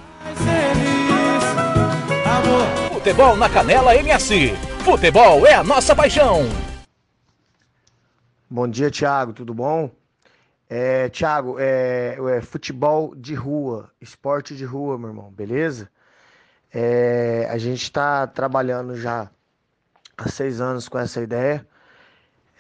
Futebol 2.93 3.37
na 3.37 3.49
Canela 3.49 3.95
MS. 3.97 4.55
Futebol 4.85 5.47
é 5.47 5.55
a 5.55 5.65
nossa 5.65 5.95
paixão. 5.95 6.43
Bom 8.49 8.67
dia, 8.67 8.91
Thiago, 8.91 9.33
tudo 9.33 9.55
bom? 9.55 9.91
É, 10.69 11.09
Thiago, 11.09 11.57
é, 11.59 12.17
é 12.37 12.41
futebol 12.41 13.15
de 13.15 13.35
rua, 13.35 13.91
esporte 14.01 14.57
de 14.57 14.65
rua, 14.65 14.99
meu 14.99 15.09
irmão, 15.09 15.31
beleza? 15.31 15.89
É, 16.73 17.49
a 17.51 17.59
gente 17.59 17.83
está 17.83 18.27
trabalhando 18.27 18.97
já 18.97 19.31
há 20.17 20.29
seis 20.29 20.61
anos 20.61 20.89
com 20.89 20.99
essa 20.99 21.21
ideia. 21.21 21.67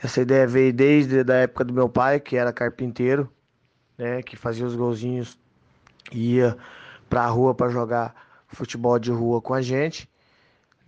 Essa 0.02 0.22
ideia 0.22 0.46
veio 0.46 0.72
desde 0.72 1.20
a 1.30 1.36
época 1.36 1.64
do 1.64 1.74
meu 1.74 1.88
pai, 1.88 2.18
que 2.18 2.36
era 2.36 2.52
carpinteiro, 2.52 3.30
né, 3.98 4.22
que 4.22 4.36
fazia 4.36 4.64
os 4.64 4.74
golzinhos, 4.74 5.38
ia 6.10 6.56
para 7.08 7.22
a 7.22 7.28
rua 7.28 7.54
para 7.54 7.68
jogar 7.68 8.29
futebol 8.52 8.98
de 8.98 9.10
rua 9.10 9.40
com 9.40 9.54
a 9.54 9.62
gente, 9.62 10.08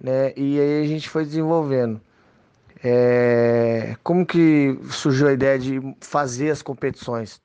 né? 0.01 0.33
E 0.37 0.61
aí 0.61 0.83
a 0.85 0.87
gente 0.87 1.09
foi 1.09 1.25
desenvolvendo. 1.25 2.01
É, 2.85 3.97
como 4.03 4.27
que 4.27 4.79
surgiu 4.91 5.29
a 5.29 5.33
ideia 5.33 5.59
de 5.59 5.81
fazer 6.01 6.51
as 6.51 6.63
competições? 6.63 7.41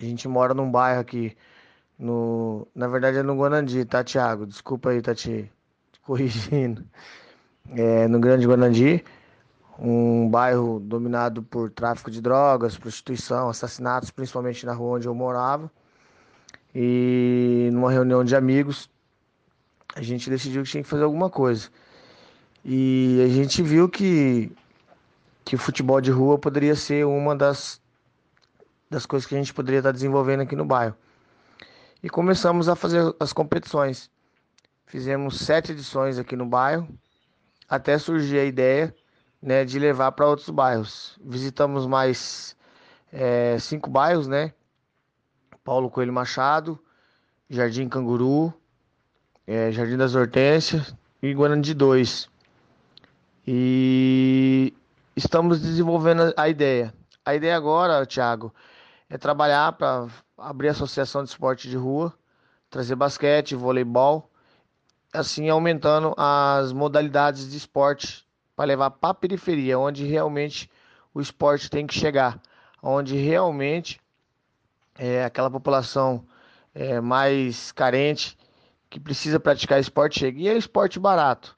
A 0.00 0.04
gente 0.04 0.26
mora 0.28 0.54
num 0.54 0.70
bairro 0.70 1.00
aqui, 1.00 1.36
no, 1.98 2.66
na 2.74 2.88
verdade 2.88 3.18
é 3.18 3.22
no 3.22 3.36
Guanandi, 3.36 3.84
tá, 3.84 4.02
Thiago? 4.04 4.46
Desculpa 4.46 4.90
aí, 4.90 5.02
tá 5.02 5.14
te, 5.14 5.50
corrigindo. 6.02 6.84
É, 7.70 8.08
no 8.08 8.18
Grande 8.18 8.46
Guanandi, 8.46 9.04
um 9.78 10.28
bairro 10.28 10.80
dominado 10.80 11.42
por 11.42 11.70
tráfico 11.70 12.10
de 12.10 12.20
drogas, 12.22 12.78
prostituição, 12.78 13.48
assassinatos, 13.48 14.10
principalmente 14.10 14.64
na 14.64 14.72
rua 14.72 14.96
onde 14.96 15.06
eu 15.06 15.14
morava. 15.14 15.70
E 16.74 17.70
numa 17.72 17.90
reunião 17.90 18.24
de 18.24 18.34
amigos, 18.34 18.90
a 19.94 20.02
gente 20.02 20.28
decidiu 20.30 20.62
que 20.62 20.70
tinha 20.70 20.82
que 20.82 20.88
fazer 20.88 21.04
alguma 21.04 21.30
coisa. 21.30 21.68
E 22.64 23.20
a 23.24 23.28
gente 23.28 23.62
viu 23.62 23.88
que, 23.88 24.52
que 25.44 25.54
o 25.54 25.58
futebol 25.58 26.00
de 26.00 26.10
rua 26.10 26.38
poderia 26.38 26.74
ser 26.74 27.06
uma 27.06 27.34
das, 27.34 27.80
das 28.90 29.06
coisas 29.06 29.26
que 29.26 29.34
a 29.34 29.38
gente 29.38 29.54
poderia 29.54 29.78
estar 29.78 29.92
desenvolvendo 29.92 30.40
aqui 30.40 30.54
no 30.54 30.64
bairro. 30.64 30.94
E 32.02 32.08
começamos 32.08 32.68
a 32.68 32.76
fazer 32.76 33.14
as 33.18 33.32
competições. 33.32 34.10
Fizemos 34.86 35.40
sete 35.40 35.72
edições 35.72 36.18
aqui 36.18 36.36
no 36.36 36.46
bairro, 36.46 36.88
até 37.68 37.98
surgir 37.98 38.38
a 38.38 38.44
ideia 38.44 38.94
né, 39.42 39.64
de 39.64 39.78
levar 39.78 40.12
para 40.12 40.26
outros 40.26 40.50
bairros. 40.50 41.18
Visitamos 41.24 41.86
mais 41.86 42.56
é, 43.12 43.58
cinco 43.58 43.90
bairros, 43.90 44.26
né? 44.26 44.52
Paulo 45.64 45.90
Coelho 45.90 46.12
Machado, 46.12 46.78
Jardim 47.50 47.88
Canguru, 47.88 48.54
é, 49.48 49.72
Jardim 49.72 49.96
das 49.96 50.14
Hortênsias 50.14 50.94
e 51.22 51.32
Guarani 51.32 51.72
2. 51.72 52.28
E 53.46 54.74
estamos 55.16 55.62
desenvolvendo 55.62 56.34
a 56.36 56.50
ideia. 56.50 56.92
A 57.24 57.34
ideia 57.34 57.56
agora, 57.56 58.04
Thiago, 58.04 58.54
é 59.08 59.16
trabalhar 59.16 59.72
para 59.72 60.06
abrir 60.36 60.68
a 60.68 60.72
associação 60.72 61.24
de 61.24 61.30
esporte 61.30 61.66
de 61.66 61.78
rua, 61.78 62.12
trazer 62.68 62.94
basquete, 62.94 63.54
voleibol, 63.54 64.30
assim 65.14 65.48
aumentando 65.48 66.14
as 66.18 66.70
modalidades 66.70 67.50
de 67.50 67.56
esporte 67.56 68.26
para 68.54 68.66
levar 68.66 68.90
para 68.90 69.10
a 69.10 69.14
periferia, 69.14 69.78
onde 69.78 70.04
realmente 70.04 70.70
o 71.14 71.22
esporte 71.22 71.70
tem 71.70 71.86
que 71.86 71.94
chegar, 71.94 72.38
onde 72.82 73.16
realmente 73.16 73.98
é, 74.98 75.24
aquela 75.24 75.50
população 75.50 76.22
é, 76.74 77.00
mais 77.00 77.72
carente 77.72 78.37
que 78.90 78.98
precisa 78.98 79.38
praticar 79.38 79.80
esporte 79.80 80.20
chega. 80.20 80.40
E 80.40 80.48
é 80.48 80.56
esporte 80.56 80.98
barato. 80.98 81.56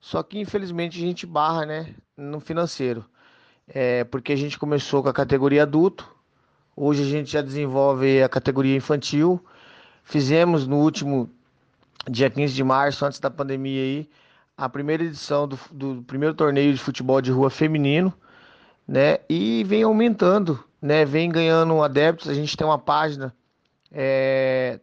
Só 0.00 0.22
que 0.22 0.38
infelizmente 0.38 0.98
a 0.98 1.00
gente 1.00 1.26
barra, 1.26 1.66
né, 1.66 1.94
no 2.16 2.40
financeiro. 2.40 3.04
É, 3.66 4.04
porque 4.04 4.32
a 4.32 4.36
gente 4.36 4.58
começou 4.58 5.02
com 5.02 5.08
a 5.08 5.12
categoria 5.12 5.64
adulto, 5.64 6.08
hoje 6.74 7.02
a 7.02 7.06
gente 7.06 7.30
já 7.30 7.42
desenvolve 7.42 8.22
a 8.22 8.28
categoria 8.28 8.76
infantil. 8.76 9.44
Fizemos 10.02 10.66
no 10.66 10.78
último 10.78 11.30
dia 12.08 12.30
15 12.30 12.54
de 12.54 12.64
março, 12.64 13.04
antes 13.04 13.20
da 13.20 13.30
pandemia 13.30 13.82
aí, 13.82 14.08
a 14.56 14.68
primeira 14.68 15.04
edição 15.04 15.46
do, 15.46 15.58
do 15.70 16.02
primeiro 16.02 16.34
torneio 16.34 16.72
de 16.72 16.80
futebol 16.80 17.20
de 17.20 17.30
rua 17.30 17.50
feminino, 17.50 18.12
né? 18.86 19.18
E 19.28 19.62
vem 19.64 19.82
aumentando, 19.82 20.64
né? 20.80 21.04
Vem 21.04 21.30
ganhando 21.30 21.82
adeptos. 21.82 22.28
A 22.28 22.34
gente 22.34 22.56
tem 22.56 22.66
uma 22.66 22.78
página 22.78 23.34
é, 23.92 24.80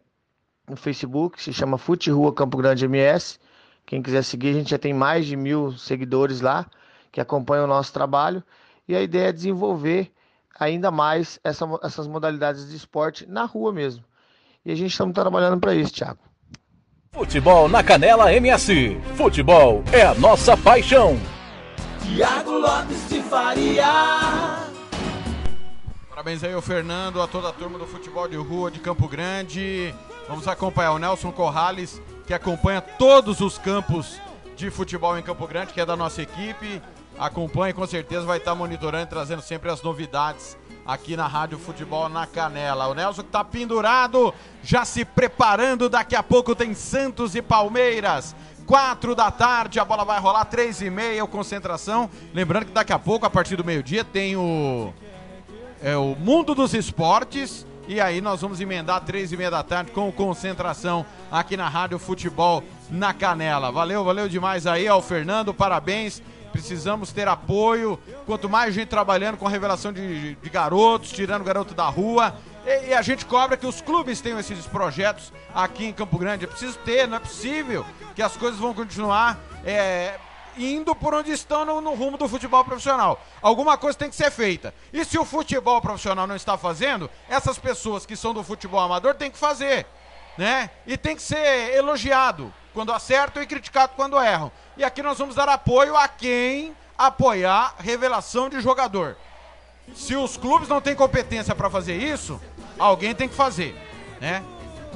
no 0.68 0.76
Facebook, 0.76 1.42
se 1.42 1.52
chama 1.52 1.78
Fute 1.78 2.10
Rua 2.10 2.32
Campo 2.32 2.56
Grande 2.56 2.84
MS. 2.84 3.38
Quem 3.84 4.02
quiser 4.02 4.22
seguir, 4.22 4.50
a 4.50 4.52
gente 4.54 4.70
já 4.70 4.78
tem 4.78 4.92
mais 4.92 5.26
de 5.26 5.36
mil 5.36 5.72
seguidores 5.78 6.40
lá 6.40 6.66
que 7.12 7.20
acompanham 7.20 7.64
o 7.64 7.68
nosso 7.68 7.92
trabalho. 7.92 8.42
E 8.88 8.94
a 8.94 9.00
ideia 9.00 9.28
é 9.28 9.32
desenvolver 9.32 10.12
ainda 10.58 10.90
mais 10.90 11.38
essa, 11.44 11.66
essas 11.82 12.06
modalidades 12.06 12.68
de 12.68 12.76
esporte 12.76 13.26
na 13.26 13.44
rua 13.44 13.72
mesmo. 13.72 14.04
E 14.64 14.72
a 14.72 14.74
gente 14.74 14.90
está 14.90 15.06
trabalhando 15.12 15.60
para 15.60 15.74
isso, 15.74 15.92
Thiago. 15.92 16.18
Futebol 17.12 17.68
na 17.68 17.82
Canela 17.82 18.32
MS. 18.32 19.00
Futebol 19.16 19.82
é 19.92 20.02
a 20.02 20.14
nossa 20.14 20.56
paixão. 20.56 21.16
Tiago 22.02 22.52
Lopes 22.52 23.08
de 23.08 23.22
Faria. 23.22 24.66
Parabéns 26.10 26.42
aí 26.42 26.52
ao 26.52 26.62
Fernando, 26.62 27.22
a 27.22 27.26
toda 27.26 27.48
a 27.48 27.52
turma 27.52 27.78
do 27.78 27.86
futebol 27.86 28.28
de 28.28 28.36
rua 28.36 28.70
de 28.70 28.80
Campo 28.80 29.08
Grande. 29.08 29.94
Vamos 30.28 30.48
acompanhar 30.48 30.92
o 30.92 30.98
Nelson 30.98 31.30
Corrales, 31.30 32.02
que 32.26 32.34
acompanha 32.34 32.80
todos 32.80 33.40
os 33.40 33.58
campos 33.58 34.20
de 34.56 34.70
futebol 34.70 35.16
em 35.16 35.22
Campo 35.22 35.46
Grande, 35.46 35.72
que 35.72 35.80
é 35.80 35.86
da 35.86 35.96
nossa 35.96 36.20
equipe. 36.20 36.82
Acompanhe, 37.16 37.72
com 37.72 37.86
certeza 37.86 38.26
vai 38.26 38.38
estar 38.38 38.54
monitorando 38.54 39.04
e 39.04 39.08
trazendo 39.08 39.40
sempre 39.40 39.70
as 39.70 39.82
novidades 39.82 40.56
aqui 40.84 41.16
na 41.16 41.28
Rádio 41.28 41.58
Futebol 41.58 42.08
na 42.08 42.26
Canela. 42.26 42.88
O 42.88 42.94
Nelson 42.94 43.22
que 43.22 43.28
tá 43.28 43.44
pendurado, 43.44 44.34
já 44.64 44.84
se 44.84 45.04
preparando. 45.04 45.88
Daqui 45.88 46.16
a 46.16 46.22
pouco 46.24 46.56
tem 46.56 46.74
Santos 46.74 47.36
e 47.36 47.40
Palmeiras. 47.40 48.34
Quatro 48.66 49.14
da 49.14 49.30
tarde, 49.30 49.78
a 49.78 49.84
bola 49.84 50.04
vai 50.04 50.18
rolar, 50.18 50.44
três 50.46 50.82
e 50.82 50.90
meia, 50.90 51.22
o 51.22 51.28
concentração. 51.28 52.10
Lembrando 52.34 52.66
que 52.66 52.72
daqui 52.72 52.92
a 52.92 52.98
pouco, 52.98 53.24
a 53.24 53.30
partir 53.30 53.54
do 53.54 53.64
meio-dia, 53.64 54.02
tem 54.02 54.36
o, 54.36 54.92
é, 55.80 55.96
o 55.96 56.16
Mundo 56.16 56.52
dos 56.52 56.74
Esportes. 56.74 57.64
E 57.88 58.00
aí 58.00 58.20
nós 58.20 58.40
vamos 58.40 58.60
emendar 58.60 59.00
três 59.02 59.30
e 59.30 59.36
meia 59.36 59.50
da 59.50 59.62
tarde 59.62 59.92
com 59.92 60.10
concentração 60.10 61.06
aqui 61.30 61.56
na 61.56 61.68
Rádio 61.68 62.00
Futebol 62.00 62.64
na 62.90 63.14
Canela. 63.14 63.70
Valeu, 63.70 64.02
valeu 64.02 64.28
demais 64.28 64.66
aí 64.66 64.88
ao 64.88 65.00
Fernando, 65.00 65.54
parabéns. 65.54 66.20
Precisamos 66.50 67.12
ter 67.12 67.28
apoio. 67.28 67.96
Quanto 68.24 68.48
mais 68.48 68.74
gente 68.74 68.88
trabalhando 68.88 69.36
com 69.36 69.46
a 69.46 69.50
revelação 69.50 69.92
de, 69.92 70.34
de 70.34 70.50
garotos, 70.50 71.12
tirando 71.12 71.42
o 71.42 71.44
garoto 71.44 71.74
da 71.74 71.86
rua. 71.86 72.34
E, 72.66 72.88
e, 72.88 72.94
a 72.94 73.02
gente 73.02 73.24
cobra 73.24 73.56
que 73.56 73.66
os 73.66 73.80
clubes 73.80 74.20
tenham 74.20 74.40
esses 74.40 74.66
projetos 74.66 75.32
aqui 75.54 75.86
em 75.86 75.92
Campo 75.92 76.18
Grande. 76.18 76.44
É 76.44 76.48
preciso 76.48 76.76
ter, 76.78 77.06
não 77.06 77.18
é 77.18 77.20
possível 77.20 77.86
que 78.16 78.22
as 78.22 78.36
coisas 78.36 78.58
vão 78.58 78.74
continuar 78.74 79.38
é, 79.64 80.18
indo 80.56 80.94
por 80.94 81.14
onde 81.14 81.30
estão 81.32 81.64
no, 81.64 81.80
no, 81.80 81.94
rumo 81.94 82.16
do 82.16 82.28
futebol 82.28 82.64
profissional. 82.64 83.20
Alguma 83.40 83.76
coisa 83.76 83.98
tem 83.98 84.10
que 84.10 84.16
ser 84.16 84.30
feita. 84.30 84.74
E 84.92 85.04
se 85.04 85.18
o 85.18 85.24
futebol 85.24 85.80
profissional 85.80 86.26
não 86.26 86.36
está 86.36 86.56
fazendo, 86.56 87.10
essas 87.28 87.58
pessoas 87.58 88.06
que 88.06 88.16
são 88.16 88.32
do 88.32 88.42
futebol 88.42 88.80
amador 88.80 89.14
têm 89.14 89.30
que 89.30 89.38
fazer. 89.38 89.86
Né? 90.36 90.70
E 90.86 90.96
tem 90.96 91.16
que 91.16 91.22
ser 91.22 91.74
elogiado 91.74 92.52
quando 92.74 92.92
acertam 92.92 93.42
e 93.42 93.46
criticado 93.46 93.92
quando 93.96 94.18
erram. 94.18 94.52
E 94.76 94.84
aqui 94.84 95.02
nós 95.02 95.18
vamos 95.18 95.34
dar 95.34 95.48
apoio 95.48 95.96
a 95.96 96.06
quem 96.08 96.76
apoiar 96.96 97.74
revelação 97.78 98.48
de 98.48 98.60
jogador. 98.60 99.16
Se 99.94 100.16
os 100.16 100.36
clubes 100.36 100.68
não 100.68 100.80
têm 100.80 100.94
competência 100.94 101.54
para 101.54 101.70
fazer 101.70 101.96
isso, 101.96 102.40
alguém 102.78 103.14
tem 103.14 103.28
que 103.28 103.34
fazer, 103.34 103.74
né? 104.20 104.42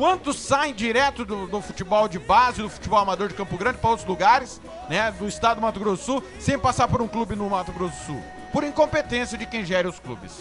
Quantos 0.01 0.39
saem 0.39 0.73
direto 0.73 1.27
do, 1.27 1.47
do 1.47 1.61
futebol 1.61 2.09
de 2.09 2.19
base, 2.19 2.63
do 2.63 2.71
futebol 2.71 3.01
amador 3.01 3.29
de 3.29 3.35
Campo 3.35 3.59
Grande 3.59 3.77
para 3.77 3.91
outros 3.91 4.09
lugares, 4.09 4.59
né, 4.89 5.11
do 5.11 5.29
estado 5.29 5.57
do 5.57 5.61
Mato 5.61 5.79
Grosso 5.79 6.01
do 6.01 6.05
Sul, 6.07 6.25
sem 6.39 6.59
passar 6.59 6.89
por 6.89 7.03
um 7.03 7.07
clube 7.07 7.37
no 7.37 7.51
Mato 7.51 7.71
Grosso 7.71 7.95
do 7.99 8.05
Sul? 8.07 8.25
Por 8.51 8.65
incompetência 8.65 9.37
de 9.37 9.45
quem 9.45 9.63
gere 9.63 9.87
os 9.87 10.01
clubes. 10.01 10.39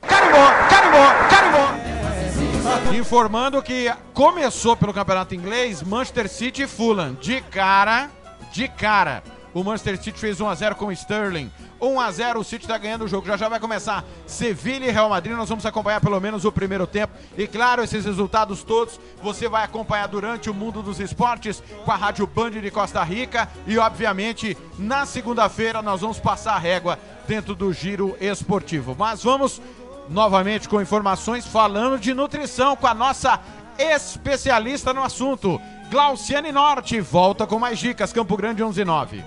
Carimbó, 0.00 0.46
carimbó, 0.70 1.12
carimbó. 1.28 2.96
Informando 2.96 3.60
que 3.64 3.92
começou 4.14 4.76
pelo 4.76 4.94
campeonato 4.94 5.34
inglês 5.34 5.82
Manchester 5.82 6.28
City 6.28 6.62
e 6.62 6.68
Fulham. 6.68 7.14
De 7.14 7.40
cara, 7.40 8.08
de 8.52 8.68
cara. 8.68 9.24
O 9.52 9.64
Manchester 9.64 10.00
City 10.00 10.20
fez 10.20 10.38
1x0 10.38 10.76
com 10.76 10.86
o 10.86 10.92
Sterling. 10.92 11.50
1x0, 11.80 12.36
o 12.36 12.44
City 12.44 12.64
está 12.64 12.76
ganhando 12.76 13.04
o 13.04 13.08
jogo. 13.08 13.26
Já 13.26 13.36
já 13.36 13.48
vai 13.48 13.60
começar 13.60 14.04
Sevilha 14.26 14.86
e 14.86 14.90
Real 14.90 15.08
Madrid. 15.08 15.36
Nós 15.36 15.48
vamos 15.48 15.64
acompanhar 15.64 16.00
pelo 16.00 16.20
menos 16.20 16.44
o 16.44 16.52
primeiro 16.52 16.86
tempo. 16.86 17.14
E 17.36 17.46
claro, 17.46 17.82
esses 17.82 18.04
resultados 18.04 18.62
todos 18.62 19.00
você 19.22 19.48
vai 19.48 19.64
acompanhar 19.64 20.08
durante 20.08 20.50
o 20.50 20.54
mundo 20.54 20.82
dos 20.82 21.00
esportes 21.00 21.62
com 21.84 21.92
a 21.92 21.96
Rádio 21.96 22.26
Band 22.26 22.52
de 22.52 22.70
Costa 22.70 23.02
Rica. 23.02 23.48
E 23.66 23.78
obviamente, 23.78 24.56
na 24.78 25.06
segunda-feira, 25.06 25.82
nós 25.82 26.00
vamos 26.00 26.18
passar 26.18 26.54
a 26.54 26.58
régua 26.58 26.98
dentro 27.26 27.54
do 27.54 27.72
giro 27.72 28.16
esportivo. 28.20 28.96
Mas 28.98 29.22
vamos 29.22 29.60
novamente 30.08 30.68
com 30.68 30.80
informações 30.80 31.46
falando 31.46 31.98
de 31.98 32.14
nutrição 32.14 32.74
com 32.74 32.86
a 32.86 32.94
nossa 32.94 33.40
especialista 33.78 34.92
no 34.92 35.02
assunto. 35.02 35.60
Glauciane 35.90 36.52
Norte 36.52 37.00
volta 37.00 37.46
com 37.46 37.58
mais 37.58 37.78
dicas. 37.78 38.12
Campo 38.12 38.36
Grande 38.36 38.62
11 38.62 38.84
9. 38.84 39.24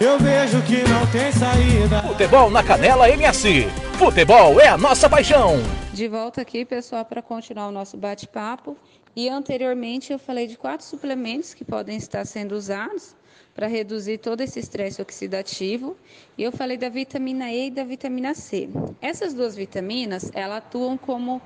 Eu 0.00 0.18
vejo 0.18 0.62
que 0.62 0.82
não 0.88 1.06
tem 1.12 1.30
saída. 1.30 2.02
Futebol 2.08 2.50
na 2.50 2.64
Canela 2.64 3.10
MS. 3.10 3.66
Futebol 3.98 4.58
é 4.58 4.66
a 4.66 4.78
nossa 4.78 5.10
paixão. 5.10 5.56
De 5.92 6.08
volta 6.08 6.40
aqui, 6.40 6.64
pessoal, 6.64 7.04
para 7.04 7.20
continuar 7.20 7.68
o 7.68 7.70
nosso 7.70 7.98
bate-papo. 7.98 8.78
E 9.14 9.28
anteriormente 9.28 10.10
eu 10.10 10.18
falei 10.18 10.46
de 10.46 10.56
quatro 10.56 10.86
suplementos 10.86 11.52
que 11.52 11.66
podem 11.66 11.98
estar 11.98 12.24
sendo 12.24 12.52
usados 12.52 13.14
para 13.54 13.66
reduzir 13.66 14.16
todo 14.16 14.40
esse 14.40 14.58
estresse 14.58 15.02
oxidativo. 15.02 15.94
E 16.38 16.44
eu 16.44 16.50
falei 16.50 16.78
da 16.78 16.88
vitamina 16.88 17.52
E 17.52 17.66
e 17.66 17.70
da 17.70 17.84
vitamina 17.84 18.32
C. 18.32 18.70
Essas 19.02 19.34
duas 19.34 19.54
vitaminas, 19.54 20.30
elas 20.32 20.56
atuam 20.56 20.96
como 20.96 21.42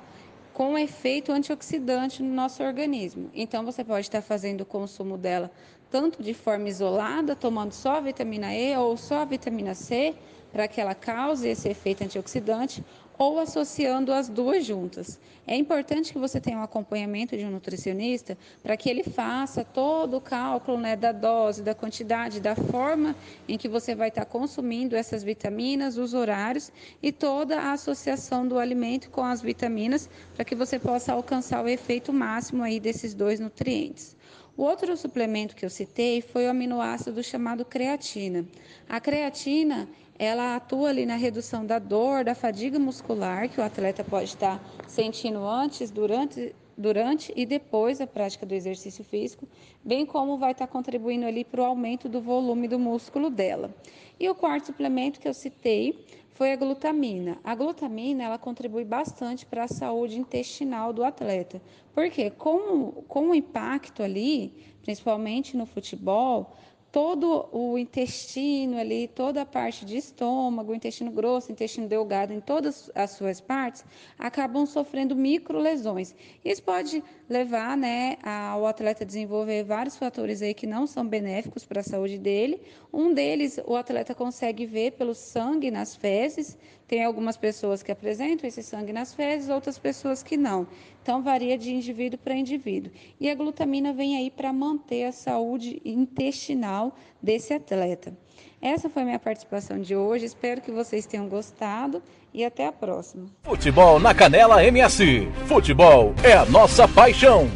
com 0.55 0.77
efeito 0.77 1.33
antioxidante 1.33 2.23
no 2.23 2.33
nosso 2.33 2.63
organismo. 2.63 3.29
Então 3.33 3.65
você 3.65 3.83
pode 3.83 4.07
estar 4.07 4.21
fazendo 4.21 4.61
o 4.61 4.65
consumo 4.65 5.17
dela 5.17 5.51
tanto 5.89 6.21
de 6.21 6.33
forma 6.33 6.69
isolada, 6.69 7.35
tomando 7.35 7.71
só 7.71 7.97
a 7.97 8.01
vitamina 8.01 8.53
E 8.53 8.75
ou 8.77 8.97
só 8.97 9.21
a 9.21 9.25
vitamina 9.25 9.73
C, 9.73 10.15
para 10.51 10.67
que 10.67 10.79
ela 10.79 10.95
cause 10.95 11.47
esse 11.47 11.67
efeito 11.67 12.03
antioxidante, 12.03 12.83
ou 13.17 13.39
associando 13.39 14.11
as 14.13 14.27
duas 14.27 14.65
juntas. 14.65 15.19
É 15.47 15.55
importante 15.55 16.11
que 16.11 16.19
você 16.19 16.39
tenha 16.39 16.57
um 16.57 16.63
acompanhamento 16.63 17.37
de 17.37 17.45
um 17.45 17.51
nutricionista 17.51 18.37
para 18.63 18.75
que 18.75 18.89
ele 18.89 19.03
faça 19.03 19.63
todo 19.63 20.17
o 20.17 20.21
cálculo 20.21 20.77
né, 20.77 20.95
da 20.95 21.11
dose, 21.11 21.61
da 21.61 21.75
quantidade, 21.75 22.39
da 22.39 22.55
forma 22.55 23.15
em 23.47 23.57
que 23.57 23.69
você 23.69 23.95
vai 23.95 24.09
estar 24.09 24.25
consumindo 24.25 24.95
essas 24.95 25.23
vitaminas, 25.23 25.97
os 25.97 26.13
horários 26.13 26.71
e 27.01 27.11
toda 27.11 27.59
a 27.59 27.73
associação 27.73 28.47
do 28.47 28.57
alimento 28.57 29.09
com 29.09 29.23
as 29.23 29.41
vitaminas 29.41 30.09
para 30.35 30.43
que 30.43 30.55
você 30.55 30.79
possa 30.79 31.13
alcançar 31.13 31.63
o 31.63 31.69
efeito 31.69 32.11
máximo 32.11 32.63
aí 32.63 32.79
desses 32.79 33.13
dois 33.13 33.39
nutrientes. 33.39 34.14
O 34.57 34.63
outro 34.63 34.95
suplemento 34.95 35.53
que 35.53 35.65
eu 35.65 35.69
citei 35.69 36.21
foi 36.21 36.45
o 36.45 36.49
aminoácido 36.49 37.21
chamado 37.21 37.65
creatina. 37.65 38.45
A 38.87 39.01
creatina, 39.01 39.85
ela 40.17 40.55
atua 40.55 40.89
ali 40.89 41.05
na 41.05 41.17
redução 41.17 41.65
da 41.65 41.77
dor, 41.77 42.23
da 42.23 42.33
fadiga 42.33 42.79
muscular 42.79 43.49
que 43.49 43.59
o 43.59 43.63
atleta 43.63 44.01
pode 44.01 44.29
estar 44.29 44.63
sentindo 44.87 45.45
antes, 45.45 45.91
durante, 45.91 46.55
durante 46.77 47.33
e 47.35 47.45
depois 47.45 47.97
da 47.97 48.07
prática 48.07 48.45
do 48.45 48.53
exercício 48.53 49.03
físico, 49.03 49.45
bem 49.83 50.05
como 50.05 50.37
vai 50.37 50.53
estar 50.53 50.67
contribuindo 50.67 51.25
ali 51.25 51.43
para 51.43 51.61
o 51.61 51.65
aumento 51.65 52.07
do 52.07 52.21
volume 52.21 52.69
do 52.69 52.79
músculo 52.79 53.29
dela. 53.29 53.75
E 54.17 54.29
o 54.29 54.35
quarto 54.35 54.67
suplemento 54.67 55.19
que 55.19 55.27
eu 55.27 55.33
citei 55.33 55.99
foi 56.35 56.51
a 56.51 56.55
glutamina. 56.55 57.39
A 57.43 57.55
glutamina 57.55 58.23
ela 58.25 58.37
contribui 58.37 58.83
bastante 58.83 59.45
para 59.45 59.63
a 59.63 59.67
saúde 59.69 60.19
intestinal 60.19 60.91
do 60.91 61.03
atleta, 61.03 61.61
porque 61.93 62.29
com, 62.29 62.91
com 63.07 63.29
o 63.29 63.35
impacto 63.35 64.03
ali, 64.03 64.53
principalmente 64.83 65.55
no 65.55 65.65
futebol, 65.65 66.53
todo 66.95 67.49
o 67.51 67.77
intestino 67.77 68.79
ali, 68.79 69.09
toda 69.09 69.41
a 69.41 69.45
parte 69.45 69.83
de 69.83 69.97
estômago, 69.97 70.73
intestino 70.73 71.11
grosso, 71.11 71.51
intestino 71.51 71.89
delgado, 71.89 72.31
em 72.31 72.39
todas 72.39 72.89
as 72.95 73.11
suas 73.11 73.41
partes, 73.41 73.83
acabam 74.17 74.65
sofrendo 74.65 75.13
micro 75.13 75.59
lesões. 75.59 76.15
Isso 76.45 76.63
pode 76.63 77.03
levar 77.29 77.75
né, 77.75 78.15
ao 78.23 78.65
atleta 78.65 79.03
desenvolver 79.03 79.65
vários 79.65 79.97
fatores 79.97 80.41
aí 80.41 80.53
que 80.53 80.65
não 80.65 80.87
são 80.87 81.05
benéficos 81.05 81.65
para 81.65 81.81
a 81.81 81.83
saúde 81.83 82.17
dele. 82.17 82.61
Um 82.93 83.13
deles, 83.13 83.59
o 83.65 83.75
atleta 83.75 84.15
consegue 84.15 84.65
ver 84.65 84.91
pelo 84.91 85.13
sangue 85.13 85.69
nas 85.69 85.97
fezes. 85.97 86.57
Tem 86.87 87.03
algumas 87.03 87.35
pessoas 87.35 87.83
que 87.83 87.91
apresentam 87.91 88.47
esse 88.47 88.63
sangue 88.63 88.93
nas 88.93 89.13
fezes, 89.13 89.49
outras 89.49 89.77
pessoas 89.77 90.23
que 90.23 90.37
não. 90.37 90.65
Então, 91.05 91.21
varia 91.21 91.55
de 91.55 91.71
indivíduo 91.71 92.17
para 92.17 92.33
indivíduo. 92.33 92.91
E 93.19 93.29
a 93.29 93.35
glutamina 93.35 93.93
vem 93.93 94.17
aí 94.17 94.31
para 94.31 94.51
manter 94.51 95.03
a 95.03 95.11
saúde 95.11 95.79
intestinal 95.85 96.95
desse 97.21 97.53
atleta. 97.53 98.11
Essa 98.59 98.89
foi 98.89 99.03
a 99.03 99.05
minha 99.05 99.19
participação 99.19 99.79
de 99.79 99.95
hoje. 99.95 100.25
Espero 100.25 100.61
que 100.61 100.71
vocês 100.71 101.05
tenham 101.05 101.29
gostado 101.29 102.01
e 102.33 102.43
até 102.43 102.65
a 102.65 102.71
próxima. 102.71 103.27
Futebol 103.43 103.99
na 103.99 104.15
Canela 104.15 104.65
MS. 104.65 105.27
Futebol 105.45 106.15
é 106.23 106.33
a 106.33 106.43
nossa 106.43 106.87
paixão. 106.87 107.51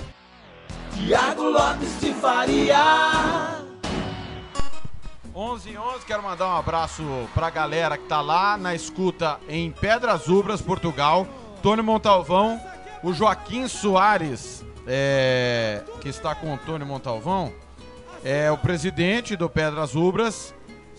Tiago 0.95 1.45
Lopes 1.45 1.99
de 2.01 2.13
Faria. 2.13 3.65
11 5.33 5.69
e 5.71 5.75
11, 5.75 6.05
quero 6.05 6.21
mandar 6.21 6.53
um 6.53 6.57
abraço 6.59 7.01
pra 7.33 7.49
galera 7.49 7.97
que 7.97 8.07
tá 8.07 8.21
lá 8.21 8.55
na 8.57 8.75
escuta 8.75 9.39
em 9.49 9.71
Pedras 9.71 10.27
Ubras, 10.27 10.61
Portugal. 10.61 11.27
Tony 11.61 11.81
Montalvão, 11.81 12.57
o 13.01 13.13
Joaquim 13.13 13.67
Soares, 13.67 14.63
é, 14.85 15.83
que 16.01 16.09
está 16.09 16.35
com 16.35 16.53
o 16.53 16.57
Tony 16.57 16.83
Montalvão, 16.83 17.51
é 18.23 18.51
o 18.51 18.57
presidente 18.57 19.35
do 19.35 19.49
Pedras 19.49 19.95
Ubras. 19.95 20.53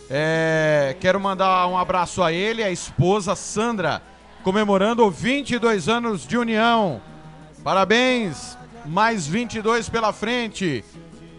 É, 0.08 0.96
quero 1.00 1.20
mandar 1.20 1.66
um 1.66 1.76
abraço 1.76 2.22
a 2.22 2.32
ele, 2.32 2.64
a 2.64 2.70
esposa 2.70 3.36
Sandra, 3.36 4.02
comemorando 4.42 5.08
22 5.10 5.88
anos 5.88 6.26
de 6.26 6.36
união. 6.36 7.00
Parabéns, 7.62 8.56
mais 8.86 9.26
22 9.26 9.88
pela 9.88 10.12
frente. 10.12 10.84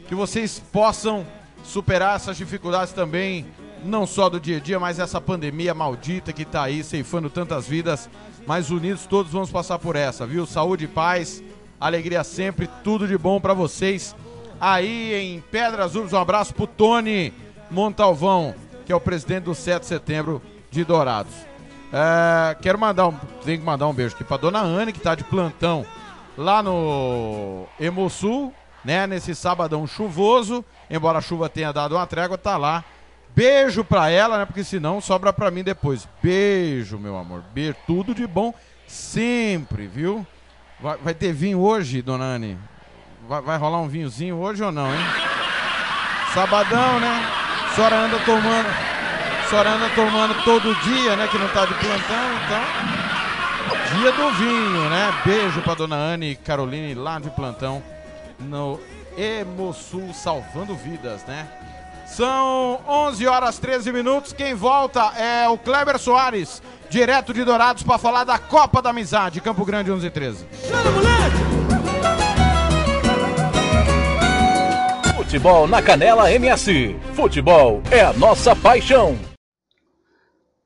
Que 0.07 0.13
vocês 0.13 0.61
possam 0.71 1.25
superar 1.63 2.15
essas 2.15 2.37
dificuldades 2.37 2.93
também, 2.93 3.45
não 3.83 4.05
só 4.05 4.29
do 4.29 4.39
dia 4.39 4.57
a 4.57 4.59
dia, 4.59 4.79
mas 4.79 4.99
essa 4.99 5.19
pandemia 5.19 5.73
maldita 5.73 6.31
que 6.31 6.43
está 6.43 6.63
aí 6.63 6.83
ceifando 6.83 7.29
tantas 7.29 7.67
vidas. 7.67 8.09
Mas 8.45 8.69
unidos 8.69 9.05
todos 9.05 9.31
vamos 9.31 9.51
passar 9.51 9.79
por 9.79 9.95
essa, 9.95 10.25
viu? 10.25 10.45
Saúde 10.45 10.85
e 10.85 10.87
paz, 10.87 11.43
alegria 11.79 12.23
sempre, 12.23 12.67
tudo 12.83 13.07
de 13.07 13.17
bom 13.17 13.39
para 13.39 13.53
vocês. 13.53 14.15
Aí 14.59 15.13
em 15.13 15.41
Pedras 15.41 15.95
Urbas, 15.95 16.13
um 16.13 16.17
abraço 16.17 16.53
pro 16.53 16.67
Tony 16.67 17.33
Montalvão, 17.69 18.53
que 18.85 18.91
é 18.91 18.95
o 18.95 18.99
presidente 18.99 19.45
do 19.45 19.55
7 19.55 19.81
de 19.81 19.87
setembro 19.87 20.41
de 20.69 20.83
Dourados. 20.83 21.33
É, 21.93 22.55
quero 22.61 22.79
mandar 22.79 23.07
um, 23.07 23.17
tenho 23.43 23.59
que 23.59 23.65
mandar 23.65 23.87
um 23.87 23.93
beijo 23.93 24.15
aqui 24.15 24.23
pra 24.23 24.37
dona 24.37 24.61
Anne, 24.61 24.93
que 24.93 24.99
tá 24.99 25.13
de 25.13 25.23
plantão 25.23 25.85
lá 26.37 26.63
no 26.63 27.65
Hemosul, 27.79 28.53
né? 28.83 29.05
Nesse 29.05 29.35
sabadão 29.35 29.85
chuvoso, 29.85 30.63
embora 30.89 31.19
a 31.19 31.21
chuva 31.21 31.49
tenha 31.49 31.71
dado 31.71 31.95
uma 31.95 32.07
trégua, 32.07 32.37
tá 32.37 32.57
lá. 32.57 32.83
Beijo 33.35 33.83
pra 33.83 34.09
ela, 34.09 34.37
né? 34.37 34.45
Porque 34.45 34.63
senão 34.63 34.99
sobra 34.99 35.31
pra 35.31 35.51
mim 35.51 35.63
depois. 35.63 36.07
Beijo, 36.21 36.97
meu 36.97 37.17
amor. 37.17 37.43
Beijo, 37.53 37.75
tudo 37.87 38.13
de 38.13 38.27
bom 38.27 38.53
sempre, 38.87 39.87
viu? 39.87 40.25
Vai, 40.79 40.97
vai 40.97 41.13
ter 41.13 41.31
vinho 41.31 41.59
hoje, 41.59 42.01
dona 42.01 42.25
Anne? 42.25 42.57
Vai, 43.27 43.41
vai 43.41 43.57
rolar 43.57 43.79
um 43.79 43.87
vinhozinho 43.87 44.35
hoje 44.37 44.63
ou 44.63 44.71
não, 44.71 44.93
hein? 44.93 45.01
Sabadão, 46.33 46.99
né? 46.99 47.25
A 47.65 47.75
senhora 47.75 47.95
anda 47.97 48.19
tomando. 48.19 48.67
A 48.67 49.49
senhora 49.49 49.69
anda 49.71 49.89
tomando 49.95 50.43
todo 50.43 50.75
dia, 50.81 51.15
né? 51.15 51.27
Que 51.27 51.37
não 51.37 51.47
tá 51.49 51.65
de 51.65 51.73
plantão, 51.73 52.35
então. 52.45 53.99
Dia 53.99 54.11
do 54.11 54.31
vinho, 54.31 54.89
né? 54.89 55.13
Beijo 55.25 55.61
pra 55.61 55.73
dona 55.73 55.95
Anne 55.95 56.31
e 56.31 56.35
Caroline 56.35 56.93
lá 56.93 57.19
de 57.19 57.29
plantão 57.29 57.83
no 58.39 58.79
Hemosul 59.17 60.13
salvando 60.13 60.75
vidas, 60.75 61.23
né? 61.25 61.47
São 62.11 62.81
11 62.85 63.25
horas 63.25 63.57
13 63.57 63.91
minutos. 63.93 64.33
Quem 64.33 64.53
volta 64.53 64.99
é 65.17 65.47
o 65.47 65.57
Kleber 65.57 65.97
Soares, 65.97 66.61
direto 66.89 67.33
de 67.33 67.43
Dourados, 67.45 67.83
para 67.83 67.97
falar 67.97 68.25
da 68.25 68.37
Copa 68.37 68.81
da 68.81 68.89
Amizade, 68.89 69.39
Campo 69.39 69.63
Grande 69.63 69.91
11 69.91 70.07
e 70.07 70.09
13. 70.09 70.45
Futebol 75.15 75.65
na 75.67 75.81
Canela 75.81 76.29
MS. 76.29 76.97
Futebol 77.13 77.81
é 77.89 78.01
a 78.01 78.11
nossa 78.11 78.53
paixão. 78.53 79.30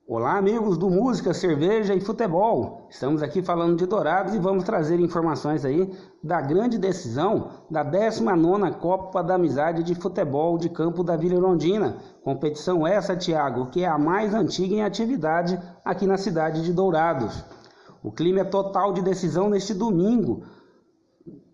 Olá, 0.08 0.38
amigos 0.38 0.77
do 0.77 0.88
Música, 0.88 1.34
Cerveja 1.34 1.95
e 1.95 2.00
Futebol. 2.00 2.85
Estamos 2.92 3.24
aqui 3.24 3.42
falando 3.42 3.75
de 3.75 3.88
Dourados 3.88 4.35
e 4.35 4.38
vamos 4.38 4.64
trazer 4.64 5.00
informações 5.00 5.66
aí 5.66 5.92
da 6.24 6.40
grande 6.40 6.77
decisão 6.77 7.50
da 7.72 7.84
19ª 7.84 8.75
Copa 8.75 9.24
da 9.24 9.34
Amizade 9.34 9.82
de 9.82 9.95
Futebol 9.95 10.59
de 10.59 10.69
Campo 10.69 11.03
da 11.03 11.17
Vila 11.17 11.34
Irondina. 11.34 11.98
Competição 12.24 12.85
essa, 12.85 13.16
Thiago, 13.16 13.72
que 13.72 13.84
é 13.84 13.88
a 13.88 13.98
mais 13.98 14.35
antiga 14.35 14.75
em 14.75 14.84
atividade 14.84 15.59
aqui 15.84 16.06
na 16.06 16.19
cidade 16.19 16.61
de 16.61 16.72
Dourados. 16.72 17.43
O 18.03 18.11
clima 18.11 18.42
é 18.42 18.45
total 18.45 18.93
de 18.93 19.01
decisão 19.01 19.50
neste 19.50 19.74
domingo, 19.74 20.43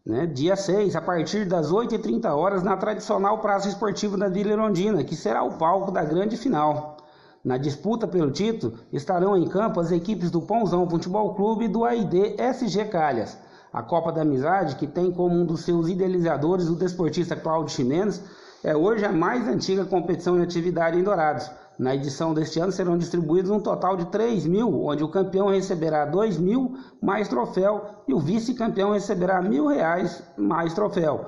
né, 0.06 0.28
dia 0.28 0.58
6, 0.58 0.94
a 0.98 1.02
partir 1.02 1.46
das 1.48 1.72
8h30 1.72 2.30
horas 2.36 2.64
na 2.64 2.76
tradicional 2.76 3.40
Praça 3.40 3.70
Esportiva 3.70 4.18
da 4.18 4.28
Vila 4.28 4.52
Irondina, 4.52 5.06
que 5.06 5.16
será 5.16 5.42
o 5.42 5.58
palco 5.58 5.90
da 5.90 6.04
grande 6.04 6.36
final. 6.36 6.98
Na 7.44 7.58
disputa 7.58 8.08
pelo 8.08 8.30
título 8.30 8.78
estarão 8.94 9.36
em 9.36 9.48
campo 9.48 9.80
as 9.80 9.92
equipes 9.92 10.30
do 10.30 10.44
Pãozão 10.44 10.88
Futebol 10.88 11.34
Clube 11.34 11.66
e 11.66 11.68
do 11.68 11.84
AID 11.84 12.36
SG 12.38 12.86
Calhas. 12.86 13.36
A 13.74 13.82
Copa 13.82 14.12
da 14.12 14.22
Amizade, 14.22 14.76
que 14.76 14.86
tem 14.86 15.12
como 15.12 15.34
um 15.34 15.46
dos 15.46 15.62
seus 15.62 15.90
idealizadores 15.90 16.70
o 16.70 16.76
desportista 16.76 17.36
Cláudio 17.36 17.74
Ximenes, 17.74 18.22
é 18.64 18.76
hoje 18.76 19.06
a 19.06 19.12
mais 19.12 19.48
antiga 19.48 19.86
competição 19.86 20.38
em 20.38 20.44
atividade 20.44 21.00
em 21.00 21.04
Dourados. 21.04 21.50
Na 21.80 21.96
edição 21.96 22.32
deste 22.32 22.60
ano 22.60 22.72
serão 22.72 22.96
distribuídos 22.96 23.50
um 23.50 23.60
total 23.60 23.98
de 23.98 24.06
3 24.06 24.46
mil, 24.46 24.84
onde 24.86 25.04
o 25.04 25.10
campeão 25.10 25.48
receberá 25.48 26.06
2 26.06 26.38
mil 26.38 26.76
mais 27.02 27.28
troféu 27.28 27.84
e 28.08 28.14
o 28.14 28.20
vice-campeão 28.20 28.92
receberá 28.92 29.42
mil 29.42 29.66
reais 29.66 30.22
mais 30.38 30.76
troféu. 30.76 31.26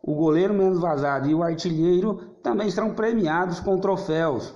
O 0.00 0.14
goleiro 0.14 0.54
menos 0.54 0.78
vazado 0.78 1.28
e 1.28 1.34
o 1.34 1.42
artilheiro 1.42 2.20
também 2.40 2.70
serão 2.70 2.94
premiados 2.94 3.58
com 3.58 3.80
troféus. 3.80 4.54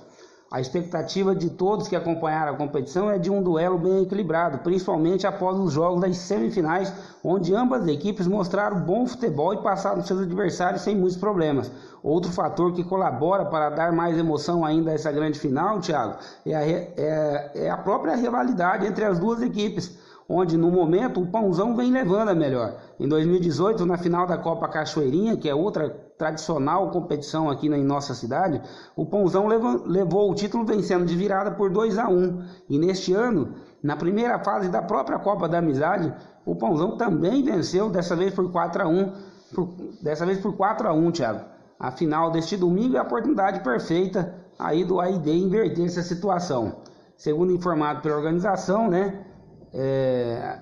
A 0.51 0.59
expectativa 0.59 1.33
de 1.33 1.49
todos 1.49 1.87
que 1.87 1.95
acompanharam 1.95 2.51
a 2.51 2.57
competição 2.57 3.09
é 3.09 3.17
de 3.17 3.31
um 3.31 3.41
duelo 3.41 3.77
bem 3.77 4.03
equilibrado, 4.03 4.57
principalmente 4.57 5.25
após 5.25 5.57
os 5.57 5.71
jogos 5.71 6.01
das 6.01 6.17
semifinais, 6.17 6.91
onde 7.23 7.55
ambas 7.55 7.83
as 7.83 7.87
equipes 7.87 8.27
mostraram 8.27 8.81
bom 8.81 9.07
futebol 9.07 9.53
e 9.53 9.63
passaram 9.63 10.03
seus 10.03 10.23
adversários 10.23 10.81
sem 10.81 10.93
muitos 10.93 11.15
problemas. 11.15 11.71
Outro 12.03 12.33
fator 12.33 12.73
que 12.73 12.83
colabora 12.83 13.45
para 13.45 13.69
dar 13.69 13.93
mais 13.93 14.17
emoção 14.17 14.65
ainda 14.65 14.91
a 14.91 14.93
essa 14.93 15.09
grande 15.09 15.39
final, 15.39 15.79
Thiago, 15.79 16.17
é 16.45 16.53
a, 16.53 16.67
é, 16.67 17.51
é 17.55 17.69
a 17.69 17.77
própria 17.77 18.17
rivalidade 18.17 18.85
entre 18.85 19.05
as 19.05 19.17
duas 19.17 19.41
equipes 19.41 19.97
onde 20.27 20.55
no 20.55 20.71
momento 20.71 21.21
o 21.21 21.27
Pãozão 21.27 21.75
vem 21.75 21.91
levando 21.91 22.29
a 22.29 22.35
melhor. 22.35 22.75
Em 22.97 23.07
2018, 23.07 23.85
na 23.85 23.97
final 23.97 24.25
da 24.25 24.37
Copa 24.37 24.67
Cachoeirinha, 24.69 25.35
que 25.35 25.49
é 25.49 25.53
outra 25.53 25.93
tradicional 26.21 26.91
competição 26.91 27.49
aqui 27.49 27.65
em 27.65 27.83
nossa 27.83 28.13
cidade, 28.13 28.61
o 28.95 29.07
Pãozão 29.07 29.47
levou, 29.47 29.83
levou 29.87 30.29
o 30.29 30.35
título 30.35 30.63
vencendo 30.63 31.03
de 31.03 31.15
virada 31.15 31.49
por 31.49 31.71
2 31.71 31.97
a 31.97 32.07
1. 32.07 32.43
E 32.69 32.77
neste 32.77 33.11
ano, 33.11 33.55
na 33.81 33.95
primeira 33.95 34.37
fase 34.37 34.69
da 34.69 34.83
própria 34.83 35.17
Copa 35.17 35.49
da 35.49 35.57
Amizade, 35.57 36.13
o 36.45 36.55
Pãozão 36.55 36.95
também 36.95 37.41
venceu, 37.43 37.89
dessa 37.89 38.15
vez 38.15 38.35
por 38.35 38.51
4 38.51 38.83
a 38.83 38.87
1, 38.87 39.13
por, 39.55 39.69
dessa 39.99 40.23
vez 40.23 40.39
por 40.39 40.55
4 40.55 40.87
a 40.87 40.93
1, 40.93 41.11
Thiago. 41.11 41.39
A 41.79 41.89
final 41.89 42.29
deste 42.29 42.55
domingo 42.55 42.97
é 42.97 42.99
a 42.99 43.03
oportunidade 43.03 43.61
perfeita 43.61 44.35
aí 44.59 44.85
do 44.85 45.01
AID 45.01 45.27
inverter 45.27 45.85
essa 45.85 46.03
situação. 46.03 46.83
Segundo 47.17 47.51
informado 47.51 48.01
pela 48.01 48.15
organização, 48.15 48.87
né, 48.87 49.25
é, 49.73 50.59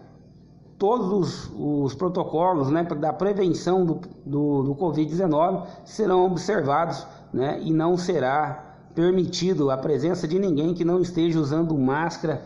todos 0.80 1.12
os, 1.12 1.52
os, 1.86 1.94
protocolos 1.94 2.72
né, 2.72 2.84
da 2.84 3.12
prevenção 3.14 3.86
do, 3.86 4.00
do, 4.26 4.64
do 4.64 4.76
Covid-19 4.76 5.68
serão 5.84 6.26
observados 6.26 7.06
né, 7.34 7.60
e 7.62 7.72
não 7.72 7.98
será 7.98 8.78
permitido 8.96 9.70
a 9.70 9.78
presença 9.78 10.28
de 10.28 10.40
ninguém 10.40 10.74
que 10.74 10.86
não 10.86 11.02
esteja 11.02 11.40
usando 11.40 11.78
máscara 11.78 12.46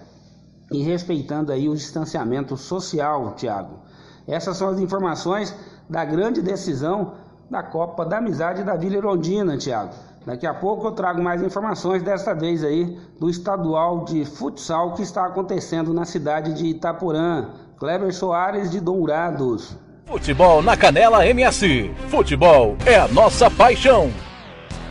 e 0.71 0.81
respeitando 0.81 1.51
aí 1.51 1.69
o 1.69 1.75
distanciamento 1.75 2.57
social, 2.57 3.33
Tiago. 3.35 3.79
Essas 4.27 4.57
são 4.57 4.69
as 4.69 4.79
informações 4.79 5.55
da 5.87 6.03
grande 6.03 6.41
decisão 6.41 7.13
da 7.49 7.61
Copa 7.61 8.03
da 8.03 8.17
Amizade 8.17 8.63
da 8.63 8.75
Vila 8.75 8.97
Irondina, 8.97 9.57
Tiago. 9.57 9.93
Daqui 10.25 10.47
a 10.47 10.53
pouco 10.53 10.87
eu 10.87 10.91
trago 10.93 11.21
mais 11.21 11.41
informações, 11.41 12.01
desta 12.01 12.33
vez 12.33 12.63
aí, 12.63 12.97
do 13.19 13.29
estadual 13.29 14.05
de 14.05 14.23
futsal 14.23 14.93
que 14.93 15.01
está 15.01 15.25
acontecendo 15.25 15.93
na 15.93 16.05
cidade 16.05 16.53
de 16.53 16.65
Itaporã. 16.65 17.49
Kleber 17.83 18.13
Soares 18.13 18.71
de 18.71 18.79
Dourados. 18.79 19.77
Futebol 20.05 20.61
na 20.61 20.77
Canela 20.77 21.27
MS. 21.27 21.93
Futebol 22.07 22.77
é 22.85 22.95
a 22.95 23.09
nossa 23.09 23.51
paixão. 23.51 24.09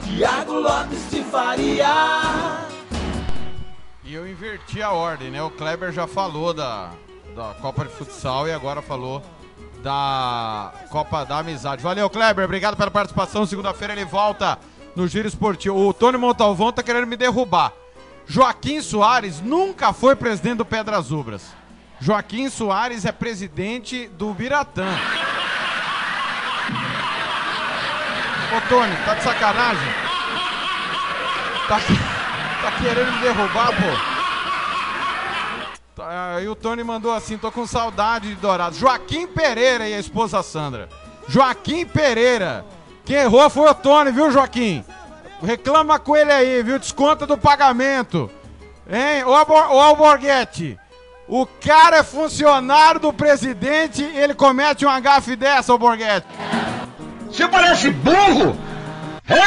Tiago 0.04 0.52
Lopes 0.52 1.10
de 1.10 1.22
Faria. 1.22 1.86
E 4.04 4.12
eu 4.12 4.28
inverti 4.28 4.82
a 4.82 4.92
ordem, 4.92 5.30
né? 5.30 5.42
O 5.42 5.48
Kleber 5.48 5.90
já 5.90 6.06
falou 6.06 6.52
da, 6.52 6.90
da 7.34 7.54
Copa 7.62 7.86
de 7.86 7.92
Futsal 7.92 8.46
e 8.46 8.52
agora 8.52 8.82
falou 8.82 9.22
da 9.82 10.74
Copa 10.90 11.24
da 11.24 11.38
Amizade. 11.38 11.82
Valeu, 11.82 12.10
Kleber. 12.10 12.44
Obrigado 12.44 12.76
pela 12.76 12.90
participação. 12.90 13.46
Segunda-feira 13.46 13.94
ele 13.94 14.04
volta 14.04 14.58
no 14.94 15.08
Giro 15.08 15.26
Esportivo. 15.26 15.88
O 15.88 15.94
Tony 15.94 16.18
Montalvão 16.18 16.70
tá 16.70 16.82
querendo 16.82 17.06
me 17.06 17.16
derrubar. 17.16 17.72
Joaquim 18.26 18.82
Soares 18.82 19.40
nunca 19.40 19.94
foi 19.94 20.14
presidente 20.14 20.58
do 20.58 20.66
Pedras 20.66 21.10
Ubras. 21.10 21.61
Joaquim 22.02 22.50
Soares 22.50 23.04
é 23.04 23.12
presidente 23.12 24.08
do 24.18 24.34
Biratã. 24.34 24.88
Ô 28.56 28.60
Tony, 28.68 28.96
tá 29.04 29.14
de 29.14 29.22
sacanagem? 29.22 29.88
Tá, 31.68 31.78
tá 32.60 32.72
querendo 32.72 33.12
me 33.12 33.20
derrubar, 33.20 33.68
pô? 33.68 33.86
Tá, 35.94 36.34
aí 36.34 36.48
o 36.48 36.56
Tony 36.56 36.82
mandou 36.82 37.14
assim, 37.14 37.38
tô 37.38 37.52
com 37.52 37.64
saudade 37.68 38.30
de 38.30 38.34
Dourado. 38.34 38.74
Joaquim 38.74 39.28
Pereira 39.28 39.88
e 39.88 39.94
a 39.94 40.00
esposa 40.00 40.42
Sandra. 40.42 40.88
Joaquim 41.28 41.86
Pereira. 41.86 42.64
Quem 43.04 43.18
errou 43.18 43.48
foi 43.48 43.70
o 43.70 43.74
Tony, 43.74 44.10
viu, 44.10 44.28
Joaquim? 44.28 44.84
Reclama 45.40 46.00
com 46.00 46.16
ele 46.16 46.32
aí, 46.32 46.64
viu? 46.64 46.80
Desconta 46.80 47.28
do 47.28 47.38
pagamento. 47.38 48.28
Hein? 48.90 49.22
Ô 49.24 49.34
Alborguete, 49.80 50.76
o 51.34 51.46
cara 51.46 51.96
é 51.96 52.02
funcionário 52.02 53.00
do 53.00 53.10
presidente 53.10 54.02
e 54.02 54.18
ele 54.18 54.34
comete 54.34 54.84
um 54.84 55.00
gafe 55.00 55.34
dessa, 55.34 55.72
ô 55.72 55.78
Borguete. 55.78 56.26
Você 57.26 57.48
parece 57.48 57.90
burro! 57.90 58.54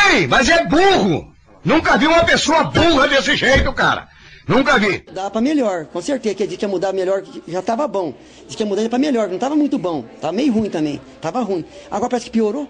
Ei, 0.10 0.26
mas 0.26 0.50
é 0.50 0.66
burro! 0.66 1.32
Nunca 1.64 1.96
vi 1.96 2.08
uma 2.08 2.26
pessoa 2.26 2.64
burra 2.64 3.08
desse 3.08 3.36
jeito, 3.36 3.72
cara! 3.72 4.08
Nunca 4.48 4.80
vi! 4.80 5.06
Dá 5.12 5.30
pra 5.30 5.40
melhor, 5.40 5.86
com 5.86 6.02
certeza. 6.02 6.34
Que 6.34 6.42
a 6.42 6.48
gente 6.48 6.60
ia 6.64 6.68
mudar 6.68 6.92
melhor, 6.92 7.22
já 7.48 7.62
tava 7.62 7.88
bom. 7.88 8.16
Diz 8.48 8.56
que 8.56 8.64
ia 8.64 8.68
mudar 8.68 8.90
pra 8.90 8.98
melhor, 8.98 9.30
não 9.30 9.38
tava 9.38 9.56
muito 9.56 9.78
bom. 9.78 10.04
Tava 10.20 10.34
meio 10.34 10.52
ruim 10.52 10.72
também. 10.72 11.00
Tava 11.22 11.42
ruim. 11.42 11.64
Agora 11.92 12.10
parece 12.10 12.26
que 12.26 12.32
piorou. 12.32 12.68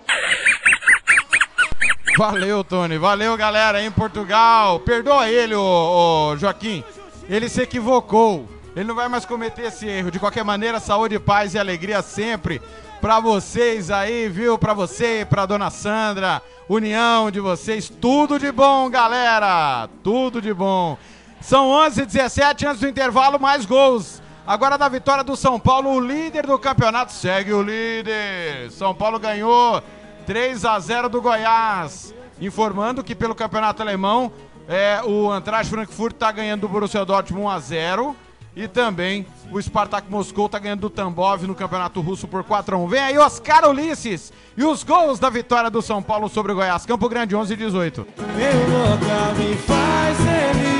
Valeu, 2.17 2.65
Tony. 2.65 2.97
Valeu, 2.97 3.37
galera 3.37 3.81
em 3.81 3.91
Portugal. 3.91 4.81
Perdoa 4.81 5.29
ele, 5.29 5.55
ô, 5.55 6.31
ô, 6.33 6.37
Joaquim. 6.37 6.83
Ele 7.29 7.47
se 7.47 7.61
equivocou. 7.61 8.54
Ele 8.75 8.85
não 8.85 8.95
vai 8.95 9.07
mais 9.07 9.25
cometer 9.25 9.67
esse 9.67 9.87
erro. 9.87 10.11
De 10.11 10.19
qualquer 10.19 10.43
maneira, 10.43 10.79
saúde, 10.79 11.17
paz 11.17 11.53
e 11.53 11.59
alegria 11.59 12.01
sempre 12.01 12.61
para 12.99 13.19
vocês 13.19 13.89
aí, 13.89 14.27
viu? 14.27 14.57
Para 14.57 14.73
você, 14.73 15.25
para 15.29 15.45
dona 15.45 15.69
Sandra, 15.69 16.41
união 16.67 17.31
de 17.31 17.39
vocês, 17.39 17.87
tudo 17.87 18.37
de 18.37 18.51
bom, 18.51 18.89
galera. 18.89 19.87
Tudo 20.03 20.41
de 20.41 20.53
bom. 20.53 20.97
São 21.39 21.69
11:17 21.69 22.67
antes 22.67 22.81
do 22.81 22.87
intervalo, 22.87 23.39
mais 23.39 23.65
gols. 23.65 24.21
Agora 24.45 24.77
da 24.77 24.89
vitória 24.89 25.23
do 25.23 25.35
São 25.35 25.59
Paulo, 25.59 25.91
o 25.91 25.99
líder 25.99 26.45
do 26.45 26.59
campeonato 26.59 27.13
segue 27.13 27.53
o 27.53 27.61
líder. 27.61 28.69
São 28.71 28.93
Paulo 28.93 29.17
ganhou 29.19 29.81
3 30.25 30.65
a 30.65 30.77
0 30.79 31.07
do 31.07 31.21
Goiás. 31.21 32.13
Informando 32.41 33.03
que 33.03 33.15
pelo 33.15 33.33
campeonato 33.33 33.81
alemão, 33.81 34.31
é, 34.67 35.01
o 35.03 35.33
Eintracht 35.33 35.69
Frankfurt 35.69 36.13
está 36.13 36.31
ganhando 36.31 36.61
do 36.61 36.69
Borussia 36.69 37.05
Dortmund 37.05 37.45
1 37.45 37.49
a 37.49 37.59
0 37.59 38.15
e 38.55 38.67
também 38.67 39.25
o 39.51 39.61
Spartak 39.61 40.09
Moscou 40.09 40.45
está 40.45 40.57
ganhando 40.57 40.81
do 40.81 40.89
Tambov 40.89 41.43
no 41.45 41.53
Campeonato 41.53 41.99
Russo 42.01 42.27
por 42.27 42.43
4 42.43 42.75
a 42.75 42.79
1. 42.79 42.87
Vem 42.87 42.99
aí 42.99 43.17
Oscar 43.17 43.69
Ulisses 43.69 44.31
e 44.55 44.63
os 44.63 44.83
gols 44.83 45.19
da 45.19 45.29
vitória 45.29 45.69
do 45.69 45.81
São 45.81 46.01
Paulo 46.01 46.29
sobre 46.29 46.51
o 46.51 46.55
Goiás. 46.55 46.85
Campo 46.85 47.09
Grande 47.09 47.35
11 47.35 47.53
e 47.53 47.57
18. 47.57 48.07
Meu 48.17 48.77
louca 48.77 49.33
me 49.37 49.55
faz 49.57 50.17
feliz. 50.17 50.75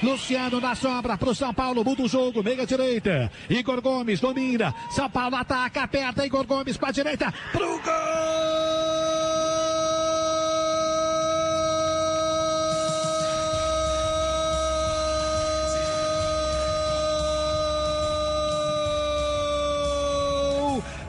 Luciano 0.00 0.60
na 0.60 0.76
sobra 0.76 1.18
pro 1.18 1.34
São 1.34 1.52
Paulo, 1.52 1.84
muda 1.84 2.04
o 2.04 2.08
jogo, 2.08 2.42
meia 2.42 2.64
direita. 2.64 3.30
Igor 3.50 3.80
Gomes 3.82 4.20
domina. 4.20 4.72
São 4.90 5.10
Paulo 5.10 5.34
ataca, 5.34 5.82
aperta. 5.82 6.24
Igor 6.24 6.46
Gomes 6.46 6.76
pra 6.76 6.92
direita, 6.92 7.34
pro 7.52 7.80
gol! 7.80 9.07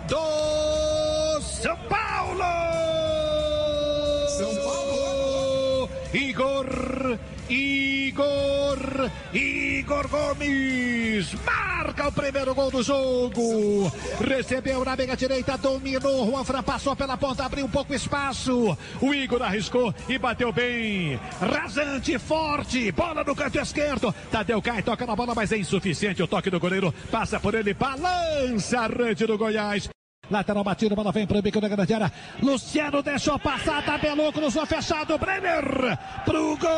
Do 0.10 1.42
São 1.42 1.78
Paulo! 1.88 2.00
Igor, 6.12 7.20
Igor, 7.48 9.12
Igor 9.32 10.08
Gomes 10.08 11.36
marca 11.46 12.08
o 12.08 12.12
primeiro 12.12 12.56
gol 12.56 12.72
do 12.72 12.82
jogo. 12.82 13.92
Recebeu 14.20 14.84
na 14.84 14.96
meia 14.96 15.16
direita, 15.16 15.58
dominou. 15.58 16.26
Juan 16.30 16.44
Fran 16.44 16.64
passou 16.64 16.96
pela 16.96 17.16
ponta, 17.16 17.46
abriu 17.46 17.66
um 17.66 17.70
pouco 17.70 17.94
espaço. 17.94 18.78
O 19.02 19.14
Igor 19.14 19.42
arriscou 19.42 19.94
e 20.08 20.18
bateu 20.18 20.52
bem. 20.52 21.20
Rasante, 21.40 22.18
forte, 22.18 22.92
bola 22.92 23.24
no 23.24 23.36
canto 23.36 23.60
esquerdo. 23.60 24.14
Tadeu 24.32 24.62
cai, 24.62 24.82
toca 24.82 25.06
na 25.06 25.16
bola, 25.16 25.36
mas 25.36 25.52
é 25.52 25.58
insuficiente. 25.58 26.24
O 26.24 26.28
toque 26.28 26.50
do 26.50 26.60
goleiro 26.60 26.94
passa 27.12 27.40
por 27.40 27.54
ele, 27.54 27.74
balança 27.74 28.80
a 28.80 28.88
rede 28.88 29.26
do 29.26 29.38
Goiás. 29.38 29.90
Lateral 30.30 30.64
batido, 30.64 30.96
bola 30.96 31.12
vem 31.12 31.26
pro 31.26 31.42
bico 31.42 31.60
da 31.60 31.68
grande 31.68 31.94
área. 31.94 32.12
Luciano 32.42 33.02
deixou 33.02 33.40
passar, 33.40 33.84
tabelou, 33.84 34.32
cruzou 34.32 34.66
fechado. 34.66 35.18
Brenner 35.18 35.98
pro 36.24 36.56
gol 36.58 36.70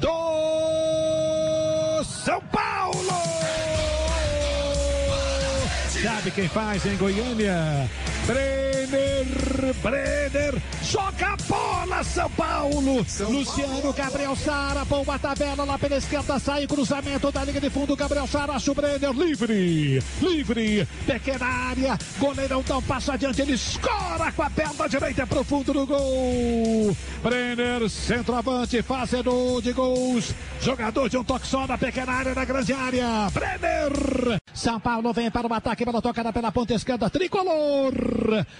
do 0.00 2.04
São 2.04 2.40
Paulo. 2.50 3.07
Sabe 6.02 6.30
quem 6.30 6.48
faz 6.48 6.86
em 6.86 6.96
Goiânia? 6.96 7.90
Brenner, 8.24 9.74
Brenner, 9.82 10.62
joga 10.82 11.32
a 11.32 11.36
bola, 11.48 12.04
São 12.04 12.30
Paulo. 12.30 13.04
Luciano, 13.28 13.92
Gabriel 13.92 14.36
Sara, 14.36 14.84
bomba 14.84 15.16
a 15.16 15.18
tabela 15.18 15.64
lá 15.64 15.76
pela 15.76 15.96
esquerda, 15.96 16.38
sai 16.38 16.68
cruzamento 16.68 17.32
da 17.32 17.42
linha 17.42 17.60
de 17.60 17.68
fundo, 17.68 17.96
Gabriel 17.96 18.28
Sara, 18.28 18.52
acha 18.52 18.70
o 18.70 18.74
Brenner, 18.74 19.10
livre, 19.10 20.00
livre, 20.22 20.86
pequena 21.04 21.46
área, 21.46 21.98
goleirão 22.18 22.62
dá 22.62 22.76
um 22.76 22.82
passo 22.82 23.10
adiante, 23.10 23.42
ele 23.42 23.54
escora 23.54 24.30
com 24.30 24.42
a 24.42 24.50
perna 24.50 24.88
direita 24.88 25.26
pro 25.26 25.42
fundo 25.42 25.72
do 25.72 25.86
gol. 25.86 26.96
Brenner, 27.22 27.88
centroavante, 27.90 28.82
fazedor 28.82 29.60
de 29.62 29.72
gols, 29.72 30.32
jogador 30.60 31.08
de 31.08 31.16
um 31.16 31.24
toque 31.24 31.46
só 31.46 31.66
na 31.66 31.76
pequena 31.76 32.12
área, 32.12 32.34
na 32.34 32.44
grande 32.44 32.72
área, 32.72 33.28
Brenner. 33.32 34.38
São 34.54 34.78
Paulo 34.78 35.12
vem 35.12 35.30
para 35.30 35.46
o 35.46 35.54
ataque, 35.54 35.84
bola 35.98 36.02
tocada 36.02 36.32
pela 36.32 36.52
ponta 36.52 36.74
esquerda, 36.74 37.10
tricolor. 37.10 37.92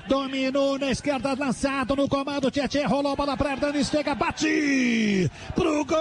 Dominou 0.08 0.78
na 0.78 0.91
esquerda, 0.91 1.34
lançado 1.39 1.94
no 1.97 2.08
comando. 2.08 2.50
Tietchan 2.50 2.86
rolou 2.86 3.12
a 3.12 3.17
bola 3.17 3.36
para 3.36 3.52
Hernanes, 3.52 3.89
chega, 3.89 4.15
bate 4.15 5.31
pro 5.55 5.84
gol 5.84 5.99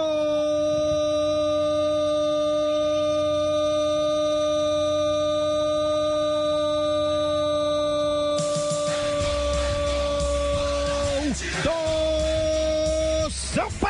do 13.24 13.30
São 13.30 13.70
Paulo. 13.72 13.87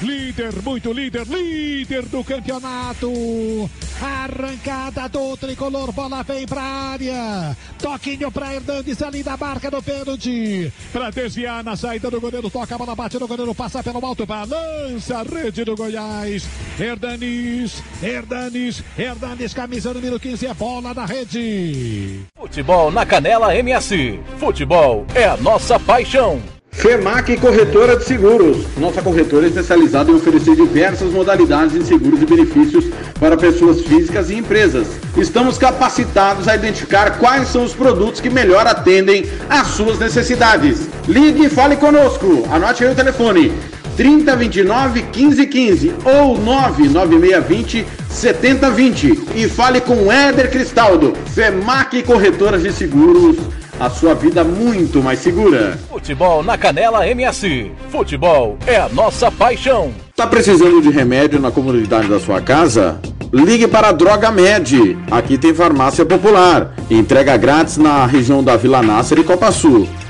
Líder, 0.00 0.62
muito 0.62 0.92
líder, 0.92 1.26
líder 1.26 2.02
do 2.06 2.22
campeonato. 2.22 3.68
Arrancada 4.00 5.08
do 5.08 5.36
tricolor, 5.36 5.90
bola 5.90 6.22
vem 6.22 6.46
pra 6.46 6.62
área. 6.62 7.56
Toquinho 7.80 8.30
pra 8.30 8.54
Hernandes 8.54 9.02
ali 9.02 9.24
da 9.24 9.36
marca 9.36 9.68
do 9.68 9.82
pênalti. 9.82 10.72
Pra 10.92 11.10
desviar 11.10 11.64
na 11.64 11.76
saída 11.76 12.08
do 12.10 12.20
goleiro, 12.20 12.48
toca 12.48 12.76
a 12.76 12.78
bola, 12.78 12.94
bate 12.94 13.18
no 13.18 13.26
goleiro, 13.26 13.52
passa 13.54 13.82
pelo 13.82 14.04
alto, 14.04 14.24
balança 14.24 15.18
a 15.18 15.22
rede 15.24 15.64
do 15.64 15.74
Goiás. 15.74 16.46
Hernanes, 16.78 17.82
Hernanes, 18.00 18.84
Hernanes, 18.96 19.52
camisa 19.52 19.92
número 19.92 20.20
15, 20.20 20.46
é 20.46 20.54
bola 20.54 20.94
na 20.94 21.06
rede. 21.06 22.20
Futebol 22.36 22.92
na 22.92 23.04
Canela 23.04 23.56
MS. 23.56 24.20
Futebol 24.38 25.04
é 25.12 25.24
a 25.24 25.36
nossa 25.36 25.78
paixão. 25.80 26.40
FEMAC 26.78 27.36
Corretora 27.38 27.96
de 27.96 28.04
Seguros. 28.04 28.58
Nossa 28.76 29.02
corretora 29.02 29.46
é 29.46 29.48
especializada 29.48 30.12
em 30.12 30.14
oferecer 30.14 30.54
diversas 30.54 31.10
modalidades 31.10 31.72
de 31.72 31.84
seguros 31.84 32.22
e 32.22 32.24
benefícios 32.24 32.84
para 33.18 33.36
pessoas 33.36 33.82
físicas 33.82 34.30
e 34.30 34.36
empresas. 34.36 34.86
Estamos 35.16 35.58
capacitados 35.58 36.46
a 36.46 36.54
identificar 36.54 37.18
quais 37.18 37.48
são 37.48 37.64
os 37.64 37.74
produtos 37.74 38.20
que 38.20 38.30
melhor 38.30 38.64
atendem 38.64 39.28
às 39.50 39.66
suas 39.68 39.98
necessidades. 39.98 40.88
Ligue 41.08 41.46
e 41.46 41.50
fale 41.50 41.74
conosco. 41.74 42.46
Anote 42.48 42.84
aí 42.84 42.92
o 42.92 42.94
telefone. 42.94 43.52
3029 43.96 45.02
1515 45.02 45.92
ou 46.04 46.38
99620 46.38 47.84
7020 48.08 49.20
e 49.34 49.48
fale 49.48 49.80
com 49.80 50.12
Éder 50.12 50.48
Cristaldo, 50.48 51.12
FEMAC 51.34 52.04
Corretoras 52.04 52.62
de 52.62 52.72
Seguros, 52.72 53.36
a 53.80 53.88
sua 53.88 54.14
vida 54.14 54.42
muito 54.42 55.02
mais 55.02 55.20
segura. 55.20 55.78
Futebol 55.88 56.42
na 56.42 56.58
Canela 56.58 57.06
MS. 57.06 57.70
Futebol 57.90 58.58
é 58.66 58.76
a 58.76 58.88
nossa 58.88 59.30
paixão. 59.30 59.92
Tá 60.16 60.26
precisando 60.26 60.80
de 60.82 60.90
remédio 60.90 61.40
na 61.40 61.50
comunidade 61.50 62.08
da 62.08 62.18
sua 62.18 62.40
casa? 62.40 63.00
Ligue 63.32 63.68
para 63.68 63.88
a 63.88 63.92
Droga 63.92 64.30
Med. 64.30 64.98
Aqui 65.10 65.38
tem 65.38 65.54
farmácia 65.54 66.04
popular. 66.04 66.74
Entrega 66.90 67.36
grátis 67.36 67.76
na 67.76 68.04
região 68.06 68.42
da 68.42 68.56
Vila 68.56 68.82
Nácer 68.82 69.18
e 69.18 69.24
Copa 69.24 69.52
Sul. 69.52 69.86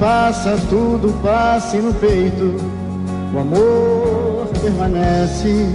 Passa, 0.00 0.56
tudo 0.70 1.12
passa 1.22 1.76
e 1.76 1.80
no 1.80 1.92
peito 1.92 2.56
o 3.32 3.38
amor 3.38 4.48
permanece. 4.60 5.68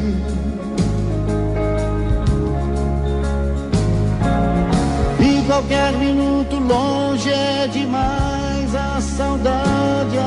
E 5.20 5.44
qualquer 5.48 5.94
minuto 5.94 6.58
longe 6.58 7.30
é 7.30 7.68
demais, 7.68 8.76
a 8.76 9.00
saudade 9.00 10.18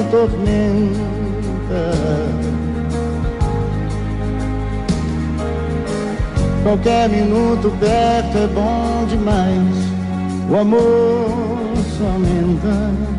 atormenta. 0.00 1.08
Qualquer 6.62 7.08
minuto 7.08 7.72
perto 7.80 8.38
é 8.38 8.46
bom 8.46 9.04
demais, 9.08 9.74
o 10.50 10.56
amor 10.56 11.76
só 11.98 12.04
aumenta. 12.04 13.17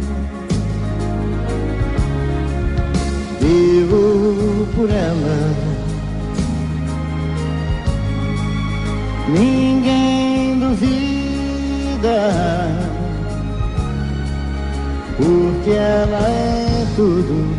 Vivo 3.50 4.68
por 4.76 4.88
ela. 4.92 5.38
Ninguém 9.28 10.60
duvida, 10.60 12.20
porque 15.18 15.72
ela 15.72 16.30
é 16.30 16.86
tudo 16.96 17.58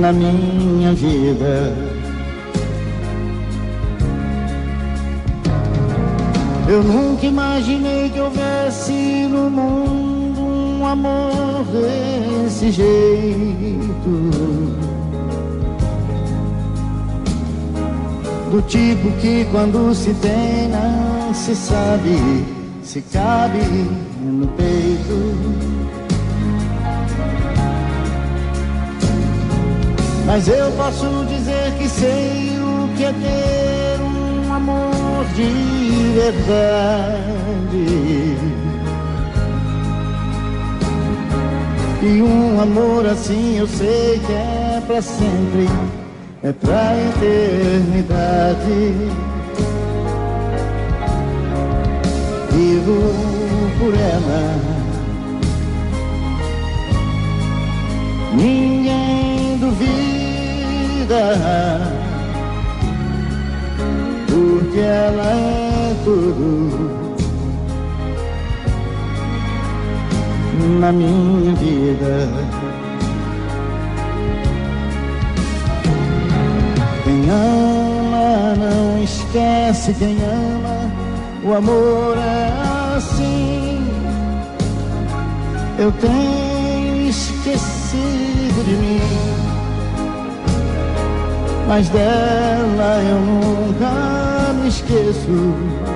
na 0.00 0.12
minha 0.12 0.92
vida. 0.94 1.72
Eu 6.68 6.82
nunca 6.82 7.26
imaginei 7.26 8.10
que 8.10 8.18
houvesse 8.18 9.28
no 9.30 9.48
mundo 9.48 10.11
um 10.82 10.86
amor 10.86 11.64
desse 11.72 12.72
jeito. 12.72 14.02
do 18.50 18.60
tipo 18.68 19.10
que 19.12 19.46
quando 19.50 19.94
se 19.94 20.12
tem 20.12 20.68
não 20.68 21.32
se 21.32 21.56
sabe 21.56 22.44
se 22.82 23.00
cabe 23.00 23.60
no 24.20 24.46
peito. 24.48 25.62
Mas 30.26 30.48
eu 30.48 30.70
posso 30.72 31.24
dizer 31.26 31.72
que 31.78 31.88
sei 31.88 32.58
o 32.58 32.88
que 32.94 33.04
é 33.04 33.12
ter 33.12 34.02
um 34.02 34.52
amor 34.52 35.24
de 35.34 36.12
verdade. 36.20 37.22
E 42.04 42.20
um 42.20 42.60
amor 42.60 43.06
assim 43.06 43.58
eu 43.58 43.66
sei 43.68 44.20
que 44.26 44.32
é 44.32 44.82
pra 44.84 45.00
sempre, 45.00 45.68
é 46.42 46.52
pra 46.52 46.96
eternidade. 46.98 48.92
Vivo 52.50 53.14
por 53.78 53.94
ela. 53.94 54.82
Ninguém 58.34 59.58
duvida, 59.58 61.38
porque 64.26 64.78
ela 64.80 65.30
é 65.30 65.94
tudo. 66.04 66.91
Na 70.62 70.92
minha 70.92 71.54
vida. 71.54 72.28
Quem 77.04 77.28
ama 77.30 78.54
não 78.56 79.02
esquece 79.02 79.94
quem 79.94 80.16
ama, 80.22 80.90
o 81.44 81.54
amor 81.54 82.16
é 82.16 82.96
assim. 82.96 83.84
Eu 85.78 85.90
tenho 85.92 87.08
esquecido 87.08 88.64
de 88.64 88.76
mim, 88.76 89.00
mas 91.66 91.88
dela 91.88 93.02
eu 93.02 93.20
nunca 93.20 94.52
me 94.54 94.68
esqueço. 94.68 95.91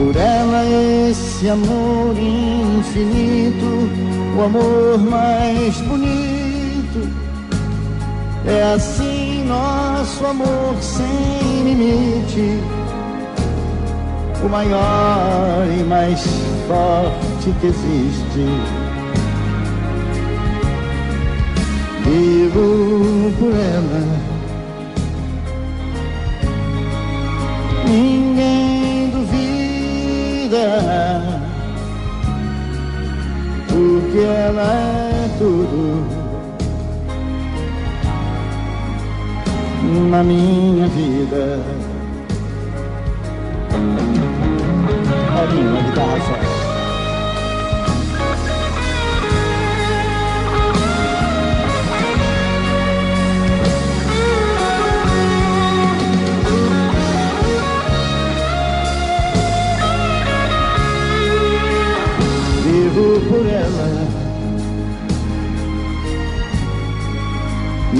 Por 0.00 0.16
ela 0.16 0.64
esse 1.10 1.46
amor 1.50 2.16
infinito, 2.16 3.90
o 4.34 4.42
amor 4.42 4.98
mais 4.98 5.78
bonito. 5.82 7.06
É 8.46 8.62
assim 8.74 9.44
nosso 9.44 10.24
amor 10.24 10.74
sem 10.80 11.64
limite, 11.64 12.58
o 14.42 14.48
maior 14.48 15.66
e 15.78 15.84
mais 15.84 16.26
forte 16.66 17.54
que 17.60 17.66
existe. 17.66 18.46
Vivo 22.06 23.30
por 23.38 23.52
ela. 23.52 24.30
Ninguém 27.86 28.69
porque 34.10 34.26
ela 34.26 34.62
é 34.62 35.30
tudo 35.38 36.04
na 40.10 40.24
minha 40.24 40.88
vida. 40.88 41.60
Paulinho, 45.32 45.72
na 45.72 45.80
guitarra 45.82 46.18
só. 46.26 46.34
Vivo 62.64 63.20
por 63.28 63.46
ela. 63.46 63.79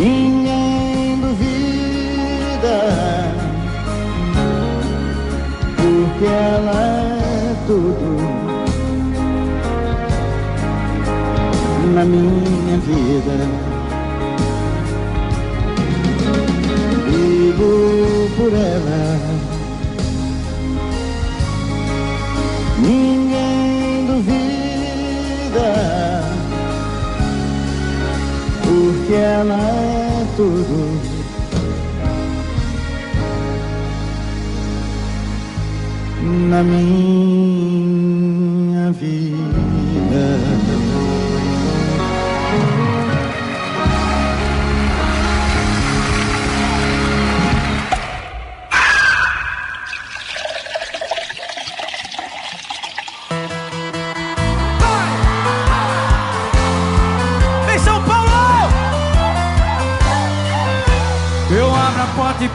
Ninguém 0.00 1.20
duvida, 1.20 2.78
porque 5.76 6.24
ela 6.24 6.80
é 6.80 7.54
tudo 7.66 8.16
na 11.94 12.04
minha 12.06 12.78
vida. 12.78 13.36
Vivo 17.10 18.30
por 18.38 18.52
ela. 18.54 19.18
Ninguém 22.78 24.06
duvida, 24.06 25.70
porque 28.62 29.12
ela 29.12 29.60
é 29.60 29.89
tudo. 30.40 31.00
Na 36.48 36.62
minha 36.62 36.99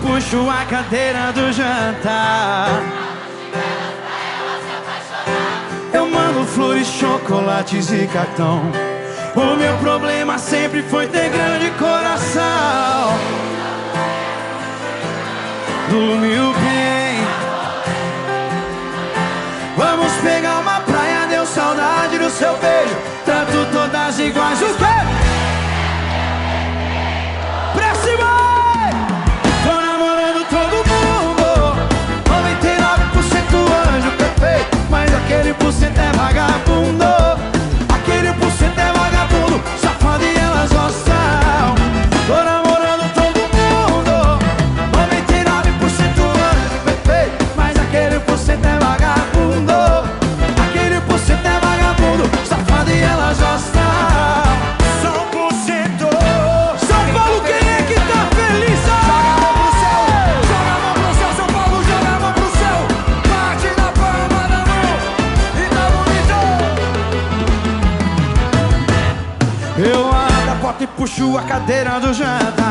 puxo 0.05 0.47
a 0.49 0.63
cadeira 0.65 1.31
do 1.33 1.51
jantar. 1.51 2.69
Eu 5.91 6.07
mando 6.07 6.45
flores, 6.45 6.87
chocolates 6.87 7.91
e 7.91 8.07
cartão. 8.07 8.61
O 9.35 9.55
meu 9.57 9.75
problema 9.77 10.37
sempre 10.37 10.83
foi 10.83 11.07
ter 11.07 11.29
grande 11.29 11.71
coração. 11.71 13.13
Dormiu 15.89 16.53
bem. 16.53 17.25
Vamos 19.75 20.13
pegar 20.23 20.59
uma 20.59 20.79
praia, 20.81 21.25
deu 21.27 21.45
saudade 21.45 22.17
do 22.17 22.29
seu 22.29 22.55
beijo. 22.57 22.95
Trato 23.25 23.67
todas 23.71 24.19
iguais, 24.19 24.61
o 24.61 24.75
quê? 24.75 25.24
Você 35.59 35.85
até 35.85 36.09
é 36.09 36.11
vagabundo. 36.13 37.54
Cadeira 71.55 72.01
do 72.01 72.13
jantar. 72.13 72.64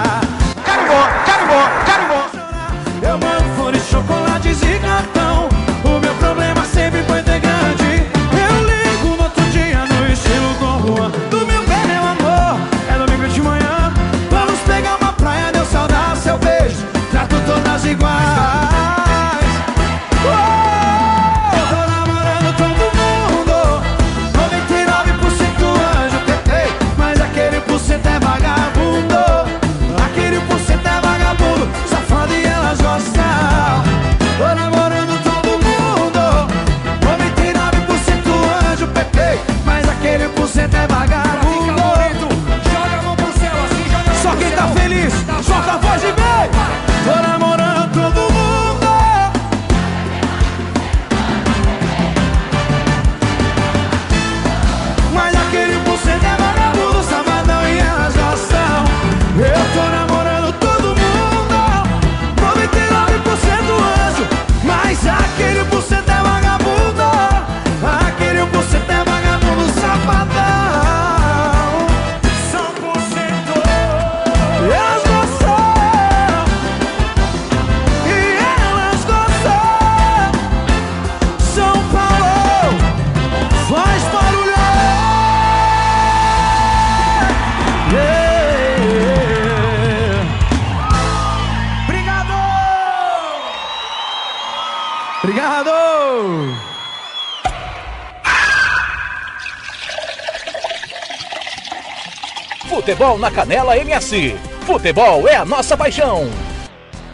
Futebol 102.85 103.19
na 103.19 103.31
Canela 103.31 103.79
MS. 103.79 104.37
Futebol 104.67 105.27
é 105.27 105.37
a 105.37 105.45
nossa 105.47 105.75
paixão. 105.75 106.25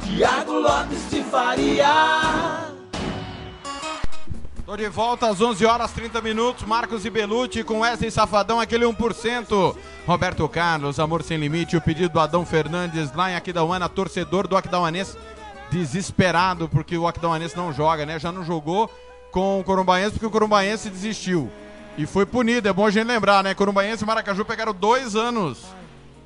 Tiago 0.02 0.55
Lopes 0.55 1.08
de 1.08 1.23
Faria. 1.23 1.86
Tô 4.66 4.76
de 4.76 4.89
volta 4.89 5.28
às 5.28 5.40
11 5.40 5.65
horas 5.65 5.92
30 5.92 6.20
minutos. 6.23 6.66
Marcos 6.66 7.05
e 7.05 7.10
Belucci 7.10 7.62
com 7.62 7.82
Wesley 7.82 8.10
Safadão, 8.10 8.58
aquele 8.58 8.84
1%. 8.84 9.76
Roberto 10.08 10.49
Carlos, 10.49 10.99
Amor 10.99 11.23
Sem 11.23 11.39
Limite. 11.39 11.76
O 11.76 11.81
pedido 11.81 12.15
do 12.15 12.18
Adão 12.18 12.44
Fernandes 12.44 13.15
lá 13.15 13.31
em 13.31 13.36
Aquidauana, 13.36 13.89
torcedor 13.89 14.49
do 14.49 14.57
Aquidauanense, 14.57 15.16
desesperado 15.70 16.68
porque 16.68 16.99
o 16.99 17.07
Aquidauanense 17.07 17.57
não 17.57 17.73
joga, 17.73 18.05
né? 18.05 18.18
Já 18.18 18.32
não 18.32 18.42
jogou 18.42 18.90
com 19.31 19.60
o 19.60 19.62
Corumbaense 19.62 20.10
porque 20.10 20.26
o 20.26 20.31
Corumbaense 20.32 20.90
desistiu. 20.90 21.49
E 21.99 22.07
foi 22.07 22.25
punido, 22.25 22.69
é 22.69 22.73
bom 22.73 22.86
a 22.86 22.91
gente 22.91 23.07
lembrar, 23.07 23.43
né? 23.43 23.55
Corumbaense 23.55 24.05
e 24.05 24.07
Maracaju 24.07 24.44
pegaram 24.44 24.73
dois 24.73 25.17
anos. 25.17 25.59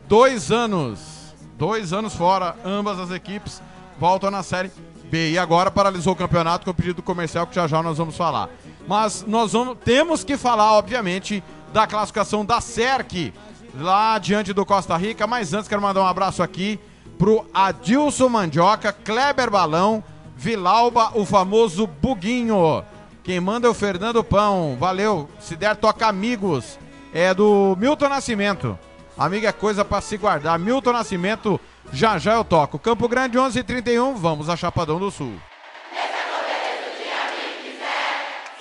Dois 0.07 0.53
anos. 0.53 1.35
Dois 1.57 1.93
anos 1.93 2.15
fora, 2.15 2.57
ambas 2.65 2.99
as 2.99 3.11
equipes 3.11 3.63
voltam 3.99 4.31
na 4.31 4.43
Série 4.43 4.71
B. 5.05 5.31
E 5.31 5.39
agora 5.39 5.71
paralisou 5.71 6.13
o 6.13 6.17
campeonato 6.17 6.65
com 6.65 6.71
o 6.71 6.75
pedido 6.75 7.03
comercial 7.03 7.47
que 7.47 7.55
já 7.55 7.67
já 7.67 7.83
nós 7.83 7.99
vamos 7.99 8.17
falar. 8.17 8.49
Mas 8.87 9.25
nós 9.27 9.53
vamos, 9.53 9.79
temos 9.85 10.25
que 10.25 10.37
falar, 10.37 10.73
obviamente, 10.73 11.43
da 11.73 11.87
classificação 11.87 12.45
da 12.45 12.61
SERC 12.61 13.33
lá 13.79 14.19
diante 14.19 14.53
do 14.53 14.67
Costa 14.67 14.97
Rica. 14.97 15.27
Mas 15.27 15.55
antes 15.55 15.69
quero 15.69 15.81
mandar 15.81 16.03
um 16.03 16.07
abraço 16.07 16.43
aqui 16.43 16.79
pro 17.19 17.47
Adilson 17.55 18.29
Mandioca, 18.29 18.93
Kleber 18.93 19.51
Balão, 19.51 20.03
Vilauba, 20.37 21.13
o 21.15 21.25
famoso 21.25 21.87
Buguinho. 21.87 22.85
Quem 23.25 23.41
manda 23.41 23.67
é 23.67 23.71
o 23.71 23.75
Fernando 23.75 24.23
Pão. 24.23 24.77
Valeu. 24.79 25.31
Se 25.41 25.57
der, 25.57 25.75
toca 25.77 26.07
amigos. 26.07 26.79
É 27.13 27.33
do 27.33 27.75
Milton 27.79 28.11
Nascimento. 28.11 28.79
Amigo 29.17 29.47
é 29.47 29.53
coisa 29.53 29.83
para 29.83 30.03
se 30.03 30.19
guardar. 30.19 30.59
Milton 30.59 30.93
Nascimento, 30.93 31.59
já 31.91 32.19
já 32.19 32.35
eu 32.35 32.45
toco. 32.45 32.79
Campo 32.79 33.09
Grande 33.09 33.39
11:31. 33.39 34.15
Vamos 34.15 34.51
a 34.51 34.57
Chapadão 34.57 34.99
do 34.99 35.11
Sul. 35.11 35.33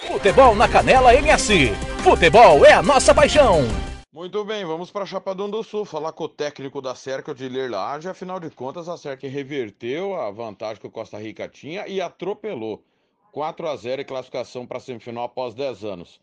Futebol 0.08 0.56
na 0.56 0.70
Canela 0.70 1.14
MS. 1.14 1.74
Futebol 2.02 2.66
é 2.66 2.72
a 2.72 2.82
nossa 2.82 3.14
paixão. 3.14 3.64
Muito 4.14 4.46
bem, 4.46 4.64
vamos 4.64 4.92
para 4.92 5.06
Chapadão 5.06 5.50
do 5.50 5.64
Sul, 5.64 5.84
falar 5.84 6.14
com 6.14 6.26
o 6.26 6.30
técnico 6.30 6.82
da 6.82 6.94
SERC, 6.94 7.32
o 7.32 7.34
Diler 7.34 7.70
Laje. 7.70 8.08
Afinal 8.08 8.40
de 8.40 8.50
contas, 8.50 8.88
a 8.88 8.96
SERC 8.96 9.28
reverteu 9.28 10.16
a 10.16 10.30
vantagem 10.32 10.80
que 10.80 10.88
o 10.88 10.92
Costa 10.92 11.18
Rica 11.18 11.50
tinha 11.50 11.88
e 11.88 12.00
atropelou. 12.00 12.82
4 13.34 13.68
a 13.68 13.76
0 13.76 14.02
em 14.02 14.06
classificação 14.06 14.66
para 14.66 14.78
a 14.78 14.80
semifinal 14.80 15.26
após 15.26 15.54
10 15.54 15.84
anos. 15.84 16.22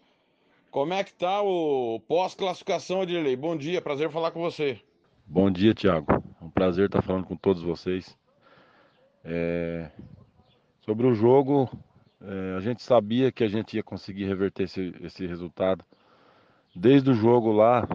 Como 0.71 0.95
é 0.95 1.05
que 1.05 1.13
tá 1.13 1.43
o 1.43 2.01
pós-classificação, 2.09 3.05
Dirley? 3.05 3.37
Bom 3.37 3.57
dia, 3.57 3.83
prazer 3.83 4.11
falar 4.11 4.31
com 4.31 4.41
você. 4.41 4.81
Bom 5.27 5.51
dia, 5.51 5.75
Thiago. 5.75 6.07
É 6.41 6.45
um 6.45 6.51
prazer 6.51 6.87
estar 6.87 7.03
falando 7.03 7.27
com 7.27 7.37
todos 7.37 7.63
vocês. 7.63 8.17
É, 9.25 9.91
Sobre 10.83 11.07
o 11.07 11.15
jogo, 11.15 11.71
é, 12.21 12.57
a 12.57 12.61
gente 12.61 12.83
sabia 12.83 13.31
que 13.31 13.45
a 13.45 13.49
gente 13.49 13.77
ia 13.77 13.83
conseguir 13.83 14.25
reverter 14.25 14.65
esse, 14.65 14.95
esse 15.01 15.27
resultado. 15.27 15.85
Desde 16.75 17.11
o 17.11 17.15
jogo 17.15 17.53
lá, 17.53 17.87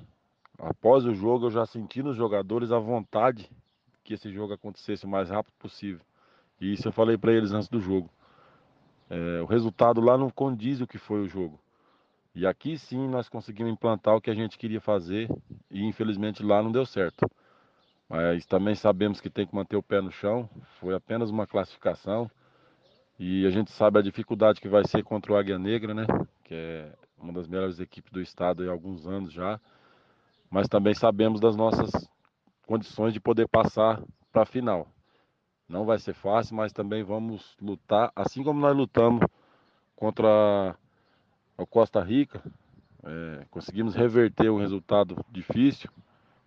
após 0.59 1.03
o 1.03 1.13
jogo, 1.13 1.47
eu 1.47 1.51
já 1.51 1.65
senti 1.65 2.03
nos 2.03 2.15
jogadores 2.15 2.71
a 2.71 2.79
vontade 2.79 3.49
que 4.03 4.13
esse 4.13 4.31
jogo 4.31 4.53
acontecesse 4.53 5.05
o 5.05 5.09
mais 5.09 5.29
rápido 5.29 5.53
possível. 5.57 5.99
E 6.61 6.73
isso 6.73 6.87
eu 6.87 6.91
falei 6.91 7.17
para 7.17 7.33
eles 7.33 7.51
antes 7.51 7.67
do 7.67 7.79
jogo. 7.79 8.09
É, 9.09 9.41
o 9.41 9.45
resultado 9.45 10.01
lá 10.01 10.17
não 10.17 10.29
condiz 10.29 10.81
o 10.81 10.87
que 10.87 10.97
foi 10.97 11.21
o 11.21 11.27
jogo. 11.27 11.59
E 12.33 12.45
aqui 12.45 12.77
sim 12.77 13.07
nós 13.07 13.29
conseguimos 13.29 13.71
implantar 13.71 14.15
o 14.15 14.21
que 14.21 14.29
a 14.29 14.35
gente 14.35 14.57
queria 14.57 14.81
fazer 14.81 15.29
e 15.71 15.85
infelizmente 15.85 16.43
lá 16.43 16.61
não 16.61 16.71
deu 16.71 16.85
certo. 16.85 17.25
Mas 18.09 18.45
também 18.45 18.75
sabemos 18.75 19.21
que 19.21 19.29
tem 19.29 19.47
que 19.47 19.55
manter 19.55 19.75
o 19.75 19.83
pé 19.83 20.01
no 20.01 20.11
chão. 20.11 20.49
Foi 20.79 20.93
apenas 20.93 21.29
uma 21.29 21.47
classificação. 21.47 22.29
E 23.17 23.45
a 23.45 23.49
gente 23.49 23.71
sabe 23.71 23.99
a 23.99 24.01
dificuldade 24.01 24.59
que 24.59 24.67
vai 24.67 24.85
ser 24.85 25.03
contra 25.03 25.31
o 25.31 25.37
Águia 25.37 25.57
Negra, 25.57 25.93
né? 25.93 26.05
Que 26.43 26.53
é 26.53 26.93
uma 27.17 27.31
das 27.31 27.47
melhores 27.47 27.79
equipes 27.79 28.11
do 28.11 28.21
estado 28.21 28.67
há 28.67 28.71
alguns 28.71 29.07
anos 29.07 29.31
já. 29.31 29.59
Mas 30.49 30.67
também 30.67 30.93
sabemos 30.93 31.39
das 31.39 31.55
nossas 31.55 31.89
condições 32.67 33.13
de 33.13 33.19
poder 33.19 33.47
passar 33.47 34.03
para 34.31 34.43
a 34.43 34.45
final. 34.45 34.87
Não 35.67 35.85
vai 35.85 35.97
ser 35.97 36.13
fácil, 36.13 36.55
mas 36.55 36.71
também 36.71 37.03
vamos 37.03 37.55
lutar, 37.59 38.11
assim 38.15 38.43
como 38.43 38.59
nós 38.59 38.75
lutamos 38.75 39.25
contra 39.95 40.75
o 41.57 41.65
Costa 41.65 42.01
Rica. 42.01 42.41
É, 43.03 43.45
conseguimos 43.49 43.95
reverter 43.95 44.49
um 44.49 44.59
resultado 44.59 45.23
difícil 45.31 45.89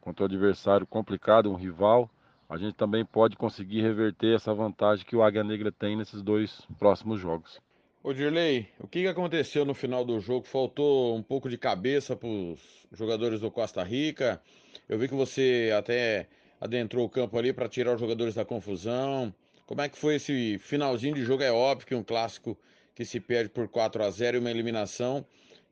contra 0.01 0.25
um 0.25 0.27
adversário 0.27 0.87
complicado, 0.87 1.51
um 1.51 1.57
rival. 1.57 2.09
A 2.49 2.57
gente 2.57 2.75
também 2.75 3.05
pode 3.05 3.37
conseguir 3.37 3.83
reverter 3.83 4.35
essa 4.35 4.55
vantagem 4.55 5.05
que 5.05 5.15
o 5.15 5.23
Águia 5.23 5.45
Negra 5.45 5.71
tem 5.71 5.97
nesses 5.97 6.23
dois 6.23 6.67
próximos 6.79 7.21
jogos. 7.21 7.61
Ô 8.03 8.13
Dirley, 8.13 8.69
o 8.81 8.87
que 8.87 9.07
aconteceu 9.07 9.65
no 9.65 9.75
final 9.75 10.05
do 10.05 10.19
jogo? 10.21 10.47
Faltou 10.47 11.17
um 11.17 11.23
pouco 11.23 11.51
de 11.51 11.59
cabeça 11.59 12.17
para 12.17 12.29
os 12.29 12.87
jogadores 12.93 13.41
do 13.41 13.51
Costa 13.51 13.83
Rica. 13.83 14.41
Eu 14.89 14.99
vi 14.99 15.09
que 15.09 15.15
você 15.15 15.75
até 15.77 16.29
adentrou 16.61 17.05
o 17.05 17.09
campo 17.09 17.39
ali 17.39 17.53
para 17.53 17.69
tirar 17.69 17.95
os 17.95 18.01
jogadores 18.01 18.35
da 18.35 18.45
confusão. 18.45 19.33
Como 19.67 19.81
é 19.81 19.89
que 19.89 19.99
foi 19.99 20.17
esse 20.17 20.59
finalzinho 20.59 21.15
de 21.15 21.25
jogo? 21.25 21.43
É 21.43 21.53
óbvio 21.53 21.87
que 21.87 21.95
um 21.95 22.03
clássico 22.03 22.57
que 22.95 23.05
se 23.05 23.21
perde 23.21 23.51
por 23.51 23.69
4 23.69 24.03
a 24.03 24.11
0 24.11 24.37
e 24.37 24.41
uma 24.41 24.51
eliminação 24.51 25.25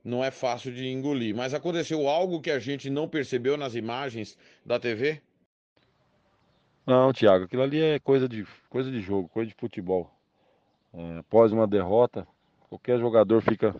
não 0.05 0.24
é 0.24 0.31
fácil 0.31 0.73
de 0.73 0.86
engolir. 0.86 1.34
Mas 1.34 1.52
aconteceu 1.52 2.08
algo 2.08 2.40
que 2.40 2.50
a 2.50 2.58
gente 2.58 2.89
não 2.89 3.08
percebeu 3.08 3.56
nas 3.56 3.74
imagens 3.74 4.39
da 4.65 4.78
TV? 4.78 5.20
Não, 6.86 7.12
Thiago, 7.12 7.47
aquilo 7.47 7.62
ali 7.62 7.81
é 7.81 7.98
coisa 7.98 8.28
de, 8.28 8.47
coisa 8.70 8.89
de 8.90 9.00
jogo, 9.00 9.28
coisa 9.28 9.48
de 9.48 9.56
futebol. 9.56 10.08
É, 10.94 11.18
após 11.18 11.50
uma 11.50 11.66
derrota, 11.66 12.26
qualquer 12.68 13.00
jogador 13.00 13.42
fica. 13.42 13.74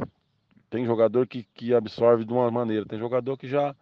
Tem 0.69 0.85
jogador 0.85 1.29
que, 1.29 1.45
que 1.55 1.73
absorve 1.73 2.25
de 2.25 2.33
uma 2.33 2.51
maneira, 2.51 2.85
tem 2.85 2.99
jogador 2.99 3.37
que 3.39 3.47
já 3.47 3.77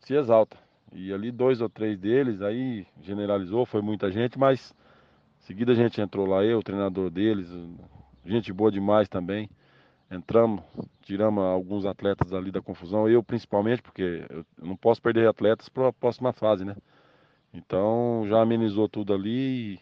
se 0.00 0.14
exalta. 0.14 0.58
E 0.92 1.12
ali 1.12 1.30
dois 1.30 1.60
ou 1.60 1.68
três 1.68 1.98
deles, 1.98 2.42
aí 2.42 2.86
generalizou, 3.02 3.64
foi 3.64 3.80
muita 3.80 4.10
gente, 4.10 4.38
mas 4.38 4.74
em 5.40 5.44
seguida 5.44 5.72
a 5.72 5.74
gente 5.74 6.00
entrou 6.00 6.26
lá, 6.26 6.44
eu, 6.44 6.58
o 6.58 6.62
treinador 6.62 7.10
deles, 7.10 7.48
gente 8.24 8.52
boa 8.52 8.70
demais 8.70 9.08
também. 9.08 9.48
Entramos, 10.10 10.62
tiramos 11.02 11.44
alguns 11.44 11.86
atletas 11.86 12.32
ali 12.32 12.50
da 12.50 12.60
confusão, 12.60 13.08
eu 13.08 13.22
principalmente, 13.22 13.80
porque 13.80 14.26
eu 14.28 14.44
não 14.58 14.76
posso 14.76 15.00
perder 15.00 15.28
atletas 15.28 15.68
para 15.68 15.88
a 15.88 15.92
próxima 15.92 16.32
fase, 16.32 16.64
né? 16.64 16.74
Então 17.54 18.24
já 18.28 18.40
amenizou 18.40 18.88
tudo 18.88 19.14
ali 19.14 19.74
e, 19.74 19.80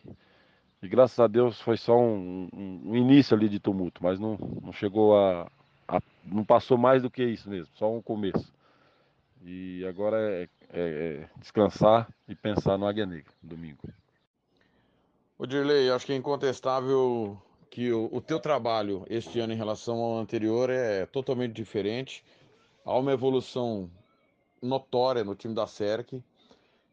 e 0.83 0.89
graças 0.89 1.19
a 1.19 1.27
Deus 1.27 1.61
foi 1.63 1.79
só 1.79 1.99
um, 1.99 2.49
um, 2.53 2.83
um, 2.91 2.97
início 2.97 3.35
ali 3.35 3.49
de 3.49 3.59
tumulto, 3.59 4.03
mas 4.03 4.19
não, 4.21 4.39
não 4.63 4.73
chegou 4.73 5.17
a, 5.17 5.51
a, 5.87 6.01
não 6.25 6.45
passou 6.45 6.77
mais 6.77 7.03
do 7.03 7.11
que 7.11 7.25
isso 7.25 7.49
mesmo, 7.49 7.73
só 7.75 7.91
um 7.91 8.03
começo. 8.03 8.53
E 9.43 9.85
agora 9.87 10.19
é, 10.19 10.49
é, 10.73 10.81
é 10.81 11.29
descansar 11.39 12.09
e 12.29 12.35
pensar 12.35 12.79
no 12.79 12.87
Águia 12.87 13.07
Negra, 13.07 13.33
domingo. 13.43 13.89
O 15.39 15.47
Dirley, 15.47 15.91
acho 15.91 16.05
que 16.05 16.13
é 16.13 16.17
incontestável 16.17 17.41
que 17.71 17.93
o, 17.93 18.09
o 18.13 18.21
teu 18.21 18.41
trabalho 18.41 19.05
este 19.09 19.39
ano 19.41 19.53
em 19.53 19.57
relação 19.57 19.99
ao 19.99 20.19
anterior 20.19 20.69
é 20.71 21.07
totalmente 21.07 21.55
diferente. 21.55 22.25
Há 22.85 22.97
uma 22.99 23.13
evolução 23.13 23.91
notória 24.61 25.23
no 25.23 25.35
time 25.35 25.55
da 25.55 25.67
SERC. 25.67 26.17
O 26.17 26.23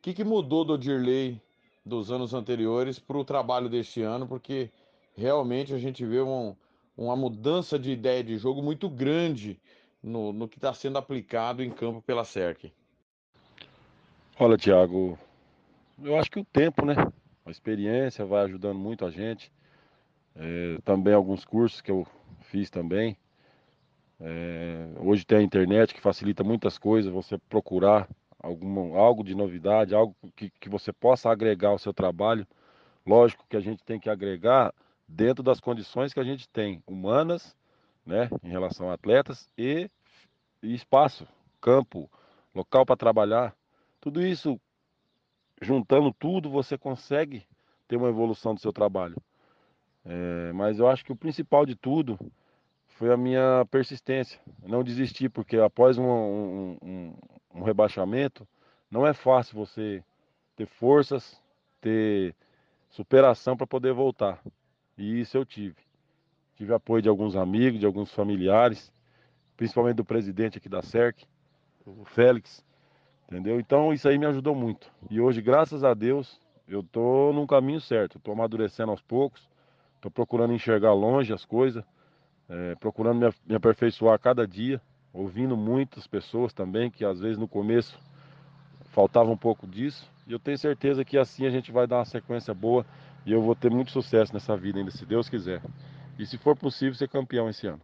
que, 0.01 0.13
que 0.13 0.23
mudou 0.23 0.63
do 0.63 0.77
Dirley 0.77 1.41
dos 1.83 2.11
anos 2.11 2.33
anteriores 2.33 2.99
para 2.99 3.17
o 3.17 3.25
trabalho 3.25 3.69
deste 3.69 4.01
ano? 4.01 4.27
Porque 4.27 4.69
realmente 5.15 5.73
a 5.73 5.79
gente 5.79 6.05
vê 6.05 6.21
um, 6.21 6.55
uma 6.95 7.15
mudança 7.15 7.79
de 7.79 7.91
ideia 7.91 8.23
de 8.23 8.37
jogo 8.37 8.61
muito 8.61 8.89
grande 8.89 9.59
no, 10.03 10.31
no 10.31 10.47
que 10.47 10.57
está 10.57 10.73
sendo 10.73 10.97
aplicado 10.97 11.63
em 11.63 11.71
campo 11.71 12.01
pela 12.01 12.23
SERC. 12.23 12.71
Olha, 14.37 14.57
Thiago, 14.57 15.17
eu 16.03 16.19
acho 16.19 16.29
que 16.29 16.41
o 16.41 16.43
tempo, 16.43 16.85
né? 16.85 16.93
A 17.45 17.49
experiência 17.49 18.25
vai 18.25 18.43
ajudando 18.43 18.77
muito 18.77 19.05
a 19.05 19.09
gente. 19.09 19.49
É, 20.35 20.77
também 20.83 21.13
alguns 21.13 21.45
cursos 21.45 21.79
que 21.79 21.89
eu 21.89 22.05
fiz 22.41 22.69
também. 22.69 23.17
É, 24.19 24.89
hoje 24.99 25.25
tem 25.25 25.37
a 25.37 25.41
internet 25.41 25.93
que 25.93 26.01
facilita 26.01 26.43
muitas 26.43 26.77
coisas, 26.77 27.13
você 27.13 27.37
procurar 27.37 28.09
alguma, 28.37 28.97
algo 28.99 29.23
de 29.23 29.33
novidade, 29.33 29.95
algo 29.95 30.13
que, 30.35 30.49
que 30.49 30.67
você 30.67 30.91
possa 30.91 31.29
agregar 31.29 31.69
ao 31.69 31.79
seu 31.79 31.93
trabalho. 31.93 32.45
Lógico 33.05 33.45
que 33.49 33.55
a 33.55 33.61
gente 33.61 33.85
tem 33.85 34.01
que 34.01 34.09
agregar 34.09 34.73
dentro 35.07 35.41
das 35.41 35.61
condições 35.61 36.13
que 36.13 36.19
a 36.19 36.25
gente 36.25 36.49
tem, 36.49 36.83
humanas, 36.85 37.55
né, 38.05 38.29
em 38.43 38.49
relação 38.49 38.89
a 38.89 38.95
atletas 38.95 39.49
e, 39.57 39.89
e 40.61 40.73
espaço, 40.73 41.25
campo, 41.61 42.09
local 42.53 42.85
para 42.85 42.97
trabalhar. 42.97 43.55
Tudo 44.05 44.21
isso, 44.21 44.61
juntando 45.59 46.13
tudo, 46.13 46.47
você 46.47 46.77
consegue 46.77 47.43
ter 47.87 47.95
uma 47.95 48.07
evolução 48.07 48.53
do 48.53 48.61
seu 48.61 48.71
trabalho. 48.71 49.17
É, 50.05 50.53
mas 50.53 50.77
eu 50.77 50.87
acho 50.87 51.03
que 51.03 51.11
o 51.11 51.15
principal 51.15 51.65
de 51.65 51.75
tudo 51.75 52.19
foi 52.85 53.11
a 53.11 53.17
minha 53.17 53.65
persistência, 53.71 54.39
não 54.61 54.83
desistir, 54.83 55.29
porque 55.29 55.57
após 55.57 55.97
um, 55.97 56.03
um, 56.05 56.77
um, 56.83 57.13
um 57.55 57.63
rebaixamento, 57.63 58.47
não 58.91 59.07
é 59.07 59.11
fácil 59.11 59.55
você 59.55 60.03
ter 60.55 60.67
forças, 60.67 61.41
ter 61.81 62.35
superação 62.91 63.57
para 63.57 63.65
poder 63.65 63.91
voltar. 63.91 64.39
E 64.95 65.19
isso 65.19 65.35
eu 65.35 65.43
tive. 65.43 65.77
Tive 66.57 66.75
apoio 66.75 67.01
de 67.01 67.09
alguns 67.09 67.35
amigos, 67.35 67.79
de 67.79 67.87
alguns 67.87 68.13
familiares, 68.13 68.93
principalmente 69.57 69.95
do 69.95 70.05
presidente 70.05 70.59
aqui 70.59 70.69
da 70.69 70.83
SERC, 70.83 71.25
o 71.87 72.05
Félix, 72.05 72.63
entendeu? 73.27 73.59
Então 73.59 73.93
isso 73.93 74.07
aí 74.07 74.17
me 74.17 74.25
ajudou 74.25 74.55
muito. 74.55 74.89
E 75.09 75.19
hoje, 75.19 75.41
graças 75.41 75.83
a 75.83 75.93
Deus, 75.93 76.39
eu 76.67 76.83
tô 76.83 77.31
num 77.33 77.45
caminho 77.45 77.81
certo. 77.81 78.17
Estou 78.17 78.33
amadurecendo 78.33 78.91
aos 78.91 79.01
poucos, 79.01 79.47
estou 79.95 80.11
procurando 80.11 80.53
enxergar 80.53 80.93
longe 80.93 81.33
as 81.33 81.45
coisas, 81.45 81.83
é, 82.49 82.75
procurando 82.75 83.19
me, 83.19 83.33
me 83.47 83.55
aperfeiçoar 83.55 84.15
a 84.15 84.19
cada 84.19 84.47
dia, 84.47 84.81
ouvindo 85.13 85.55
muitas 85.55 86.07
pessoas 86.07 86.53
também, 86.53 86.89
que 86.89 87.05
às 87.05 87.19
vezes 87.19 87.37
no 87.37 87.47
começo 87.47 87.97
faltava 88.91 89.29
um 89.29 89.37
pouco 89.37 89.67
disso. 89.67 90.09
E 90.27 90.33
eu 90.33 90.39
tenho 90.39 90.57
certeza 90.57 91.05
que 91.05 91.17
assim 91.17 91.45
a 91.45 91.49
gente 91.49 91.71
vai 91.71 91.85
dar 91.85 91.97
uma 91.97 92.05
sequência 92.05 92.53
boa 92.53 92.85
e 93.25 93.31
eu 93.31 93.41
vou 93.41 93.55
ter 93.55 93.71
muito 93.71 93.91
sucesso 93.91 94.33
nessa 94.33 94.55
vida 94.55 94.79
ainda, 94.79 94.91
se 94.91 95.05
Deus 95.05 95.29
quiser. 95.29 95.61
E 96.17 96.25
se 96.25 96.37
for 96.37 96.55
possível, 96.55 96.95
ser 96.95 97.09
campeão 97.09 97.49
esse 97.49 97.67
ano. 97.67 97.81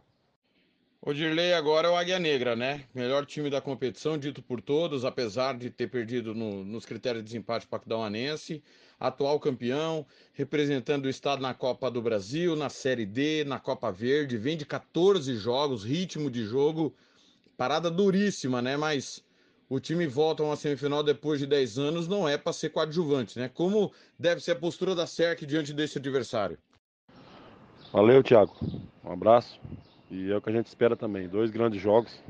O 1.04 1.12
Dirley 1.12 1.52
agora 1.52 1.88
é 1.88 1.90
o 1.90 1.96
Águia 1.96 2.20
Negra, 2.20 2.54
né? 2.54 2.84
Melhor 2.94 3.26
time 3.26 3.50
da 3.50 3.60
competição, 3.60 4.16
dito 4.16 4.40
por 4.40 4.60
todos, 4.60 5.04
apesar 5.04 5.58
de 5.58 5.68
ter 5.68 5.88
perdido 5.88 6.32
no, 6.32 6.64
nos 6.64 6.86
critérios 6.86 7.24
de 7.24 7.30
desempate 7.30 7.66
para 7.66 7.80
Pacdauanense. 7.80 8.62
Atual 9.00 9.40
campeão, 9.40 10.06
representando 10.32 11.06
o 11.06 11.08
estado 11.08 11.42
na 11.42 11.52
Copa 11.52 11.90
do 11.90 12.00
Brasil, 12.00 12.54
na 12.54 12.68
Série 12.68 13.04
D, 13.04 13.42
na 13.42 13.58
Copa 13.58 13.90
Verde. 13.90 14.38
Vem 14.38 14.56
de 14.56 14.64
14 14.64 15.34
jogos, 15.34 15.82
ritmo 15.82 16.30
de 16.30 16.44
jogo, 16.44 16.94
parada 17.56 17.90
duríssima, 17.90 18.62
né? 18.62 18.76
Mas 18.76 19.24
o 19.68 19.80
time 19.80 20.06
volta 20.06 20.44
a 20.44 20.46
uma 20.46 20.56
semifinal 20.56 21.02
depois 21.02 21.40
de 21.40 21.48
10 21.48 21.80
anos, 21.80 22.06
não 22.06 22.28
é 22.28 22.38
para 22.38 22.52
ser 22.52 22.70
coadjuvante, 22.70 23.40
né? 23.40 23.50
Como 23.52 23.92
deve 24.16 24.40
ser 24.40 24.52
a 24.52 24.56
postura 24.56 24.94
da 24.94 25.04
SERC 25.04 25.46
diante 25.46 25.72
desse 25.72 25.98
adversário? 25.98 26.56
Valeu, 27.92 28.22
Thiago. 28.22 28.56
Um 29.04 29.10
abraço. 29.10 29.58
E 30.12 30.30
é 30.30 30.36
o 30.36 30.42
que 30.42 30.50
a 30.50 30.52
gente 30.52 30.66
espera 30.66 30.94
também. 30.94 31.26
Dois 31.26 31.50
grandes 31.50 31.80
jogos. 31.80 32.22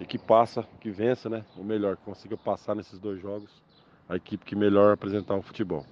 E 0.00 0.04
que 0.04 0.18
passa, 0.18 0.66
que 0.80 0.90
vença, 0.90 1.28
né? 1.28 1.44
O 1.56 1.62
melhor, 1.62 1.96
que 1.96 2.02
consiga 2.02 2.36
passar 2.36 2.74
nesses 2.74 2.98
dois 2.98 3.22
jogos. 3.22 3.50
A 4.08 4.16
equipe 4.16 4.44
que 4.44 4.56
melhor 4.56 4.92
apresentar 4.92 5.36
o 5.36 5.42
futebol. 5.42 5.86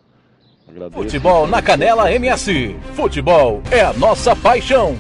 Agradeço. 0.67 1.01
Futebol 1.01 1.47
na 1.47 1.63
Canela 1.63 2.11
MS. 2.11 2.77
Futebol 2.95 3.63
é 3.71 3.83
a 3.83 3.93
nossa 3.93 4.35
paixão. 4.35 4.99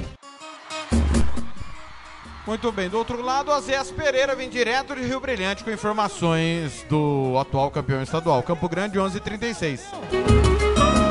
Muito 2.46 2.70
bem, 2.70 2.88
do 2.88 2.98
outro 2.98 3.20
lado, 3.20 3.50
a 3.50 3.60
Zéas 3.60 3.90
Pereira 3.90 4.36
vem 4.36 4.48
direto 4.48 4.94
de 4.94 5.02
Rio 5.02 5.18
Brilhante 5.18 5.64
com 5.64 5.70
informações 5.72 6.86
do 6.88 7.36
atual 7.36 7.72
campeão 7.72 8.00
estadual, 8.00 8.40
Campo 8.44 8.68
Grande 8.68 8.96
1136. 8.96 9.90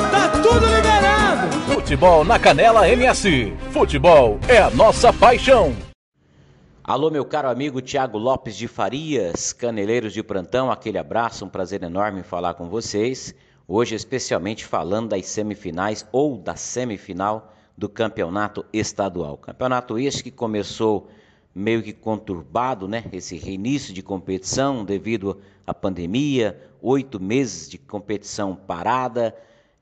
Tá 0.09 0.29
tudo 0.41 0.65
liberado! 0.73 1.04
Futebol 1.51 2.23
na 2.23 2.39
Canela 2.39 2.89
MS. 2.89 3.53
Futebol 3.71 4.39
é 4.49 4.57
a 4.57 4.69
nossa 4.71 5.13
paixão. 5.13 5.75
Alô, 6.83 7.11
meu 7.11 7.23
caro 7.23 7.49
amigo 7.49 7.81
Tiago 7.81 8.17
Lopes 8.17 8.55
de 8.55 8.67
Farias, 8.67 9.53
caneleiros 9.53 10.13
de 10.13 10.23
plantão, 10.23 10.71
aquele 10.71 10.97
abraço, 10.97 11.45
um 11.45 11.49
prazer 11.49 11.83
enorme 11.83 12.23
falar 12.23 12.55
com 12.55 12.69
vocês. 12.69 13.35
Hoje, 13.67 13.95
especialmente 13.95 14.65
falando 14.65 15.09
das 15.09 15.25
semifinais 15.27 16.07
ou 16.11 16.37
da 16.37 16.55
semifinal 16.55 17.53
do 17.77 17.89
campeonato 17.89 18.65
estadual. 18.73 19.37
Campeonato 19.37 19.99
este 19.99 20.23
que 20.23 20.31
começou 20.31 21.09
meio 21.53 21.83
que 21.83 21.93
conturbado, 21.93 22.87
né? 22.87 23.05
Esse 23.11 23.37
reinício 23.37 23.93
de 23.93 24.01
competição 24.01 24.83
devido 24.83 25.39
à 25.65 25.73
pandemia, 25.73 26.59
oito 26.81 27.19
meses 27.19 27.69
de 27.69 27.77
competição 27.77 28.55
parada 28.55 29.35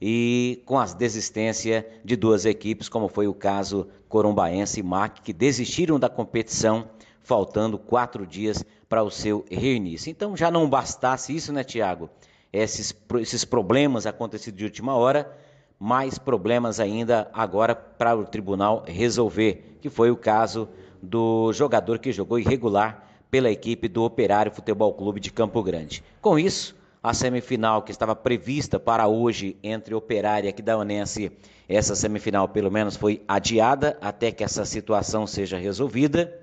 e 0.05 0.61
com 0.65 0.77
a 0.77 0.83
desistência 0.83 1.87
de 2.03 2.17
duas 2.17 2.43
equipes, 2.43 2.89
como 2.89 3.07
foi 3.07 3.25
o 3.25 3.33
caso 3.33 3.87
Corumbaense 4.09 4.81
e 4.81 4.83
MAC, 4.83 5.21
que 5.21 5.31
desistiram 5.31 5.97
da 5.97 6.09
competição, 6.09 6.89
faltando 7.21 7.77
quatro 7.77 8.27
dias 8.27 8.65
para 8.89 9.01
o 9.01 9.09
seu 9.09 9.45
reinício. 9.49 10.09
Então 10.09 10.35
já 10.35 10.51
não 10.51 10.69
bastasse 10.69 11.33
isso, 11.33 11.53
né, 11.53 11.63
Tiago? 11.63 12.09
Esses, 12.51 12.93
esses 13.21 13.45
problemas 13.45 14.05
acontecidos 14.05 14.57
de 14.57 14.65
última 14.65 14.93
hora, 14.93 15.33
mais 15.79 16.17
problemas 16.19 16.81
ainda 16.81 17.31
agora 17.33 17.73
para 17.73 18.13
o 18.13 18.25
tribunal 18.25 18.83
resolver, 18.85 19.77
que 19.79 19.89
foi 19.89 20.11
o 20.11 20.17
caso 20.17 20.67
do 21.01 21.53
jogador 21.53 21.97
que 21.97 22.11
jogou 22.11 22.37
irregular 22.37 23.07
pela 23.31 23.49
equipe 23.49 23.87
do 23.87 24.03
Operário 24.03 24.51
Futebol 24.51 24.93
Clube 24.93 25.21
de 25.21 25.31
Campo 25.31 25.63
Grande. 25.63 26.03
Com 26.19 26.37
isso, 26.37 26.75
a 27.03 27.13
semifinal 27.13 27.81
que 27.81 27.91
estava 27.91 28.15
prevista 28.15 28.79
para 28.79 29.05
hoje 29.07 29.57
entre 29.61 29.93
Operário 29.93 30.47
e 30.47 30.49
Aquidauanense, 30.49 31.33
essa 31.67 31.95
semifinal 31.95 32.47
pelo 32.47 32.71
menos 32.71 32.95
foi 32.95 33.21
adiada 33.27 33.97
até 33.99 34.31
que 34.31 34.41
essa 34.41 34.63
situação 34.63 35.27
seja 35.27 35.57
resolvida. 35.57 36.33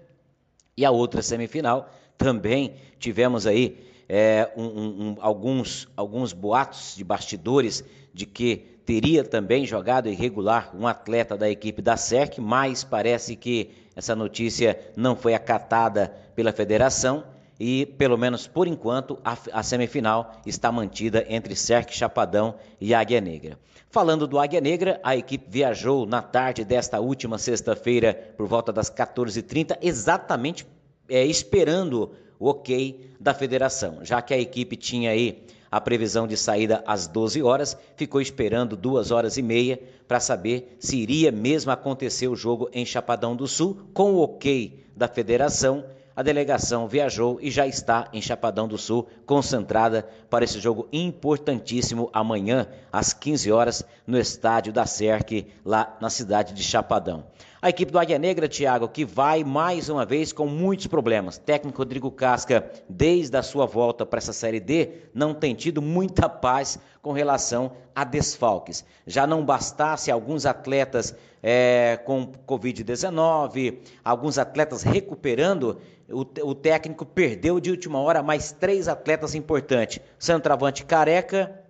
E 0.76 0.84
a 0.84 0.90
outra 0.90 1.22
semifinal 1.22 1.88
também 2.18 2.74
tivemos 2.98 3.46
aí 3.46 3.82
é, 4.06 4.52
um, 4.54 4.64
um, 4.64 5.16
alguns, 5.20 5.88
alguns 5.96 6.34
boatos 6.34 6.94
de 6.94 7.04
bastidores 7.04 7.82
de 8.12 8.26
que 8.26 8.56
teria 8.84 9.24
também 9.24 9.64
jogado 9.64 10.10
irregular 10.10 10.76
um 10.76 10.86
atleta 10.86 11.38
da 11.38 11.48
equipe 11.48 11.80
da 11.80 11.96
SERC, 11.96 12.38
mas 12.38 12.84
parece 12.84 13.34
que 13.34 13.70
essa 13.96 14.14
notícia 14.14 14.78
não 14.94 15.16
foi 15.16 15.32
acatada 15.32 16.14
pela 16.34 16.52
federação 16.52 17.24
e, 17.60 17.84
pelo 17.84 18.16
menos 18.16 18.46
por 18.46 18.66
enquanto, 18.66 19.18
a, 19.22 19.36
a 19.52 19.62
semifinal 19.62 20.40
está 20.46 20.72
mantida 20.72 21.26
entre 21.28 21.54
SERC 21.54 21.92
Chapadão 21.92 22.54
e 22.80 22.94
Águia 22.94 23.20
Negra. 23.20 23.58
Falando 23.90 24.26
do 24.26 24.38
Águia 24.38 24.62
Negra, 24.62 24.98
a 25.02 25.14
equipe 25.14 25.44
viajou 25.46 26.06
na 26.06 26.22
tarde 26.22 26.64
desta 26.64 26.98
última 27.00 27.36
sexta-feira, 27.36 28.32
por 28.36 28.46
volta 28.46 28.72
das 28.72 28.90
14h30, 28.90 29.76
exatamente 29.82 30.66
é, 31.06 31.24
esperando 31.26 32.12
o 32.38 32.48
ok 32.48 33.10
da 33.20 33.34
federação, 33.34 33.98
já 34.02 34.22
que 34.22 34.32
a 34.32 34.38
equipe 34.38 34.74
tinha 34.74 35.10
aí 35.10 35.44
a 35.70 35.80
previsão 35.80 36.26
de 36.26 36.36
saída 36.36 36.82
às 36.86 37.06
12 37.06 37.42
horas, 37.42 37.76
ficou 37.94 38.20
esperando 38.20 38.76
duas 38.76 39.10
horas 39.10 39.36
e 39.36 39.42
meia 39.42 39.78
para 40.08 40.18
saber 40.18 40.76
se 40.80 40.96
iria 40.96 41.30
mesmo 41.30 41.70
acontecer 41.70 42.26
o 42.26 42.34
jogo 42.34 42.68
em 42.72 42.86
Chapadão 42.86 43.36
do 43.36 43.46
Sul, 43.46 43.78
com 43.92 44.14
o 44.14 44.22
ok 44.22 44.82
da 44.96 45.06
federação. 45.06 45.84
A 46.20 46.22
delegação 46.22 46.86
viajou 46.86 47.38
e 47.40 47.50
já 47.50 47.66
está 47.66 48.06
em 48.12 48.20
Chapadão 48.20 48.68
do 48.68 48.76
Sul, 48.76 49.08
concentrada 49.24 50.06
para 50.28 50.44
esse 50.44 50.60
jogo 50.60 50.86
importantíssimo 50.92 52.10
amanhã, 52.12 52.68
às 52.92 53.14
15 53.14 53.50
horas, 53.50 53.82
no 54.06 54.18
estádio 54.18 54.70
da 54.70 54.84
SERC, 54.84 55.46
lá 55.64 55.96
na 55.98 56.10
cidade 56.10 56.52
de 56.52 56.62
Chapadão. 56.62 57.24
A 57.62 57.68
equipe 57.70 57.92
do 57.92 57.98
Águia 57.98 58.18
Negra, 58.18 58.48
Thiago, 58.48 58.88
que 58.88 59.04
vai 59.04 59.44
mais 59.44 59.90
uma 59.90 60.06
vez 60.06 60.32
com 60.32 60.46
muitos 60.46 60.86
problemas. 60.86 61.36
Técnico 61.36 61.76
Rodrigo 61.76 62.10
Casca, 62.10 62.70
desde 62.88 63.36
a 63.36 63.42
sua 63.42 63.66
volta 63.66 64.06
para 64.06 64.16
essa 64.16 64.32
Série 64.32 64.60
D, 64.60 64.90
não 65.14 65.34
tem 65.34 65.54
tido 65.54 65.82
muita 65.82 66.26
paz 66.26 66.78
com 67.02 67.12
relação 67.12 67.72
a 67.94 68.02
desfalques. 68.02 68.82
Já 69.06 69.26
não 69.26 69.44
bastasse 69.44 70.10
alguns 70.10 70.46
atletas 70.46 71.14
é, 71.42 71.98
com 72.04 72.32
Covid-19, 72.46 73.78
alguns 74.02 74.38
atletas 74.38 74.82
recuperando, 74.82 75.78
o, 76.10 76.20
o, 76.20 76.54
técnico 76.54 77.06
perdeu 77.06 77.60
de 77.60 77.70
última 77.70 78.00
hora 78.00 78.22
mais 78.22 78.52
três 78.52 78.88
atletas 78.88 79.34
importantes: 79.34 80.00
centroavante 80.18 80.84
Careca, 80.84 81.60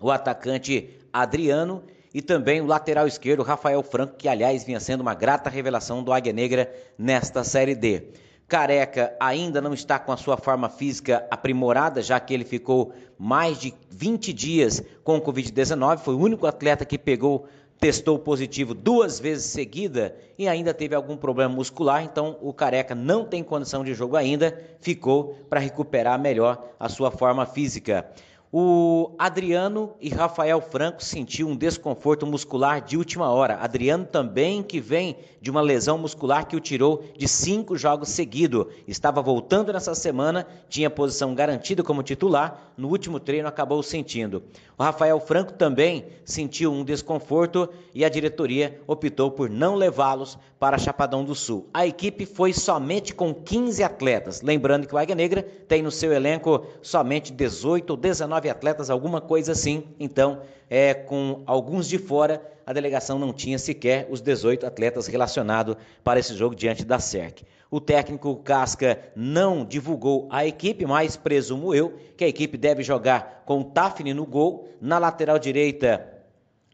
o 0.00 0.10
atacante 0.10 0.90
Adriano 1.12 1.82
e 2.12 2.22
também 2.22 2.60
o 2.60 2.66
lateral 2.66 3.06
esquerdo, 3.06 3.42
Rafael 3.42 3.82
Franco, 3.82 4.16
que 4.16 4.28
aliás 4.28 4.64
vinha 4.64 4.80
sendo 4.80 5.00
uma 5.00 5.14
grata 5.14 5.50
revelação 5.50 6.02
do 6.02 6.12
Águia 6.12 6.32
Negra 6.32 6.72
nesta 6.96 7.42
Série 7.42 7.74
D. 7.74 8.08
Careca 8.46 9.16
ainda 9.18 9.60
não 9.60 9.72
está 9.72 9.98
com 9.98 10.12
a 10.12 10.16
sua 10.16 10.36
forma 10.36 10.68
física 10.68 11.26
aprimorada, 11.30 12.02
já 12.02 12.20
que 12.20 12.32
ele 12.32 12.44
ficou 12.44 12.92
mais 13.18 13.58
de 13.58 13.74
20 13.90 14.32
dias 14.32 14.82
com 15.02 15.16
o 15.16 15.20
Covid-19. 15.20 15.98
Foi 15.98 16.14
o 16.14 16.20
único 16.20 16.46
atleta 16.46 16.84
que 16.84 16.98
pegou, 16.98 17.48
testou 17.78 18.18
positivo 18.18 18.72
duas 18.74 19.20
vezes 19.20 19.46
seguida 19.46 20.16
e 20.38 20.48
ainda 20.48 20.72
teve 20.72 20.94
algum 20.94 21.16
problema 21.16 21.54
muscular. 21.54 22.02
Então, 22.02 22.38
o 22.40 22.52
Careca 22.52 22.94
não 22.94 23.24
tem 23.24 23.42
condição 23.42 23.84
de 23.84 23.94
jogo 23.94 24.16
ainda, 24.16 24.58
ficou 24.80 25.34
para 25.48 25.60
recuperar 25.60 26.18
melhor 26.18 26.72
a 26.78 26.88
sua 26.88 27.10
forma 27.10 27.44
física. 27.46 28.10
O 28.56 29.16
Adriano 29.18 29.96
e 30.00 30.08
Rafael 30.08 30.60
Franco 30.60 31.02
sentiu 31.02 31.48
um 31.48 31.56
desconforto 31.56 32.24
muscular 32.24 32.80
de 32.80 32.96
última 32.96 33.28
hora. 33.28 33.56
Adriano 33.56 34.04
também 34.04 34.62
que 34.62 34.78
vem 34.80 35.16
de 35.40 35.50
uma 35.50 35.60
lesão 35.60 35.98
muscular 35.98 36.46
que 36.46 36.54
o 36.54 36.60
tirou 36.60 37.02
de 37.18 37.26
cinco 37.26 37.76
jogos 37.76 38.10
seguidos. 38.10 38.66
Estava 38.86 39.20
voltando 39.20 39.72
nessa 39.72 39.92
semana, 39.92 40.46
tinha 40.68 40.88
posição 40.88 41.34
garantida 41.34 41.82
como 41.82 42.04
titular. 42.04 42.72
No 42.76 42.88
último 42.88 43.18
treino 43.18 43.48
acabou 43.48 43.82
sentindo. 43.82 44.44
O 44.78 44.84
Rafael 44.84 45.18
Franco 45.18 45.52
também 45.52 46.06
sentiu 46.24 46.72
um 46.72 46.84
desconforto 46.84 47.68
e 47.92 48.04
a 48.04 48.08
diretoria 48.08 48.80
optou 48.86 49.32
por 49.32 49.50
não 49.50 49.74
levá-los 49.74 50.38
para 50.58 50.78
Chapadão 50.78 51.24
do 51.24 51.34
Sul. 51.34 51.68
A 51.74 51.86
equipe 51.86 52.24
foi 52.24 52.52
somente 52.52 53.14
com 53.14 53.34
15 53.34 53.82
atletas. 53.82 54.42
Lembrando 54.42 54.86
que 54.86 54.94
o 54.94 54.98
Águia 54.98 55.14
Negra 55.14 55.42
tem 55.42 55.82
no 55.82 55.90
seu 55.90 56.12
elenco 56.12 56.64
somente 56.80 57.32
18 57.32 57.90
ou 57.90 57.96
19 57.96 58.43
atletas, 58.50 58.90
alguma 58.90 59.20
coisa 59.20 59.52
assim. 59.52 59.84
Então, 59.98 60.42
é, 60.68 60.94
com 60.94 61.42
alguns 61.46 61.88
de 61.88 61.98
fora, 61.98 62.42
a 62.66 62.72
delegação 62.72 63.18
não 63.18 63.32
tinha 63.32 63.58
sequer 63.58 64.06
os 64.10 64.20
18 64.20 64.66
atletas 64.66 65.06
relacionados 65.06 65.76
para 66.02 66.18
esse 66.18 66.34
jogo 66.34 66.54
diante 66.54 66.84
da 66.84 66.98
SERC. 66.98 67.44
O 67.70 67.80
técnico 67.80 68.36
Casca 68.36 68.98
não 69.16 69.64
divulgou 69.64 70.28
a 70.30 70.46
equipe, 70.46 70.86
mas 70.86 71.16
presumo 71.16 71.74
eu 71.74 71.98
que 72.16 72.24
a 72.24 72.28
equipe 72.28 72.56
deve 72.56 72.82
jogar 72.82 73.42
com 73.44 73.62
Tafni 73.62 74.14
no 74.14 74.24
gol, 74.24 74.68
na 74.80 74.98
lateral 74.98 75.38
direita, 75.38 76.08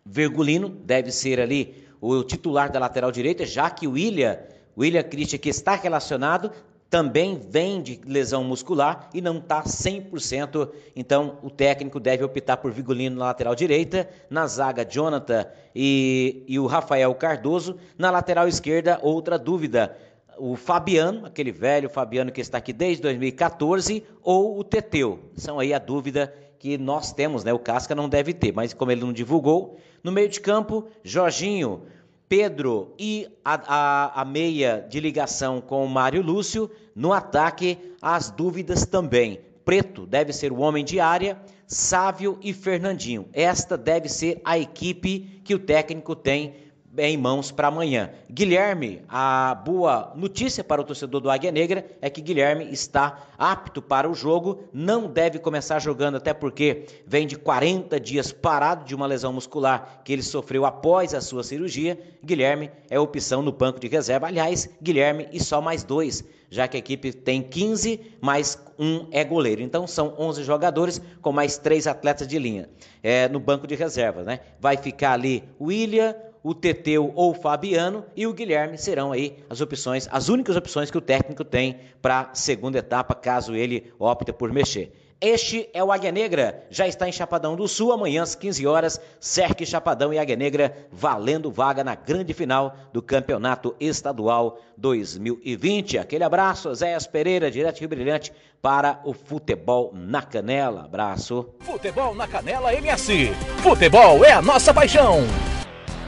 Vergulino, 0.05 0.69
deve 0.69 1.11
ser 1.11 1.41
ali 1.41 1.87
o 2.01 2.23
titular 2.23 2.71
da 2.71 2.79
lateral 2.79 3.13
direita, 3.13 3.45
já 3.45 3.71
que 3.71 3.87
o 3.87 3.93
William, 3.93 4.39
William 4.77 5.03
Christian, 5.03 5.39
que 5.39 5.49
está 5.49 5.75
relacionado, 5.75 6.51
também 6.91 7.39
vem 7.39 7.81
de 7.81 8.01
lesão 8.05 8.43
muscular 8.43 9.09
e 9.15 9.21
não 9.21 9.39
está 9.39 9.63
100%. 9.63 10.69
Então, 10.97 11.39
o 11.41 11.49
técnico 11.49 12.01
deve 12.01 12.25
optar 12.25 12.57
por 12.57 12.73
Vigolino 12.73 13.17
na 13.17 13.27
lateral 13.27 13.55
direita, 13.55 14.11
na 14.29 14.45
zaga, 14.49 14.85
Jonathan 14.85 15.47
e, 15.73 16.43
e 16.49 16.59
o 16.59 16.67
Rafael 16.67 17.15
Cardoso. 17.15 17.79
Na 17.97 18.11
lateral 18.11 18.49
esquerda, 18.49 18.99
outra 19.03 19.39
dúvida. 19.39 19.97
O 20.37 20.57
Fabiano, 20.57 21.27
aquele 21.27 21.53
velho 21.53 21.89
Fabiano 21.89 22.33
que 22.33 22.41
está 22.41 22.59
aqui 22.59 22.73
desde 22.73 23.03
2014, 23.03 24.03
ou 24.21 24.59
o 24.59 24.65
Teteu. 24.65 25.21
São 25.37 25.61
aí 25.61 25.73
a 25.73 25.79
dúvida 25.79 26.35
que 26.59 26.77
nós 26.77 27.13
temos, 27.13 27.45
né? 27.45 27.53
O 27.53 27.59
Casca 27.59 27.95
não 27.95 28.09
deve 28.09 28.35
ter, 28.35 28.53
mas 28.53 28.75
como 28.75 28.91
ele 28.91 29.03
não 29.03 29.13
divulgou. 29.13 29.79
No 30.03 30.11
meio 30.11 30.29
de 30.29 30.41
campo, 30.41 30.89
Jorginho, 31.05 31.83
Pedro 32.31 32.95
e 32.97 33.27
a, 33.45 33.55
a, 33.67 34.21
a, 34.21 34.25
meia 34.25 34.87
de 34.89 35.01
ligação 35.01 35.61
com 35.61 35.85
o 35.85 35.89
Mário 35.89 36.23
Lúcio. 36.23 36.71
No 36.95 37.13
ataque, 37.13 37.79
as 38.01 38.31
dúvidas 38.31 38.85
também. 38.85 39.41
Preto 39.65 40.07
deve 40.07 40.33
ser 40.33 40.53
o 40.53 40.59
homem 40.59 40.85
de 40.85 40.99
área, 40.99 41.41
Sávio 41.67 42.39
e 42.43 42.53
Fernandinho. 42.53 43.29
Esta 43.33 43.79
deve 43.79 44.09
ser 44.09 44.41
a 44.45 44.59
equipe 44.59 45.41
que 45.45 45.55
o 45.55 45.59
técnico 45.59 46.17
tem 46.17 46.70
em 46.99 47.17
mãos 47.17 47.51
para 47.51 47.69
amanhã. 47.69 48.11
Guilherme, 48.31 49.03
a 49.09 49.55
boa 49.55 50.13
notícia 50.17 50.65
para 50.65 50.81
o 50.81 50.85
torcedor 50.85 51.21
do 51.21 51.31
Águia 51.31 51.53
Negra 51.53 51.87
é 52.01 52.11
que 52.11 52.21
Guilherme 52.21 52.71
está 52.73 53.29
apto 53.39 53.81
para 53.81 54.11
o 54.11 54.15
jogo, 54.15 54.65
não 54.73 55.07
deve 55.07 55.39
começar 55.39 55.79
jogando, 55.79 56.17
até 56.17 56.35
porque 56.35 56.87
vem 57.07 57.27
de 57.27 57.37
40 57.37 57.99
dias 58.01 58.33
parado 58.33 58.85
de 58.85 58.95
uma 58.95 59.07
lesão 59.07 59.33
muscular 59.33 60.03
que 60.05 60.13
ele 60.13 60.23
sofreu 60.23 60.65
após 60.65 61.15
a 61.15 61.21
sua 61.21 61.45
cirurgia. 61.45 61.99
Guilherme 62.25 62.71
é 62.89 62.99
opção 62.99 63.41
no 63.41 63.53
banco 63.53 63.79
de 63.79 63.89
reserva. 63.89 64.27
Aliás, 64.27 64.69
Guilherme 64.83 65.29
e 65.33 65.41
só 65.41 65.61
mais 65.61 65.85
dois, 65.85 66.25
já 66.51 66.67
que 66.67 66.77
a 66.77 66.81
equipe 66.81 67.13
tem 67.13 67.43
15, 67.43 68.01
mais 68.21 68.59
um 68.79 69.07
é 69.13 69.23
goleiro. 69.23 69.63
Então 69.63 69.87
são 69.87 70.15
11 70.19 70.43
jogadores 70.43 71.01
com 71.23 71.33
mais 71.33 71.57
três 71.57 71.87
atletas 71.87 72.27
de 72.27 72.39
linha 72.39 72.69
é, 73.03 73.29
no 73.29 73.39
banco 73.39 73.67
de 73.67 73.77
reserva. 73.77 74.25
Né? 74.25 74.41
Vai 74.59 74.77
ficar 74.77 75.13
ali 75.13 75.45
William 75.61 76.15
o 76.43 76.55
Teteu 76.55 77.13
ou 77.15 77.31
o 77.31 77.35
Fabiano 77.35 78.05
e 78.17 78.27
o 78.27 78.33
Guilherme 78.33 78.79
serão 78.79 79.13
aí 79.13 79.37
as 79.49 79.61
opções, 79.61 80.09
as 80.11 80.29
únicas 80.29 80.57
opções 80.57 80.91
que 80.91 80.99
o 80.99 81.03
técnico 81.03 81.45
tem 81.45 81.79
para 82.01 82.21
a 82.21 82.35
segunda 82.35 82.79
etapa, 82.79 83.15
caso 83.15 83.55
ele 83.55 83.93
opte 83.99 84.33
por 84.33 84.53
mexer. 84.53 84.93
Este 85.23 85.69
é 85.75 85.85
o 85.85 85.93
Águia 85.93 86.11
Negra, 86.11 86.65
já 86.71 86.89
está 86.89 87.07
em 87.07 87.13
Chapadão 87.13 87.55
do 87.55 87.69
Sul, 87.69 87.93
amanhã 87.93 88.23
às 88.23 88.35
15 88.35 88.67
horas, 88.67 88.99
Cerque 89.21 89.67
Chapadão 89.67 90.15
e 90.15 90.19
Águia 90.19 90.35
Negra 90.35 90.89
valendo 90.91 91.51
vaga 91.51 91.85
na 91.85 91.95
grande 91.95 92.33
final 92.33 92.75
do 92.91 93.03
Campeonato 93.03 93.77
Estadual 93.79 94.59
2020. 94.79 95.99
Aquele 95.99 96.25
abraço, 96.25 96.75
Zéias 96.75 97.07
Pereira, 97.07 97.51
direto 97.51 97.81
Rio 97.81 97.89
Brilhante, 97.91 98.33
para 98.63 98.99
o 99.05 99.13
Futebol 99.13 99.93
na 99.95 100.23
Canela. 100.23 100.87
Abraço. 100.87 101.51
Futebol 101.61 102.15
na 102.15 102.27
Canela 102.27 102.73
MS. 102.73 103.35
Futebol 103.63 104.25
é 104.25 104.33
a 104.33 104.41
nossa 104.41 104.73
paixão. 104.73 105.19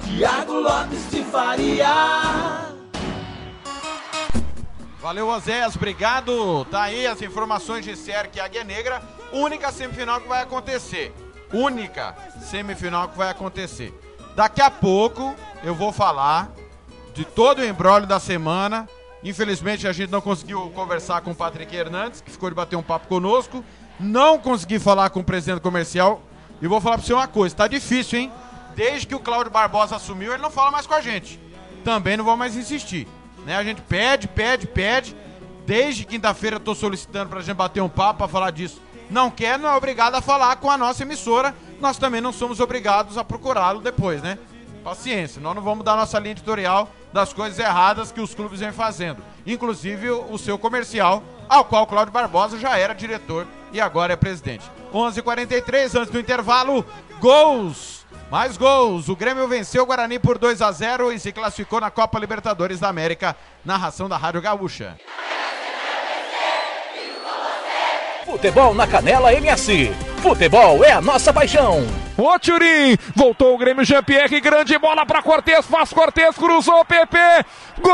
Tiago 0.06 0.54
Lopes 0.54 1.10
de 1.10 1.22
Faria. 1.24 2.72
Valeu, 5.00 5.28
Oséias, 5.28 5.74
obrigado. 5.74 6.64
Tá 6.66 6.82
aí 6.82 7.06
as 7.06 7.20
informações 7.22 7.84
de 7.84 7.96
Cerque 7.96 8.38
Águia 8.38 8.62
Negra. 8.62 9.02
Única 9.32 9.72
semifinal 9.72 10.20
que 10.20 10.28
vai 10.28 10.42
acontecer. 10.42 11.12
Única 11.52 12.14
semifinal 12.40 13.08
que 13.08 13.18
vai 13.18 13.28
acontecer. 13.28 13.92
Daqui 14.36 14.60
a 14.60 14.70
pouco 14.70 15.34
eu 15.64 15.74
vou 15.74 15.92
falar 15.92 16.50
de 17.14 17.24
todo 17.24 17.58
o 17.58 17.64
embrólio 17.64 18.06
da 18.06 18.20
semana. 18.20 18.88
Infelizmente 19.24 19.86
a 19.86 19.92
gente 19.92 20.10
não 20.10 20.20
conseguiu 20.20 20.70
conversar 20.70 21.20
com 21.20 21.32
o 21.32 21.34
Patrick 21.34 21.74
Hernandes, 21.74 22.20
que 22.20 22.30
ficou 22.30 22.48
de 22.48 22.54
bater 22.54 22.76
um 22.76 22.82
papo 22.82 23.08
conosco. 23.08 23.64
Não 23.98 24.38
consegui 24.38 24.78
falar 24.78 25.10
com 25.10 25.20
o 25.20 25.24
presidente 25.24 25.60
comercial. 25.60 26.22
E 26.60 26.66
vou 26.66 26.80
falar 26.80 26.96
para 26.96 27.06
você 27.06 27.12
uma 27.12 27.28
coisa: 27.28 27.54
tá 27.54 27.66
difícil, 27.66 28.20
hein? 28.20 28.32
Desde 28.74 29.06
que 29.06 29.14
o 29.14 29.20
Cláudio 29.20 29.52
Barbosa 29.52 29.96
assumiu, 29.96 30.32
ele 30.32 30.42
não 30.42 30.50
fala 30.50 30.70
mais 30.70 30.86
com 30.86 30.94
a 30.94 31.00
gente. 31.00 31.38
Também 31.84 32.16
não 32.16 32.24
vou 32.24 32.36
mais 32.36 32.56
insistir. 32.56 33.06
Né? 33.44 33.56
A 33.56 33.64
gente 33.64 33.80
pede, 33.82 34.28
pede, 34.28 34.66
pede. 34.66 35.16
Desde 35.66 36.04
quinta-feira 36.04 36.58
tô 36.58 36.74
solicitando 36.74 37.30
pra 37.30 37.40
gente 37.40 37.56
bater 37.56 37.80
um 37.80 37.88
papo 37.88 38.18
pra 38.18 38.28
falar 38.28 38.50
disso. 38.50 38.80
Não 39.10 39.30
quer, 39.30 39.58
não 39.58 39.68
é 39.68 39.76
obrigado 39.76 40.14
a 40.14 40.20
falar 40.20 40.56
com 40.56 40.70
a 40.70 40.78
nossa 40.78 41.02
emissora. 41.02 41.54
Nós 41.80 41.98
também 41.98 42.20
não 42.20 42.32
somos 42.32 42.60
obrigados 42.60 43.18
a 43.18 43.24
procurá-lo 43.24 43.80
depois, 43.80 44.22
né? 44.22 44.38
Paciência, 44.82 45.40
nós 45.40 45.54
não 45.54 45.62
vamos 45.62 45.84
dar 45.84 45.96
nossa 45.96 46.18
linha 46.18 46.32
editorial 46.32 46.90
das 47.12 47.32
coisas 47.32 47.58
erradas 47.58 48.10
que 48.10 48.20
os 48.20 48.34
clubes 48.34 48.60
vêm 48.60 48.72
fazendo. 48.72 49.22
Inclusive 49.46 50.10
o 50.10 50.36
seu 50.38 50.58
comercial, 50.58 51.22
ao 51.48 51.64
qual 51.64 51.86
Cláudio 51.86 52.12
Barbosa 52.12 52.58
já 52.58 52.76
era 52.76 52.94
diretor 52.94 53.46
e 53.72 53.80
agora 53.80 54.14
é 54.14 54.16
presidente. 54.16 54.64
11:43 54.92 55.18
h 55.18 55.22
43 55.22 55.94
antes 55.94 56.10
do 56.10 56.18
intervalo, 56.18 56.84
gols 57.20 58.01
mais 58.32 58.56
gols. 58.56 59.10
O 59.10 59.14
Grêmio 59.14 59.46
venceu 59.46 59.82
o 59.82 59.86
Guarani 59.86 60.18
por 60.18 60.38
2 60.38 60.62
a 60.62 60.72
0 60.72 61.12
e 61.12 61.20
se 61.20 61.30
classificou 61.32 61.78
na 61.78 61.90
Copa 61.90 62.18
Libertadores 62.18 62.80
da 62.80 62.88
América. 62.88 63.36
Narração 63.62 64.08
da 64.08 64.16
Rádio 64.16 64.40
Gaúcha. 64.40 64.96
Futebol 68.24 68.72
na 68.72 68.86
Canela 68.86 69.34
MS. 69.34 69.92
Futebol 70.22 70.82
é 70.82 70.92
a 70.92 71.02
nossa 71.02 71.30
paixão. 71.30 71.86
Ô 72.16 72.38
Turim, 72.38 72.96
voltou 73.14 73.54
o 73.54 73.58
Grêmio 73.58 73.84
Jean-Pierre, 73.84 74.40
grande 74.40 74.78
bola 74.78 75.04
para 75.04 75.20
Cortez, 75.20 75.66
faz 75.66 75.92
Cortez, 75.92 76.34
cruzou 76.34 76.82
PP, 76.86 77.18
gol 77.82 77.92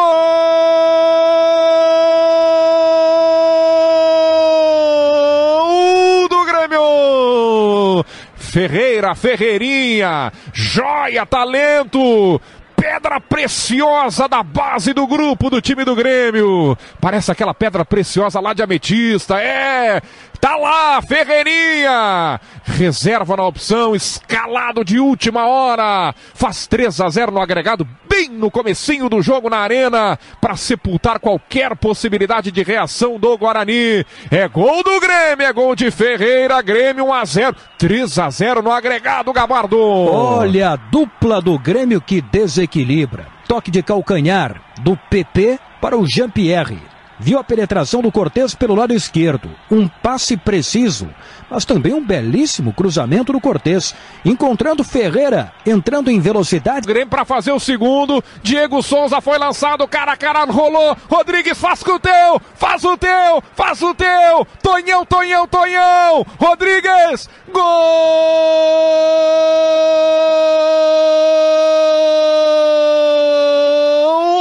do 6.29 6.45
Grêmio! 6.45 8.05
Ferreira, 8.49 9.15
Ferreirinha, 9.15 10.33
joia, 10.55 11.27
talento, 11.27 12.41
pedra 12.75 13.21
preciosa 13.21 14.27
da 14.27 14.43
base 14.43 14.95
do 14.95 15.07
grupo 15.07 15.51
do 15.51 15.61
time 15.61 15.85
do 15.85 15.95
Grêmio. 15.95 16.77
Parece 17.01 17.31
aquela 17.31 17.53
pedra 17.53 17.85
preciosa 17.85 18.41
lá 18.41 18.55
de 18.55 18.63
Ametista. 18.63 19.39
É, 19.39 20.01
Tá 20.41 20.57
lá, 20.57 21.03
Ferreirinha. 21.03 22.41
Reserva 22.65 23.37
na 23.37 23.45
opção, 23.45 23.95
escalado 23.95 24.85
de 24.85 24.99
última 25.01 25.47
hora. 25.47 26.15
Faz 26.35 26.67
3 26.67 27.01
a 27.01 27.09
0 27.09 27.33
no 27.33 27.41
agregado, 27.41 27.89
bem 28.19 28.29
no 28.31 28.51
comecinho 28.51 29.09
do 29.09 29.23
jogo 29.23 29.49
na 29.49 29.59
arena, 29.59 30.19
para 30.41 30.57
sepultar 30.57 31.21
qualquer 31.21 31.77
possibilidade 31.77 32.51
de 32.51 32.63
reação 32.65 33.19
do 33.19 33.39
Guarani. 33.39 34.05
É 34.31 34.49
gol 34.49 34.83
do 34.83 34.99
Grêmio, 34.99 35.47
é 35.47 35.53
gol 35.53 35.77
de 35.77 35.89
Ferreira, 35.91 36.61
Grêmio 36.61 37.07
1 37.07 37.13
a 37.15 37.25
0. 37.25 37.57
3 37.79 38.19
a 38.19 38.31
0 38.31 38.63
no 38.63 38.73
agregado, 38.73 39.33
Gabardo. 39.33 39.79
Olha 39.79 40.71
a 40.71 40.77
dupla 40.77 41.41
do 41.41 41.57
Grêmio 41.59 42.01
que 42.01 42.21
desequilibra. 42.21 43.27
Toque 43.47 43.71
de 43.71 43.83
calcanhar 43.83 44.61
do 44.81 44.97
PP 45.09 45.59
para 45.81 45.97
o 45.97 46.05
Jean-Pierre. 46.05 46.79
viu 47.21 47.39
a 47.39 47.45
penetração 47.45 48.01
do 48.01 48.13
Cortez 48.13 48.55
pelo 48.55 48.75
lado 48.75 48.95
esquerdo. 48.95 49.51
Um 49.71 49.89
passe 49.89 50.37
preciso, 50.37 51.09
mas 51.51 51.65
também 51.65 51.95
um 51.95 52.05
belíssimo 52.05 52.73
cruzamento 52.73 53.33
do 53.33 53.41
Cortez. 53.41 53.95
Encontrando 54.25 54.85
Ferreira, 54.85 55.53
entrando 55.67 56.11
em 56.11 56.21
velocidade. 56.21 56.87
Grêmio 56.87 57.09
para 57.09 57.25
fazer 57.25 57.53
o 57.53 57.61
segundo. 57.61 58.23
Diego 58.43 58.83
Souza 58.83 59.21
foi 59.21 59.39
lançado, 59.39 59.87
cara 59.89 60.13
a 60.13 60.17
cara, 60.17 60.45
rolou. 60.45 60.97
Rodrigues 61.09 61.59
faz 61.59 61.83
o 61.83 61.99
teu, 61.99 62.41
faz 62.55 62.85
o 62.85 62.97
teu, 62.97 63.43
faz 63.55 63.83
o 63.83 63.95
teu. 63.95 64.47
Tonhão, 64.63 65.05
Tonhão, 65.05 65.47
Tonhão. 65.47 66.27
Rodrigues, 66.39 67.29
gol 67.49 67.63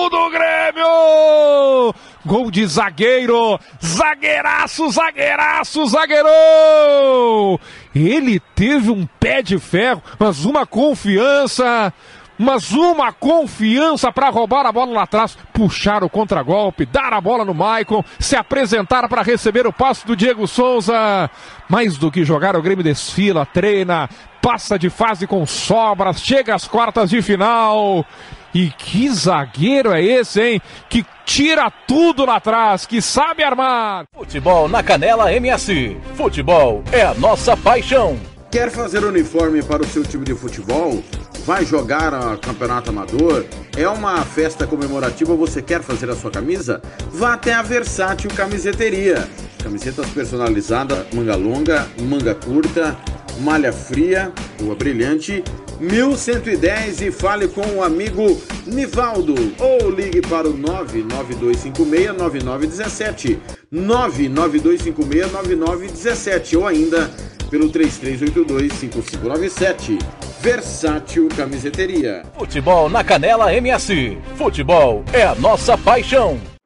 do 0.09 0.29
Grêmio! 0.29 1.93
Gol 2.25 2.51
de 2.51 2.65
zagueiro, 2.65 3.59
zagueiraço, 3.83 4.89
zagueiraço, 4.89 5.85
zagueirão! 5.87 7.59
Ele 7.95 8.39
teve 8.53 8.91
um 8.91 9.07
pé 9.19 9.41
de 9.41 9.57
ferro, 9.57 10.03
mas 10.19 10.45
uma 10.45 10.65
confiança, 10.65 11.93
mas 12.37 12.71
uma 12.71 13.11
confiança 13.11 14.11
para 14.11 14.29
roubar 14.29 14.65
a 14.65 14.71
bola 14.71 14.93
lá 14.93 15.03
atrás, 15.03 15.37
puxar 15.53 16.03
o 16.03 16.09
contragolpe, 16.09 16.85
dar 16.85 17.13
a 17.13 17.21
bola 17.21 17.43
no 17.43 17.53
Maicon, 17.53 18.03
se 18.19 18.35
apresentar 18.35 19.07
para 19.09 19.23
receber 19.23 19.65
o 19.65 19.73
passe 19.73 20.05
do 20.05 20.15
Diego 20.15 20.47
Souza. 20.47 21.29
Mais 21.67 21.97
do 21.97 22.11
que 22.11 22.23
jogar, 22.23 22.55
o 22.55 22.61
Grêmio 22.61 22.83
desfila, 22.83 23.45
treina, 23.45 24.09
passa 24.41 24.77
de 24.77 24.89
fase 24.89 25.25
com 25.27 25.45
sobras, 25.45 26.21
chega 26.21 26.55
às 26.55 26.67
quartas 26.67 27.09
de 27.09 27.21
final. 27.21 28.05
E 28.53 28.69
que 28.69 29.09
zagueiro 29.09 29.91
é 29.91 30.01
esse, 30.01 30.41
hein? 30.41 30.61
Que 30.89 31.05
tira 31.25 31.69
tudo 31.85 32.25
lá 32.25 32.37
atrás, 32.37 32.85
que 32.85 33.01
sabe 33.01 33.43
armar. 33.43 34.05
Futebol 34.15 34.67
na 34.67 34.81
Canela 34.81 35.31
MS. 35.33 35.97
Futebol 36.15 36.83
é 36.91 37.01
a 37.01 37.13
nossa 37.13 37.55
paixão. 37.57 38.17
Quer 38.49 38.71
fazer 38.71 39.03
uniforme 39.03 39.61
para 39.61 39.83
o 39.83 39.85
seu 39.85 40.03
time 40.03 40.23
de 40.23 40.33
futebol? 40.33 41.03
Vai 41.47 41.65
jogar 41.65 42.13
a 42.13 42.35
campeonato 42.35 42.89
amador? 42.89 43.45
É 43.77 43.87
uma 43.87 44.21
festa 44.25 44.67
comemorativa? 44.67 45.33
Você 45.33 45.61
quer 45.61 45.81
fazer 45.81 46.09
a 46.09 46.13
sua 46.13 46.29
camisa? 46.29 46.81
Vá 47.09 47.35
até 47.35 47.53
a 47.53 47.61
Versátil 47.61 48.29
Camiseteria. 48.35 49.25
Camisetas 49.67 50.09
personalizadas, 50.11 51.05
manga 51.13 51.35
longa, 51.35 51.85
manga 52.01 52.33
curta, 52.33 52.97
malha 53.41 53.73
fria, 53.73 54.31
rua 54.61 54.75
brilhante, 54.75 55.43
1110 55.77 57.01
e 57.01 57.11
fale 57.11 57.49
com 57.49 57.67
o 57.75 57.83
amigo 57.83 58.41
Nivaldo 58.65 59.35
ou 59.59 59.89
ligue 59.89 60.21
para 60.21 60.47
o 60.47 60.57
992569917, 60.57 63.39
992569917 63.73 66.57
ou 66.57 66.65
ainda 66.65 67.11
pelo 67.49 67.69
33825597. 67.69 69.99
Versátil 70.39 71.27
Camiseteria. 71.35 72.23
Futebol 72.37 72.87
na 72.87 73.03
Canela 73.03 73.53
MS. 73.53 74.17
Futebol 74.37 75.03
é 75.11 75.23
a 75.23 75.35
nossa 75.35 75.77
paixão. 75.77 76.39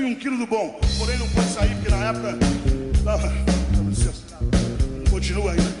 E 0.00 0.04
um 0.04 0.14
Quilo 0.14 0.36
do 0.36 0.46
Bom. 0.46 0.80
Porém, 0.98 1.18
não 1.18 1.28
pode 1.28 1.48
sair, 1.48 1.74
porque 1.74 1.90
na 1.90 2.04
época. 2.08 2.38
Tava... 3.04 3.28
Dá 3.28 3.82
licença. 3.82 4.38
Continua 5.10 5.52
aí, 5.52 5.60
né? 5.60 5.72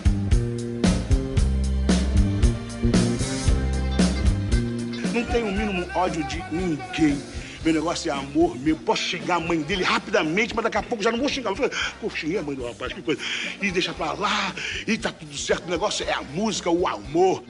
Não 5.12 5.24
tenho 5.24 5.48
o 5.48 5.52
mínimo 5.52 5.86
ódio 5.94 6.22
de 6.24 6.42
ninguém. 6.52 7.20
Meu 7.64 7.74
negócio 7.74 8.10
é 8.10 8.14
amor 8.14 8.56
mesmo. 8.58 8.80
Posso 8.80 9.02
xingar 9.02 9.36
a 9.36 9.40
mãe 9.40 9.60
dele 9.60 9.82
rapidamente, 9.82 10.54
mas 10.54 10.64
daqui 10.64 10.78
a 10.78 10.82
pouco 10.82 11.02
já 11.02 11.10
não 11.10 11.18
vou 11.18 11.28
xingar. 11.28 11.52
Pô, 12.00 12.08
xinguei 12.08 12.38
a 12.38 12.42
mãe 12.42 12.54
do 12.54 12.66
rapaz, 12.66 12.92
que 12.92 13.02
coisa. 13.02 13.20
E 13.60 13.70
deixa 13.70 13.92
pra 13.92 14.12
lá, 14.12 14.54
e 14.86 14.96
tá 14.96 15.12
tudo 15.12 15.36
certo. 15.36 15.66
O 15.66 15.70
negócio 15.70 16.06
é 16.08 16.12
a 16.12 16.22
música, 16.22 16.70
o 16.70 16.86
amor. 16.86 17.42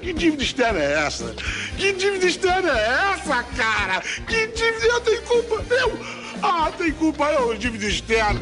Que 0.00 0.12
dívida 0.12 0.42
externa 0.42 0.80
é 0.80 0.92
essa? 1.06 1.34
Que 1.76 1.92
dívida 1.92 2.26
externa 2.26 2.70
é 2.70 3.12
essa, 3.12 3.42
cara? 3.42 4.00
Que 4.26 4.46
dívida 4.48 4.86
eu 4.86 5.00
tenho 5.00 5.22
culpa? 5.22 5.74
Eu? 5.74 6.00
Ah, 6.42 6.72
tem 6.76 6.90
culpa 6.92 7.30
eu, 7.32 7.54
dívida 7.56 7.86
externa. 7.86 8.40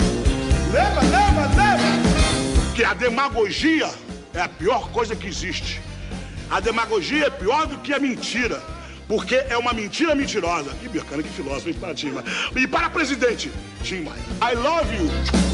Leva, 0.73 1.01
leva, 1.01 1.47
leva! 1.57 2.75
Que 2.75 2.85
a 2.85 2.95
demagogia 2.95 3.91
é 4.35 4.41
a 4.41 4.49
pior 4.49 4.91
coisa 4.91 5.17
que 5.17 5.27
existe. 5.27 5.81
A 6.51 6.61
demagogia 6.61 7.27
é 7.27 7.31
pior 7.31 7.67
do 7.67 7.79
que 7.79 7.93
a 7.93 7.99
mentira. 7.99 8.63
Porque 9.09 9.35
é 9.35 9.57
uma 9.57 9.73
mentira 9.73 10.15
mentirosa. 10.15 10.71
Que 10.75 10.89
bacana, 10.89 11.23
que 11.23 11.31
filósofo, 11.31 11.71
hein, 11.71 11.77
para 11.81 11.95
Tim. 11.95 12.13
E 12.55 12.67
para 12.67 12.91
presidente, 12.91 13.51
Tim 13.83 14.03
Maia. 14.03 14.21
I 14.43 14.55
love 14.55 14.95
you. 14.95 15.48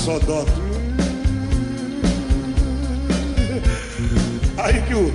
Dó. 0.00 0.44
Aí 4.56 4.80
que 4.82 4.94
o... 4.94 5.12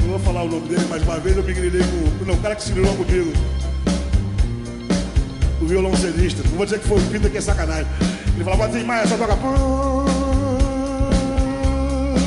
Não 0.00 0.08
vou 0.08 0.18
falar 0.20 0.42
o 0.42 0.48
nome 0.48 0.68
dele 0.68 0.86
mais 0.88 1.02
uma 1.02 1.18
vez, 1.18 1.36
eu 1.36 1.42
me 1.42 1.52
grilhei 1.52 1.82
com... 1.82 2.24
Não, 2.24 2.34
o 2.34 2.38
cara 2.38 2.56
que 2.56 2.62
se 2.62 2.72
grilou 2.72 2.94
comigo. 2.94 3.32
O 5.60 5.66
violoncelista. 5.66 6.42
Não 6.48 6.56
vou 6.56 6.64
dizer 6.64 6.80
que 6.80 6.88
foi 6.88 6.98
o 6.98 7.02
Pinta, 7.02 7.28
que 7.28 7.38
é 7.38 7.40
sacanagem. 7.40 7.86
Ele 8.34 8.44
falava, 8.44 8.68
Tim 8.68 8.84
Maia, 8.84 9.06
só 9.06 9.16
toca... 9.16 9.36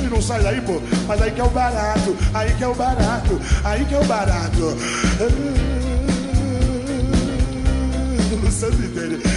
E 0.03 0.07
não 0.07 0.21
sai 0.21 0.43
daí, 0.43 0.61
pô. 0.61 0.79
Mas 1.07 1.21
aí 1.21 1.31
que 1.31 1.41
é 1.41 1.43
o 1.43 1.49
barato, 1.49 2.15
aí 2.33 2.53
que 2.53 2.63
é 2.63 2.67
o 2.67 2.75
barato, 2.75 3.41
aí 3.63 3.83
que 3.85 3.95
é 3.95 3.99
o 3.99 4.05
barato. 4.05 4.77
Não 8.61 9.34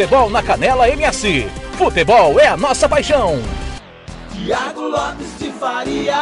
Futebol 0.00 0.30
na 0.30 0.42
Canela 0.42 0.88
MS. 0.88 1.46
Futebol 1.76 2.40
é 2.40 2.46
a 2.46 2.56
nossa 2.56 2.88
paixão. 2.88 3.34
Tiago 4.32 4.80
Lopes 4.80 5.38
de 5.38 5.52
Faria. 5.52 6.16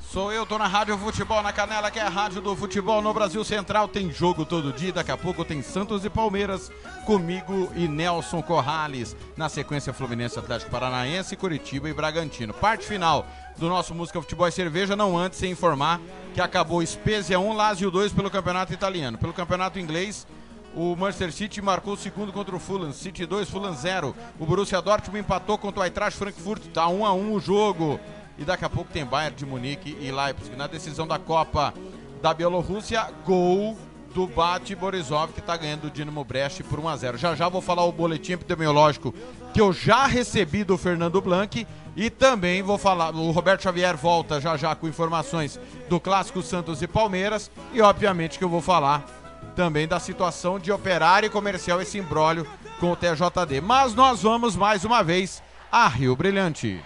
Sou 0.00 0.32
eu, 0.32 0.46
tô 0.46 0.56
na 0.56 0.68
Rádio 0.68 0.96
Futebol 0.96 1.42
na 1.42 1.52
Canela, 1.52 1.90
que 1.90 1.98
é 1.98 2.02
a 2.02 2.08
rádio 2.08 2.40
do 2.40 2.54
futebol 2.54 3.02
no 3.02 3.12
Brasil 3.12 3.42
Central. 3.42 3.88
Tem 3.88 4.12
jogo 4.12 4.44
todo 4.44 4.72
dia, 4.72 4.92
daqui 4.92 5.10
a 5.10 5.16
pouco 5.16 5.44
tem 5.44 5.60
Santos 5.60 6.04
e 6.04 6.10
Palmeiras, 6.10 6.70
comigo 7.04 7.72
e 7.74 7.88
Nelson 7.88 8.40
Corrales. 8.40 9.16
Na 9.36 9.48
sequência, 9.48 9.92
Fluminense 9.92 10.38
Atlético 10.38 10.70
Paranaense, 10.70 11.34
Curitiba 11.34 11.88
e 11.88 11.92
Bragantino. 11.92 12.54
Parte 12.54 12.86
final 12.86 13.26
do 13.58 13.68
nosso 13.68 13.92
Música 13.92 14.20
Futebol 14.20 14.46
e 14.46 14.52
Cerveja, 14.52 14.94
não 14.94 15.18
antes 15.18 15.40
sem 15.40 15.50
informar 15.50 16.00
que 16.32 16.40
acabou 16.40 16.86
Spezia 16.86 17.40
1, 17.40 17.52
Lazio 17.54 17.90
2 17.90 18.12
pelo 18.12 18.30
Campeonato 18.30 18.72
Italiano. 18.72 19.18
Pelo 19.18 19.32
Campeonato 19.32 19.80
Inglês, 19.80 20.26
o 20.74 20.96
Manchester 20.96 21.32
City 21.32 21.60
marcou 21.60 21.94
o 21.94 21.96
segundo 21.96 22.32
contra 22.32 22.54
o 22.54 22.58
Fulham, 22.58 22.92
City 22.92 23.26
2, 23.26 23.48
Fulham 23.48 23.74
0. 23.74 24.14
O 24.38 24.46
Borussia 24.46 24.80
Dortmund 24.80 25.20
empatou 25.20 25.58
contra 25.58 25.80
o 25.80 25.84
Eintracht 25.84 26.18
Frankfurt, 26.18 26.62
tá 26.72 26.88
1 26.88 27.04
a 27.04 27.12
1 27.12 27.32
o 27.32 27.40
jogo. 27.40 28.00
E 28.38 28.44
daqui 28.44 28.64
a 28.64 28.70
pouco 28.70 28.90
tem 28.90 29.04
Bayern 29.04 29.36
de 29.36 29.44
Munique 29.44 29.96
e 30.00 30.10
Leipzig. 30.10 30.56
Na 30.56 30.66
decisão 30.66 31.06
da 31.06 31.18
Copa 31.18 31.74
da 32.22 32.32
Bielorrússia, 32.32 33.10
gol 33.26 33.76
do 34.14 34.26
Bate 34.26 34.74
Borisov, 34.74 35.32
que 35.32 35.40
está 35.40 35.56
ganhando 35.56 35.86
o 35.86 35.90
Dinamo 35.90 36.24
Brest 36.24 36.62
por 36.62 36.78
1 36.78 36.88
a 36.88 36.96
0 36.96 37.18
Já 37.18 37.34
já 37.34 37.48
vou 37.48 37.60
falar 37.60 37.84
o 37.84 37.92
boletim 37.92 38.32
epidemiológico 38.32 39.14
que 39.52 39.60
eu 39.60 39.72
já 39.72 40.06
recebi 40.06 40.64
do 40.64 40.76
Fernando 40.78 41.20
Blanc 41.20 41.66
e 41.94 42.10
também 42.10 42.62
vou 42.62 42.78
falar, 42.78 43.14
o 43.14 43.30
Roberto 43.30 43.62
Xavier 43.62 43.96
volta 43.96 44.40
já 44.40 44.56
já 44.56 44.74
com 44.74 44.88
informações 44.88 45.58
do 45.88 46.00
Clássico 46.00 46.42
Santos 46.42 46.80
e 46.82 46.86
Palmeiras 46.86 47.50
e 47.72 47.80
obviamente 47.80 48.38
que 48.38 48.44
eu 48.44 48.48
vou 48.48 48.62
falar 48.62 49.21
também 49.52 49.86
da 49.86 50.00
situação 50.00 50.58
de 50.58 50.72
operário 50.72 51.26
e 51.26 51.30
comercial 51.30 51.80
esse 51.80 51.98
imbróglio 51.98 52.46
com 52.80 52.92
o 52.92 52.96
TJD. 52.96 53.60
Mas 53.60 53.94
nós 53.94 54.22
vamos 54.22 54.56
mais 54.56 54.84
uma 54.84 55.02
vez 55.02 55.42
a 55.70 55.86
Rio 55.88 56.16
Brilhante. 56.16 56.82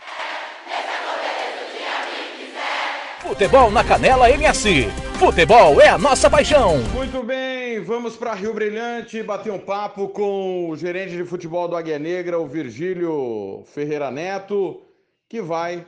Futebol 3.21 3.71
na 3.71 3.83
Canela 3.83 4.31
MS. 4.31 4.89
Futebol 5.19 5.81
é 5.81 5.89
a 5.89 5.99
nossa 5.99 6.31
paixão. 6.31 6.79
Muito 6.95 7.23
bem, 7.23 7.81
vamos 7.81 8.17
para 8.17 8.35
Rio 8.35 8.55
Brilhante 8.55 9.23
bater 9.23 9.53
um 9.53 9.59
papo 9.59 10.09
com 10.09 10.71
o 10.71 10.77
gerente 10.77 11.17
de 11.17 11.25
futebol 11.25 11.67
do 11.67 11.75
Águia 11.75 11.99
Negra, 11.99 12.39
o 12.39 12.47
Virgílio 12.47 13.65
Ferreira 13.67 14.11
Neto, 14.11 14.83
que 15.29 15.41
vai 15.41 15.85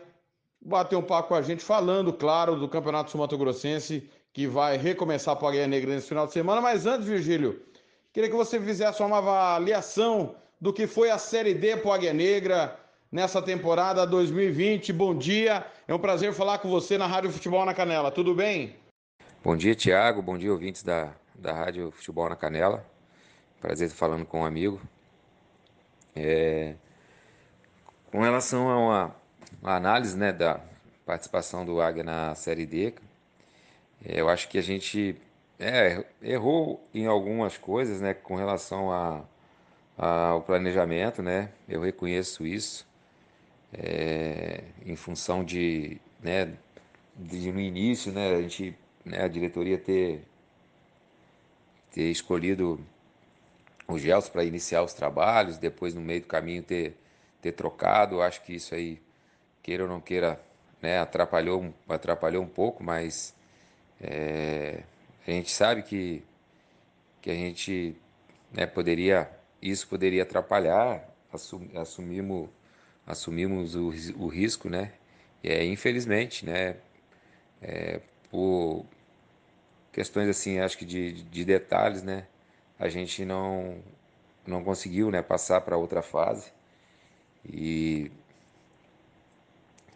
bater 0.61 0.97
um 0.97 1.03
papo 1.03 1.29
com 1.29 1.35
a 1.35 1.43
gente 1.43 1.63
falando, 1.63 2.13
claro, 2.13 2.57
do 2.57 2.69
Campeonato 2.69 3.11
Sul 3.11 3.21
Mato 3.21 3.39
Grossense, 3.39 4.09
que 4.39 4.47
vai 4.47 4.77
recomeçar 4.77 5.35
para 5.35 5.47
o 5.47 5.49
Águia 5.49 5.67
Negra 5.67 5.93
nesse 5.93 6.07
final 6.07 6.25
de 6.25 6.33
semana. 6.33 6.61
Mas 6.61 6.87
antes, 6.87 7.09
Virgílio, 7.09 7.61
queria 8.13 8.31
que 8.31 8.37
você 8.37 8.61
fizesse 8.61 9.03
uma 9.03 9.19
avaliação 9.19 10.37
do 10.61 10.73
que 10.73 10.87
foi 10.87 11.11
a 11.11 11.19
Série 11.19 11.55
D 11.55 11.73
Águia 11.73 12.13
Negra 12.13 12.79
nessa 13.11 13.43
temporada 13.43 14.07
2020. 14.07 14.93
Bom 14.93 15.13
dia, 15.13 15.67
é 15.89 15.93
um 15.93 15.99
prazer 15.99 16.33
falar 16.33 16.59
com 16.59 16.69
você 16.69 16.97
na 16.97 17.05
Rádio 17.05 17.33
Futebol 17.33 17.65
na 17.65 17.75
Canela, 17.75 18.13
tudo 18.13 18.33
bem? 18.33 18.77
Bom 19.43 19.57
dia, 19.57 19.75
Tiago. 19.75 20.23
Bom 20.23 20.39
dia, 20.39 20.53
ouvintes 20.53 20.85
da, 20.85 21.13
da 21.35 21.53
Rádio 21.53 21.91
Futebol 21.91 22.29
na 22.29 22.37
Canela. 22.37 22.87
Prazer 23.61 23.89
estar 23.89 23.99
falando 23.99 24.25
com 24.25 24.43
um 24.43 24.45
amigo. 24.45 24.81
É, 26.15 26.77
com 28.13 28.21
relação 28.21 28.69
a 28.69 28.79
uma, 28.79 29.17
uma, 29.61 29.75
análise 29.75 30.17
né, 30.17 30.33
da 30.33 30.61
participação 31.05 31.67
do 31.67 31.81
Águia 31.81 32.05
na 32.05 32.37
Série 32.37 32.67
D, 32.67 32.95
eu 34.05 34.29
acho 34.29 34.49
que 34.49 34.59
a 34.59 34.63
gente 34.63 35.17
é, 35.59 36.05
errou 36.23 36.87
em 36.95 37.07
algumas 37.07 37.57
coisas 37.59 38.01
né, 38.01 38.15
com 38.15 38.37
relação 38.37 38.93
a, 38.93 39.25
a, 39.97 40.29
ao 40.29 40.43
planejamento, 40.43 41.23
né? 41.23 41.51
Eu 41.69 41.81
reconheço 41.83 42.47
isso 42.47 42.87
é, 43.73 44.65
em 44.85 44.97
função 44.97 45.45
de, 45.45 46.01
né, 46.23 46.55
de 47.17 47.53
no 47.53 47.61
início, 47.61 48.13
né, 48.13 48.37
a 48.37 48.43
gente, 48.43 48.77
né, 49.05 49.23
a 49.25 49.29
diretoria 49.29 49.79
ter, 49.79 50.25
ter 51.93 52.11
escolhido 52.11 52.81
o 53.87 53.99
Gelson 53.99 54.31
para 54.31 54.45
iniciar 54.45 54.83
os 54.83 54.93
trabalhos, 54.93 55.59
depois 55.59 55.95
no 55.95 56.01
meio 56.01 56.21
do 56.21 56.27
caminho 56.27 56.63
ter, 56.63 56.97
ter 57.41 57.53
trocado, 57.53 58.23
acho 58.23 58.43
que 58.43 58.55
isso 58.55 58.75
aí, 58.75 59.01
queira 59.63 59.85
ou 59.85 59.89
não 59.89 60.01
queira, 60.01 60.41
né, 60.81 60.99
atrapalhou, 60.99 61.73
atrapalhou 61.89 62.43
um 62.43 62.49
pouco, 62.49 62.83
mas 62.85 63.35
é, 64.01 64.83
a 65.27 65.31
gente 65.31 65.51
sabe 65.51 65.83
que, 65.83 66.23
que 67.21 67.31
a 67.31 67.35
gente 67.35 67.97
né, 68.53 68.67
poderia, 68.67 69.31
isso 69.61 69.87
poderia 69.89 70.23
atrapalhar, 70.23 71.09
assum, 71.33 71.69
assumimos 71.75 72.49
assumimos 73.09 73.75
o, 73.75 73.89
o 74.19 74.29
risco, 74.29 74.69
né? 74.69 74.93
E 75.43 75.49
é, 75.49 75.65
infelizmente, 75.65 76.45
né? 76.45 76.77
É, 77.63 78.01
por 78.31 78.85
questões 79.93 80.29
assim, 80.29 80.59
acho 80.59 80.77
que 80.79 80.85
de, 80.85 81.25
de 81.25 81.45
detalhes, 81.45 82.03
né? 82.03 82.27
A 82.79 82.89
gente 82.89 83.25
não 83.25 83.83
não 84.47 84.63
conseguiu, 84.65 85.11
né? 85.11 85.23
Passar 85.23 85.63
para 85.63 85.77
outra 85.77 86.03
fase 86.03 86.53
e 87.45 88.11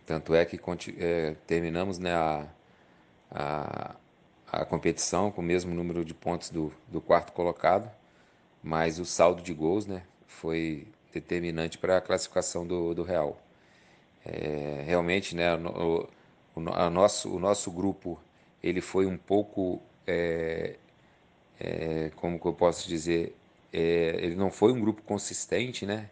tanto 0.07 0.35
é 0.35 0.45
que 0.45 0.61
é, 0.99 1.37
terminamos, 1.47 1.99
né? 1.99 2.15
A, 2.15 2.47
a, 3.35 3.97
a 4.51 4.65
competição 4.65 5.31
com 5.31 5.41
o 5.41 5.45
mesmo 5.45 5.75
número 5.75 6.05
de 6.05 6.15
pontos 6.15 6.51
do, 6.51 6.73
do 6.89 7.01
quarto 7.01 7.33
colocado, 7.33 7.91
mas 8.63 8.99
o 8.99 9.05
saldo 9.05 9.43
de 9.43 9.53
gols, 9.55 9.87
né? 9.87 10.03
Foi 10.27 10.87
determinante 11.13 11.79
para 11.79 11.97
a 11.97 12.01
classificação 12.01 12.67
do, 12.67 12.95
do 12.95 13.03
Real. 13.03 13.41
É, 14.25 14.85
realmente, 14.87 15.35
né, 15.35 15.55
o, 15.57 16.09
o, 16.55 16.61
nosso, 16.61 17.35
o 17.35 17.39
nosso 17.39 17.71
grupo 17.71 18.21
ele 18.63 18.81
foi 18.81 19.07
um 19.07 19.17
pouco, 19.17 19.83
é, 20.07 20.77
é, 21.59 22.11
como 22.17 22.39
que 22.39 22.47
eu 22.47 22.53
posso 22.53 22.89
dizer, 22.89 23.35
é, 23.73 24.17
ele 24.21 24.37
não 24.37 24.51
foi 24.51 24.73
um 24.73 24.81
grupo 24.81 25.03
consistente, 25.03 25.85
né? 25.85 26.09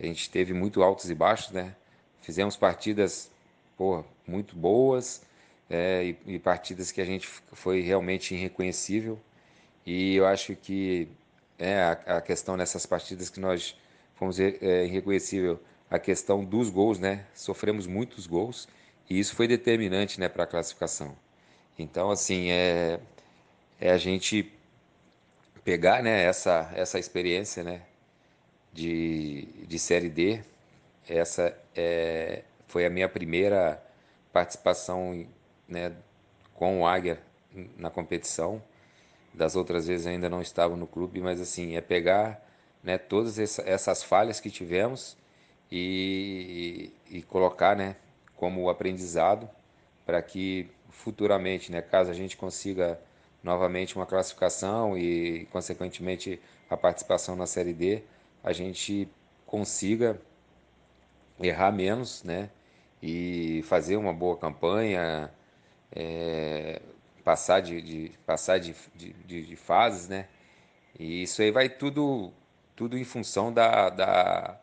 A 0.00 0.04
gente 0.04 0.28
teve 0.28 0.52
muito 0.52 0.82
altos 0.82 1.08
e 1.10 1.14
baixos, 1.14 1.52
né? 1.52 1.76
Fizemos 2.20 2.56
partidas, 2.56 3.30
pô, 3.76 4.04
muito 4.26 4.56
boas 4.56 5.22
é, 5.70 6.04
e, 6.26 6.34
e 6.34 6.38
partidas 6.38 6.92
que 6.92 7.00
a 7.00 7.04
gente 7.04 7.26
foi 7.26 7.80
realmente 7.80 8.34
irreconhecível. 8.34 9.18
E 9.86 10.16
eu 10.16 10.26
acho 10.26 10.54
que 10.56 11.08
é 11.58 11.80
a, 11.82 11.92
a 12.18 12.20
questão 12.20 12.56
nessas 12.56 12.86
partidas 12.86 13.30
que 13.30 13.40
nós 13.40 13.76
vamos 14.18 14.36
dizer, 14.36 14.58
é, 14.62 14.84
irreconhecível 14.86 15.60
a 15.90 15.98
questão 15.98 16.44
dos 16.44 16.70
gols, 16.70 16.98
né? 16.98 17.26
Sofremos 17.34 17.86
muitos 17.86 18.26
gols 18.26 18.68
e 19.08 19.18
isso 19.18 19.34
foi 19.36 19.46
determinante, 19.46 20.18
né, 20.18 20.28
para 20.28 20.44
a 20.44 20.46
classificação. 20.46 21.14
Então, 21.78 22.10
assim, 22.10 22.50
é, 22.50 23.00
é 23.80 23.90
a 23.90 23.98
gente 23.98 24.50
pegar, 25.64 26.02
né, 26.02 26.24
essa, 26.24 26.70
essa 26.74 26.98
experiência, 26.98 27.62
né, 27.62 27.82
de, 28.72 29.46
de 29.66 29.78
Série 29.78 30.08
D. 30.08 30.40
Essa 31.08 31.56
é, 31.76 32.42
foi 32.66 32.86
a 32.86 32.90
minha 32.90 33.08
primeira 33.08 33.82
participação, 34.32 35.26
né, 35.68 35.92
com 36.54 36.82
o 36.82 36.86
Águia 36.86 37.20
na 37.76 37.90
competição. 37.90 38.62
Das 39.32 39.56
outras 39.56 39.86
vezes 39.86 40.06
ainda 40.06 40.28
não 40.28 40.40
estava 40.40 40.76
no 40.76 40.86
clube, 40.86 41.20
mas 41.20 41.40
assim, 41.40 41.76
é 41.76 41.80
pegar 41.80 42.40
né, 42.82 42.98
todas 42.98 43.38
essas 43.38 44.02
falhas 44.02 44.38
que 44.38 44.50
tivemos 44.50 45.16
e, 45.70 46.92
e 47.10 47.22
colocar 47.22 47.74
né, 47.76 47.96
como 48.36 48.68
aprendizado 48.68 49.48
para 50.06 50.22
que 50.22 50.70
futuramente, 50.90 51.72
né, 51.72 51.82
caso 51.82 52.10
a 52.10 52.14
gente 52.14 52.36
consiga 52.36 53.00
novamente 53.42 53.96
uma 53.96 54.06
classificação 54.06 54.96
e, 54.96 55.46
consequentemente, 55.52 56.40
a 56.70 56.76
participação 56.76 57.36
na 57.36 57.46
Série 57.46 57.74
D, 57.74 58.02
a 58.42 58.52
gente 58.52 59.08
consiga 59.46 60.18
errar 61.40 61.72
menos, 61.72 62.22
né? 62.24 62.50
E 63.02 63.62
fazer 63.64 63.96
uma 63.96 64.14
boa 64.14 64.36
campanha, 64.36 65.30
é, 65.94 66.80
passar, 67.22 67.60
de, 67.60 67.80
de 67.80 68.12
passar 68.26 68.58
de, 68.58 68.74
de, 68.94 69.46
de, 69.46 69.56
fases, 69.56 70.08
né? 70.08 70.26
E 70.98 71.22
isso 71.22 71.40
aí 71.40 71.50
vai 71.50 71.68
tudo 71.68 72.32
tudo 72.76 72.98
em 72.98 73.04
função 73.04 73.52
da, 73.52 73.88
da 73.88 74.60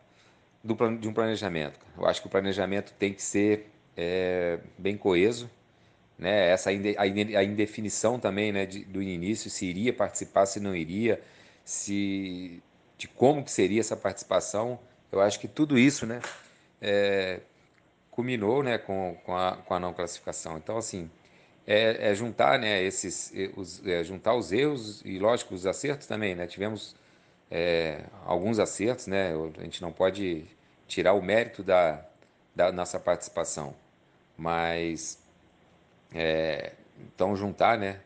do, 0.64 0.76
de 0.98 1.08
um 1.08 1.14
planejamento. 1.14 1.80
Eu 1.98 2.06
acho 2.06 2.22
que 2.22 2.28
o 2.28 2.30
planejamento 2.30 2.94
tem 2.94 3.14
que 3.14 3.22
ser 3.22 3.72
é, 3.96 4.60
bem 4.78 4.98
coeso, 4.98 5.50
né? 6.18 6.50
Essa 6.50 6.70
a 6.70 7.44
indefinição 7.44 8.20
também, 8.20 8.52
né, 8.52 8.66
de, 8.66 8.84
do 8.86 9.02
início, 9.02 9.50
se 9.50 9.66
iria 9.66 9.94
participar, 9.94 10.46
se 10.46 10.60
não 10.60 10.76
iria, 10.76 11.22
se 11.64 12.62
de 12.98 13.08
como 13.08 13.44
que 13.44 13.52
seria 13.52 13.80
essa 13.80 13.98
participação. 13.98 14.80
Eu 15.12 15.22
acho 15.22 15.40
que 15.40 15.48
tudo 15.48 15.78
isso, 15.80 16.06
né, 16.06 16.22
é, 16.82 17.40
culminou, 18.12 18.62
né, 18.62 18.78
com, 18.78 19.18
com, 19.26 19.36
a, 19.36 19.58
com 19.58 19.74
a 19.74 19.80
não 19.80 19.94
classificação. 19.94 20.58
Então, 20.58 20.78
assim, 20.78 21.10
é, 21.66 22.12
é 22.12 22.16
juntar, 22.16 22.60
né, 22.60 22.82
esses, 22.84 23.34
os, 23.56 23.86
é, 23.86 24.04
juntar 24.04 24.36
os 24.36 24.52
erros 24.52 25.02
e, 25.06 25.20
lógico, 25.20 25.54
os 25.54 25.66
acertos 25.66 26.08
também, 26.08 26.36
né? 26.36 26.48
Tivemos 26.48 26.96
é, 27.50 28.04
alguns 28.26 28.60
acertos, 28.60 29.08
né? 29.08 29.34
A 29.58 29.64
gente 29.64 29.82
não 29.82 29.92
pode 29.92 30.46
tirar 30.88 31.14
o 31.14 31.22
mérito 31.22 31.64
da, 31.64 32.04
da 32.56 32.72
nossa 32.72 33.00
participação, 33.00 33.76
mas 34.38 35.20
é, 36.14 36.74
então 37.00 37.36
juntar, 37.36 37.78
né? 37.78 38.02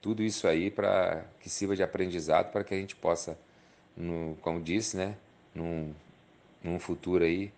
Tudo 0.00 0.22
isso 0.22 0.46
aí 0.48 0.70
para 0.70 1.24
que 1.40 1.48
sirva 1.50 1.74
de 1.76 1.82
aprendizado 1.82 2.52
para 2.52 2.64
que 2.64 2.74
a 2.74 2.78
gente 2.78 2.96
possa, 2.96 3.38
no, 3.96 4.36
como 4.42 4.60
disse, 4.62 4.96
né? 4.96 5.16
Num, 5.54 5.94
num 6.62 6.78
futuro 6.78 7.24
aí 7.24 7.52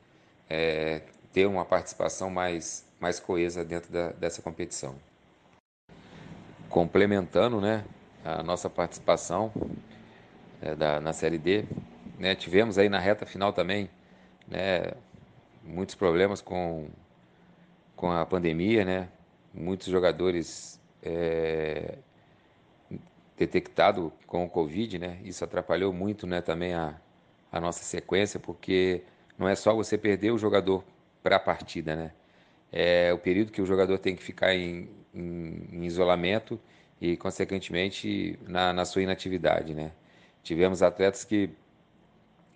é, 0.48 1.02
ter 1.32 1.46
uma 1.46 1.64
participação 1.64 2.30
mais 2.30 2.86
mais 3.00 3.20
coesa 3.20 3.64
dentro 3.64 3.92
da, 3.92 4.10
dessa 4.10 4.42
competição. 4.42 4.96
Complementando, 6.68 7.60
né? 7.60 7.84
A 8.24 8.42
nossa 8.42 8.68
participação 8.68 9.52
é, 10.60 10.74
da, 10.74 11.00
na 11.00 11.12
Série 11.12 11.38
D, 11.38 11.64
né? 12.18 12.34
Tivemos 12.34 12.78
aí 12.78 12.88
na 12.88 12.98
reta 12.98 13.24
final 13.24 13.52
também, 13.52 13.88
né? 14.46 14.92
Muitos 15.64 15.94
problemas 15.94 16.40
com 16.40 16.88
com 17.96 18.12
a 18.12 18.24
pandemia, 18.24 18.84
né? 18.84 19.08
Muitos 19.52 19.88
jogadores 19.88 20.80
é, 21.02 21.98
detectado 23.36 24.12
com 24.26 24.44
o 24.44 24.48
Covid, 24.48 24.98
né? 24.98 25.18
Isso 25.24 25.44
atrapalhou 25.44 25.92
muito, 25.92 26.26
né? 26.26 26.40
Também 26.40 26.74
a, 26.74 26.94
a 27.50 27.60
nossa 27.60 27.82
sequência, 27.82 28.38
porque 28.38 29.02
não 29.36 29.48
é 29.48 29.54
só 29.54 29.74
você 29.74 29.98
perder 29.98 30.32
o 30.32 30.38
jogador 30.38 30.84
para 31.22 31.36
a 31.36 31.40
partida, 31.40 31.96
né? 31.96 32.12
É 32.70 33.12
o 33.12 33.18
período 33.18 33.50
que 33.50 33.62
o 33.62 33.66
jogador 33.66 33.98
tem 33.98 34.14
que 34.14 34.22
ficar 34.22 34.54
em, 34.54 34.88
em, 35.18 35.84
isolamento 35.84 36.60
e, 37.00 37.16
consequentemente, 37.16 38.38
na, 38.46 38.72
na 38.72 38.84
sua 38.84 39.02
inatividade, 39.02 39.74
né? 39.74 39.92
Tivemos 40.42 40.82
atletas 40.82 41.24
que 41.24 41.50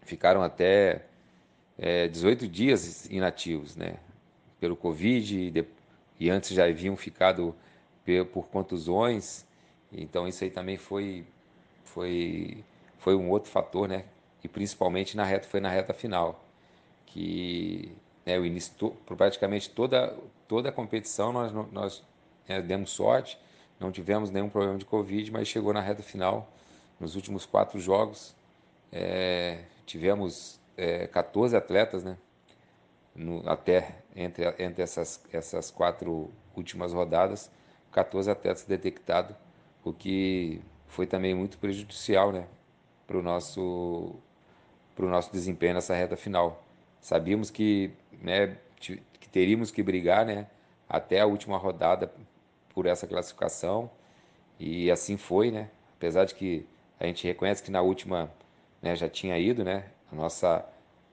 ficaram 0.02 0.42
até 0.42 1.02
é, 1.78 2.08
18 2.08 2.48
dias 2.48 3.06
inativos, 3.10 3.76
né? 3.76 3.96
Pelo 4.60 4.76
Covid 4.76 5.38
e, 5.38 5.50
de, 5.50 5.64
e 6.18 6.30
antes 6.30 6.50
já 6.50 6.66
haviam 6.66 6.96
ficado 6.96 7.54
por 8.32 8.46
contusões. 8.48 9.46
Então 9.92 10.26
isso 10.26 10.42
aí 10.44 10.50
também 10.50 10.76
foi 10.76 11.24
foi 11.84 12.64
foi 12.98 13.14
um 13.16 13.30
outro 13.30 13.50
fator, 13.50 13.88
né? 13.88 14.04
E 14.42 14.48
principalmente 14.48 15.16
na 15.16 15.24
reta 15.24 15.48
foi 15.48 15.60
na 15.60 15.68
reta 15.68 15.92
final, 15.94 16.44
que 17.06 17.92
né, 18.26 18.38
o 18.38 18.44
início 18.44 18.90
praticamente 19.06 19.70
toda 19.70 20.16
toda 20.48 20.68
a 20.68 20.72
competição 20.72 21.32
nós 21.32 21.52
nós 21.72 22.04
né, 22.48 22.60
demos 22.62 22.90
sorte, 22.90 23.38
não 23.78 23.90
tivemos 23.90 24.30
nenhum 24.30 24.48
problema 24.48 24.78
de 24.78 24.84
covid, 24.84 25.30
mas 25.30 25.48
chegou 25.48 25.72
na 25.72 25.80
reta 25.80 26.02
final 26.02 26.52
nos 27.00 27.16
últimos 27.16 27.44
quatro 27.44 27.80
jogos 27.80 28.34
é, 28.92 29.64
tivemos 29.86 30.60
é, 30.76 31.06
14 31.06 31.56
atletas, 31.56 32.04
né? 32.04 32.18
No, 33.14 33.48
até 33.48 33.96
entre, 34.14 34.44
entre 34.58 34.82
essas, 34.82 35.22
essas 35.32 35.70
quatro 35.70 36.30
últimas 36.56 36.92
rodadas, 36.92 37.50
14 37.90 38.30
atletas 38.30 38.64
detectados, 38.64 39.36
o 39.84 39.92
que 39.92 40.62
foi 40.86 41.06
também 41.06 41.34
muito 41.34 41.58
prejudicial 41.58 42.32
né, 42.32 42.46
para 43.06 43.18
o 43.18 43.22
nosso, 43.22 44.14
pro 44.94 45.08
nosso 45.08 45.30
desempenho 45.32 45.74
nessa 45.74 45.94
reta 45.94 46.16
final. 46.16 46.64
Sabíamos 47.00 47.50
que, 47.50 47.90
né, 48.12 48.56
que 48.78 49.28
teríamos 49.30 49.70
que 49.70 49.82
brigar 49.82 50.24
né, 50.24 50.46
até 50.88 51.20
a 51.20 51.26
última 51.26 51.58
rodada 51.58 52.12
por 52.74 52.86
essa 52.86 53.06
classificação, 53.06 53.90
e 54.58 54.90
assim 54.90 55.16
foi, 55.16 55.50
né? 55.50 55.70
apesar 55.96 56.24
de 56.24 56.34
que 56.34 56.66
a 56.98 57.06
gente 57.06 57.26
reconhece 57.26 57.62
que 57.62 57.70
na 57.70 57.82
última 57.82 58.32
né, 58.80 58.96
já 58.96 59.08
tinha 59.08 59.38
ido, 59.38 59.64
né? 59.64 59.84
a 60.10 60.14
nossa 60.14 60.64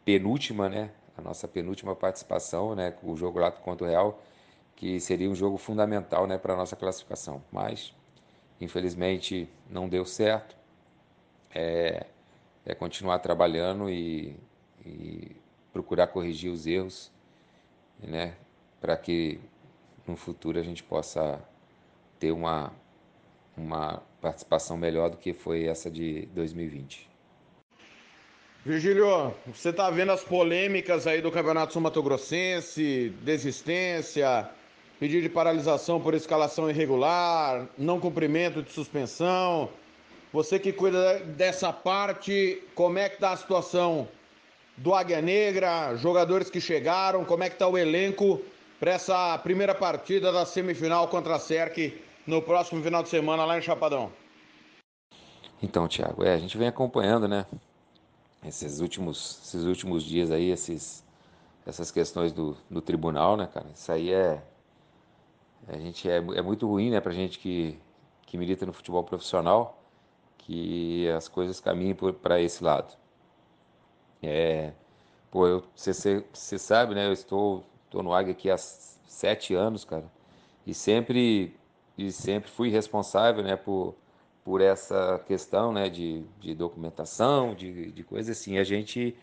penúltima, 0.06 0.70
né? 0.70 0.92
a 1.20 1.22
nossa 1.22 1.48
penúltima 1.48 1.96
participação, 1.96 2.74
né, 2.74 2.96
o 3.04 3.16
jogo 3.16 3.40
lá 3.40 3.52
contra 3.52 3.86
o 3.86 3.90
Real, 3.90 4.22
que 4.76 5.00
seria 5.00 5.30
um 5.30 5.36
jogo 5.36 5.58
fundamental, 5.58 6.26
né, 6.26 6.38
para 6.38 6.54
a 6.54 6.58
nossa 6.58 6.76
classificação. 6.76 7.44
Mas, 7.52 7.94
infelizmente, 8.60 9.48
não 9.70 9.88
deu 9.88 10.06
certo. 10.06 10.56
É, 11.54 12.06
é 12.66 12.74
continuar 12.74 13.20
trabalhando 13.20 13.90
e, 13.90 14.36
e 14.86 15.36
procurar 15.74 16.08
corrigir 16.08 16.52
os 16.52 16.66
erros, 16.66 17.12
né, 18.00 18.36
para 18.80 18.96
que 18.96 19.40
no 20.10 20.18
futuro 20.18 20.60
a 20.60 20.64
gente 20.64 20.84
possa 20.84 21.40
ter 22.20 22.32
uma, 22.32 22.74
uma 23.56 24.02
participação 24.20 24.76
melhor 24.76 25.10
do 25.10 25.18
que 25.18 25.34
foi 25.34 25.66
essa 25.66 25.90
de 25.90 26.26
2020. 26.34 27.08
Virgílio, 28.66 29.34
você 29.48 29.72
tá 29.72 29.90
vendo 29.90 30.12
as 30.12 30.24
polêmicas 30.24 31.08
aí 31.08 31.22
do 31.22 31.32
Campeonato 31.32 31.72
Sul 31.72 31.82
Mato 31.82 32.04
Grossense, 32.04 33.14
desistência, 33.22 34.50
pedido 35.00 35.22
de 35.22 35.30
paralisação 35.30 36.02
por 36.02 36.14
escalação 36.14 36.70
irregular, 36.70 37.68
não 37.78 38.02
cumprimento 38.02 38.62
de 38.62 38.72
suspensão. 38.72 39.70
Você 40.34 40.60
que 40.60 40.74
cuida 40.74 41.20
dessa 41.20 41.72
parte, 41.72 42.62
como 42.76 43.00
é 43.00 43.08
que 43.08 43.18
tá 43.18 43.32
a 43.32 43.38
situação 43.38 44.10
do 44.76 44.94
Águia 44.94 45.22
Negra, 45.22 45.96
jogadores 45.96 46.50
que 46.50 46.60
chegaram, 46.60 47.24
como 47.24 47.44
é 47.44 47.50
que 47.50 47.56
tá 47.56 47.68
o 47.68 47.78
elenco 47.78 48.42
para 48.80 48.92
essa 48.92 49.38
primeira 49.40 49.76
partida 49.76 50.32
da 50.32 50.46
semifinal 50.46 51.08
contra 51.08 51.36
a 51.36 51.40
SERC 51.40 52.02
no 52.26 52.42
próximo 52.42 52.82
final 52.82 53.04
de 53.04 53.10
semana 53.10 53.46
lá 53.46 53.58
em 53.58 53.62
Chapadão? 53.62 54.12
Então, 55.62 55.88
Thiago, 55.88 56.24
é, 56.24 56.34
a 56.34 56.38
gente 56.38 56.58
vem 56.58 56.68
acompanhando, 56.68 57.28
né? 57.28 57.46
esses 58.44 58.80
últimos, 58.80 59.42
esses 59.44 59.64
últimos 59.66 60.04
dias 60.04 60.32
aí, 60.32 60.50
esses, 60.50 61.04
essas 61.66 61.92
questões 61.92 62.32
do, 62.32 62.56
do 62.70 62.82
tribunal, 62.82 63.36
né, 63.36 63.48
cara? 63.48 63.68
Isso 63.74 63.92
aí 63.92 64.14
é. 64.14 64.42
A 65.68 65.78
gente 65.78 66.10
é, 66.10 66.18
é 66.18 66.42
muito 66.42 66.68
ruim, 66.68 66.90
né, 66.90 67.00
pra 67.00 67.12
gente 67.12 67.38
que, 67.38 67.78
que 68.26 68.38
milita 68.38 68.66
no 68.66 68.74
futebol 68.74 69.04
profissional, 69.04 69.84
que 70.38 71.08
as 71.10 71.28
coisas 71.28 71.60
caminhem 71.60 71.96
para 71.96 72.42
esse 72.42 72.64
lado. 72.64 72.96
É. 74.24 74.74
Pô, 75.30 75.62
você 75.76 76.24
sabe, 76.58 76.96
né? 76.96 77.06
Eu 77.08 77.14
estou, 77.14 77.64
estou 77.90 78.04
no 78.04 78.14
Águia 78.14 78.32
aqui 78.32 78.50
há 78.50 78.58
sete 78.58 79.54
anos, 79.54 79.84
cara, 79.84 80.06
e 80.66 80.74
sempre, 80.74 81.56
e 81.98 82.12
sempre 82.12 82.50
fui 82.50 82.70
responsável, 82.70 83.44
né, 83.44 83.56
por 83.56 83.96
por 84.50 84.62
essa 84.62 85.24
questão 85.28 85.72
né, 85.72 85.90
de, 85.90 86.24
de 86.40 86.56
documentação, 86.56 87.54
de, 87.54 87.92
de 87.92 88.04
coisas 88.04 88.36
assim. 88.36 88.58
A 88.58 88.64
gente 88.64 89.16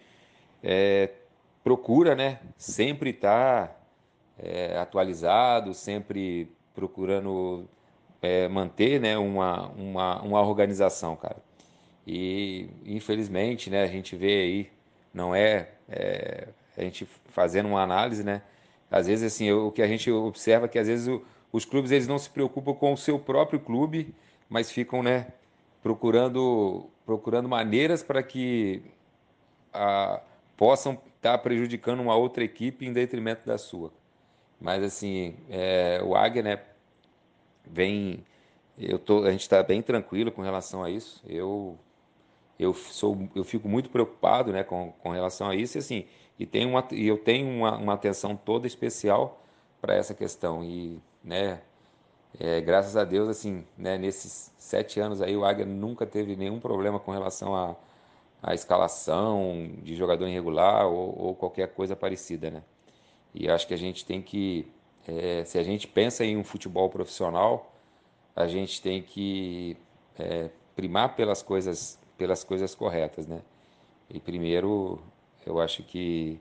é, 0.63 1.11
procura 1.65 2.15
né, 2.15 2.39
sempre 2.57 3.11
estar 3.11 3.67
tá, 3.67 3.77
é, 4.39 4.79
atualizado, 4.79 5.75
sempre 5.75 6.49
procurando 6.73 7.69
é, 8.23 8.47
manter 8.47 9.01
né, 9.01 9.19
uma, 9.19 9.69
uma, 9.71 10.23
uma 10.23 10.41
organização, 10.43 11.17
cara. 11.17 11.39
E 12.07 12.69
infelizmente 12.85 13.69
né, 13.69 13.83
a 13.83 13.89
gente 13.89 14.15
vê 14.15 14.43
aí, 14.43 14.71
não 15.13 15.35
é, 15.35 15.71
é 15.89 16.49
a 16.77 16.83
gente 16.83 17.05
fazendo 17.31 17.67
uma 17.67 17.83
análise, 17.83 18.23
né? 18.23 18.43
Às 18.91 19.07
vezes 19.07 19.33
assim, 19.33 19.51
o 19.51 19.71
que 19.71 19.83
a 19.83 19.89
gente 19.89 20.11
observa 20.11 20.67
é 20.67 20.69
que 20.69 20.79
às 20.79 20.87
vezes 20.87 21.09
o, 21.09 21.23
os 21.53 21.65
clubes 21.65 21.91
eles 21.91 22.07
não 22.07 22.19
se 22.19 22.31
preocupam 22.31 22.75
com 22.75 22.93
o 22.93 22.97
seu 22.97 23.19
próprio 23.19 23.61
clube 23.61 24.15
mas 24.49 24.71
ficam 24.71 25.03
né, 25.03 25.29
procurando, 25.83 26.89
procurando 27.05 27.49
maneiras 27.49 28.03
para 28.03 28.23
que 28.23 28.83
a, 29.73 30.21
possam 30.57 30.95
estar 30.95 31.33
tá 31.33 31.39
prejudicando 31.39 32.01
uma 32.01 32.17
outra 32.17 32.45
equipe 32.45 32.87
em 32.87 32.93
detrimento 32.93 33.47
da 33.47 33.59
sua. 33.59 33.93
Mas 34.61 34.83
assim, 34.83 35.37
é, 35.51 36.01
o 36.03 36.15
Águia 36.17 36.43
né, 36.43 36.63
vem. 37.65 38.25
Eu 38.79 38.99
tô, 38.99 39.25
a 39.25 39.31
gente 39.31 39.41
está 39.41 39.63
bem 39.63 39.83
tranquilo 39.83 40.31
com 40.31 40.43
relação 40.43 40.85
a 40.85 40.91
isso. 40.91 41.23
Eu, 41.27 41.79
eu, 42.59 42.75
sou, 42.75 43.29
eu 43.35 43.43
fico 43.43 43.69
muito 43.69 43.89
preocupado 43.89 44.53
né, 44.53 44.63
com, 44.63 44.93
com 44.93 45.11
relação 45.11 45.49
a 45.49 45.57
isso. 45.57 45.77
E, 45.77 45.81
assim, 45.81 46.07
e, 46.39 46.47
tenho 46.47 46.71
uma, 46.71 46.87
e 46.91 47.07
eu 47.07 47.19
tenho 47.19 47.49
uma, 47.49 47.77
uma 47.77 47.95
atenção 47.95 48.37
toda 48.37 48.67
especial 48.67 49.43
para 49.81 49.95
essa 49.95 50.15
questão. 50.15 50.63
E 50.65 51.01
né, 51.23 51.61
é, 52.39 52.61
graças 52.61 52.97
a 52.97 53.05
Deus, 53.05 53.29
assim, 53.29 53.65
né, 53.77 53.97
nesses 53.97 54.53
sete 54.59 55.01
anos 55.01 55.23
aí, 55.23 55.37
o 55.37 55.45
Águia 55.45 55.65
nunca 55.65 56.07
teve 56.07 56.37
nenhum 56.37 56.61
problema 56.61 57.01
com 57.01 57.11
relação 57.11 57.55
à, 57.55 57.77
à 58.43 58.55
escalação 58.55 59.71
de 59.83 59.95
jogador 59.97 60.27
irregular 60.29 60.87
ou, 60.87 61.19
ou, 61.19 61.35
qualquer 61.35 61.69
coisa 61.69 61.97
parecida, 61.97 62.51
né? 62.51 62.63
E 63.35 63.49
acho 63.49 63.67
que 63.67 63.75
a 63.75 63.79
gente 63.79 64.05
tem 64.05 64.21
que, 64.23 64.67
é, 65.07 65.45
se 65.45 65.59
a 65.59 65.63
gente 65.63 65.87
pensa 65.87 66.25
em 66.25 66.37
um 66.37 66.45
futebol 66.45 66.89
profissional, 66.91 67.73
a 68.35 68.47
gente 68.47 68.83
tem 68.83 69.03
que 69.03 69.77
é, 70.19 70.51
primar 70.75 71.17
pelas 71.17 71.43
coisas, 71.43 71.99
pelas 72.19 72.45
coisas 72.45 72.75
corretas, 72.75 73.27
né? 73.27 73.41
E 74.11 74.21
primeiro, 74.21 75.01
eu 75.47 75.61
acho 75.61 75.85
que 75.85 76.41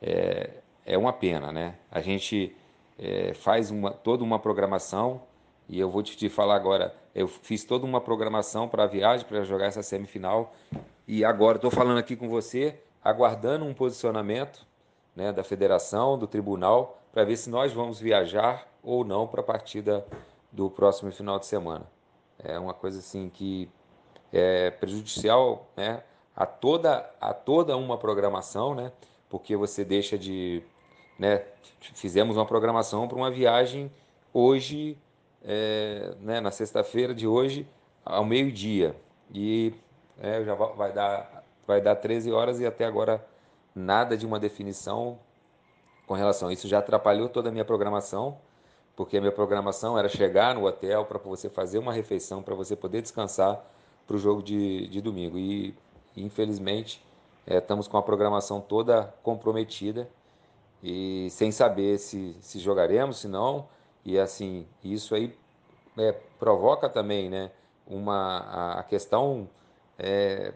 é, 0.00 0.50
é 0.86 0.96
uma 0.96 1.12
pena, 1.12 1.52
né? 1.52 1.74
A 1.90 2.00
gente 2.00 2.56
é, 2.98 3.34
faz 3.34 3.70
uma, 3.70 3.90
toda 3.90 4.24
uma 4.24 4.38
programação 4.38 5.22
e 5.68 5.78
eu 5.78 5.90
vou 5.90 6.02
te 6.02 6.28
falar 6.30 6.56
agora, 6.56 6.94
eu 7.14 7.28
fiz 7.28 7.62
toda 7.62 7.84
uma 7.84 8.00
programação 8.00 8.66
para 8.66 8.84
a 8.84 8.86
viagem, 8.86 9.26
para 9.26 9.44
jogar 9.44 9.66
essa 9.66 9.82
semifinal. 9.82 10.54
E 11.06 11.24
agora 11.24 11.56
estou 11.56 11.70
falando 11.70 11.98
aqui 11.98 12.16
com 12.16 12.28
você, 12.28 12.80
aguardando 13.04 13.66
um 13.66 13.74
posicionamento 13.74 14.66
né, 15.14 15.30
da 15.30 15.44
federação, 15.44 16.18
do 16.18 16.26
tribunal, 16.26 17.02
para 17.12 17.24
ver 17.24 17.36
se 17.36 17.50
nós 17.50 17.72
vamos 17.72 18.00
viajar 18.00 18.66
ou 18.82 19.04
não 19.04 19.26
para 19.26 19.40
a 19.42 19.44
partida 19.44 20.06
do 20.50 20.70
próximo 20.70 21.12
final 21.12 21.38
de 21.38 21.44
semana. 21.44 21.86
É 22.38 22.58
uma 22.58 22.72
coisa 22.72 23.00
assim 23.00 23.28
que 23.28 23.68
é 24.32 24.70
prejudicial 24.70 25.68
né, 25.76 26.02
a, 26.38 26.46
toda, 26.46 27.10
a 27.20 27.34
toda 27.34 27.76
uma 27.76 27.98
programação, 27.98 28.72
né, 28.72 28.92
porque 29.28 29.56
você 29.56 29.84
deixa 29.84 30.16
de. 30.16 30.62
Né, 31.18 31.42
fizemos 31.94 32.36
uma 32.36 32.46
programação 32.46 33.08
para 33.08 33.16
uma 33.16 33.28
viagem 33.28 33.90
hoje, 34.32 34.96
é, 35.42 36.14
né, 36.20 36.40
na 36.40 36.52
sexta-feira 36.52 37.12
de 37.12 37.26
hoje, 37.26 37.66
ao 38.04 38.24
meio-dia. 38.24 38.94
E 39.34 39.74
é, 40.20 40.44
já 40.44 40.54
vai 40.54 40.92
dar, 40.92 41.44
vai 41.66 41.80
dar 41.80 41.96
13 41.96 42.30
horas 42.30 42.60
e 42.60 42.66
até 42.66 42.84
agora 42.84 43.26
nada 43.74 44.16
de 44.16 44.24
uma 44.24 44.38
definição 44.38 45.18
com 46.06 46.14
relação 46.14 46.50
a 46.50 46.52
isso. 46.52 46.68
Já 46.68 46.78
atrapalhou 46.78 47.28
toda 47.28 47.48
a 47.48 47.52
minha 47.52 47.64
programação, 47.64 48.38
porque 48.94 49.16
a 49.16 49.20
minha 49.20 49.32
programação 49.32 49.98
era 49.98 50.08
chegar 50.08 50.54
no 50.54 50.66
hotel 50.66 51.04
para 51.04 51.18
você 51.18 51.48
fazer 51.50 51.80
uma 51.80 51.92
refeição, 51.92 52.44
para 52.44 52.54
você 52.54 52.76
poder 52.76 53.02
descansar 53.02 53.60
para 54.06 54.14
o 54.14 54.18
jogo 54.20 54.40
de, 54.40 54.86
de 54.86 55.00
domingo. 55.00 55.36
E, 55.36 55.74
infelizmente, 56.22 57.04
é, 57.46 57.58
estamos 57.58 57.88
com 57.88 57.96
a 57.96 58.02
programação 58.02 58.60
toda 58.60 59.14
comprometida 59.22 60.08
e 60.82 61.28
sem 61.30 61.50
saber 61.50 61.98
se, 61.98 62.36
se 62.40 62.58
jogaremos, 62.58 63.18
se 63.18 63.28
não. 63.28 63.68
E 64.04 64.18
assim, 64.18 64.66
isso 64.82 65.14
aí 65.14 65.36
é, 65.96 66.12
provoca 66.38 66.88
também 66.88 67.28
né, 67.28 67.50
uma, 67.86 68.78
a 68.78 68.82
questão 68.82 69.48
é, 69.98 70.52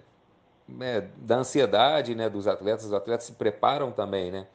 é, 0.80 1.00
da 1.16 1.38
ansiedade 1.38 2.14
né, 2.14 2.28
dos 2.28 2.46
atletas. 2.46 2.84
Os 2.84 2.92
atletas 2.92 3.26
se 3.26 3.32
preparam 3.32 3.90
também, 3.90 4.30
né? 4.30 4.46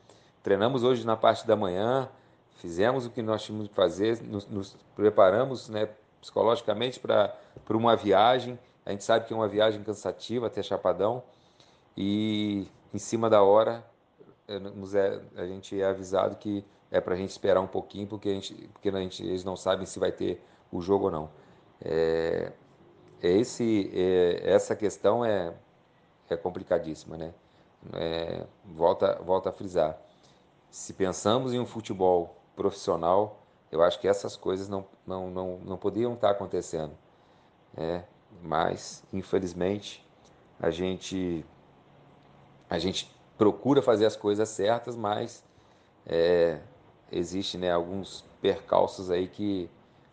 Treinamos 0.41 0.83
hoje 0.83 1.05
na 1.05 1.17
parte 1.17 1.45
da 1.45 1.55
manhã, 1.55 2.07
fizemos 2.57 3.05
o 3.05 3.09
que 3.09 3.21
nós 3.21 3.43
tínhamos 3.43 3.67
que 3.67 3.73
fazer, 3.73 4.21
nos, 4.23 4.47
nos 4.47 4.77
preparamos 4.95 5.67
né, 5.67 5.89
psicologicamente 6.21 6.99
para 6.99 7.35
uma 7.69 7.95
viagem. 7.95 8.57
A 8.87 8.91
gente 8.91 9.03
sabe 9.03 9.25
que 9.25 9.33
é 9.33 9.35
uma 9.35 9.49
viagem 9.49 9.83
cansativa 9.83 10.47
até 10.47 10.63
Chapadão 10.63 11.21
e 11.97 12.69
em 12.93 12.97
cima 12.97 13.29
da 13.29 13.43
hora 13.43 13.85
é, 14.47 14.55
é, 14.55 15.41
a 15.41 15.45
gente 15.45 15.81
é 15.81 15.85
avisado 15.85 16.37
que 16.37 16.63
é 16.89 17.01
para 17.01 17.13
a 17.13 17.17
gente 17.17 17.29
esperar 17.31 17.59
um 17.59 17.67
pouquinho 17.67 18.07
porque, 18.07 18.29
a 18.29 18.33
gente, 18.33 18.53
porque 18.71 18.87
a 18.87 18.93
gente, 18.93 19.21
eles 19.21 19.43
não 19.43 19.57
sabem 19.57 19.85
se 19.85 19.99
vai 19.99 20.13
ter 20.13 20.41
o 20.71 20.79
jogo 20.79 21.07
ou 21.07 21.11
não. 21.11 21.29
É, 21.83 22.53
é 23.21 23.27
esse, 23.29 23.91
é, 23.93 24.53
essa 24.53 24.73
questão 24.73 25.25
é, 25.25 25.53
é 26.29 26.37
complicadíssima, 26.37 27.17
né? 27.17 27.33
É, 27.91 28.45
volta, 28.63 29.21
volta 29.21 29.49
a 29.49 29.51
frisar. 29.51 29.99
Se 30.71 30.93
pensamos 30.93 31.53
em 31.53 31.59
um 31.59 31.65
futebol 31.65 32.37
profissional, 32.55 33.41
eu 33.69 33.83
acho 33.83 33.99
que 33.99 34.07
essas 34.07 34.37
coisas 34.37 34.69
não, 34.69 34.85
não, 35.05 35.29
não, 35.29 35.57
não 35.57 35.77
poderiam 35.77 36.13
estar 36.13 36.29
acontecendo. 36.29 36.93
É, 37.75 38.03
mas, 38.41 39.03
infelizmente, 39.11 40.05
a 40.59 40.69
gente, 40.69 41.45
a 42.69 42.79
gente 42.79 43.13
procura 43.37 43.81
fazer 43.81 44.05
as 44.05 44.15
coisas 44.15 44.49
certas, 44.49 44.95
mas 44.95 45.43
é, 46.05 46.59
existe 47.11 47.57
né, 47.57 47.71
alguns 47.71 48.25
percalços 48.41 49.11
aí 49.11 49.27
que 49.27 49.69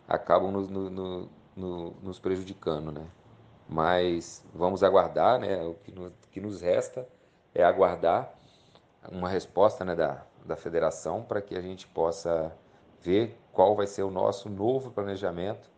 acabam 0.07 0.51
no, 0.51 0.61
no, 0.67 0.89
no, 0.89 1.29
no, 1.55 1.91
nos 2.01 2.19
prejudicando, 2.19 2.91
né? 2.91 3.05
Mas 3.67 4.43
vamos 4.53 4.83
aguardar, 4.83 5.39
né? 5.39 5.63
O 5.63 5.73
que, 5.75 5.91
no, 5.91 6.11
que 6.31 6.39
nos 6.39 6.61
resta 6.61 7.07
é 7.53 7.63
aguardar 7.63 8.31
uma 9.11 9.29
resposta 9.29 9.83
né, 9.83 9.95
da, 9.95 10.23
da 10.45 10.55
federação 10.55 11.23
para 11.23 11.41
que 11.41 11.55
a 11.55 11.61
gente 11.61 11.87
possa 11.87 12.51
ver 13.01 13.37
qual 13.51 13.75
vai 13.75 13.87
ser 13.87 14.03
o 14.03 14.11
nosso 14.11 14.49
novo 14.49 14.91
planejamento, 14.91 15.69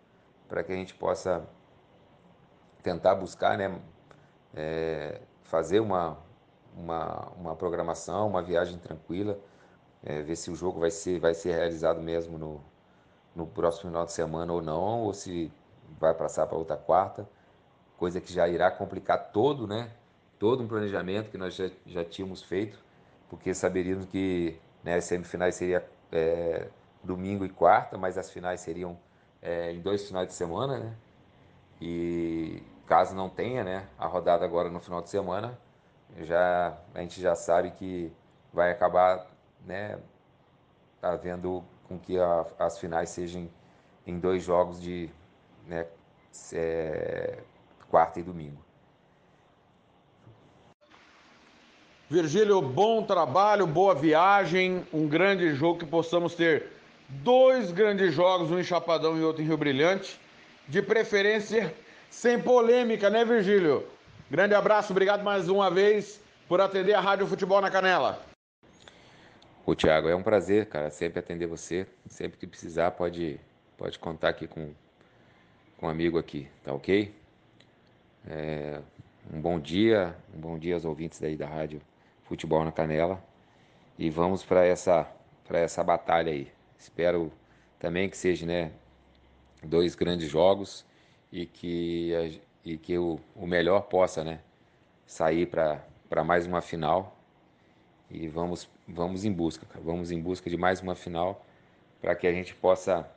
para 0.47 0.63
que 0.63 0.71
a 0.71 0.75
gente 0.75 0.93
possa 0.93 1.47
tentar 2.87 3.15
buscar, 3.15 3.57
né, 3.57 3.77
é, 4.55 5.19
fazer 5.43 5.81
uma, 5.81 6.17
uma, 6.73 7.27
uma 7.37 7.55
programação, 7.55 8.29
uma 8.29 8.41
viagem 8.41 8.77
tranquila, 8.77 9.37
é, 10.01 10.21
ver 10.21 10.37
se 10.37 10.49
o 10.49 10.55
jogo 10.55 10.79
vai 10.79 10.89
ser, 10.89 11.19
vai 11.19 11.33
ser 11.33 11.51
realizado 11.51 12.01
mesmo 12.01 12.37
no, 12.37 12.61
no 13.35 13.45
próximo 13.45 13.89
final 13.89 14.05
de 14.05 14.13
semana 14.13 14.53
ou 14.53 14.61
não, 14.61 15.01
ou 15.01 15.13
se 15.13 15.51
vai 15.99 16.13
passar 16.13 16.47
para 16.47 16.57
outra 16.57 16.77
quarta, 16.77 17.27
coisa 17.97 18.21
que 18.21 18.31
já 18.31 18.47
irá 18.47 18.71
complicar 18.71 19.31
todo, 19.33 19.67
né? 19.67 19.91
Todo 20.39 20.63
um 20.63 20.67
planejamento 20.67 21.29
que 21.29 21.37
nós 21.37 21.55
já, 21.55 21.69
já 21.85 22.05
tínhamos 22.05 22.41
feito, 22.41 22.79
porque 23.29 23.53
saberíamos 23.53 24.05
que 24.05 24.57
né, 24.81 24.95
as 24.95 25.03
semifinais 25.03 25.55
seria 25.55 25.85
é, 26.09 26.69
domingo 27.03 27.43
e 27.43 27.49
quarta, 27.49 27.97
mas 27.97 28.17
as 28.17 28.31
finais 28.31 28.61
seriam 28.61 28.97
é, 29.41 29.73
em 29.73 29.81
dois 29.81 30.07
finais 30.07 30.29
de 30.29 30.33
semana, 30.33 30.79
né? 30.79 30.95
E 31.81 32.63
caso 32.87 33.13
não 33.13 33.29
tenha, 33.29 33.63
né, 33.63 33.87
a 33.99 34.07
rodada 34.07 34.45
agora 34.45 34.69
no 34.69 34.79
final 34.79 35.01
de 35.01 35.09
semana, 35.09 35.59
já 36.21 36.75
a 36.95 37.01
gente 37.01 37.21
já 37.21 37.35
sabe 37.35 37.71
que 37.71 38.11
vai 38.53 38.71
acabar, 38.71 39.27
né, 39.65 39.99
havendo 41.01 41.63
com 41.87 41.99
que 41.99 42.17
a, 42.17 42.45
as 42.57 42.79
finais 42.79 43.09
sejam 43.09 43.49
em 44.05 44.17
dois 44.17 44.41
jogos 44.41 44.81
de 44.81 45.09
né, 45.67 45.85
é, 46.53 47.39
quarta 47.89 48.19
e 48.19 48.23
domingo. 48.23 48.65
Virgílio, 52.09 52.61
bom 52.61 53.03
trabalho, 53.03 53.67
boa 53.67 53.93
viagem, 53.93 54.87
um 54.93 55.09
grande 55.09 55.53
jogo 55.53 55.79
que 55.79 55.85
possamos 55.85 56.35
ter 56.35 56.71
dois 57.09 57.69
grandes 57.69 58.13
jogos, 58.13 58.49
um 58.49 58.57
em 58.57 58.63
Chapadão 58.63 59.17
e 59.17 59.23
outro 59.23 59.43
em 59.43 59.45
Rio 59.45 59.57
Brilhante, 59.57 60.17
de 60.69 60.81
preferência 60.81 61.75
sem 62.09 62.41
polêmica, 62.41 63.09
né, 63.09 63.23
Virgílio? 63.23 63.87
Grande 64.29 64.53
abraço, 64.53 64.91
obrigado 64.91 65.23
mais 65.23 65.47
uma 65.47 65.69
vez 65.69 66.21
por 66.47 66.59
atender 66.59 66.93
a 66.93 66.99
Rádio 66.99 67.27
Futebol 67.27 67.61
na 67.61 67.69
Canela. 67.69 68.21
Ô 69.65 69.75
Thiago, 69.75 70.07
é 70.07 70.15
um 70.15 70.23
prazer, 70.23 70.67
cara, 70.67 70.89
sempre 70.89 71.19
atender 71.19 71.45
você. 71.45 71.85
Sempre 72.07 72.37
que 72.37 72.47
precisar, 72.47 72.91
pode, 72.91 73.39
pode 73.77 73.99
contar 73.99 74.29
aqui 74.29 74.47
com, 74.47 74.73
com 75.77 75.85
um 75.85 75.89
amigo 75.89 76.17
aqui, 76.17 76.47
tá 76.63 76.73
ok? 76.73 77.13
É, 78.29 78.79
um 79.33 79.41
bom 79.41 79.59
dia, 79.59 80.15
um 80.33 80.39
bom 80.39 80.57
dia 80.57 80.75
aos 80.75 80.85
ouvintes 80.85 81.19
daí 81.19 81.35
da 81.35 81.47
Rádio 81.47 81.81
Futebol 82.23 82.63
na 82.63 82.71
Canela. 82.71 83.21
E 83.99 84.09
vamos 84.09 84.43
para 84.43 84.65
essa, 84.65 85.05
para 85.45 85.59
essa 85.59 85.83
batalha 85.83 86.31
aí. 86.31 86.49
Espero 86.79 87.31
também 87.77 88.09
que 88.09 88.17
seja, 88.17 88.45
né, 88.45 88.71
dois 89.63 89.95
grandes 89.95 90.29
jogos 90.29 90.86
e 91.31 91.45
que, 91.45 92.41
e 92.63 92.77
que 92.77 92.97
o, 92.97 93.19
o 93.35 93.45
melhor 93.45 93.81
possa, 93.81 94.23
né, 94.23 94.39
sair 95.05 95.45
para 95.45 96.23
mais 96.23 96.45
uma 96.45 96.61
final 96.61 97.17
e 98.09 98.27
vamos, 98.27 98.69
vamos 98.87 99.25
em 99.25 99.31
busca, 99.31 99.65
cara. 99.65 99.83
vamos 99.83 100.11
em 100.11 100.21
busca 100.21 100.49
de 100.49 100.57
mais 100.57 100.81
uma 100.81 100.95
final 100.95 101.45
para 102.01 102.15
que 102.15 102.27
a 102.27 102.33
gente 102.33 102.55
possa 102.55 103.09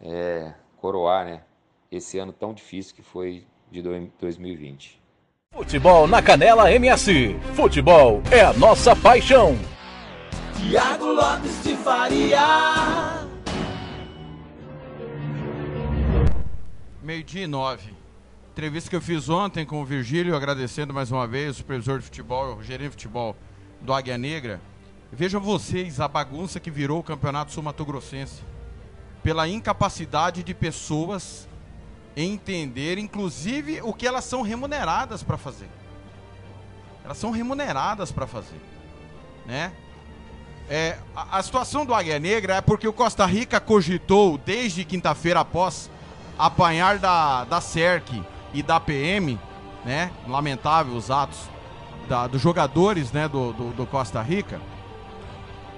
é, 0.00 0.52
coroar 0.78 1.24
né, 1.24 1.42
esse 1.90 2.18
ano 2.18 2.32
tão 2.32 2.52
difícil 2.52 2.94
que 2.94 3.02
foi 3.02 3.44
de 3.70 3.82
2020. 3.82 5.00
Futebol 5.52 6.06
na 6.06 6.22
Canela 6.22 6.72
MS. 6.72 7.34
Futebol 7.54 8.22
é 8.30 8.40
a 8.40 8.52
nossa 8.54 8.96
paixão. 8.96 9.54
Tiago 10.56 11.12
Lopes 11.12 11.62
de 11.62 11.76
Faria. 11.76 13.11
Meio-dia 17.02 17.42
e 17.42 17.46
nove. 17.48 17.92
Entrevista 18.52 18.88
que 18.88 18.94
eu 18.94 19.00
fiz 19.00 19.28
ontem 19.28 19.66
com 19.66 19.82
o 19.82 19.84
Virgílio, 19.84 20.36
agradecendo 20.36 20.94
mais 20.94 21.10
uma 21.10 21.26
vez 21.26 21.50
o 21.50 21.54
supervisor 21.54 21.98
de 21.98 22.04
futebol, 22.04 22.54
o 22.54 22.62
gerente 22.62 22.90
de 22.90 22.90
futebol 22.90 23.36
do 23.80 23.92
Águia 23.92 24.16
Negra. 24.16 24.60
Vejam 25.10 25.40
vocês 25.40 25.98
a 25.98 26.06
bagunça 26.06 26.60
que 26.60 26.70
virou 26.70 27.00
o 27.00 27.02
Campeonato 27.02 27.50
Sul 27.50 27.64
Mato 27.64 27.84
Grossense. 27.84 28.44
Pela 29.20 29.48
incapacidade 29.48 30.44
de 30.44 30.54
pessoas 30.54 31.48
entender, 32.16 32.98
inclusive, 32.98 33.80
o 33.82 33.92
que 33.92 34.06
elas 34.06 34.24
são 34.24 34.40
remuneradas 34.42 35.24
para 35.24 35.36
fazer. 35.36 35.68
Elas 37.04 37.18
são 37.18 37.32
remuneradas 37.32 38.12
para 38.12 38.28
fazer. 38.28 38.60
Né? 39.44 39.72
É, 40.70 40.98
a, 41.16 41.38
a, 41.38 41.42
situação 41.42 41.84
do 41.84 41.92
Águia 41.92 42.20
Negra 42.20 42.54
é 42.54 42.60
porque 42.60 42.86
o 42.86 42.92
Costa 42.92 43.26
Rica 43.26 43.58
cogitou, 43.58 44.38
desde 44.38 44.84
quinta-feira 44.84 45.40
após 45.40 45.90
apanhar 46.38 46.98
da, 46.98 47.44
da 47.44 47.60
CERC 47.60 48.22
e 48.52 48.62
da 48.62 48.78
PM, 48.80 49.38
né? 49.84 50.10
Lamentável 50.26 50.94
os 50.94 51.10
atos 51.10 51.38
da, 52.08 52.26
dos 52.26 52.40
jogadores 52.40 53.12
né, 53.12 53.28
do, 53.28 53.52
do, 53.52 53.70
do, 53.70 53.86
Costa 53.86 54.20
Rica, 54.20 54.60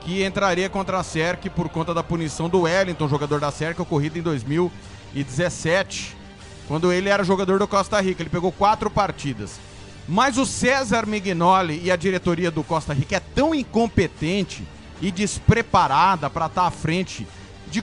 que 0.01 0.25
entraria 0.25 0.69
contra 0.69 0.99
a 0.99 1.03
SERC 1.03 1.49
por 1.51 1.69
conta 1.69 1.95
da 1.95 2.03
punição 2.03 2.49
do 2.49 2.63
Wellington, 2.63 3.09
jogador 3.09 3.41
da 3.41 3.51
SERC, 3.51 3.81
ocorrida 3.81 4.19
em 4.19 4.23
2017, 4.23 6.17
quando 6.67 6.93
ele 6.93 7.09
era 7.09 7.25
jogador 7.25 7.59
do 7.59 7.69
Costa 7.69 8.01
Rica. 8.01 8.23
Ele 8.23 8.31
pegou 8.31 8.53
quatro 8.53 8.91
partidas. 8.91 9.59
Mas 10.07 10.37
o 10.37 10.45
César 10.45 11.07
Mignoli 11.07 11.81
e 11.83 11.91
a 11.91 11.97
diretoria 11.97 12.51
do 12.51 12.63
Costa 12.63 12.93
Rica 12.93 13.17
é 13.17 13.21
tão 13.21 13.55
incompetente 13.55 14.67
e 15.01 15.11
despreparada 15.11 16.29
para 16.29 16.47
estar 16.47 16.67
à 16.67 16.71
frente. 16.71 17.27
De, 17.69 17.83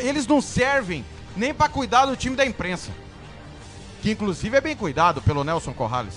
eles 0.00 0.26
não 0.26 0.40
servem 0.40 1.04
nem 1.36 1.54
para 1.54 1.68
cuidar 1.68 2.06
do 2.06 2.16
time 2.16 2.36
da 2.36 2.44
imprensa. 2.44 2.90
Que 4.02 4.10
inclusive 4.12 4.56
é 4.56 4.60
bem 4.60 4.76
cuidado 4.76 5.20
pelo 5.22 5.44
Nelson 5.44 5.72
Corrales. 5.72 6.14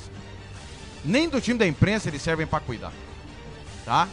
Nem 1.03 1.27
do 1.27 1.41
time 1.41 1.59
da 1.59 1.67
imprensa 1.67 2.09
eles 2.09 2.21
servem 2.21 2.47
para 2.47 2.59
cuidar. 2.59 2.93
Tá? 3.85 4.07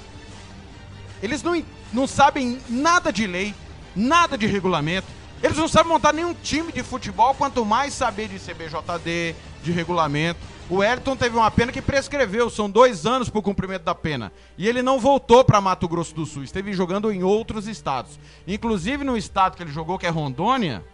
Eles 1.22 1.42
não, 1.42 1.62
não 1.92 2.06
sabem 2.06 2.58
nada 2.68 3.12
de 3.12 3.26
lei, 3.26 3.54
nada 3.94 4.36
de 4.36 4.46
regulamento. 4.46 5.06
Eles 5.42 5.56
não 5.56 5.68
sabem 5.68 5.92
montar 5.92 6.12
nenhum 6.12 6.34
time 6.34 6.72
de 6.72 6.82
futebol, 6.82 7.34
quanto 7.34 7.64
mais 7.64 7.94
saber 7.94 8.28
de 8.28 8.38
CBJD, 8.38 9.34
de 9.62 9.72
regulamento. 9.72 10.40
O 10.70 10.82
Ayrton 10.82 11.16
teve 11.16 11.36
uma 11.36 11.50
pena 11.50 11.72
que 11.72 11.82
prescreveu, 11.82 12.48
são 12.48 12.70
dois 12.70 13.04
anos 13.04 13.28
para 13.28 13.40
o 13.40 13.42
cumprimento 13.42 13.82
da 13.82 13.94
pena. 13.94 14.32
E 14.56 14.68
ele 14.68 14.82
não 14.82 15.00
voltou 15.00 15.44
para 15.44 15.60
Mato 15.60 15.88
Grosso 15.88 16.14
do 16.14 16.24
Sul, 16.24 16.44
esteve 16.44 16.72
jogando 16.72 17.10
em 17.10 17.24
outros 17.24 17.66
estados. 17.66 18.20
Inclusive 18.46 19.02
no 19.02 19.16
estado 19.16 19.56
que 19.56 19.64
ele 19.64 19.72
jogou, 19.72 19.98
que 19.98 20.06
é 20.06 20.10
Rondônia, 20.10 20.84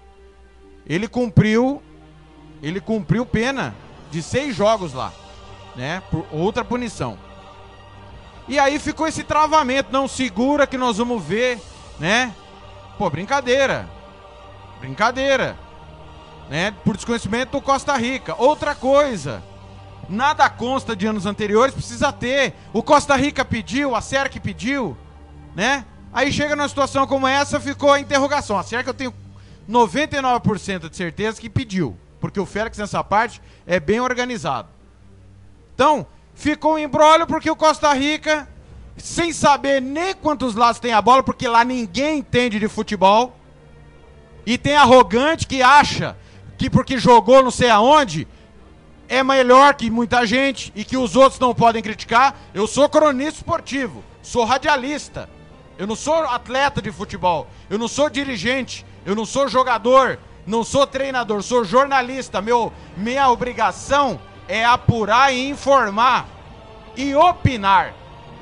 ele 0.86 1.06
cumpriu, 1.06 1.82
ele 2.62 2.80
cumpriu 2.80 3.26
pena 3.26 3.76
de 4.10 4.22
seis 4.22 4.56
jogos 4.56 4.94
lá, 4.94 5.12
né? 5.76 6.02
Por 6.10 6.24
outra 6.32 6.64
punição. 6.64 7.18
E 8.48 8.58
aí 8.58 8.78
ficou 8.78 9.06
esse 9.06 9.24
travamento, 9.24 9.92
não 9.92 10.08
segura 10.08 10.66
que 10.66 10.78
nós 10.78 10.96
vamos 10.96 11.22
ver, 11.22 11.60
né? 12.00 12.34
Pô, 12.96 13.10
brincadeira. 13.10 13.86
Brincadeira. 14.80 15.54
Né? 16.48 16.72
Por 16.82 16.96
desconhecimento 16.96 17.52
do 17.52 17.60
Costa 17.60 17.94
Rica. 17.96 18.34
Outra 18.38 18.74
coisa. 18.74 19.42
Nada 20.08 20.48
consta 20.48 20.94
de 20.94 21.06
anos 21.06 21.26
anteriores, 21.26 21.74
precisa 21.74 22.12
ter. 22.12 22.54
O 22.72 22.82
Costa 22.82 23.16
Rica 23.16 23.44
pediu, 23.44 23.94
a 23.94 24.00
SERC 24.00 24.38
pediu, 24.40 24.96
né? 25.54 25.84
Aí 26.12 26.32
chega 26.32 26.54
numa 26.54 26.68
situação 26.68 27.06
como 27.06 27.26
essa, 27.26 27.60
ficou 27.60 27.92
a 27.92 28.00
interrogação. 28.00 28.58
A 28.58 28.62
SERC 28.62 28.86
eu 28.86 28.94
tenho 28.94 29.14
99% 29.68 30.88
de 30.88 30.96
certeza 30.96 31.40
que 31.40 31.50
pediu, 31.50 31.96
porque 32.20 32.38
o 32.38 32.46
Félix 32.46 32.78
nessa 32.78 33.02
parte 33.02 33.42
é 33.66 33.80
bem 33.80 34.00
organizado. 34.00 34.68
Então, 35.74 36.06
ficou 36.34 36.74
um 36.74 36.78
embrólio 36.78 37.26
porque 37.26 37.50
o 37.50 37.56
Costa 37.56 37.92
Rica, 37.92 38.48
sem 38.96 39.32
saber 39.32 39.82
nem 39.82 40.14
quantos 40.14 40.54
lados 40.54 40.80
tem 40.80 40.92
a 40.92 41.02
bola, 41.02 41.22
porque 41.22 41.48
lá 41.48 41.64
ninguém 41.64 42.18
entende 42.18 42.58
de 42.58 42.68
futebol, 42.68 43.36
e 44.46 44.56
tem 44.56 44.76
arrogante 44.76 45.46
que 45.46 45.60
acha 45.60 46.16
que 46.56 46.70
porque 46.70 46.98
jogou 46.98 47.42
não 47.42 47.50
sei 47.50 47.68
aonde, 47.68 48.26
é 49.08 49.22
melhor 49.22 49.74
que 49.74 49.90
muita 49.90 50.26
gente 50.26 50.72
e 50.74 50.84
que 50.84 50.96
os 50.96 51.16
outros 51.16 51.38
não 51.40 51.54
podem 51.54 51.82
criticar. 51.82 52.34
Eu 52.52 52.66
sou 52.66 52.88
cronista 52.88 53.40
esportivo, 53.40 54.02
sou 54.22 54.44
radialista. 54.44 55.28
Eu 55.78 55.86
não 55.86 55.94
sou 55.94 56.14
atleta 56.14 56.80
de 56.80 56.90
futebol, 56.90 57.46
eu 57.68 57.78
não 57.78 57.86
sou 57.86 58.08
dirigente, 58.08 58.84
eu 59.04 59.14
não 59.14 59.26
sou 59.26 59.46
jogador, 59.46 60.18
não 60.46 60.64
sou 60.64 60.86
treinador, 60.86 61.42
sou 61.42 61.64
jornalista. 61.64 62.40
Meu, 62.40 62.72
minha 62.96 63.28
obrigação 63.30 64.18
é 64.48 64.64
apurar 64.64 65.34
e 65.34 65.48
informar 65.50 66.26
e 66.96 67.14
opinar. 67.14 67.92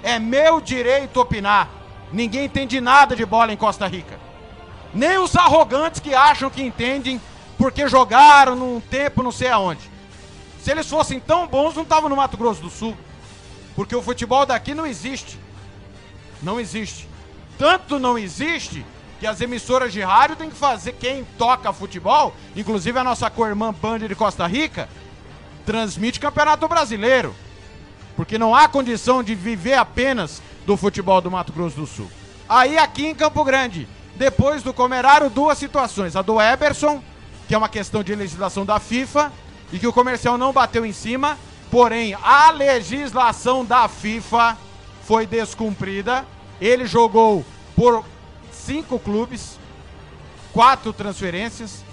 É 0.02 0.18
meu 0.18 0.60
direito 0.60 1.20
opinar. 1.20 1.68
Ninguém 2.12 2.44
entende 2.44 2.81
nada 2.81 3.17
de 3.17 3.26
bola 3.26 3.52
em 3.52 3.57
Costa 3.57 3.86
Rica. 3.86 4.20
Nem 4.93 5.18
os 5.18 5.34
arrogantes 5.34 6.01
que 6.01 6.15
acham 6.15 6.49
que 6.49 6.62
entendem 6.62 7.20
porque 7.59 7.89
jogaram 7.89 8.55
num 8.55 8.81
tempo 8.81 9.23
não 9.23 9.33
sei 9.33 9.49
aonde. 9.49 9.93
Se 10.65 10.70
eles 10.70 10.89
fossem 10.89 11.20
tão 11.20 11.47
bons, 11.47 11.75
não 11.75 11.83
estavam 11.83 12.09
no 12.09 12.17
Mato 12.17 12.39
Grosso 12.39 12.62
do 12.62 12.70
Sul. 12.70 12.97
Porque 13.76 13.94
o 13.94 14.01
futebol 14.01 14.47
daqui 14.47 14.75
não 14.75 14.86
existe. 14.86 15.39
Não 16.43 16.59
existe. 16.59 17.07
Tanto 17.59 17.99
não 17.99 18.17
existe 18.17 18.83
que 19.20 19.26
as 19.26 19.43
emissoras 19.43 19.93
de 19.93 20.01
rádio 20.01 20.36
têm 20.36 20.49
que 20.49 20.57
fazer 20.57 20.93
quem 20.93 21.23
toca 21.36 21.70
futebol, 21.70 22.34
inclusive 22.57 22.99
a 22.99 23.05
nossa 23.05 23.28
co-irmã 23.28 23.75
Band 23.75 23.99
de 23.99 24.15
Costa 24.15 24.47
Rica, 24.47 24.89
transmite 25.67 26.18
Campeonato 26.18 26.67
Brasileiro. 26.67 27.36
Porque 28.17 28.39
não 28.39 28.55
há 28.55 28.67
condição 28.67 29.23
de 29.23 29.34
viver 29.34 29.75
apenas 29.75 30.41
do 30.65 30.78
futebol 30.78 31.20
do 31.20 31.31
Mato 31.31 31.52
Grosso 31.52 31.76
do 31.76 31.86
Sul. 31.86 32.10
Aí 32.49 32.78
aqui 32.78 33.05
em 33.05 33.15
Campo 33.15 33.44
Grande, 33.44 33.86
depois 34.17 34.62
do 34.62 34.73
Comerário, 34.73 35.28
duas 35.28 35.59
situações. 35.59 36.17
A 36.17 36.23
do 36.23 36.41
Eberson, 36.41 37.05
que 37.47 37.55
é 37.55 37.59
uma 37.59 37.68
questão 37.68 38.02
de 38.02 38.15
legislação 38.15 38.65
da 38.65 38.81
FIFA, 38.81 39.31
e 39.73 39.78
que 39.78 39.86
o 39.86 39.93
comercial 39.93 40.39
não 40.39 40.52
bateu 40.52 40.84
em 40.84 40.93
cima, 40.93 41.39
porém 41.70 42.17
a 42.23 42.51
legislação 42.51 43.65
da 43.65 43.89
FIFA 43.89 44.57
foi 45.02 45.26
descumprida. 45.26 46.25
Ele 46.60 46.86
jogou 46.86 47.44
por 47.75 48.05
cinco 48.52 48.99
clubes, 48.99 49.59
quatro 50.52 50.93
transferências. 50.93 51.84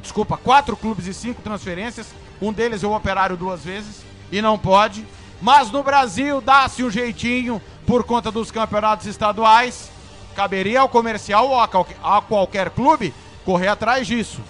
Desculpa, 0.00 0.36
quatro 0.36 0.76
clubes 0.76 1.06
e 1.06 1.14
cinco 1.14 1.42
transferências. 1.42 2.08
Um 2.40 2.52
deles 2.52 2.82
é 2.82 2.86
o 2.86 2.96
operário 2.96 3.36
duas 3.36 3.62
vezes 3.62 4.02
e 4.32 4.42
não 4.42 4.58
pode. 4.58 5.06
Mas 5.40 5.70
no 5.70 5.82
Brasil 5.82 6.40
dá-se 6.40 6.82
um 6.82 6.90
jeitinho 6.90 7.60
por 7.86 8.04
conta 8.04 8.30
dos 8.30 8.50
campeonatos 8.50 9.06
estaduais. 9.06 9.90
Caberia 10.34 10.80
ao 10.80 10.88
comercial 10.88 11.48
ou 11.48 11.60
a 11.60 12.22
qualquer, 12.22 12.70
clube 12.70 13.14
correr 13.44 13.68
atrás 13.68 14.06
disso. 14.06 14.40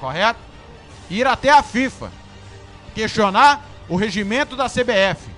Correto? 0.00 0.49
Ir 1.10 1.26
até 1.26 1.50
a 1.50 1.62
FIFA. 1.62 2.10
Questionar 2.94 3.62
o 3.88 3.96
regimento 3.96 4.56
da 4.56 4.66
CBF. 4.68 5.28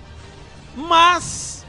Mas 0.76 1.66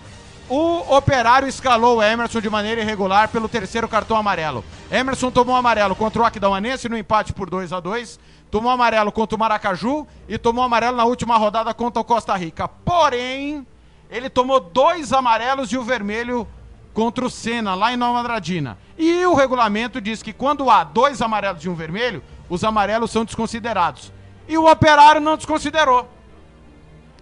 o 0.50 0.96
operário 0.96 1.48
escalou 1.48 1.98
o 1.98 2.04
Emerson 2.04 2.42
de 2.42 2.50
maneira 2.50 2.82
irregular 2.82 3.30
pelo 3.30 3.50
terceiro 3.50 3.88
cartão 3.88 4.18
amarelo. 4.18 4.64
Emerson 4.92 5.32
tomou 5.32 5.56
amarelo 5.56 5.96
contra 5.96 6.22
o 6.22 6.26
Aquidauanense 6.26 6.90
no 6.90 6.98
empate 6.98 7.34
por 7.34 7.50
2 7.50 7.74
a 7.74 7.80
2 7.80 8.20
tomou 8.54 8.72
amarelo 8.72 9.12
contra 9.12 9.36
o 9.36 9.40
Maracaju 9.40 10.06
e 10.30 10.38
tomou 10.38 10.64
amarelo 10.64 10.96
na 10.96 11.06
última 11.06 11.38
rodada 11.38 11.74
contra 11.74 12.00
o 12.00 12.06
Costa 12.06 12.36
Rica. 12.36 12.68
Porém, 12.68 13.66
ele 14.12 14.30
tomou 14.30 14.60
dois 14.60 15.12
amarelos 15.12 15.72
e 15.72 15.78
o 15.78 15.82
vermelho 15.84 16.48
contra 16.94 17.26
o 17.26 17.32
Senna, 17.32 17.74
lá 17.74 17.92
em 17.92 17.98
Nova 17.98 18.20
Andradina. 18.20 18.78
E 18.96 19.26
o 19.26 19.34
regulamento 19.34 20.00
diz 20.00 20.22
que 20.22 20.32
quando 20.32 20.70
há 20.70 20.84
dois 20.84 21.20
amarelos 21.20 21.66
e 21.66 21.70
um 21.70 21.74
vermelho, 21.74 22.22
os 22.54 22.64
amarelos 22.64 23.10
são 23.10 23.26
desconsiderados. 23.26 24.14
E 24.48 24.60
o 24.60 24.70
operário 24.70 25.20
não 25.20 25.36
desconsiderou. 25.36 26.08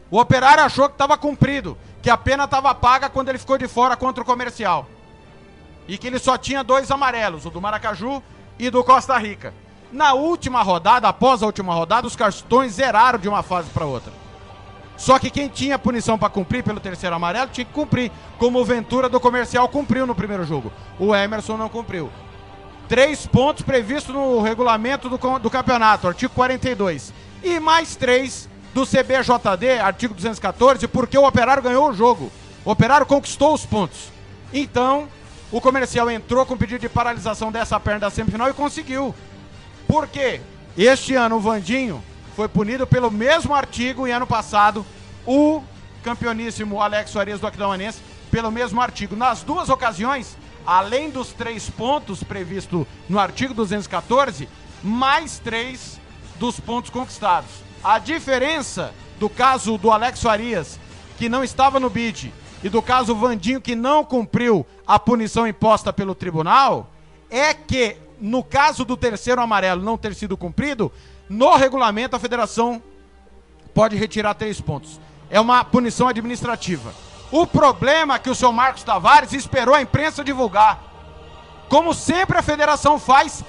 O 0.09 0.19
operário 0.19 0.61
achou 0.61 0.89
que 0.89 0.95
estava 0.95 1.17
cumprido, 1.17 1.77
que 2.01 2.09
a 2.09 2.17
pena 2.17 2.43
estava 2.43 2.75
paga 2.75 3.09
quando 3.09 3.29
ele 3.29 3.37
ficou 3.37 3.57
de 3.57 3.65
fora 3.65 3.95
contra 3.95 4.21
o 4.21 4.25
comercial. 4.25 4.85
E 5.87 5.97
que 5.97 6.05
ele 6.05 6.19
só 6.19 6.37
tinha 6.37 6.65
dois 6.65 6.91
amarelos, 6.91 7.45
o 7.45 7.49
do 7.49 7.61
Maracaju 7.61 8.21
e 8.59 8.69
do 8.69 8.83
Costa 8.83 9.17
Rica. 9.17 9.53
Na 9.89 10.13
última 10.13 10.61
rodada, 10.63 11.07
após 11.07 11.41
a 11.41 11.45
última 11.45 11.73
rodada, 11.73 12.05
os 12.05 12.15
cartões 12.15 12.73
zeraram 12.73 13.17
de 13.17 13.29
uma 13.29 13.41
fase 13.41 13.69
para 13.69 13.85
outra. 13.85 14.11
Só 14.97 15.17
que 15.17 15.29
quem 15.29 15.47
tinha 15.47 15.79
punição 15.79 16.19
para 16.19 16.29
cumprir 16.29 16.61
pelo 16.61 16.81
terceiro 16.81 17.15
amarelo 17.15 17.51
tinha 17.51 17.63
que 17.63 17.71
cumprir, 17.71 18.11
como 18.37 18.59
o 18.59 18.65
Ventura 18.65 19.07
do 19.07 19.17
comercial 19.17 19.69
cumpriu 19.69 20.05
no 20.05 20.13
primeiro 20.13 20.43
jogo. 20.43 20.73
O 20.99 21.15
Emerson 21.15 21.55
não 21.55 21.69
cumpriu. 21.69 22.11
Três 22.91 23.25
pontos 23.25 23.63
previstos 23.63 24.13
no 24.13 24.41
regulamento 24.41 25.07
do, 25.07 25.17
do 25.39 25.49
campeonato, 25.49 26.09
artigo 26.09 26.33
42. 26.33 27.13
E 27.41 27.57
mais 27.57 27.95
três 27.95 28.49
do 28.73 28.85
CBJD, 28.85 29.79
artigo 29.79 30.13
214, 30.13 30.89
porque 30.89 31.17
o 31.17 31.25
Operário 31.25 31.63
ganhou 31.63 31.89
o 31.89 31.93
jogo. 31.93 32.29
O 32.65 32.71
Operário 32.71 33.05
conquistou 33.05 33.53
os 33.53 33.65
pontos. 33.65 34.11
Então, 34.51 35.07
o 35.53 35.61
comercial 35.61 36.11
entrou 36.11 36.45
com 36.45 36.57
pedido 36.57 36.81
de 36.81 36.89
paralisação 36.89 37.49
dessa 37.49 37.79
perna 37.79 38.01
da 38.01 38.09
semifinal 38.09 38.49
e 38.49 38.53
conseguiu. 38.53 39.15
Por 39.87 40.05
quê? 40.09 40.41
Este 40.77 41.15
ano 41.15 41.37
o 41.37 41.39
Vandinho 41.39 42.03
foi 42.35 42.49
punido 42.49 42.85
pelo 42.85 43.09
mesmo 43.09 43.55
artigo 43.55 44.05
e 44.05 44.11
ano 44.11 44.27
passado 44.27 44.85
o 45.25 45.63
campeoníssimo 46.03 46.81
Alex 46.81 47.11
Soares 47.11 47.39
do 47.39 47.47
Aquidauanense 47.47 48.01
pelo 48.29 48.51
mesmo 48.51 48.81
artigo. 48.81 49.15
Nas 49.15 49.43
duas 49.43 49.69
ocasiões, 49.69 50.35
além 50.65 51.09
dos 51.09 51.33
três 51.33 51.69
pontos 51.69 52.23
previstos 52.23 52.85
no 53.09 53.19
artigo 53.19 53.53
214, 53.53 54.47
mais 54.83 55.39
três 55.39 55.99
dos 56.39 56.59
pontos 56.59 56.89
conquistados. 56.89 57.49
A 57.83 57.99
diferença 57.99 58.93
do 59.19 59.29
caso 59.29 59.77
do 59.77 59.91
Alex 59.91 60.21
Farias, 60.21 60.79
que 61.17 61.29
não 61.29 61.43
estava 61.43 61.79
no 61.79 61.89
bid, 61.89 62.33
e 62.63 62.69
do 62.69 62.81
caso 62.81 63.15
Vandinho, 63.15 63.61
que 63.61 63.75
não 63.75 64.03
cumpriu 64.03 64.65
a 64.85 64.99
punição 64.99 65.47
imposta 65.47 65.91
pelo 65.91 66.13
tribunal, 66.13 66.91
é 67.29 67.53
que, 67.53 67.97
no 68.19 68.43
caso 68.43 68.85
do 68.85 68.97
terceiro 68.97 69.41
amarelo 69.41 69.81
não 69.81 69.97
ter 69.97 70.13
sido 70.13 70.37
cumprido, 70.37 70.91
no 71.29 71.55
regulamento 71.55 72.15
a 72.15 72.19
federação 72.19 72.81
pode 73.73 73.95
retirar 73.95 74.33
três 74.33 74.59
pontos. 74.59 74.99
É 75.29 75.39
uma 75.39 75.63
punição 75.63 76.07
administrativa. 76.07 76.93
O 77.31 77.47
problema 77.47 78.15
é 78.15 78.19
que 78.19 78.29
o 78.29 78.35
seu 78.35 78.51
Marcos 78.51 78.83
Tavares 78.83 79.31
esperou 79.31 79.73
a 79.73 79.81
imprensa 79.81 80.23
divulgar. 80.23 80.79
Como 81.69 81.93
sempre 81.93 82.37
a 82.37 82.41
federação 82.41 82.99
faz, 82.99 83.43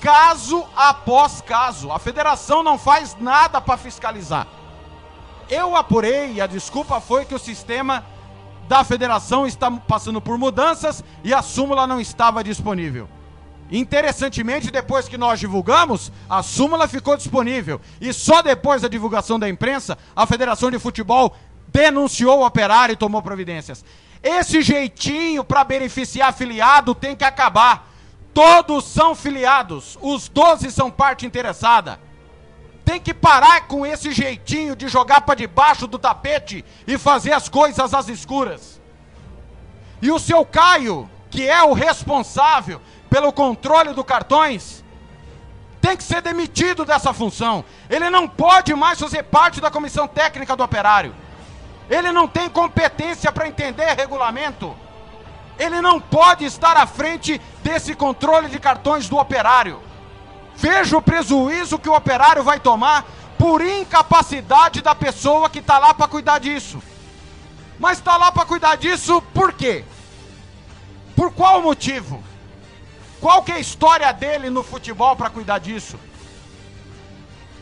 caso 0.00 0.64
após 0.74 1.42
caso. 1.42 1.92
A 1.92 1.98
federação 1.98 2.62
não 2.62 2.78
faz 2.78 3.14
nada 3.20 3.60
para 3.60 3.76
fiscalizar. 3.76 4.46
Eu 5.50 5.76
apurei 5.76 6.32
e 6.32 6.40
a 6.40 6.46
desculpa 6.46 7.00
foi 7.00 7.26
que 7.26 7.34
o 7.34 7.38
sistema 7.38 8.04
da 8.66 8.82
federação 8.82 9.46
está 9.46 9.70
passando 9.70 10.20
por 10.20 10.38
mudanças 10.38 11.04
e 11.22 11.34
a 11.34 11.42
súmula 11.42 11.86
não 11.86 12.00
estava 12.00 12.42
disponível. 12.42 13.08
Interessantemente, 13.70 14.70
depois 14.70 15.08
que 15.08 15.18
nós 15.18 15.40
divulgamos, 15.40 16.12
a 16.28 16.42
súmula 16.42 16.88
ficou 16.88 17.16
disponível. 17.16 17.80
E 18.00 18.12
só 18.12 18.42
depois 18.42 18.82
da 18.82 18.88
divulgação 18.88 19.38
da 19.38 19.48
imprensa, 19.48 19.98
a 20.14 20.24
Federação 20.26 20.70
de 20.70 20.78
Futebol 20.78 21.34
denunciou 21.76 22.38
o 22.38 22.46
operário 22.46 22.94
e 22.94 22.96
tomou 22.96 23.20
providências. 23.20 23.84
Esse 24.22 24.62
jeitinho 24.62 25.44
para 25.44 25.62
beneficiar 25.62 26.30
afiliado 26.30 26.94
tem 26.94 27.14
que 27.14 27.22
acabar. 27.22 27.92
Todos 28.32 28.86
são 28.86 29.14
filiados, 29.14 29.98
os 30.00 30.26
12 30.26 30.70
são 30.70 30.90
parte 30.90 31.26
interessada. 31.26 32.00
Tem 32.82 32.98
que 32.98 33.12
parar 33.12 33.66
com 33.66 33.84
esse 33.84 34.10
jeitinho 34.10 34.74
de 34.74 34.88
jogar 34.88 35.20
para 35.20 35.34
debaixo 35.34 35.86
do 35.86 35.98
tapete 35.98 36.64
e 36.86 36.96
fazer 36.96 37.34
as 37.34 37.46
coisas 37.46 37.92
às 37.92 38.08
escuras. 38.08 38.80
E 40.00 40.10
o 40.10 40.18
seu 40.18 40.46
Caio, 40.46 41.10
que 41.30 41.46
é 41.46 41.62
o 41.62 41.74
responsável 41.74 42.80
pelo 43.10 43.30
controle 43.32 43.92
do 43.92 44.02
cartões, 44.02 44.82
tem 45.82 45.94
que 45.94 46.04
ser 46.04 46.22
demitido 46.22 46.86
dessa 46.86 47.12
função. 47.12 47.64
Ele 47.90 48.08
não 48.08 48.26
pode 48.26 48.74
mais 48.74 48.98
fazer 48.98 49.24
parte 49.24 49.60
da 49.60 49.70
comissão 49.70 50.08
técnica 50.08 50.56
do 50.56 50.62
operário. 50.62 51.14
Ele 51.88 52.10
não 52.12 52.26
tem 52.26 52.48
competência 52.48 53.30
para 53.30 53.48
entender 53.48 53.94
regulamento. 53.94 54.74
Ele 55.58 55.80
não 55.80 56.00
pode 56.00 56.44
estar 56.44 56.76
à 56.76 56.86
frente 56.86 57.40
desse 57.62 57.94
controle 57.94 58.48
de 58.48 58.58
cartões 58.58 59.08
do 59.08 59.16
operário. 59.16 59.80
Veja 60.56 60.96
o 60.96 61.02
prejuízo 61.02 61.78
que 61.78 61.88
o 61.88 61.94
operário 61.94 62.42
vai 62.42 62.58
tomar 62.58 63.04
por 63.38 63.60
incapacidade 63.62 64.80
da 64.82 64.94
pessoa 64.94 65.48
que 65.48 65.60
está 65.60 65.78
lá 65.78 65.94
para 65.94 66.08
cuidar 66.08 66.38
disso. 66.38 66.82
Mas 67.78 67.98
está 67.98 68.16
lá 68.16 68.32
para 68.32 68.46
cuidar 68.46 68.76
disso 68.76 69.22
por 69.34 69.52
quê? 69.52 69.84
Por 71.14 71.32
qual 71.32 71.62
motivo? 71.62 72.22
Qual 73.20 73.42
que 73.42 73.52
é 73.52 73.56
a 73.56 73.60
história 73.60 74.12
dele 74.12 74.50
no 74.50 74.62
futebol 74.62 75.16
para 75.16 75.30
cuidar 75.30 75.58
disso? 75.58 75.98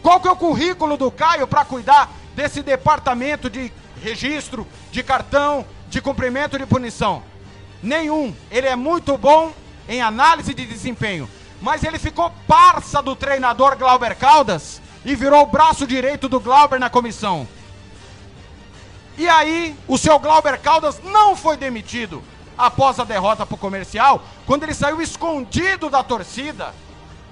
Qual 0.02 0.20
que 0.20 0.28
é 0.28 0.30
o 0.30 0.36
currículo 0.36 0.96
do 0.96 1.10
Caio 1.10 1.46
para 1.46 1.64
cuidar 1.64 2.10
desse 2.34 2.62
departamento 2.62 3.48
de 3.48 3.72
registro, 4.04 4.66
de 4.92 5.02
cartão, 5.02 5.64
de 5.88 6.00
cumprimento 6.00 6.58
de 6.58 6.66
punição? 6.66 7.22
Nenhum. 7.82 8.34
Ele 8.50 8.68
é 8.68 8.76
muito 8.76 9.16
bom 9.16 9.52
em 9.88 10.02
análise 10.02 10.52
de 10.52 10.66
desempenho, 10.66 11.28
mas 11.60 11.82
ele 11.82 11.98
ficou 11.98 12.30
parça 12.46 13.02
do 13.02 13.16
treinador 13.16 13.76
Glauber 13.76 14.14
Caldas 14.14 14.80
e 15.04 15.14
virou 15.14 15.42
o 15.42 15.46
braço 15.46 15.86
direito 15.86 16.28
do 16.28 16.38
Glauber 16.38 16.78
na 16.78 16.90
comissão. 16.90 17.48
E 19.16 19.28
aí, 19.28 19.74
o 19.88 19.96
seu 19.96 20.18
Glauber 20.18 20.58
Caldas 20.58 21.00
não 21.02 21.34
foi 21.34 21.56
demitido 21.56 22.22
após 22.58 23.00
a 23.00 23.04
derrota 23.04 23.46
para 23.46 23.54
o 23.54 23.58
comercial, 23.58 24.22
quando 24.46 24.64
ele 24.64 24.74
saiu 24.74 25.00
escondido 25.00 25.88
da 25.88 26.02
torcida 26.02 26.74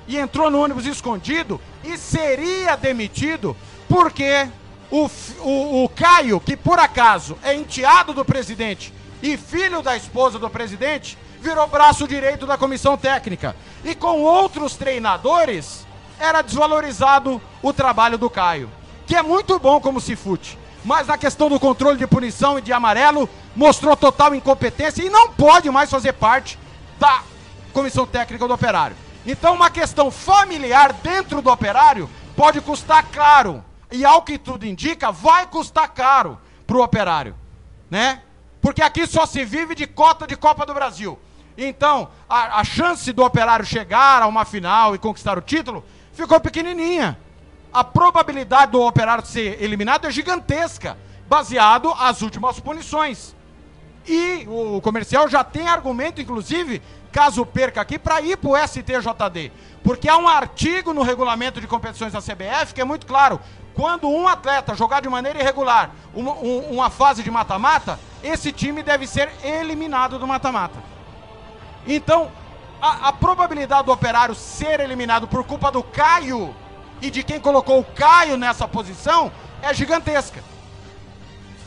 e 0.09 0.17
entrou 0.17 0.51
no 0.51 0.61
ônibus 0.63 0.87
escondido 0.87 1.61
e 1.85 1.97
seria 1.97 2.77
demitido 2.77 3.57
porque 3.89 4.49
o, 4.93 5.11
o, 5.41 5.85
o 5.85 5.89
Caio, 5.89 6.39
que 6.39 6.55
por 6.55 6.79
acaso 6.79 7.39
é 7.43 7.55
enteado 7.55 8.13
do 8.13 8.27
presidente 8.27 8.93
e 9.23 9.39
filho 9.39 9.81
da 9.81 9.97
esposa 9.97 10.39
do 10.39 10.51
presidente, 10.51 11.17
virou 11.41 11.67
braço 11.67 12.07
direito 12.07 12.47
da 12.47 12.59
comissão 12.59 12.97
técnica. 12.97 13.57
E 13.83 13.95
com 13.95 14.21
outros 14.21 14.77
treinadores, 14.77 15.87
era 16.19 16.43
desvalorizado 16.43 17.41
o 17.63 17.73
trabalho 17.73 18.19
do 18.19 18.29
Caio, 18.29 18.71
que 19.07 19.17
é 19.17 19.23
muito 19.23 19.59
bom 19.59 19.81
como 19.81 19.99
se 19.99 20.15
fute. 20.15 20.59
Mas 20.85 21.07
na 21.07 21.17
questão 21.17 21.49
do 21.49 21.59
controle 21.59 21.97
de 21.97 22.07
punição 22.07 22.59
e 22.59 22.63
de 22.63 22.73
amarelo, 22.73 23.29
mostrou 23.57 23.97
total 23.97 24.35
incompetência 24.35 25.03
e 25.03 25.09
não 25.09 25.31
pode 25.31 25.71
mais 25.71 25.89
fazer 25.89 26.13
parte 26.13 26.59
da 26.99 27.23
comissão 27.73 28.07
técnica 28.07 28.47
do 28.47 28.53
operário. 28.53 28.97
Então, 29.25 29.55
uma 29.55 29.71
questão 29.71 30.11
familiar 30.11 30.93
dentro 30.93 31.41
do 31.41 31.51
operário 31.51 32.11
pode 32.37 32.61
custar 32.61 33.07
caro. 33.07 33.65
E 33.93 34.05
ao 34.05 34.23
que 34.23 34.39
tudo 34.39 34.67
indica, 34.67 35.13
vai 35.13 35.47
custar 35.47 35.89
caro 35.93 36.41
para 36.67 36.77
o 36.77 36.83
operário. 36.83 37.35
Né? 37.91 38.23
Porque 38.61 38.81
aqui 38.81 39.07
só 39.07 39.27
se 39.27 39.45
vive 39.45 39.75
de 39.75 39.87
cota 39.87 40.27
de 40.27 40.37
Copa 40.37 40.65
do 40.65 40.73
Brasil. 40.73 41.19
Então, 41.57 42.09
a, 42.29 42.61
a 42.61 42.65
chance 42.65 43.13
do 43.13 43.23
operário 43.23 43.65
chegar 43.67 44.23
a 44.23 44.27
uma 44.27 44.45
final 44.45 44.95
e 44.95 44.99
conquistar 44.99 45.37
o 45.37 45.43
título 45.43 45.85
ficou 46.13 46.41
pequenininha. 46.41 47.19
A 47.73 47.85
probabilidade 47.85 48.73
do 48.73 48.81
operário 48.81 49.25
ser 49.27 49.63
eliminado 49.63 50.07
é 50.07 50.11
gigantesca, 50.11 50.97
baseado 51.29 51.93
às 51.99 52.23
últimas 52.23 52.59
punições. 52.61 53.35
E 54.07 54.47
o 54.49 54.81
comercial 54.81 55.29
já 55.29 55.45
tem 55.45 55.69
argumento, 55.69 56.21
inclusive, 56.21 56.83
caso 57.11 57.47
perca 57.47 57.81
aqui, 57.81 57.99
para 57.99 58.21
ir 58.21 58.37
para 58.37 58.51
o 58.51 58.57
STJD. 58.57 59.53
Porque 59.85 60.09
há 60.09 60.17
um 60.17 60.29
artigo 60.29 60.93
no 60.93 61.03
regulamento 61.03 61.61
de 61.61 61.67
competições 61.67 62.13
da 62.13 62.21
CBF 62.21 62.75
que 62.75 62.81
é 62.81 62.85
muito 62.85 63.07
claro. 63.07 63.41
Quando 63.75 64.09
um 64.09 64.29
atleta 64.29 64.75
jogar 64.75 65.01
de 65.01 65.09
maneira 65.09 65.41
irregular 65.41 65.91
uma, 66.15 66.33
um, 66.33 66.73
uma 66.73 66.91
fase 66.91 67.23
de 67.23 67.31
mata-mata, 67.31 67.99
esse 68.23 68.53
time 68.53 68.83
deve 68.83 69.07
ser 69.07 69.31
eliminado 69.43 70.19
do 70.19 70.27
mata-mata. 70.27 70.79
Então, 71.87 72.31
a, 72.81 73.09
a 73.09 73.13
probabilidade 73.13 73.87
do 73.87 73.93
operário 73.93 74.35
ser 74.35 74.81
eliminado 74.81 75.27
por 75.27 75.45
culpa 75.45 75.71
do 75.71 75.83
Caio 75.83 76.55
e 77.01 77.11
de 77.11 77.23
quem 77.23 77.41
colocou 77.41 77.81
o 77.81 77.85
Caio 77.85 78.37
nessa 78.37 78.69
posição 78.69 79.33
é 79.63 79.73
gigantesca. 79.73 80.43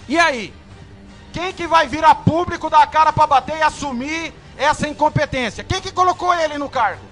E 0.08 0.17
aí? 0.19 0.53
Quem 1.34 1.51
que 1.51 1.67
vai 1.67 1.88
vir 1.88 2.03
a 2.06 2.16
público 2.16 2.69
dar 2.69 2.84
a 2.84 2.88
cara 2.88 3.11
para 3.11 3.27
bater 3.27 3.58
e 3.58 3.61
assumir 3.61 4.34
essa 4.58 4.88
incompetência? 4.88 5.64
Quem 5.64 5.82
que 5.82 5.92
colocou 5.92 6.34
ele 6.34 6.58
no 6.58 6.69
cargo? 6.69 7.03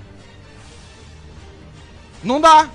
Não 2.23 2.39
dá. 2.39 2.69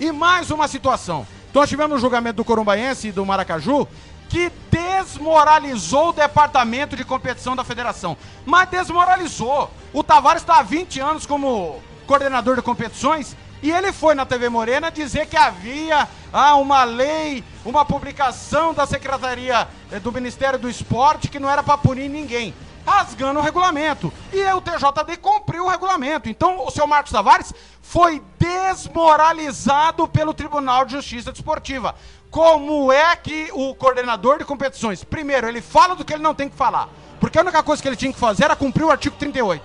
E 0.00 0.10
mais 0.10 0.50
uma 0.50 0.66
situação. 0.66 1.26
Nós 1.52 1.68
tivemos 1.68 1.98
o 1.98 2.00
julgamento 2.00 2.36
do 2.36 2.44
Corumbaense 2.44 3.08
e 3.08 3.12
do 3.12 3.26
Maracaju 3.26 3.86
que 4.30 4.50
desmoralizou 4.70 6.08
o 6.08 6.12
departamento 6.12 6.96
de 6.96 7.04
competição 7.04 7.54
da 7.54 7.64
federação. 7.64 8.16
Mas 8.46 8.68
desmoralizou. 8.70 9.70
O 9.92 10.02
Tavares 10.02 10.40
está 10.40 10.60
há 10.60 10.62
20 10.62 11.00
anos 11.00 11.26
como 11.26 11.82
coordenador 12.06 12.56
de 12.56 12.62
competições 12.62 13.36
e 13.62 13.70
ele 13.70 13.92
foi 13.92 14.14
na 14.14 14.24
TV 14.24 14.48
Morena 14.48 14.90
dizer 14.90 15.26
que 15.26 15.36
havia 15.36 16.08
ah, 16.32 16.54
uma 16.54 16.84
lei, 16.84 17.44
uma 17.62 17.84
publicação 17.84 18.72
da 18.72 18.86
Secretaria 18.86 19.68
eh, 19.92 20.00
do 20.00 20.10
Ministério 20.10 20.58
do 20.58 20.70
Esporte 20.70 21.28
que 21.28 21.38
não 21.38 21.50
era 21.50 21.62
para 21.62 21.76
punir 21.76 22.08
ninguém. 22.08 22.54
Rasgando 22.86 23.40
o 23.40 23.42
regulamento. 23.42 24.12
E 24.32 24.42
o 24.52 24.60
TJD 24.60 25.16
cumpriu 25.18 25.66
o 25.66 25.68
regulamento. 25.68 26.28
Então 26.28 26.64
o 26.64 26.70
seu 26.70 26.86
Marcos 26.86 27.12
Tavares 27.12 27.52
foi 27.80 28.22
desmoralizado 28.38 30.06
pelo 30.08 30.34
Tribunal 30.34 30.84
de 30.84 30.92
Justiça 30.92 31.32
Desportiva. 31.32 31.94
Como 32.30 32.92
é 32.92 33.16
que 33.16 33.50
o 33.52 33.74
coordenador 33.74 34.38
de 34.38 34.44
competições, 34.44 35.02
primeiro, 35.02 35.48
ele 35.48 35.60
fala 35.60 35.96
do 35.96 36.04
que 36.04 36.12
ele 36.12 36.22
não 36.22 36.34
tem 36.34 36.48
que 36.48 36.56
falar. 36.56 36.88
Porque 37.18 37.38
a 37.38 37.42
única 37.42 37.62
coisa 37.62 37.82
que 37.82 37.88
ele 37.88 37.96
tinha 37.96 38.12
que 38.12 38.18
fazer 38.18 38.44
era 38.44 38.56
cumprir 38.56 38.84
o 38.84 38.90
artigo 38.90 39.16
38. 39.16 39.62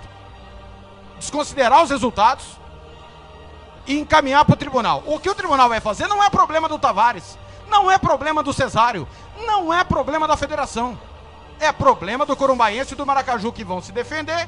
Desconsiderar 1.19 1.83
os 1.83 1.89
resultados 1.89 2.45
e 3.87 3.99
encaminhar 3.99 4.43
para 4.43 4.53
o 4.53 4.57
tribunal. 4.57 5.03
O 5.05 5.19
que 5.19 5.29
o 5.29 5.35
tribunal 5.35 5.69
vai 5.69 5.79
fazer 5.79 6.07
não 6.07 6.23
é 6.23 6.29
problema 6.29 6.67
do 6.67 6.79
Tavares, 6.79 7.37
não 7.69 7.89
é 7.89 7.97
problema 7.97 8.43
do 8.43 8.51
Cesário, 8.51 9.07
não 9.45 9.73
é 9.73 9.83
problema 9.83 10.27
da 10.27 10.35
federação. 10.35 10.97
É 11.59 11.71
problema 11.71 12.25
do 12.25 12.35
Corumbaense 12.35 12.93
e 12.93 12.97
do 12.97 13.05
Maracaju 13.05 13.51
que 13.51 13.63
vão 13.63 13.81
se 13.81 13.91
defender 13.91 14.47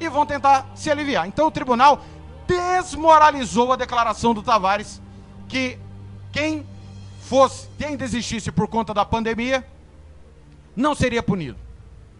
e 0.00 0.08
vão 0.08 0.26
tentar 0.26 0.66
se 0.74 0.90
aliviar. 0.90 1.26
Então 1.26 1.46
o 1.46 1.50
tribunal 1.50 2.02
desmoralizou 2.46 3.72
a 3.72 3.76
declaração 3.76 4.32
do 4.32 4.42
Tavares 4.42 5.00
que 5.48 5.78
quem 6.32 6.66
fosse, 7.20 7.68
quem 7.78 7.96
desistisse 7.96 8.52
por 8.52 8.68
conta 8.68 8.94
da 8.94 9.04
pandemia, 9.04 9.66
não 10.74 10.94
seria 10.94 11.22
punido. 11.22 11.58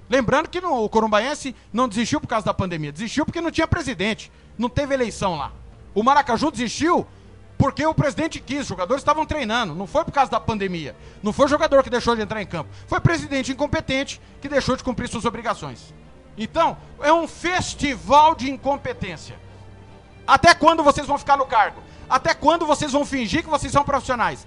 Lembrando 0.08 0.48
que 0.48 0.58
o 0.58 0.88
Corumbaense 0.88 1.54
não 1.72 1.88
desistiu 1.88 2.20
por 2.20 2.28
causa 2.28 2.46
da 2.46 2.54
pandemia, 2.54 2.92
desistiu 2.92 3.24
porque 3.24 3.40
não 3.40 3.50
tinha 3.50 3.66
presidente, 3.66 4.30
não 4.56 4.68
teve 4.68 4.94
eleição 4.94 5.36
lá. 5.36 5.52
O 5.94 6.02
Maracaju 6.02 6.50
desistiu 6.50 7.06
porque 7.58 7.84
o 7.86 7.94
presidente 7.94 8.38
quis, 8.38 8.60
os 8.60 8.68
jogadores 8.68 9.00
estavam 9.00 9.24
treinando, 9.24 9.74
não 9.74 9.86
foi 9.86 10.04
por 10.04 10.12
causa 10.12 10.30
da 10.30 10.38
pandemia. 10.38 10.94
Não 11.22 11.32
foi 11.32 11.46
o 11.46 11.48
jogador 11.48 11.82
que 11.82 11.90
deixou 11.90 12.14
de 12.14 12.22
entrar 12.22 12.42
em 12.42 12.46
campo, 12.46 12.70
foi 12.86 12.98
o 12.98 13.02
presidente 13.02 13.52
incompetente 13.52 14.20
que 14.40 14.48
deixou 14.48 14.76
de 14.76 14.84
cumprir 14.84 15.08
suas 15.08 15.24
obrigações. 15.24 15.94
Então, 16.36 16.76
é 17.00 17.12
um 17.12 17.26
festival 17.26 18.34
de 18.34 18.50
incompetência. 18.50 19.38
Até 20.26 20.54
quando 20.54 20.82
vocês 20.82 21.06
vão 21.06 21.16
ficar 21.16 21.36
no 21.36 21.46
cargo? 21.46 21.80
Até 22.08 22.34
quando 22.34 22.66
vocês 22.66 22.92
vão 22.92 23.06
fingir 23.06 23.42
que 23.42 23.48
vocês 23.48 23.72
são 23.72 23.84
profissionais? 23.84 24.46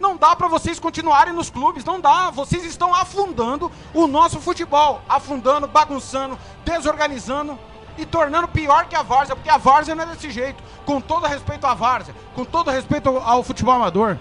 Não 0.00 0.16
dá 0.16 0.34
para 0.36 0.48
vocês 0.48 0.78
continuarem 0.78 1.32
nos 1.32 1.50
clubes, 1.50 1.84
não 1.84 2.00
dá. 2.00 2.30
Vocês 2.30 2.64
estão 2.64 2.94
afundando 2.94 3.70
o 3.94 4.06
nosso 4.06 4.40
futebol, 4.40 5.02
afundando, 5.08 5.66
bagunçando, 5.66 6.38
desorganizando 6.64 7.58
e 7.98 8.04
tornando 8.04 8.48
pior 8.48 8.86
que 8.86 8.94
a 8.94 9.02
Várzea, 9.02 9.34
porque 9.34 9.50
a 9.50 9.56
Várzea 9.56 9.94
não 9.94 10.04
é 10.04 10.06
desse 10.06 10.30
jeito. 10.30 10.62
Com 10.84 11.00
todo 11.00 11.26
respeito 11.26 11.66
à 11.66 11.74
Várzea, 11.74 12.14
com 12.34 12.44
todo 12.44 12.70
respeito 12.70 13.08
ao, 13.08 13.42
futebol 13.42 13.74
amador. 13.74 14.18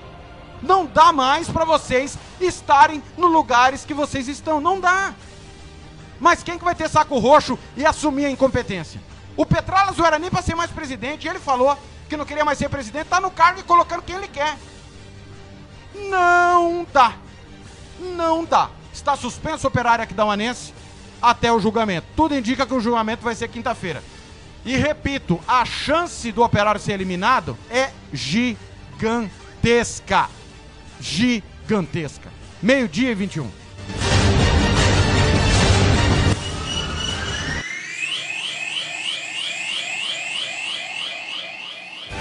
Não 0.61 0.85
dá 0.85 1.11
mais 1.11 1.49
pra 1.49 1.65
vocês 1.65 2.17
estarem 2.39 3.03
nos 3.17 3.31
lugares 3.31 3.85
que 3.85 3.93
vocês 3.93 4.27
estão. 4.27 4.61
Não 4.61 4.79
dá. 4.79 5.13
Mas 6.19 6.41
quem 6.43 6.57
que 6.57 6.63
vai 6.63 6.73
ter 6.73 6.89
saco 6.89 7.19
roxo 7.19 7.59
e 7.75 7.85
assumir 7.85 8.25
a 8.25 8.29
incompetência? 8.29 9.01
O 9.35 9.45
Petralas 9.45 9.97
não 9.97 10.05
era 10.05 10.17
nem 10.17 10.29
pra 10.29 10.41
ser 10.41 10.55
mais 10.55 10.71
presidente. 10.71 11.25
e 11.25 11.29
Ele 11.29 11.39
falou 11.39 11.77
que 12.09 12.17
não 12.17 12.25
queria 12.25 12.45
mais 12.45 12.57
ser 12.57 12.69
presidente. 12.69 13.07
Tá 13.07 13.19
no 13.19 13.29
cargo 13.29 13.59
e 13.59 13.63
colocando 13.63 14.01
quem 14.01 14.15
ele 14.15 14.27
quer. 14.27 14.57
Não 16.09 16.87
dá. 16.91 17.13
Não 17.99 18.45
dá. 18.45 18.69
Está 18.93 19.15
suspenso 19.15 19.67
o 19.67 19.69
operário 19.69 20.03
aqui 20.03 20.13
da 20.13 20.25
Manense 20.25 20.73
até 21.29 21.51
o 21.51 21.59
julgamento. 21.59 22.07
Tudo 22.15 22.35
indica 22.35 22.65
que 22.65 22.73
o 22.73 22.79
julgamento 22.79 23.23
vai 23.23 23.35
ser 23.35 23.47
quinta-feira. 23.47 24.03
E 24.63 24.75
repito, 24.77 25.39
a 25.47 25.63
chance 25.65 26.31
do 26.31 26.41
operário 26.43 26.79
ser 26.81 26.93
eliminado 26.93 27.57
é 27.69 27.91
gigantesca. 28.11 28.69
Gigantesca. 30.99 32.29
Meio-dia 32.61 33.11
e 33.11 33.15
21. 33.15 33.64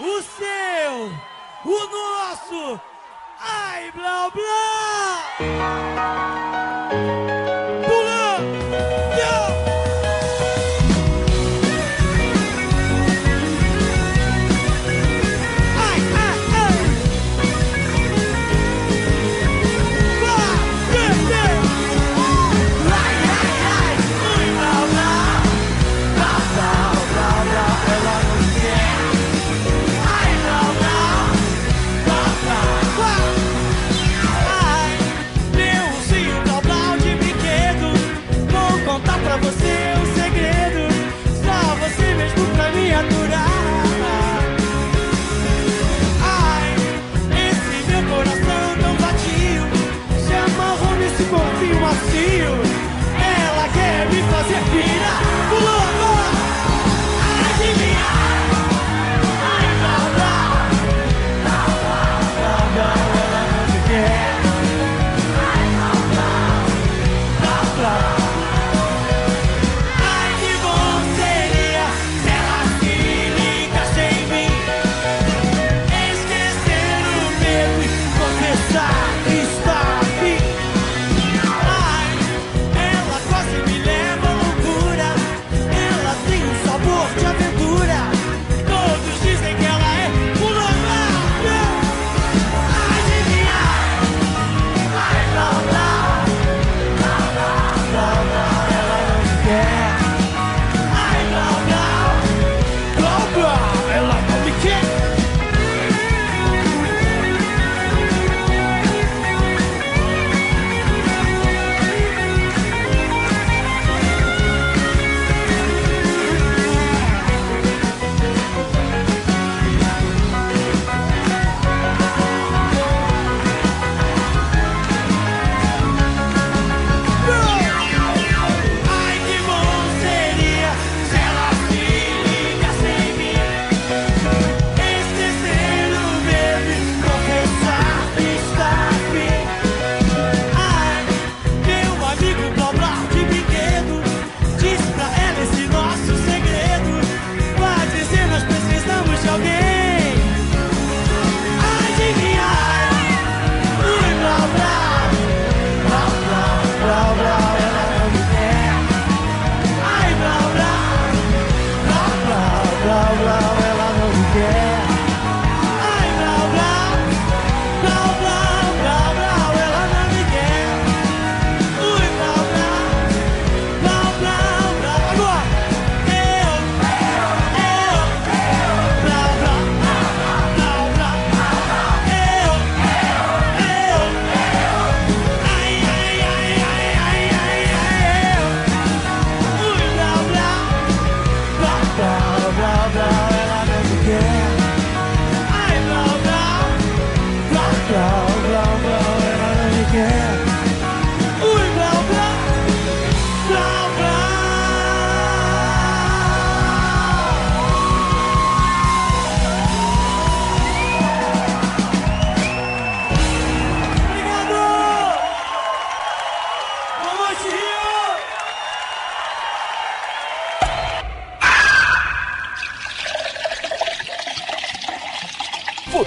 o 0.00 0.22
seu, 0.22 1.12
o 1.64 1.86
nosso! 1.88 2.80
Ai, 3.38 3.90
blá 3.92 4.30
blá! 4.30 4.90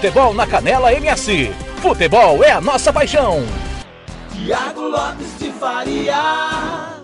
Futebol 0.04 0.34
na 0.34 0.46
Canela 0.46 0.94
MS. 0.94 1.54
Futebol 1.78 2.44
é 2.44 2.52
a 2.52 2.60
nossa 2.60 2.92
paixão. 2.92 3.38
Tiago 4.34 4.82
Lopes 4.82 5.40
de 5.40 5.50
Faria. 5.54 7.00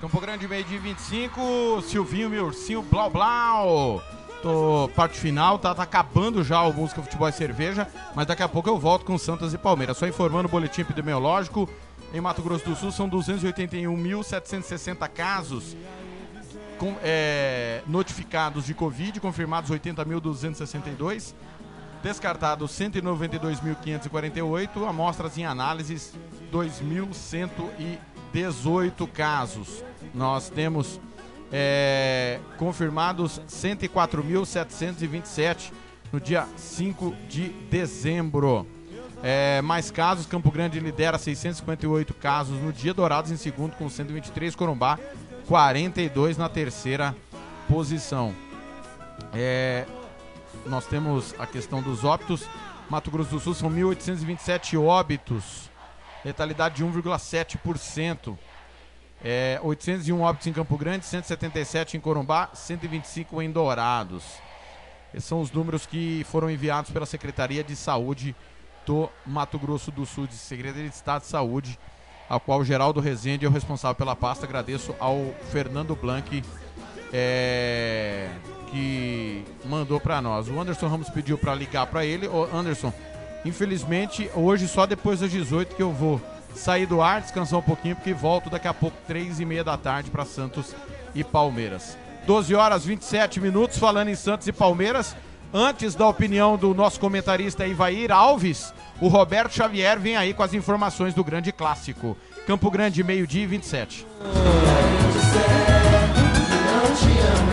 Campo 0.00 0.20
Grande, 0.20 0.48
meio 0.48 0.64
de 0.64 0.78
25, 0.78 1.82
Silvinho, 1.82 2.28
meu 2.28 2.46
ursinho, 2.46 2.82
blau 2.82 3.08
blau. 3.08 4.02
Tô 4.42 4.90
parte 4.96 5.20
final, 5.20 5.56
tá, 5.56 5.72
tá 5.72 5.84
acabando 5.84 6.42
já 6.42 6.60
o 6.62 6.72
Música 6.72 7.00
Futebol 7.00 7.28
e 7.28 7.32
Cerveja, 7.32 7.86
mas 8.12 8.26
daqui 8.26 8.42
a 8.42 8.48
pouco 8.48 8.68
eu 8.68 8.76
volto 8.76 9.04
com 9.04 9.16
Santos 9.16 9.54
e 9.54 9.58
Palmeiras. 9.58 9.96
Só 9.96 10.08
informando 10.08 10.48
o 10.48 10.50
boletim 10.50 10.80
epidemiológico, 10.80 11.70
em 12.12 12.20
Mato 12.20 12.42
Grosso 12.42 12.64
do 12.64 12.74
Sul 12.74 12.90
são 12.90 13.08
281.760 13.08 15.08
casos 15.10 15.76
com- 16.82 16.96
é, 17.00 17.80
notificados 17.86 18.66
de 18.66 18.74
Covid, 18.74 19.20
confirmados 19.20 19.70
80.262, 19.70 21.32
descartados 22.02 22.72
192.548, 22.72 24.84
amostras 24.88 25.38
em 25.38 25.44
análises 25.46 26.12
2.118 26.50 29.06
casos. 29.06 29.84
Nós 30.12 30.50
temos 30.50 31.00
é, 31.52 32.40
confirmados 32.58 33.40
104.727 33.48 35.72
no 36.12 36.18
dia 36.20 36.48
5 36.56 37.14
de 37.28 37.50
dezembro. 37.70 38.66
É, 39.22 39.62
mais 39.62 39.88
casos, 39.88 40.26
Campo 40.26 40.50
Grande 40.50 40.80
lidera 40.80 41.16
658 41.16 42.12
casos 42.14 42.60
no 42.60 42.72
dia, 42.72 42.92
Dourados 42.92 43.30
em 43.30 43.36
segundo 43.36 43.76
com 43.76 43.88
123, 43.88 44.56
Corumbá 44.56 44.98
42 45.46 46.36
na 46.36 46.48
terceira 46.48 47.14
posição. 47.68 48.34
É, 49.34 49.86
nós 50.66 50.86
temos 50.86 51.34
a 51.38 51.46
questão 51.46 51.82
dos 51.82 52.04
óbitos. 52.04 52.48
Mato 52.88 53.10
Grosso 53.10 53.30
do 53.30 53.40
Sul 53.40 53.54
são 53.54 53.70
1.827 53.70 54.80
óbitos, 54.80 55.70
letalidade 56.24 56.76
de 56.76 56.84
1,7%. 56.84 58.36
É, 59.24 59.60
801 59.62 60.20
óbitos 60.20 60.46
em 60.48 60.52
Campo 60.52 60.76
Grande, 60.76 61.06
177 61.06 61.96
em 61.96 62.00
Corumbá, 62.00 62.50
125 62.52 63.40
em 63.40 63.50
Dourados. 63.50 64.24
Esses 65.14 65.28
são 65.28 65.40
os 65.40 65.52
números 65.52 65.86
que 65.86 66.24
foram 66.24 66.50
enviados 66.50 66.90
pela 66.90 67.06
Secretaria 67.06 67.62
de 67.62 67.76
Saúde 67.76 68.34
do 68.84 69.08
Mato 69.24 69.58
Grosso 69.58 69.90
do 69.90 70.04
Sul, 70.04 70.26
de 70.26 70.34
Secretaria 70.34 70.88
de 70.88 70.94
Estado 70.94 71.22
de 71.22 71.28
Saúde, 71.28 71.78
ao 72.32 72.40
qual 72.40 72.64
Geraldo 72.64 72.98
Rezende 72.98 73.44
é 73.44 73.48
o 73.48 73.52
responsável 73.52 73.94
pela 73.94 74.16
pasta. 74.16 74.46
Agradeço 74.46 74.94
ao 74.98 75.34
Fernando 75.50 75.94
Blanc, 75.94 76.42
é, 77.12 78.30
que 78.70 79.44
mandou 79.66 80.00
para 80.00 80.22
nós. 80.22 80.48
O 80.48 80.58
Anderson 80.58 80.88
Ramos 80.88 81.10
pediu 81.10 81.36
para 81.36 81.54
ligar 81.54 81.86
para 81.88 82.06
ele. 82.06 82.26
Ô, 82.26 82.48
Anderson, 82.50 82.90
infelizmente, 83.44 84.30
hoje 84.34 84.66
só 84.66 84.86
depois 84.86 85.20
das 85.20 85.30
18 85.30 85.76
que 85.76 85.82
eu 85.82 85.92
vou 85.92 86.18
sair 86.54 86.86
do 86.86 87.02
ar, 87.02 87.20
descansar 87.20 87.58
um 87.58 87.62
pouquinho, 87.62 87.96
porque 87.96 88.14
volto 88.14 88.48
daqui 88.48 88.66
a 88.66 88.72
pouco, 88.72 88.96
3 89.06 89.40
e 89.40 89.44
meia 89.44 89.62
da 89.62 89.76
tarde, 89.76 90.10
para 90.10 90.24
Santos 90.24 90.74
e 91.14 91.22
Palmeiras. 91.22 91.98
12 92.26 92.54
horas 92.54 92.86
27 92.86 93.40
minutos, 93.40 93.76
falando 93.76 94.08
em 94.08 94.14
Santos 94.14 94.48
e 94.48 94.52
Palmeiras. 94.52 95.14
Antes 95.52 95.94
da 95.94 96.08
opinião 96.08 96.56
do 96.56 96.72
nosso 96.72 96.98
comentarista 96.98 97.66
Ivair 97.66 98.10
Alves, 98.10 98.72
o 99.02 99.08
Roberto 99.08 99.52
Xavier 99.52 99.98
vem 99.98 100.16
aí 100.16 100.32
com 100.32 100.44
as 100.44 100.54
informações 100.54 101.12
do 101.12 101.24
grande 101.24 101.50
clássico. 101.50 102.16
Campo 102.46 102.70
Grande, 102.70 103.02
meio-dia 103.02 103.42
e 103.42 103.46
27. 103.46 104.06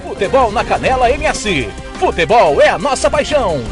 Futebol 0.03 0.51
na 0.51 0.63
Canela 0.63 1.09
MS. 1.09 1.67
Futebol 1.99 2.61
é 2.61 2.69
a 2.69 2.77
nossa 2.77 3.09
paixão. 3.09 3.63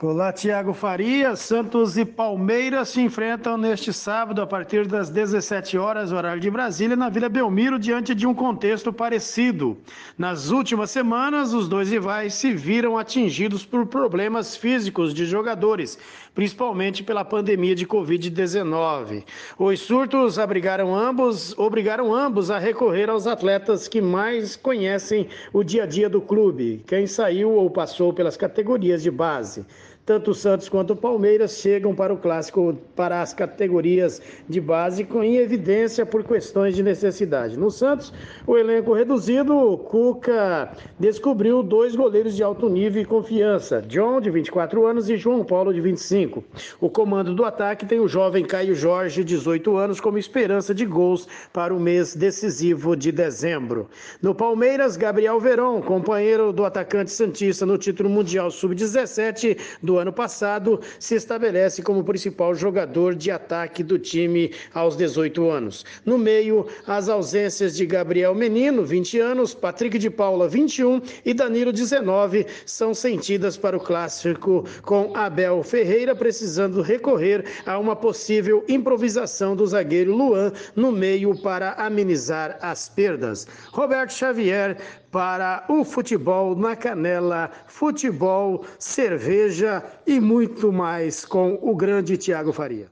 Olá, 0.00 0.32
Tiago 0.32 0.72
Faria. 0.72 1.34
Santos 1.34 1.98
e 1.98 2.04
Palmeiras 2.04 2.90
se 2.90 3.00
enfrentam 3.00 3.58
neste 3.58 3.92
sábado 3.92 4.40
a 4.40 4.46
partir 4.46 4.86
das 4.86 5.10
17 5.10 5.76
horas, 5.76 6.12
horário 6.12 6.40
de 6.40 6.48
Brasília, 6.48 6.94
na 6.94 7.08
Vila 7.08 7.28
Belmiro, 7.28 7.80
diante 7.80 8.14
de 8.14 8.24
um 8.24 8.32
contexto 8.32 8.92
parecido. 8.92 9.76
Nas 10.16 10.50
últimas 10.50 10.92
semanas, 10.92 11.52
os 11.52 11.68
dois 11.68 11.90
rivais 11.90 12.34
se 12.34 12.52
viram 12.52 12.96
atingidos 12.96 13.66
por 13.66 13.86
problemas 13.86 14.56
físicos 14.56 15.12
de 15.12 15.26
jogadores, 15.26 15.98
principalmente 16.38 17.02
pela 17.02 17.24
pandemia 17.24 17.74
de 17.74 17.84
Covid-19. 17.84 19.24
Os 19.58 19.80
surtos 19.80 20.38
abrigaram 20.38 20.94
ambos, 20.94 21.52
obrigaram 21.58 22.14
ambos 22.14 22.48
a 22.48 22.60
recorrer 22.60 23.10
aos 23.10 23.26
atletas 23.26 23.88
que 23.88 24.00
mais 24.00 24.54
conhecem 24.54 25.26
o 25.52 25.64
dia 25.64 25.82
a 25.82 25.86
dia 25.86 26.08
do 26.08 26.20
clube, 26.20 26.80
quem 26.86 27.08
saiu 27.08 27.50
ou 27.50 27.68
passou 27.68 28.12
pelas 28.12 28.36
categorias 28.36 29.02
de 29.02 29.10
base. 29.10 29.66
Tanto 30.08 30.30
o 30.30 30.34
Santos 30.34 30.70
quanto 30.70 30.94
o 30.94 30.96
Palmeiras 30.96 31.58
chegam 31.58 31.94
para 31.94 32.14
o 32.14 32.16
clássico 32.16 32.78
para 32.96 33.20
as 33.20 33.34
categorias 33.34 34.22
de 34.48 34.58
base 34.58 35.04
com 35.04 35.22
em 35.22 35.36
evidência 35.36 36.06
por 36.06 36.24
questões 36.24 36.74
de 36.74 36.82
necessidade. 36.82 37.58
No 37.58 37.70
Santos, 37.70 38.10
o 38.46 38.56
elenco 38.56 38.94
reduzido, 38.94 39.54
o 39.54 39.76
Cuca 39.76 40.72
descobriu 40.98 41.62
dois 41.62 41.94
goleiros 41.94 42.34
de 42.34 42.42
alto 42.42 42.70
nível 42.70 43.02
e 43.02 43.04
confiança, 43.04 43.82
John 43.82 44.18
de 44.18 44.30
24 44.30 44.86
anos 44.86 45.10
e 45.10 45.16
João 45.18 45.44
Paulo 45.44 45.74
de 45.74 45.80
25. 45.82 46.42
O 46.80 46.88
comando 46.88 47.34
do 47.34 47.44
ataque 47.44 47.84
tem 47.84 48.00
o 48.00 48.08
jovem 48.08 48.46
Caio 48.46 48.74
Jorge, 48.74 49.22
18 49.22 49.76
anos, 49.76 50.00
como 50.00 50.16
esperança 50.16 50.74
de 50.74 50.86
gols 50.86 51.28
para 51.52 51.74
o 51.74 51.78
mês 51.78 52.16
decisivo 52.16 52.96
de 52.96 53.12
dezembro. 53.12 53.90
No 54.22 54.34
Palmeiras, 54.34 54.96
Gabriel 54.96 55.38
Verón, 55.38 55.82
companheiro 55.82 56.50
do 56.50 56.64
atacante 56.64 57.10
santista 57.10 57.66
no 57.66 57.76
título 57.76 58.08
mundial 58.08 58.50
sub-17 58.50 59.58
do 59.82 59.97
ano 59.98 60.12
passado, 60.12 60.80
se 60.98 61.14
estabelece 61.14 61.82
como 61.82 62.04
principal 62.04 62.54
jogador 62.54 63.14
de 63.14 63.30
ataque 63.30 63.82
do 63.82 63.98
time 63.98 64.52
aos 64.72 64.96
18 64.96 65.48
anos. 65.50 65.84
No 66.04 66.16
meio, 66.16 66.66
as 66.86 67.08
ausências 67.08 67.76
de 67.76 67.86
Gabriel 67.86 68.34
Menino, 68.34 68.84
20 68.84 69.18
anos, 69.18 69.54
Patrick 69.54 69.98
de 69.98 70.10
Paula, 70.10 70.48
21 70.48 71.00
e 71.24 71.34
Danilo, 71.34 71.72
19, 71.72 72.46
são 72.64 72.94
sentidas 72.94 73.56
para 73.56 73.76
o 73.76 73.80
clássico, 73.80 74.64
com 74.82 75.16
Abel 75.16 75.62
Ferreira 75.62 76.14
precisando 76.14 76.82
recorrer 76.82 77.44
a 77.66 77.78
uma 77.78 77.96
possível 77.96 78.64
improvisação 78.68 79.54
do 79.54 79.66
zagueiro 79.66 80.14
Luan 80.14 80.52
no 80.74 80.92
meio 80.92 81.36
para 81.40 81.72
amenizar 81.72 82.58
as 82.60 82.88
perdas. 82.88 83.46
Roberto 83.72 84.12
Xavier 84.12 84.76
para 85.10 85.64
o 85.68 85.84
futebol 85.84 86.54
na 86.54 86.76
canela, 86.76 87.50
futebol, 87.66 88.64
cerveja 88.78 89.82
e 90.06 90.20
muito 90.20 90.72
mais 90.72 91.24
com 91.24 91.58
o 91.62 91.74
grande 91.74 92.16
Tiago 92.16 92.52
Faria. 92.52 92.86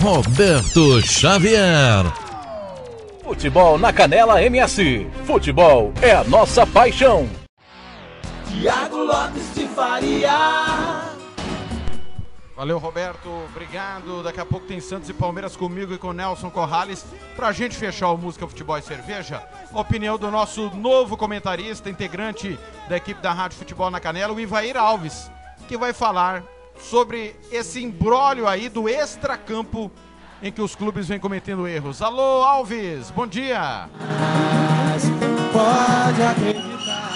Roberto 0.00 1.00
Xavier. 1.02 2.04
Futebol 3.22 3.78
na 3.78 3.92
Canela 3.92 4.42
MS. 4.42 5.06
Futebol 5.26 5.92
é 6.00 6.12
a 6.12 6.24
nossa 6.24 6.66
paixão. 6.66 7.28
Tiago 8.46 8.96
Lopes 8.96 9.54
de 9.54 9.66
Faria. 9.68 11.17
Valeu, 12.58 12.76
Roberto. 12.76 13.30
Obrigado. 13.52 14.20
Daqui 14.20 14.40
a 14.40 14.44
pouco 14.44 14.66
tem 14.66 14.80
Santos 14.80 15.08
e 15.08 15.14
Palmeiras 15.14 15.54
comigo 15.54 15.94
e 15.94 15.98
com 15.98 16.12
Nelson 16.12 16.50
Corrales. 16.50 17.06
Pra 17.36 17.52
gente 17.52 17.76
fechar 17.76 18.10
o 18.10 18.18
Música, 18.18 18.48
Futebol 18.48 18.76
e 18.76 18.82
Cerveja, 18.82 19.40
a 19.72 19.80
opinião 19.80 20.18
do 20.18 20.28
nosso 20.28 20.68
novo 20.74 21.16
comentarista, 21.16 21.88
integrante 21.88 22.58
da 22.88 22.96
equipe 22.96 23.22
da 23.22 23.32
Rádio 23.32 23.58
Futebol 23.58 23.92
na 23.92 24.00
Canela, 24.00 24.32
o 24.34 24.40
Ivair 24.40 24.76
Alves, 24.76 25.30
que 25.68 25.76
vai 25.76 25.92
falar 25.92 26.42
sobre 26.80 27.36
esse 27.52 27.80
imbróglio 27.80 28.48
aí 28.48 28.68
do 28.68 28.88
extracampo 28.88 29.88
em 30.42 30.50
que 30.50 30.60
os 30.60 30.74
clubes 30.74 31.06
vêm 31.06 31.20
cometendo 31.20 31.68
erros. 31.68 32.02
Alô, 32.02 32.42
Alves, 32.42 33.12
bom 33.12 33.28
dia. 33.28 33.88
Pode 35.52 36.22
acreditar. 36.22 37.07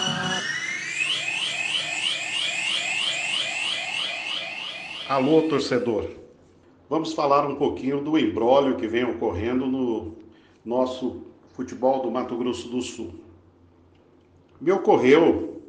Alô, 5.12 5.42
torcedor. 5.42 6.08
Vamos 6.88 7.12
falar 7.12 7.46
um 7.46 7.56
pouquinho 7.56 8.00
do 8.00 8.18
embrólio 8.18 8.76
que 8.76 8.88
vem 8.88 9.04
ocorrendo 9.04 9.66
no 9.66 10.14
nosso 10.64 11.26
futebol 11.50 12.00
do 12.00 12.10
Mato 12.10 12.34
Grosso 12.34 12.70
do 12.70 12.80
Sul. 12.80 13.12
Me 14.58 14.72
ocorreu 14.72 15.60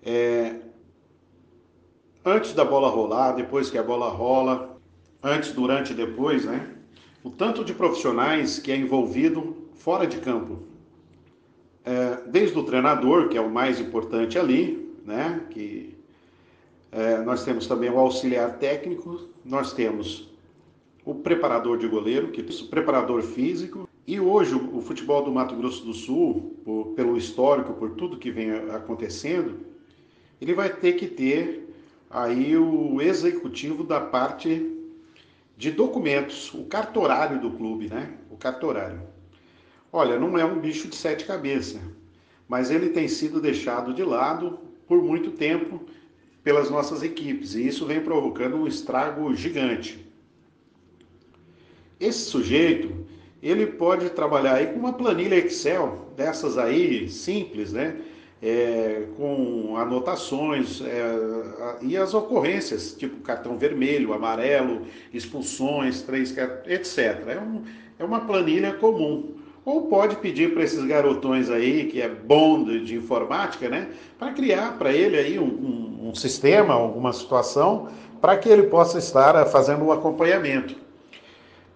é, 0.00 0.60
antes 2.24 2.54
da 2.54 2.64
bola 2.64 2.88
rolar, 2.88 3.32
depois 3.32 3.68
que 3.68 3.76
a 3.76 3.82
bola 3.82 4.08
rola, 4.08 4.78
antes, 5.20 5.50
durante 5.50 5.92
e 5.92 5.96
depois, 5.96 6.44
né? 6.44 6.76
O 7.24 7.30
tanto 7.30 7.64
de 7.64 7.74
profissionais 7.74 8.60
que 8.60 8.70
é 8.70 8.76
envolvido 8.76 9.56
fora 9.74 10.06
de 10.06 10.18
campo. 10.18 10.60
É, 11.84 12.28
desde 12.28 12.56
o 12.56 12.62
treinador, 12.62 13.28
que 13.28 13.36
é 13.36 13.40
o 13.40 13.50
mais 13.50 13.80
importante 13.80 14.38
ali, 14.38 14.88
né? 15.04 15.48
Que 15.50 15.91
é, 16.92 17.22
nós 17.22 17.42
temos 17.42 17.66
também 17.66 17.90
o 17.90 17.98
auxiliar 17.98 18.58
técnico, 18.58 19.28
nós 19.42 19.72
temos 19.72 20.30
o 21.06 21.14
preparador 21.14 21.78
de 21.78 21.88
goleiro, 21.88 22.30
que 22.30 22.42
o 22.42 22.68
preparador 22.68 23.22
físico. 23.22 23.88
E 24.06 24.20
hoje 24.20 24.54
o, 24.54 24.76
o 24.76 24.80
futebol 24.82 25.24
do 25.24 25.32
Mato 25.32 25.56
Grosso 25.56 25.84
do 25.86 25.94
Sul, 25.94 26.54
por, 26.62 26.88
pelo 26.94 27.16
histórico, 27.16 27.72
por 27.72 27.92
tudo 27.92 28.18
que 28.18 28.30
vem 28.30 28.50
acontecendo, 28.70 29.60
ele 30.38 30.52
vai 30.52 30.68
ter 30.68 30.92
que 30.92 31.06
ter 31.06 31.74
aí 32.10 32.56
o 32.58 33.00
executivo 33.00 33.82
da 33.82 34.00
parte 34.00 34.70
de 35.56 35.70
documentos, 35.70 36.52
o 36.52 36.64
cartorário 36.64 37.40
do 37.40 37.52
clube, 37.52 37.88
né? 37.88 38.18
O 38.30 38.36
cartorário. 38.36 39.00
Olha, 39.90 40.18
não 40.18 40.36
é 40.36 40.44
um 40.44 40.60
bicho 40.60 40.88
de 40.88 40.96
sete 40.96 41.24
cabeças, 41.24 41.80
mas 42.46 42.70
ele 42.70 42.90
tem 42.90 43.08
sido 43.08 43.40
deixado 43.40 43.94
de 43.94 44.02
lado 44.02 44.58
por 44.86 45.02
muito 45.02 45.30
tempo 45.30 45.80
pelas 46.42 46.70
nossas 46.70 47.02
equipes 47.02 47.54
e 47.54 47.66
isso 47.66 47.86
vem 47.86 48.00
provocando 48.00 48.56
um 48.56 48.66
estrago 48.66 49.34
gigante. 49.34 50.04
Esse 52.00 52.24
sujeito, 52.24 53.06
ele 53.42 53.66
pode 53.66 54.10
trabalhar 54.10 54.54
aí 54.54 54.66
com 54.66 54.78
uma 54.78 54.92
planilha 54.92 55.36
Excel 55.36 56.12
dessas 56.16 56.58
aí 56.58 57.08
simples, 57.08 57.72
né? 57.72 57.96
É, 58.44 59.06
com 59.16 59.76
anotações 59.76 60.80
é, 60.80 61.78
e 61.80 61.96
as 61.96 62.12
ocorrências, 62.12 62.92
tipo 62.92 63.18
cartão 63.18 63.56
vermelho, 63.56 64.12
amarelo, 64.12 64.82
expulsões, 65.14 66.02
três, 66.02 66.36
etc. 66.66 67.22
É, 67.28 67.38
um, 67.38 67.62
é 68.00 68.04
uma 68.04 68.22
planilha 68.22 68.72
comum. 68.74 69.36
Ou 69.64 69.82
pode 69.82 70.16
pedir 70.16 70.52
para 70.52 70.64
esses 70.64 70.84
garotões 70.84 71.48
aí, 71.48 71.86
que 71.86 72.00
é 72.00 72.08
bom 72.08 72.64
de, 72.64 72.84
de 72.84 72.96
informática, 72.96 73.68
né, 73.68 73.88
para 74.18 74.32
criar 74.32 74.76
para 74.76 74.92
ele 74.92 75.16
aí 75.16 75.38
um, 75.38 75.44
um, 75.44 76.08
um 76.08 76.14
sistema, 76.14 76.74
alguma 76.74 77.12
situação, 77.12 77.88
para 78.20 78.36
que 78.36 78.48
ele 78.48 78.64
possa 78.64 78.98
estar 78.98 79.44
fazendo 79.46 79.82
o 79.82 79.88
um 79.88 79.92
acompanhamento. 79.92 80.76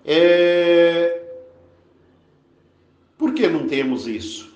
É... 0.05 1.23
Por 3.16 3.34
que 3.34 3.48
não 3.48 3.66
temos 3.66 4.06
isso? 4.06 4.55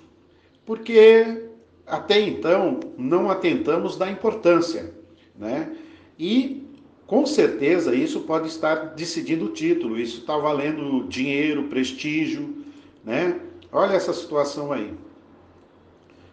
Porque 0.67 1.49
até 1.87 2.21
então 2.21 2.79
não 2.97 3.31
atentamos 3.31 3.97
da 3.97 4.11
importância, 4.11 4.95
né? 5.37 5.71
E 6.19 6.65
com 7.07 7.27
certeza 7.27 7.95
isso 7.95 8.21
pode 8.21 8.47
estar 8.47 8.95
decidindo 8.95 9.47
o 9.47 9.53
título, 9.53 9.99
isso 9.99 10.21
está 10.21 10.37
valendo 10.37 11.09
dinheiro, 11.09 11.65
prestígio, 11.65 12.60
né? 13.05 13.41
Olha 13.73 13.95
essa 13.95 14.13
situação 14.13 14.73
aí. 14.73 14.95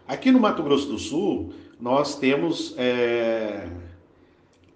Aqui 0.07 0.31
no 0.31 0.39
Mato 0.39 0.63
Grosso 0.63 0.87
do 0.87 0.97
Sul, 0.97 1.53
nós 1.79 2.15
temos 2.15 2.73
é, 2.77 3.67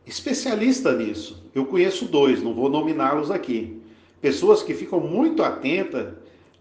especialista 0.06 0.94
nisso. 0.94 1.44
Eu 1.56 1.66
conheço 1.66 2.06
dois, 2.06 2.42
não 2.42 2.53
vou 2.53 2.70
nominá-los 2.70 3.32
aqui. 3.32 3.82
Pessoas 4.20 4.61
que 4.61 4.74
ficam 4.74 5.00
muito 5.00 5.42
atentas 5.42 6.14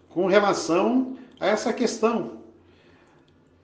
com 0.09 0.26
relação 0.26 1.17
a 1.39 1.47
essa 1.47 1.73
questão. 1.73 2.39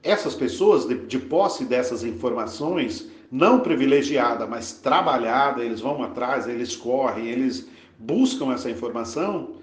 Essas 0.03 0.35
pessoas, 0.35 0.87
de, 0.87 1.07
de 1.07 1.19
posse 1.19 1.65
dessas 1.65 2.05
informações, 2.05 3.11
não 3.31 3.61
privilegiada, 3.61 4.47
mas 4.47 4.73
trabalhada, 4.73 5.65
eles 5.65 5.81
vão 5.81 6.03
atrás, 6.03 6.47
eles 6.47 6.77
correm, 6.77 7.27
eles 7.27 7.69
buscam 7.99 8.53
essa 8.53 8.71
informação, 8.71 9.57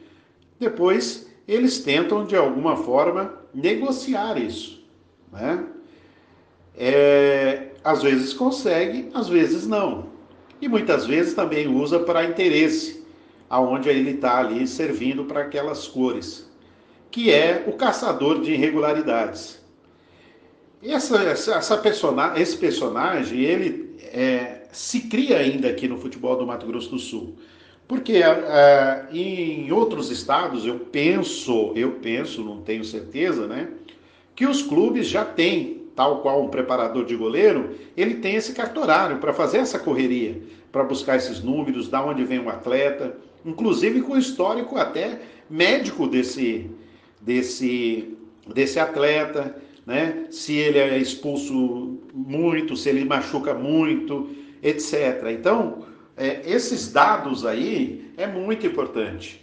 depois 0.60 1.33
eles 1.48 1.80
tentam 1.80 2.26
de 2.26 2.36
alguma 2.36 2.78
forma 2.78 3.34
negociar 3.54 4.38
isso. 4.38 4.84
Né? 5.32 5.66
É, 6.76 7.72
às 7.84 8.02
vezes 8.02 8.34
consegue, 8.34 9.10
às 9.14 9.28
vezes 9.28 9.68
não. 9.68 10.12
E 10.62 10.68
muitas 10.68 11.06
vezes 11.06 11.34
também 11.34 11.68
usa 11.68 12.00
para 12.00 12.24
interesse, 12.24 13.06
aonde 13.50 13.90
ele 13.90 14.12
está 14.12 14.40
ali 14.40 14.66
servindo 14.66 15.26
para 15.26 15.42
aquelas 15.42 15.88
cores, 15.88 16.50
que 17.12 17.30
é 17.30 17.66
o 17.68 17.74
caçador 17.74 18.42
de 18.42 18.54
irregularidades. 18.54 19.62
Essa, 20.82 21.22
essa, 21.24 21.56
essa 21.56 21.78
persona, 21.78 22.34
esse 22.38 22.58
personagem, 22.58 23.42
ele 23.42 23.96
é, 24.12 24.64
se 24.72 25.02
cria 25.02 25.38
ainda 25.38 25.70
aqui 25.70 25.88
no 25.88 25.98
futebol 25.98 26.36
do 26.36 26.46
Mato 26.46 26.66
Grosso 26.66 26.90
do 26.90 27.00
Sul. 27.00 27.36
Porque 27.94 28.22
uh, 28.22 29.16
em 29.16 29.72
outros 29.72 30.10
estados, 30.10 30.66
eu 30.66 30.80
penso, 30.80 31.74
eu 31.76 31.92
penso, 31.92 32.44
não 32.44 32.60
tenho 32.60 32.84
certeza, 32.84 33.46
né? 33.46 33.70
Que 34.36 34.48
os 34.48 34.64
clubes 34.64 35.08
já 35.08 35.24
têm, 35.24 35.84
tal 35.96 36.24
qual 36.24 36.44
um 36.44 36.48
preparador 36.48 37.06
de 37.06 37.16
goleiro, 37.16 37.76
ele 37.96 38.16
tem 38.16 38.34
esse 38.34 38.52
cartorário 38.54 39.20
para 39.20 39.32
fazer 39.32 39.60
essa 39.60 39.78
correria, 39.78 40.42
para 40.72 40.84
buscar 40.84 41.18
esses 41.18 41.44
números, 41.44 41.88
da 41.88 42.04
onde 42.04 42.24
vem 42.24 42.40
o 42.40 42.50
atleta, 42.50 43.16
inclusive 43.46 44.02
com 44.02 44.14
o 44.14 44.18
histórico 44.18 44.76
até 44.76 45.22
médico 45.48 46.08
desse, 46.08 46.72
desse, 47.22 48.18
desse 48.56 48.80
atleta, 48.80 49.56
né? 49.86 50.26
Se 50.32 50.56
ele 50.56 50.80
é 50.80 50.98
expulso 50.98 52.00
muito, 52.12 52.76
se 52.76 52.90
ele 52.90 53.06
machuca 53.06 53.54
muito, 53.54 54.30
etc. 54.64 55.28
Então, 55.30 55.93
é, 56.16 56.42
esses 56.50 56.92
dados 56.92 57.46
aí 57.46 58.12
é 58.18 58.28
muito 58.28 58.66
importante. 58.66 59.42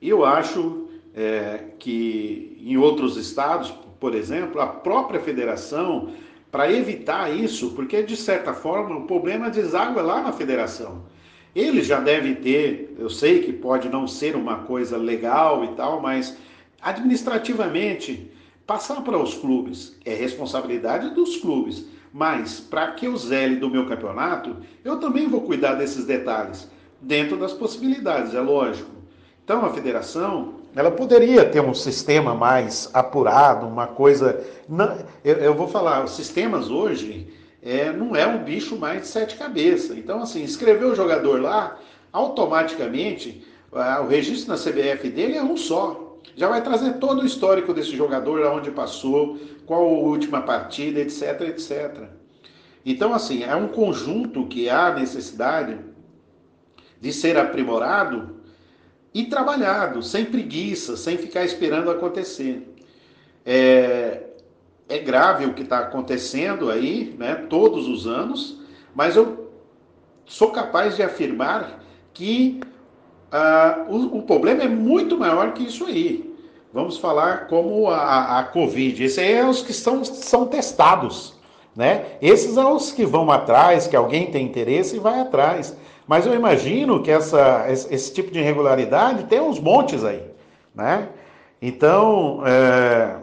Eu 0.00 0.24
acho 0.24 0.88
é, 1.14 1.64
que 1.78 2.58
em 2.60 2.76
outros 2.76 3.16
estados, 3.16 3.70
por 4.00 4.14
exemplo, 4.14 4.60
a 4.60 4.66
própria 4.66 5.20
federação, 5.20 6.12
para 6.50 6.70
evitar 6.70 7.34
isso, 7.34 7.70
porque 7.70 8.02
de 8.02 8.16
certa 8.16 8.52
forma 8.52 8.96
o 8.96 9.06
problema 9.06 9.48
deságua 9.48 10.02
lá 10.02 10.22
na 10.22 10.32
federação. 10.32 11.04
Ele 11.54 11.82
já 11.82 12.00
deve 12.00 12.36
ter, 12.36 12.94
eu 12.98 13.10
sei 13.10 13.42
que 13.42 13.52
pode 13.52 13.88
não 13.88 14.06
ser 14.06 14.34
uma 14.34 14.60
coisa 14.64 14.96
legal 14.96 15.64
e 15.64 15.68
tal, 15.68 16.00
mas 16.00 16.36
administrativamente, 16.80 18.30
passar 18.66 19.02
para 19.02 19.18
os 19.18 19.34
clubes 19.34 19.98
é 20.04 20.14
responsabilidade 20.14 21.14
dos 21.14 21.36
clubes. 21.36 21.86
Mas 22.12 22.60
para 22.60 22.92
que 22.92 23.06
eu 23.06 23.16
zele 23.16 23.56
do 23.56 23.70
meu 23.70 23.86
campeonato, 23.86 24.56
eu 24.84 24.98
também 24.98 25.28
vou 25.28 25.40
cuidar 25.40 25.74
desses 25.74 26.04
detalhes, 26.04 26.68
dentro 27.00 27.36
das 27.36 27.52
possibilidades, 27.52 28.34
é 28.34 28.40
lógico. 28.40 28.90
Então 29.42 29.64
a 29.64 29.70
federação, 29.72 30.54
ela 30.76 30.90
poderia 30.90 31.44
ter 31.44 31.60
um 31.60 31.74
sistema 31.74 32.34
mais 32.34 32.90
apurado, 32.92 33.66
uma 33.66 33.86
coisa. 33.86 34.44
Eu, 35.24 35.54
vou 35.54 35.66
falar, 35.68 36.04
os 36.04 36.12
sistemas 36.12 36.70
hoje 36.70 37.28
é, 37.62 37.92
não 37.92 38.14
é 38.14 38.26
um 38.26 38.44
bicho 38.44 38.76
mais 38.76 39.02
de 39.02 39.06
sete 39.08 39.36
cabeças. 39.36 39.96
Então, 39.96 40.22
assim, 40.22 40.42
escrever 40.42 40.84
o 40.84 40.94
jogador 40.94 41.40
lá, 41.40 41.78
automaticamente, 42.12 43.44
o 43.72 44.06
registro 44.06 44.52
na 44.52 44.58
CBF 44.58 45.08
dele 45.08 45.36
é 45.36 45.42
um 45.42 45.56
só 45.56 46.01
já 46.36 46.48
vai 46.48 46.62
trazer 46.62 46.94
todo 46.94 47.22
o 47.22 47.26
histórico 47.26 47.74
desse 47.74 47.96
jogador, 47.96 48.44
aonde 48.44 48.70
passou, 48.70 49.38
qual 49.66 49.82
a 49.82 50.00
última 50.08 50.42
partida, 50.42 51.00
etc, 51.00 51.40
etc. 51.42 52.08
Então, 52.84 53.12
assim, 53.12 53.42
é 53.42 53.54
um 53.54 53.68
conjunto 53.68 54.46
que 54.46 54.68
há 54.68 54.92
necessidade 54.92 55.78
de 57.00 57.12
ser 57.12 57.36
aprimorado 57.36 58.36
e 59.14 59.24
trabalhado, 59.24 60.02
sem 60.02 60.24
preguiça, 60.24 60.96
sem 60.96 61.18
ficar 61.18 61.44
esperando 61.44 61.90
acontecer. 61.90 62.74
É, 63.44 64.22
é 64.88 64.98
grave 64.98 65.46
o 65.46 65.54
que 65.54 65.62
está 65.62 65.80
acontecendo 65.80 66.70
aí, 66.70 67.14
né, 67.18 67.34
todos 67.34 67.88
os 67.88 68.06
anos, 68.06 68.60
mas 68.94 69.16
eu 69.16 69.50
sou 70.24 70.50
capaz 70.50 70.96
de 70.96 71.02
afirmar 71.02 71.82
que 72.12 72.60
ah, 73.32 73.86
o, 73.88 74.18
o, 74.18 74.22
problema 74.22 74.62
é 74.62 74.68
muito 74.68 75.16
maior 75.16 75.52
que 75.54 75.64
isso 75.64 75.86
aí. 75.86 76.30
Vamos 76.70 76.98
falar 76.98 77.46
como 77.46 77.88
a, 77.88 78.38
a 78.38 78.44
Covid. 78.44 79.02
Esses 79.02 79.18
aí 79.18 79.32
é 79.32 79.46
os 79.46 79.62
que 79.62 79.72
são, 79.72 80.04
são 80.04 80.46
testados. 80.46 81.34
Né? 81.74 82.04
Esses 82.20 82.52
são 82.52 82.76
os 82.76 82.92
que 82.92 83.06
vão 83.06 83.30
atrás, 83.30 83.86
que 83.86 83.96
alguém 83.96 84.30
tem 84.30 84.44
interesse 84.44 84.96
e 84.96 85.00
vai 85.00 85.18
atrás. 85.18 85.74
Mas 86.06 86.26
eu 86.26 86.34
imagino 86.34 87.02
que 87.02 87.10
essa, 87.10 87.66
esse, 87.68 88.12
tipo 88.12 88.30
de 88.30 88.38
irregularidade 88.38 89.24
tem 89.24 89.40
uns 89.40 89.58
montes 89.58 90.04
aí. 90.04 90.22
Né? 90.74 91.08
Então, 91.60 92.42
é, 92.46 93.16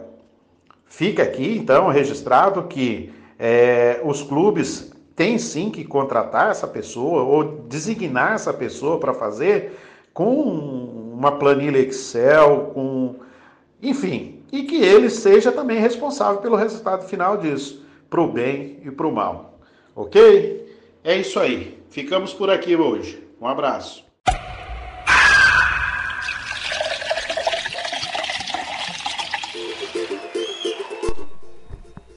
fica 0.86 1.22
aqui 1.22 1.56
então 1.56 1.88
registrado 1.88 2.64
que 2.64 3.12
é, 3.38 4.00
os 4.02 4.22
clubes 4.22 4.90
têm 5.14 5.38
sim 5.38 5.70
que 5.70 5.84
contratar 5.84 6.50
essa 6.50 6.66
pessoa 6.66 7.22
ou 7.22 7.44
designar 7.68 8.32
essa 8.32 8.52
pessoa 8.52 8.98
para 8.98 9.14
fazer 9.14 9.78
com 10.12 10.32
uma 11.14 11.32
planilha 11.32 11.78
Excel, 11.78 12.70
com 12.74 13.16
enfim, 13.82 14.42
e 14.52 14.64
que 14.64 14.76
ele 14.76 15.08
seja 15.08 15.50
também 15.50 15.78
responsável 15.78 16.40
pelo 16.40 16.56
resultado 16.56 17.06
final 17.06 17.36
disso, 17.36 17.84
para 18.08 18.20
o 18.20 18.30
bem 18.30 18.78
e 18.84 18.90
para 18.90 19.06
o 19.06 19.12
mal. 19.12 19.58
Ok? 19.94 20.76
É 21.02 21.16
isso 21.16 21.40
aí. 21.40 21.82
Ficamos 21.90 22.32
por 22.32 22.50
aqui 22.50 22.76
hoje. 22.76 23.26
Um 23.40 23.46
abraço. 23.46 24.04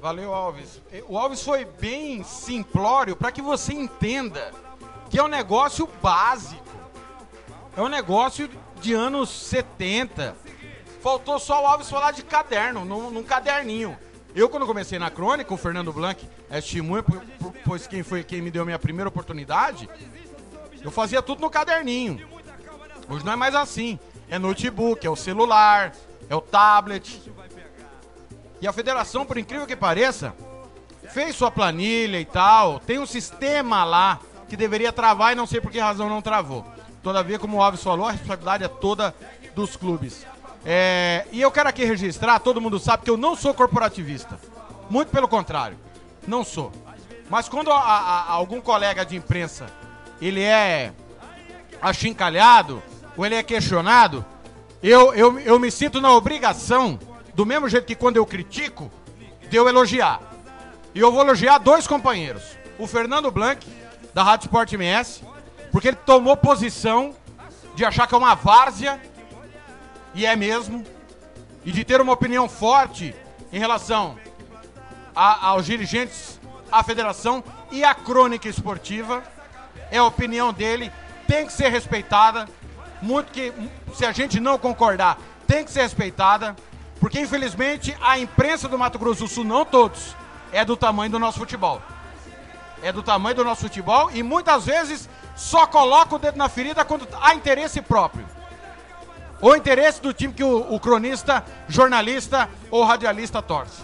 Valeu, 0.01 0.33
Alves. 0.33 0.81
O 1.07 1.17
Alves 1.17 1.41
foi 1.41 1.63
bem 1.63 2.23
simplório 2.23 3.15
para 3.15 3.31
que 3.31 3.41
você 3.41 3.73
entenda 3.73 4.51
que 5.09 5.17
é 5.17 5.23
um 5.23 5.29
negócio 5.29 5.87
básico. 6.01 6.62
É 7.75 7.81
um 7.81 7.87
negócio 7.87 8.49
de 8.81 8.93
anos 8.93 9.29
70. 9.29 10.35
Faltou 11.01 11.39
só 11.39 11.61
o 11.63 11.67
Alves 11.67 11.89
falar 11.89 12.11
de 12.11 12.23
caderno, 12.23 12.85
num, 12.85 13.09
num 13.09 13.23
caderninho. 13.23 13.97
Eu, 14.35 14.49
quando 14.49 14.65
comecei 14.65 14.97
na 14.97 15.09
crônica, 15.09 15.53
o 15.53 15.57
Fernando 15.57 15.91
Blanc 15.91 16.25
é 16.49 16.55
testemunha, 16.55 17.03
po- 17.03 17.21
po- 17.39 17.53
pois 17.65 17.85
quem 17.87 18.03
foi 18.03 18.23
quem 18.23 18.41
me 18.41 18.49
deu 18.49 18.61
a 18.63 18.65
minha 18.65 18.79
primeira 18.79 19.07
oportunidade, 19.09 19.89
eu 20.81 20.89
fazia 20.91 21.21
tudo 21.21 21.41
no 21.41 21.49
caderninho. 21.49 22.27
Hoje 23.09 23.25
não 23.25 23.33
é 23.33 23.35
mais 23.35 23.53
assim. 23.53 23.99
É 24.29 24.39
notebook, 24.39 25.05
é 25.05 25.09
o 25.09 25.15
celular, 25.15 25.93
é 26.29 26.35
o 26.35 26.41
tablet. 26.41 27.21
E 28.61 28.67
a 28.67 28.73
federação, 28.73 29.25
por 29.25 29.37
incrível 29.37 29.67
que 29.67 29.75
pareça, 29.75 30.33
fez 31.11 31.35
sua 31.35 31.51
planilha 31.51 32.19
e 32.19 32.25
tal, 32.25 32.79
tem 32.79 32.97
um 32.97 33.05
sistema 33.05 33.83
lá 33.83 34.19
que 34.47 34.55
deveria 34.55 34.91
travar 34.93 35.33
e 35.33 35.35
não 35.35 35.45
sei 35.45 35.59
por 35.59 35.69
que 35.71 35.79
razão 35.79 36.07
não 36.09 36.21
travou. 36.21 36.65
Todavia, 37.03 37.37
como 37.37 37.57
o 37.57 37.61
Alves 37.61 37.83
falou, 37.83 38.07
a 38.07 38.11
responsabilidade 38.11 38.63
é 38.63 38.67
toda 38.67 39.13
dos 39.53 39.75
clubes. 39.75 40.25
É, 40.65 41.25
e 41.31 41.41
eu 41.41 41.51
quero 41.51 41.67
aqui 41.67 41.83
registrar, 41.83 42.39
todo 42.39 42.61
mundo 42.61 42.79
sabe 42.79 43.03
que 43.03 43.09
eu 43.09 43.17
não 43.17 43.35
sou 43.35 43.53
corporativista. 43.53 44.39
Muito 44.89 45.09
pelo 45.09 45.27
contrário, 45.27 45.77
não 46.25 46.43
sou. 46.45 46.71
Mas 47.29 47.49
quando 47.49 47.71
a- 47.71 47.77
a- 47.79 48.31
algum 48.31 48.61
colega 48.61 49.05
de 49.05 49.15
imprensa 49.17 49.65
ele 50.21 50.41
é 50.41 50.93
achincalhado 51.81 52.81
ou 53.17 53.25
ele 53.25 53.35
é 53.35 53.43
questionado, 53.43 54.25
eu, 54.81 55.13
eu, 55.13 55.39
eu 55.39 55.59
me 55.59 55.69
sinto 55.71 55.99
na 55.99 56.11
obrigação, 56.13 56.97
do 57.33 57.45
mesmo 57.45 57.67
jeito 57.67 57.85
que 57.85 57.95
quando 57.95 58.17
eu 58.17 58.25
critico, 58.25 58.91
de 59.49 59.57
eu 59.57 59.67
elogiar. 59.67 60.21
E 60.95 60.99
eu 60.99 61.11
vou 61.11 61.21
elogiar 61.21 61.57
dois 61.57 61.87
companheiros. 61.87 62.43
O 62.77 62.87
Fernando 62.87 63.29
Blanc, 63.31 63.65
da 64.13 64.23
Rádio 64.23 64.45
Sport 64.45 64.71
MS, 64.73 65.21
porque 65.73 65.89
ele 65.89 65.97
tomou 65.97 66.37
posição 66.37 67.13
de 67.75 67.83
achar 67.83 68.07
que 68.07 68.13
é 68.13 68.17
uma 68.17 68.35
várzea, 68.35 69.01
e 70.13 70.23
é 70.25 70.35
mesmo, 70.35 70.85
e 71.65 71.71
de 71.71 71.83
ter 71.83 71.99
uma 71.99 72.13
opinião 72.13 72.47
forte 72.47 73.15
em 73.51 73.57
relação 73.57 74.15
a- 75.15 75.47
aos 75.47 75.65
dirigentes, 75.65 76.39
à 76.71 76.83
federação 76.83 77.43
e 77.71 77.83
à 77.83 77.95
crônica 77.95 78.47
esportiva. 78.47 79.23
É 79.89 79.97
a 79.97 80.03
opinião 80.05 80.53
dele, 80.53 80.91
tem 81.27 81.47
que 81.47 81.53
ser 81.53 81.69
respeitada. 81.69 82.47
Muito 83.01 83.31
que, 83.31 83.51
se 83.95 84.05
a 84.05 84.11
gente 84.11 84.39
não 84.39 84.57
concordar, 84.59 85.17
tem 85.47 85.65
que 85.65 85.71
ser 85.71 85.81
respeitada. 85.81 86.55
Porque, 86.99 87.19
infelizmente, 87.19 87.97
a 87.99 88.17
imprensa 88.19 88.69
do 88.69 88.77
Mato 88.77 88.99
Grosso 88.99 89.23
do 89.23 89.27
Sul, 89.27 89.43
não 89.43 89.65
todos, 89.65 90.15
é 90.51 90.63
do 90.63 90.77
tamanho 90.77 91.11
do 91.11 91.19
nosso 91.19 91.39
futebol. 91.39 91.81
É 92.83 92.91
do 92.91 93.01
tamanho 93.01 93.35
do 93.35 93.43
nosso 93.43 93.61
futebol 93.61 94.11
e 94.11 94.21
muitas 94.21 94.65
vezes 94.65 95.09
só 95.35 95.65
coloca 95.65 96.15
o 96.15 96.19
dedo 96.19 96.37
na 96.37 96.49
ferida 96.49 96.85
quando 96.85 97.07
há 97.21 97.33
interesse 97.33 97.81
próprio. 97.81 98.25
Ou 99.41 99.55
interesse 99.55 100.01
do 100.01 100.13
time 100.13 100.33
que 100.33 100.43
o, 100.43 100.73
o 100.73 100.79
cronista, 100.79 101.43
jornalista 101.67 102.49
ou 102.71 102.83
radialista 102.83 103.41
torce. 103.41 103.81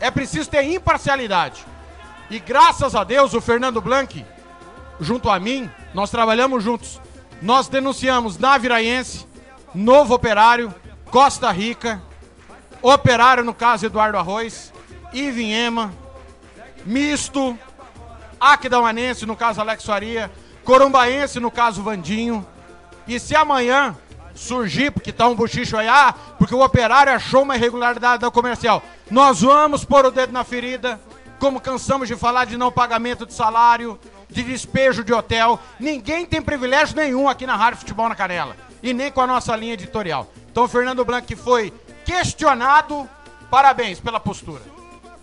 É 0.00 0.10
preciso 0.10 0.48
ter 0.48 0.62
imparcialidade. 0.62 1.64
E 2.30 2.38
graças 2.38 2.94
a 2.94 3.04
Deus, 3.04 3.34
o 3.34 3.40
Fernando 3.40 3.80
Blanc, 3.80 4.24
junto 4.98 5.28
a 5.28 5.38
mim, 5.38 5.70
nós 5.92 6.10
trabalhamos 6.10 6.64
juntos. 6.64 7.00
Nós 7.42 7.68
denunciamos 7.68 8.38
na 8.38 8.56
Viraiense, 8.56 9.26
Novo 9.74 10.14
Operário, 10.14 10.74
Costa 11.10 11.50
Rica, 11.50 12.00
Operário, 12.80 13.44
no 13.44 13.52
caso 13.52 13.84
Eduardo 13.84 14.16
Arroz, 14.16 14.72
Ivinhema, 15.12 15.92
Misto, 16.86 17.58
Aquidauanense, 18.40 19.26
no 19.26 19.36
caso 19.36 19.60
Alex 19.60 19.84
Faria, 19.84 20.30
Corumbaense, 20.64 21.40
no 21.40 21.50
caso 21.50 21.82
Vandinho. 21.82 22.46
E 23.06 23.18
se 23.18 23.34
amanhã 23.34 23.96
surgir, 24.34 24.90
porque 24.90 25.12
tá 25.12 25.28
um 25.28 25.34
bochicho 25.34 25.76
aí, 25.76 25.88
ah, 25.88 26.14
porque 26.38 26.54
o 26.54 26.64
operário 26.64 27.12
achou 27.12 27.42
uma 27.42 27.56
irregularidade 27.56 28.22
da 28.22 28.30
comercial, 28.30 28.82
nós 29.10 29.42
vamos 29.42 29.84
pôr 29.84 30.06
o 30.06 30.10
dedo 30.10 30.32
na 30.32 30.44
ferida, 30.44 31.00
como 31.38 31.60
cansamos 31.60 32.08
de 32.08 32.16
falar 32.16 32.46
de 32.46 32.56
não 32.56 32.70
pagamento 32.72 33.26
de 33.26 33.34
salário, 33.34 33.98
de 34.30 34.42
despejo 34.42 35.04
de 35.04 35.12
hotel. 35.12 35.58
Ninguém 35.78 36.24
tem 36.24 36.40
privilégio 36.40 36.96
nenhum 36.96 37.28
aqui 37.28 37.46
na 37.46 37.56
Rádio 37.56 37.80
Futebol 37.80 38.08
na 38.08 38.14
Canela. 38.14 38.56
E 38.82 38.92
nem 38.92 39.10
com 39.12 39.20
a 39.20 39.26
nossa 39.26 39.54
linha 39.54 39.74
editorial. 39.74 40.28
Então, 40.50 40.66
Fernando 40.66 41.04
Blanc 41.04 41.26
que 41.26 41.36
foi 41.36 41.72
questionado, 42.04 43.08
parabéns 43.50 44.00
pela 44.00 44.18
postura. 44.18 44.62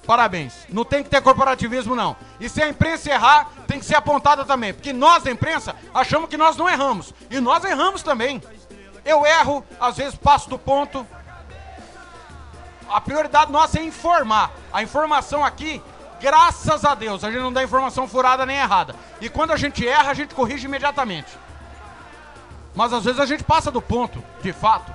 Parabéns. 0.10 0.66
Não 0.70 0.84
tem 0.84 1.04
que 1.04 1.10
ter 1.12 1.22
corporativismo, 1.22 1.96
não. 1.96 2.16
E 2.40 2.50
se 2.50 2.64
a 2.64 2.68
imprensa 2.68 3.12
errar, 3.12 3.48
tem 3.68 3.78
que 3.78 3.86
ser 3.86 3.94
apontada 3.94 4.44
também. 4.44 4.74
Porque 4.74 4.92
nós, 4.92 5.22
da 5.22 5.30
imprensa, 5.30 5.76
achamos 5.94 6.28
que 6.28 6.36
nós 6.36 6.58
não 6.58 6.68
erramos. 6.68 7.14
E 7.30 7.40
nós 7.40 7.64
erramos 7.64 8.02
também. 8.02 8.42
Eu 9.06 9.24
erro, 9.24 9.64
às 9.80 9.98
vezes 9.98 10.16
passo 10.16 10.50
do 10.50 10.58
ponto. 10.58 11.06
A 12.90 13.00
prioridade 13.00 13.52
nossa 13.52 13.78
é 13.78 13.84
informar. 13.84 14.52
A 14.74 14.82
informação 14.82 15.46
aqui, 15.46 15.80
graças 16.20 16.84
a 16.84 16.96
Deus, 16.96 17.24
a 17.24 17.30
gente 17.30 17.42
não 17.42 17.54
dá 17.54 17.64
informação 17.64 18.08
furada 18.08 18.48
nem 18.48 18.58
errada. 18.58 18.96
E 19.22 19.30
quando 19.30 19.52
a 19.52 19.58
gente 19.58 19.88
erra, 19.88 20.10
a 20.10 20.16
gente 20.16 20.34
corrige 20.34 20.66
imediatamente. 20.66 21.38
Mas 22.74 22.92
às 22.94 23.06
vezes 23.06 23.20
a 23.20 23.28
gente 23.28 23.44
passa 23.44 23.70
do 23.70 23.80
ponto, 23.80 24.24
de 24.42 24.54
fato. 24.54 24.92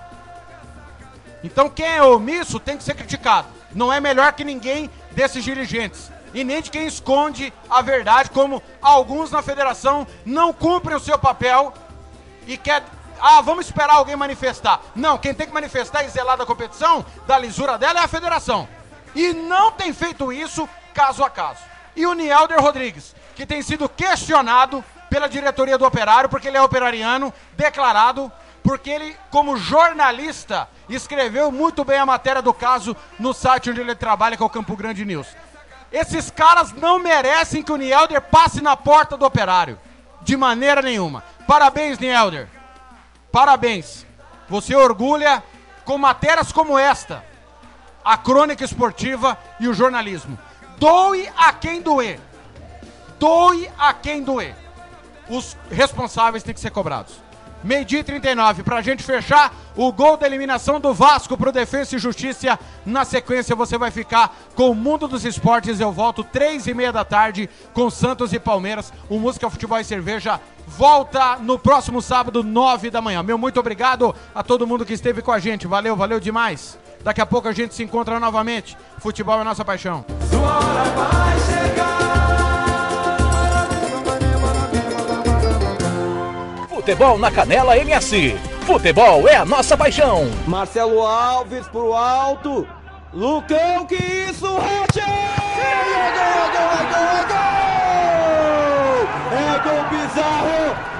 Então 1.45 1.71
quem 1.71 1.87
é 1.87 2.03
omisso 2.03 2.59
tem 2.59 2.77
que 2.77 2.83
ser 2.83 2.95
criticado. 2.95 3.47
Não 3.73 3.93
é 3.93 4.01
melhor 4.01 4.33
que 4.33 4.45
ninguém 4.45 4.91
desses 5.15 5.45
dirigentes. 5.45 6.11
E 6.33 6.43
nem 6.43 6.61
de 6.61 6.71
quem 6.71 6.87
esconde 6.87 7.53
a 7.71 7.81
verdade, 7.81 8.31
como 8.31 8.63
alguns 8.83 9.31
na 9.31 9.41
federação 9.41 10.07
não 10.25 10.53
cumprem 10.53 10.97
o 10.97 11.01
seu 11.01 11.19
papel 11.19 11.73
e 12.47 12.57
quer. 12.57 12.83
Ah, 13.21 13.41
vamos 13.41 13.67
esperar 13.67 13.95
alguém 13.95 14.17
manifestar. 14.17 14.81
Não, 14.95 15.17
quem 15.17 15.33
tem 15.33 15.47
que 15.47 15.55
manifestar 15.55 16.03
e 16.05 16.09
zelar 16.09 16.37
da 16.37 16.45
competição, 16.45 17.07
da 17.27 17.39
lisura 17.39 17.79
dela, 17.79 18.01
é 18.01 18.05
a 18.05 18.09
federação. 18.09 18.69
E 19.15 19.33
não 19.33 19.71
tem 19.71 19.93
feito 19.93 20.33
isso 20.33 20.69
caso 20.93 21.23
a 21.23 21.31
caso. 21.31 21.61
E 21.95 22.05
o 22.05 22.13
Nielder 22.13 22.61
Rodrigues, 22.61 23.15
que 23.37 23.47
tem 23.47 23.63
sido 23.63 23.89
questionado 23.89 24.85
pela 25.09 25.29
diretoria 25.29 25.79
do 25.79 25.87
Operário, 25.87 26.29
porque 26.29 26.49
ele 26.49 26.57
é 26.57 26.63
operariano, 26.63 27.33
declarado, 27.57 28.33
porque 28.65 28.89
ele, 28.89 29.15
como 29.31 29.59
jornalista, 29.59 30.67
escreveu 30.89 31.53
muito 31.53 31.85
bem 31.85 31.99
a 31.99 32.07
matéria 32.07 32.41
do 32.41 32.55
caso 32.55 32.97
no 33.19 33.35
site 33.35 33.69
onde 33.69 33.83
ele 33.83 33.95
trabalha, 33.95 34.39
que 34.39 34.43
é 34.43 34.47
o 34.47 34.51
Campo 34.51 34.75
Grande 34.75 35.05
News. 35.05 35.27
Esses 35.93 36.31
caras 36.31 36.73
não 36.73 36.99
merecem 36.99 37.63
que 37.63 37.71
o 37.71 37.77
Nielder 37.77 38.23
passe 38.23 38.63
na 38.63 38.75
porta 38.75 39.19
do 39.19 39.27
Operário. 39.27 39.79
De 40.23 40.35
maneira 40.35 40.81
nenhuma. 40.81 41.23
Parabéns, 41.47 41.99
Nielder. 41.99 42.49
Parabéns. 43.31 44.07
Você 44.49 44.75
orgulha 44.75 45.43
com 45.85 45.99
matérias 45.99 46.51
como 46.51 46.79
esta 46.79 47.23
a 48.03 48.17
crônica 48.17 48.65
esportiva 48.65 49.39
e 49.61 49.69
o 49.69 49.75
jornalismo. 49.75 50.39
Doe 50.79 51.31
a 51.37 51.53
quem 51.53 51.83
doer. 51.83 52.19
Doe 53.19 53.71
a 53.79 53.93
quem 53.93 54.23
doer. 54.23 54.57
Os 55.29 55.55
responsáveis 55.71 56.43
têm 56.43 56.55
que 56.55 56.61
ser 56.61 56.71
cobrados. 56.71 57.24
Meio-dia 57.65 58.01
e 58.01 58.05
39, 58.05 58.63
pra 58.63 58.83
gente 58.83 59.03
fechar, 59.03 59.51
o 59.75 59.91
gol 59.91 60.19
da 60.19 60.27
eliminação 60.27 60.79
do 60.79 60.93
Vasco 60.93 61.35
pro 61.35 61.51
Defensa 61.51 61.97
e 61.97 61.99
Justiça. 61.99 62.59
Na 62.85 63.07
sequência, 63.07 63.57
você 63.57 63.79
vai 63.79 63.91
ficar 63.91 64.37
com 64.55 64.71
o 64.71 64.75
Mundo 64.75 65.09
dos 65.09 65.25
Esportes. 65.25 65.81
Eu 65.81 65.91
volto 65.91 66.23
três 66.23 66.67
e 66.67 66.75
meia 66.75 66.93
da 66.93 67.07
tarde 67.07 67.49
com 67.73 67.89
Santos 67.89 68.35
e 68.35 68.39
Palmeiras. 68.39 68.93
O 69.09 69.19
Música, 69.19 69.49
Futebol 69.49 69.81
e 69.81 69.85
Cerveja 69.85 70.39
volta 70.67 71.37
no 71.37 71.59
próximo 71.59 72.03
sábado, 72.03 72.43
nove 72.43 72.91
da 72.91 73.01
manhã. 73.01 73.23
Meu 73.23 73.39
muito 73.39 73.59
obrigado 73.59 74.15
a 74.35 74.43
todo 74.43 74.67
mundo 74.67 74.85
que 74.85 74.93
esteve 74.93 75.23
com 75.23 75.33
a 75.33 75.39
gente. 75.39 75.67
Valeu, 75.67 75.97
valeu 75.97 76.21
demais. 76.21 76.79
Daqui 77.03 77.23
a 77.23 77.27
pouco 77.27 77.49
a 77.49 77.53
gente 77.53 77.75
se 77.75 77.83
encontra 77.83 78.21
novamente. 78.21 78.77
Futebol 78.99 79.41
é 79.41 79.45
nossa 79.45 79.65
paixão. 79.65 80.05
Futebol 86.85 87.17
na 87.17 87.31
Canela 87.31 87.79
MS. 87.79 88.37
Futebol 88.67 89.27
é 89.27 89.37
a 89.37 89.45
nossa 89.47 89.75
paixão. 89.75 90.31
Marcelo 90.47 91.01
Alves 91.01 91.67
pro 91.69 91.95
alto. 91.95 92.69
Lucão, 93.11 93.87
que 93.87 93.95
isso, 93.95 94.47
Roger! 94.47 95.03
É 95.03 96.13
gol, 96.13 96.29
é 96.29 96.53
gol, 96.53 96.69
é 96.69 96.85
gol, 96.93 97.09
é 97.09 97.25
gol! 97.33 99.09
É 99.33 99.57
gol 99.65 99.83
bizarro! 99.89 100.94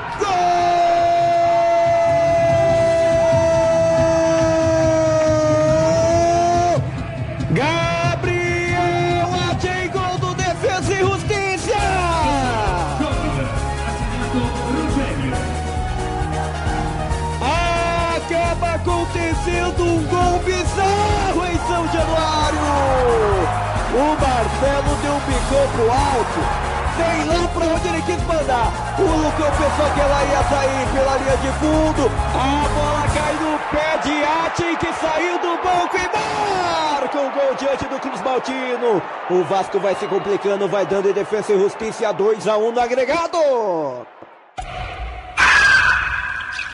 O 23.95 24.17
Marcelo 24.21 24.97
deu 25.03 25.13
um 25.13 25.21
bicão 25.21 25.69
pro 25.73 25.89
alto. 25.89 26.75
Sei 26.97 27.25
lá 27.25 27.49
pra 27.49 27.67
onde 27.67 27.89
ele 27.89 28.03
quis 28.03 28.23
mandar. 28.25 28.73
O 28.99 29.03
Lucão 29.03 29.51
pensou 29.51 29.95
que 29.95 30.01
ela 30.01 30.25
ia 30.25 30.43
sair 30.45 30.87
pela 30.93 31.17
linha 31.17 31.37
de 31.37 31.49
fundo. 31.59 32.11
A 32.35 32.69
bola 32.75 33.07
cai 33.15 33.35
no 33.35 33.59
pé 33.71 33.99
de 34.03 34.25
Atin 34.25 34.77
que 34.77 34.93
saiu 34.95 35.39
do 35.39 35.63
banco 35.63 35.97
e 35.97 36.09
marca 36.13 37.19
o 37.19 37.31
gol 37.31 37.55
diante 37.57 37.85
do 37.87 38.01
Cruz 38.01 38.21
Maltino. 38.21 39.03
O 39.31 39.45
Vasco 39.45 39.79
vai 39.79 39.95
se 39.95 40.07
complicando, 40.09 40.69
vai 40.69 40.85
dando 40.87 41.11
em 41.11 41.13
defesa 41.13 41.53
e 41.53 41.59
justiça 41.61 42.13
2 42.13 42.49
a 42.49 42.57
1 42.57 42.73
no 42.73 42.81
agregado. 42.81 43.39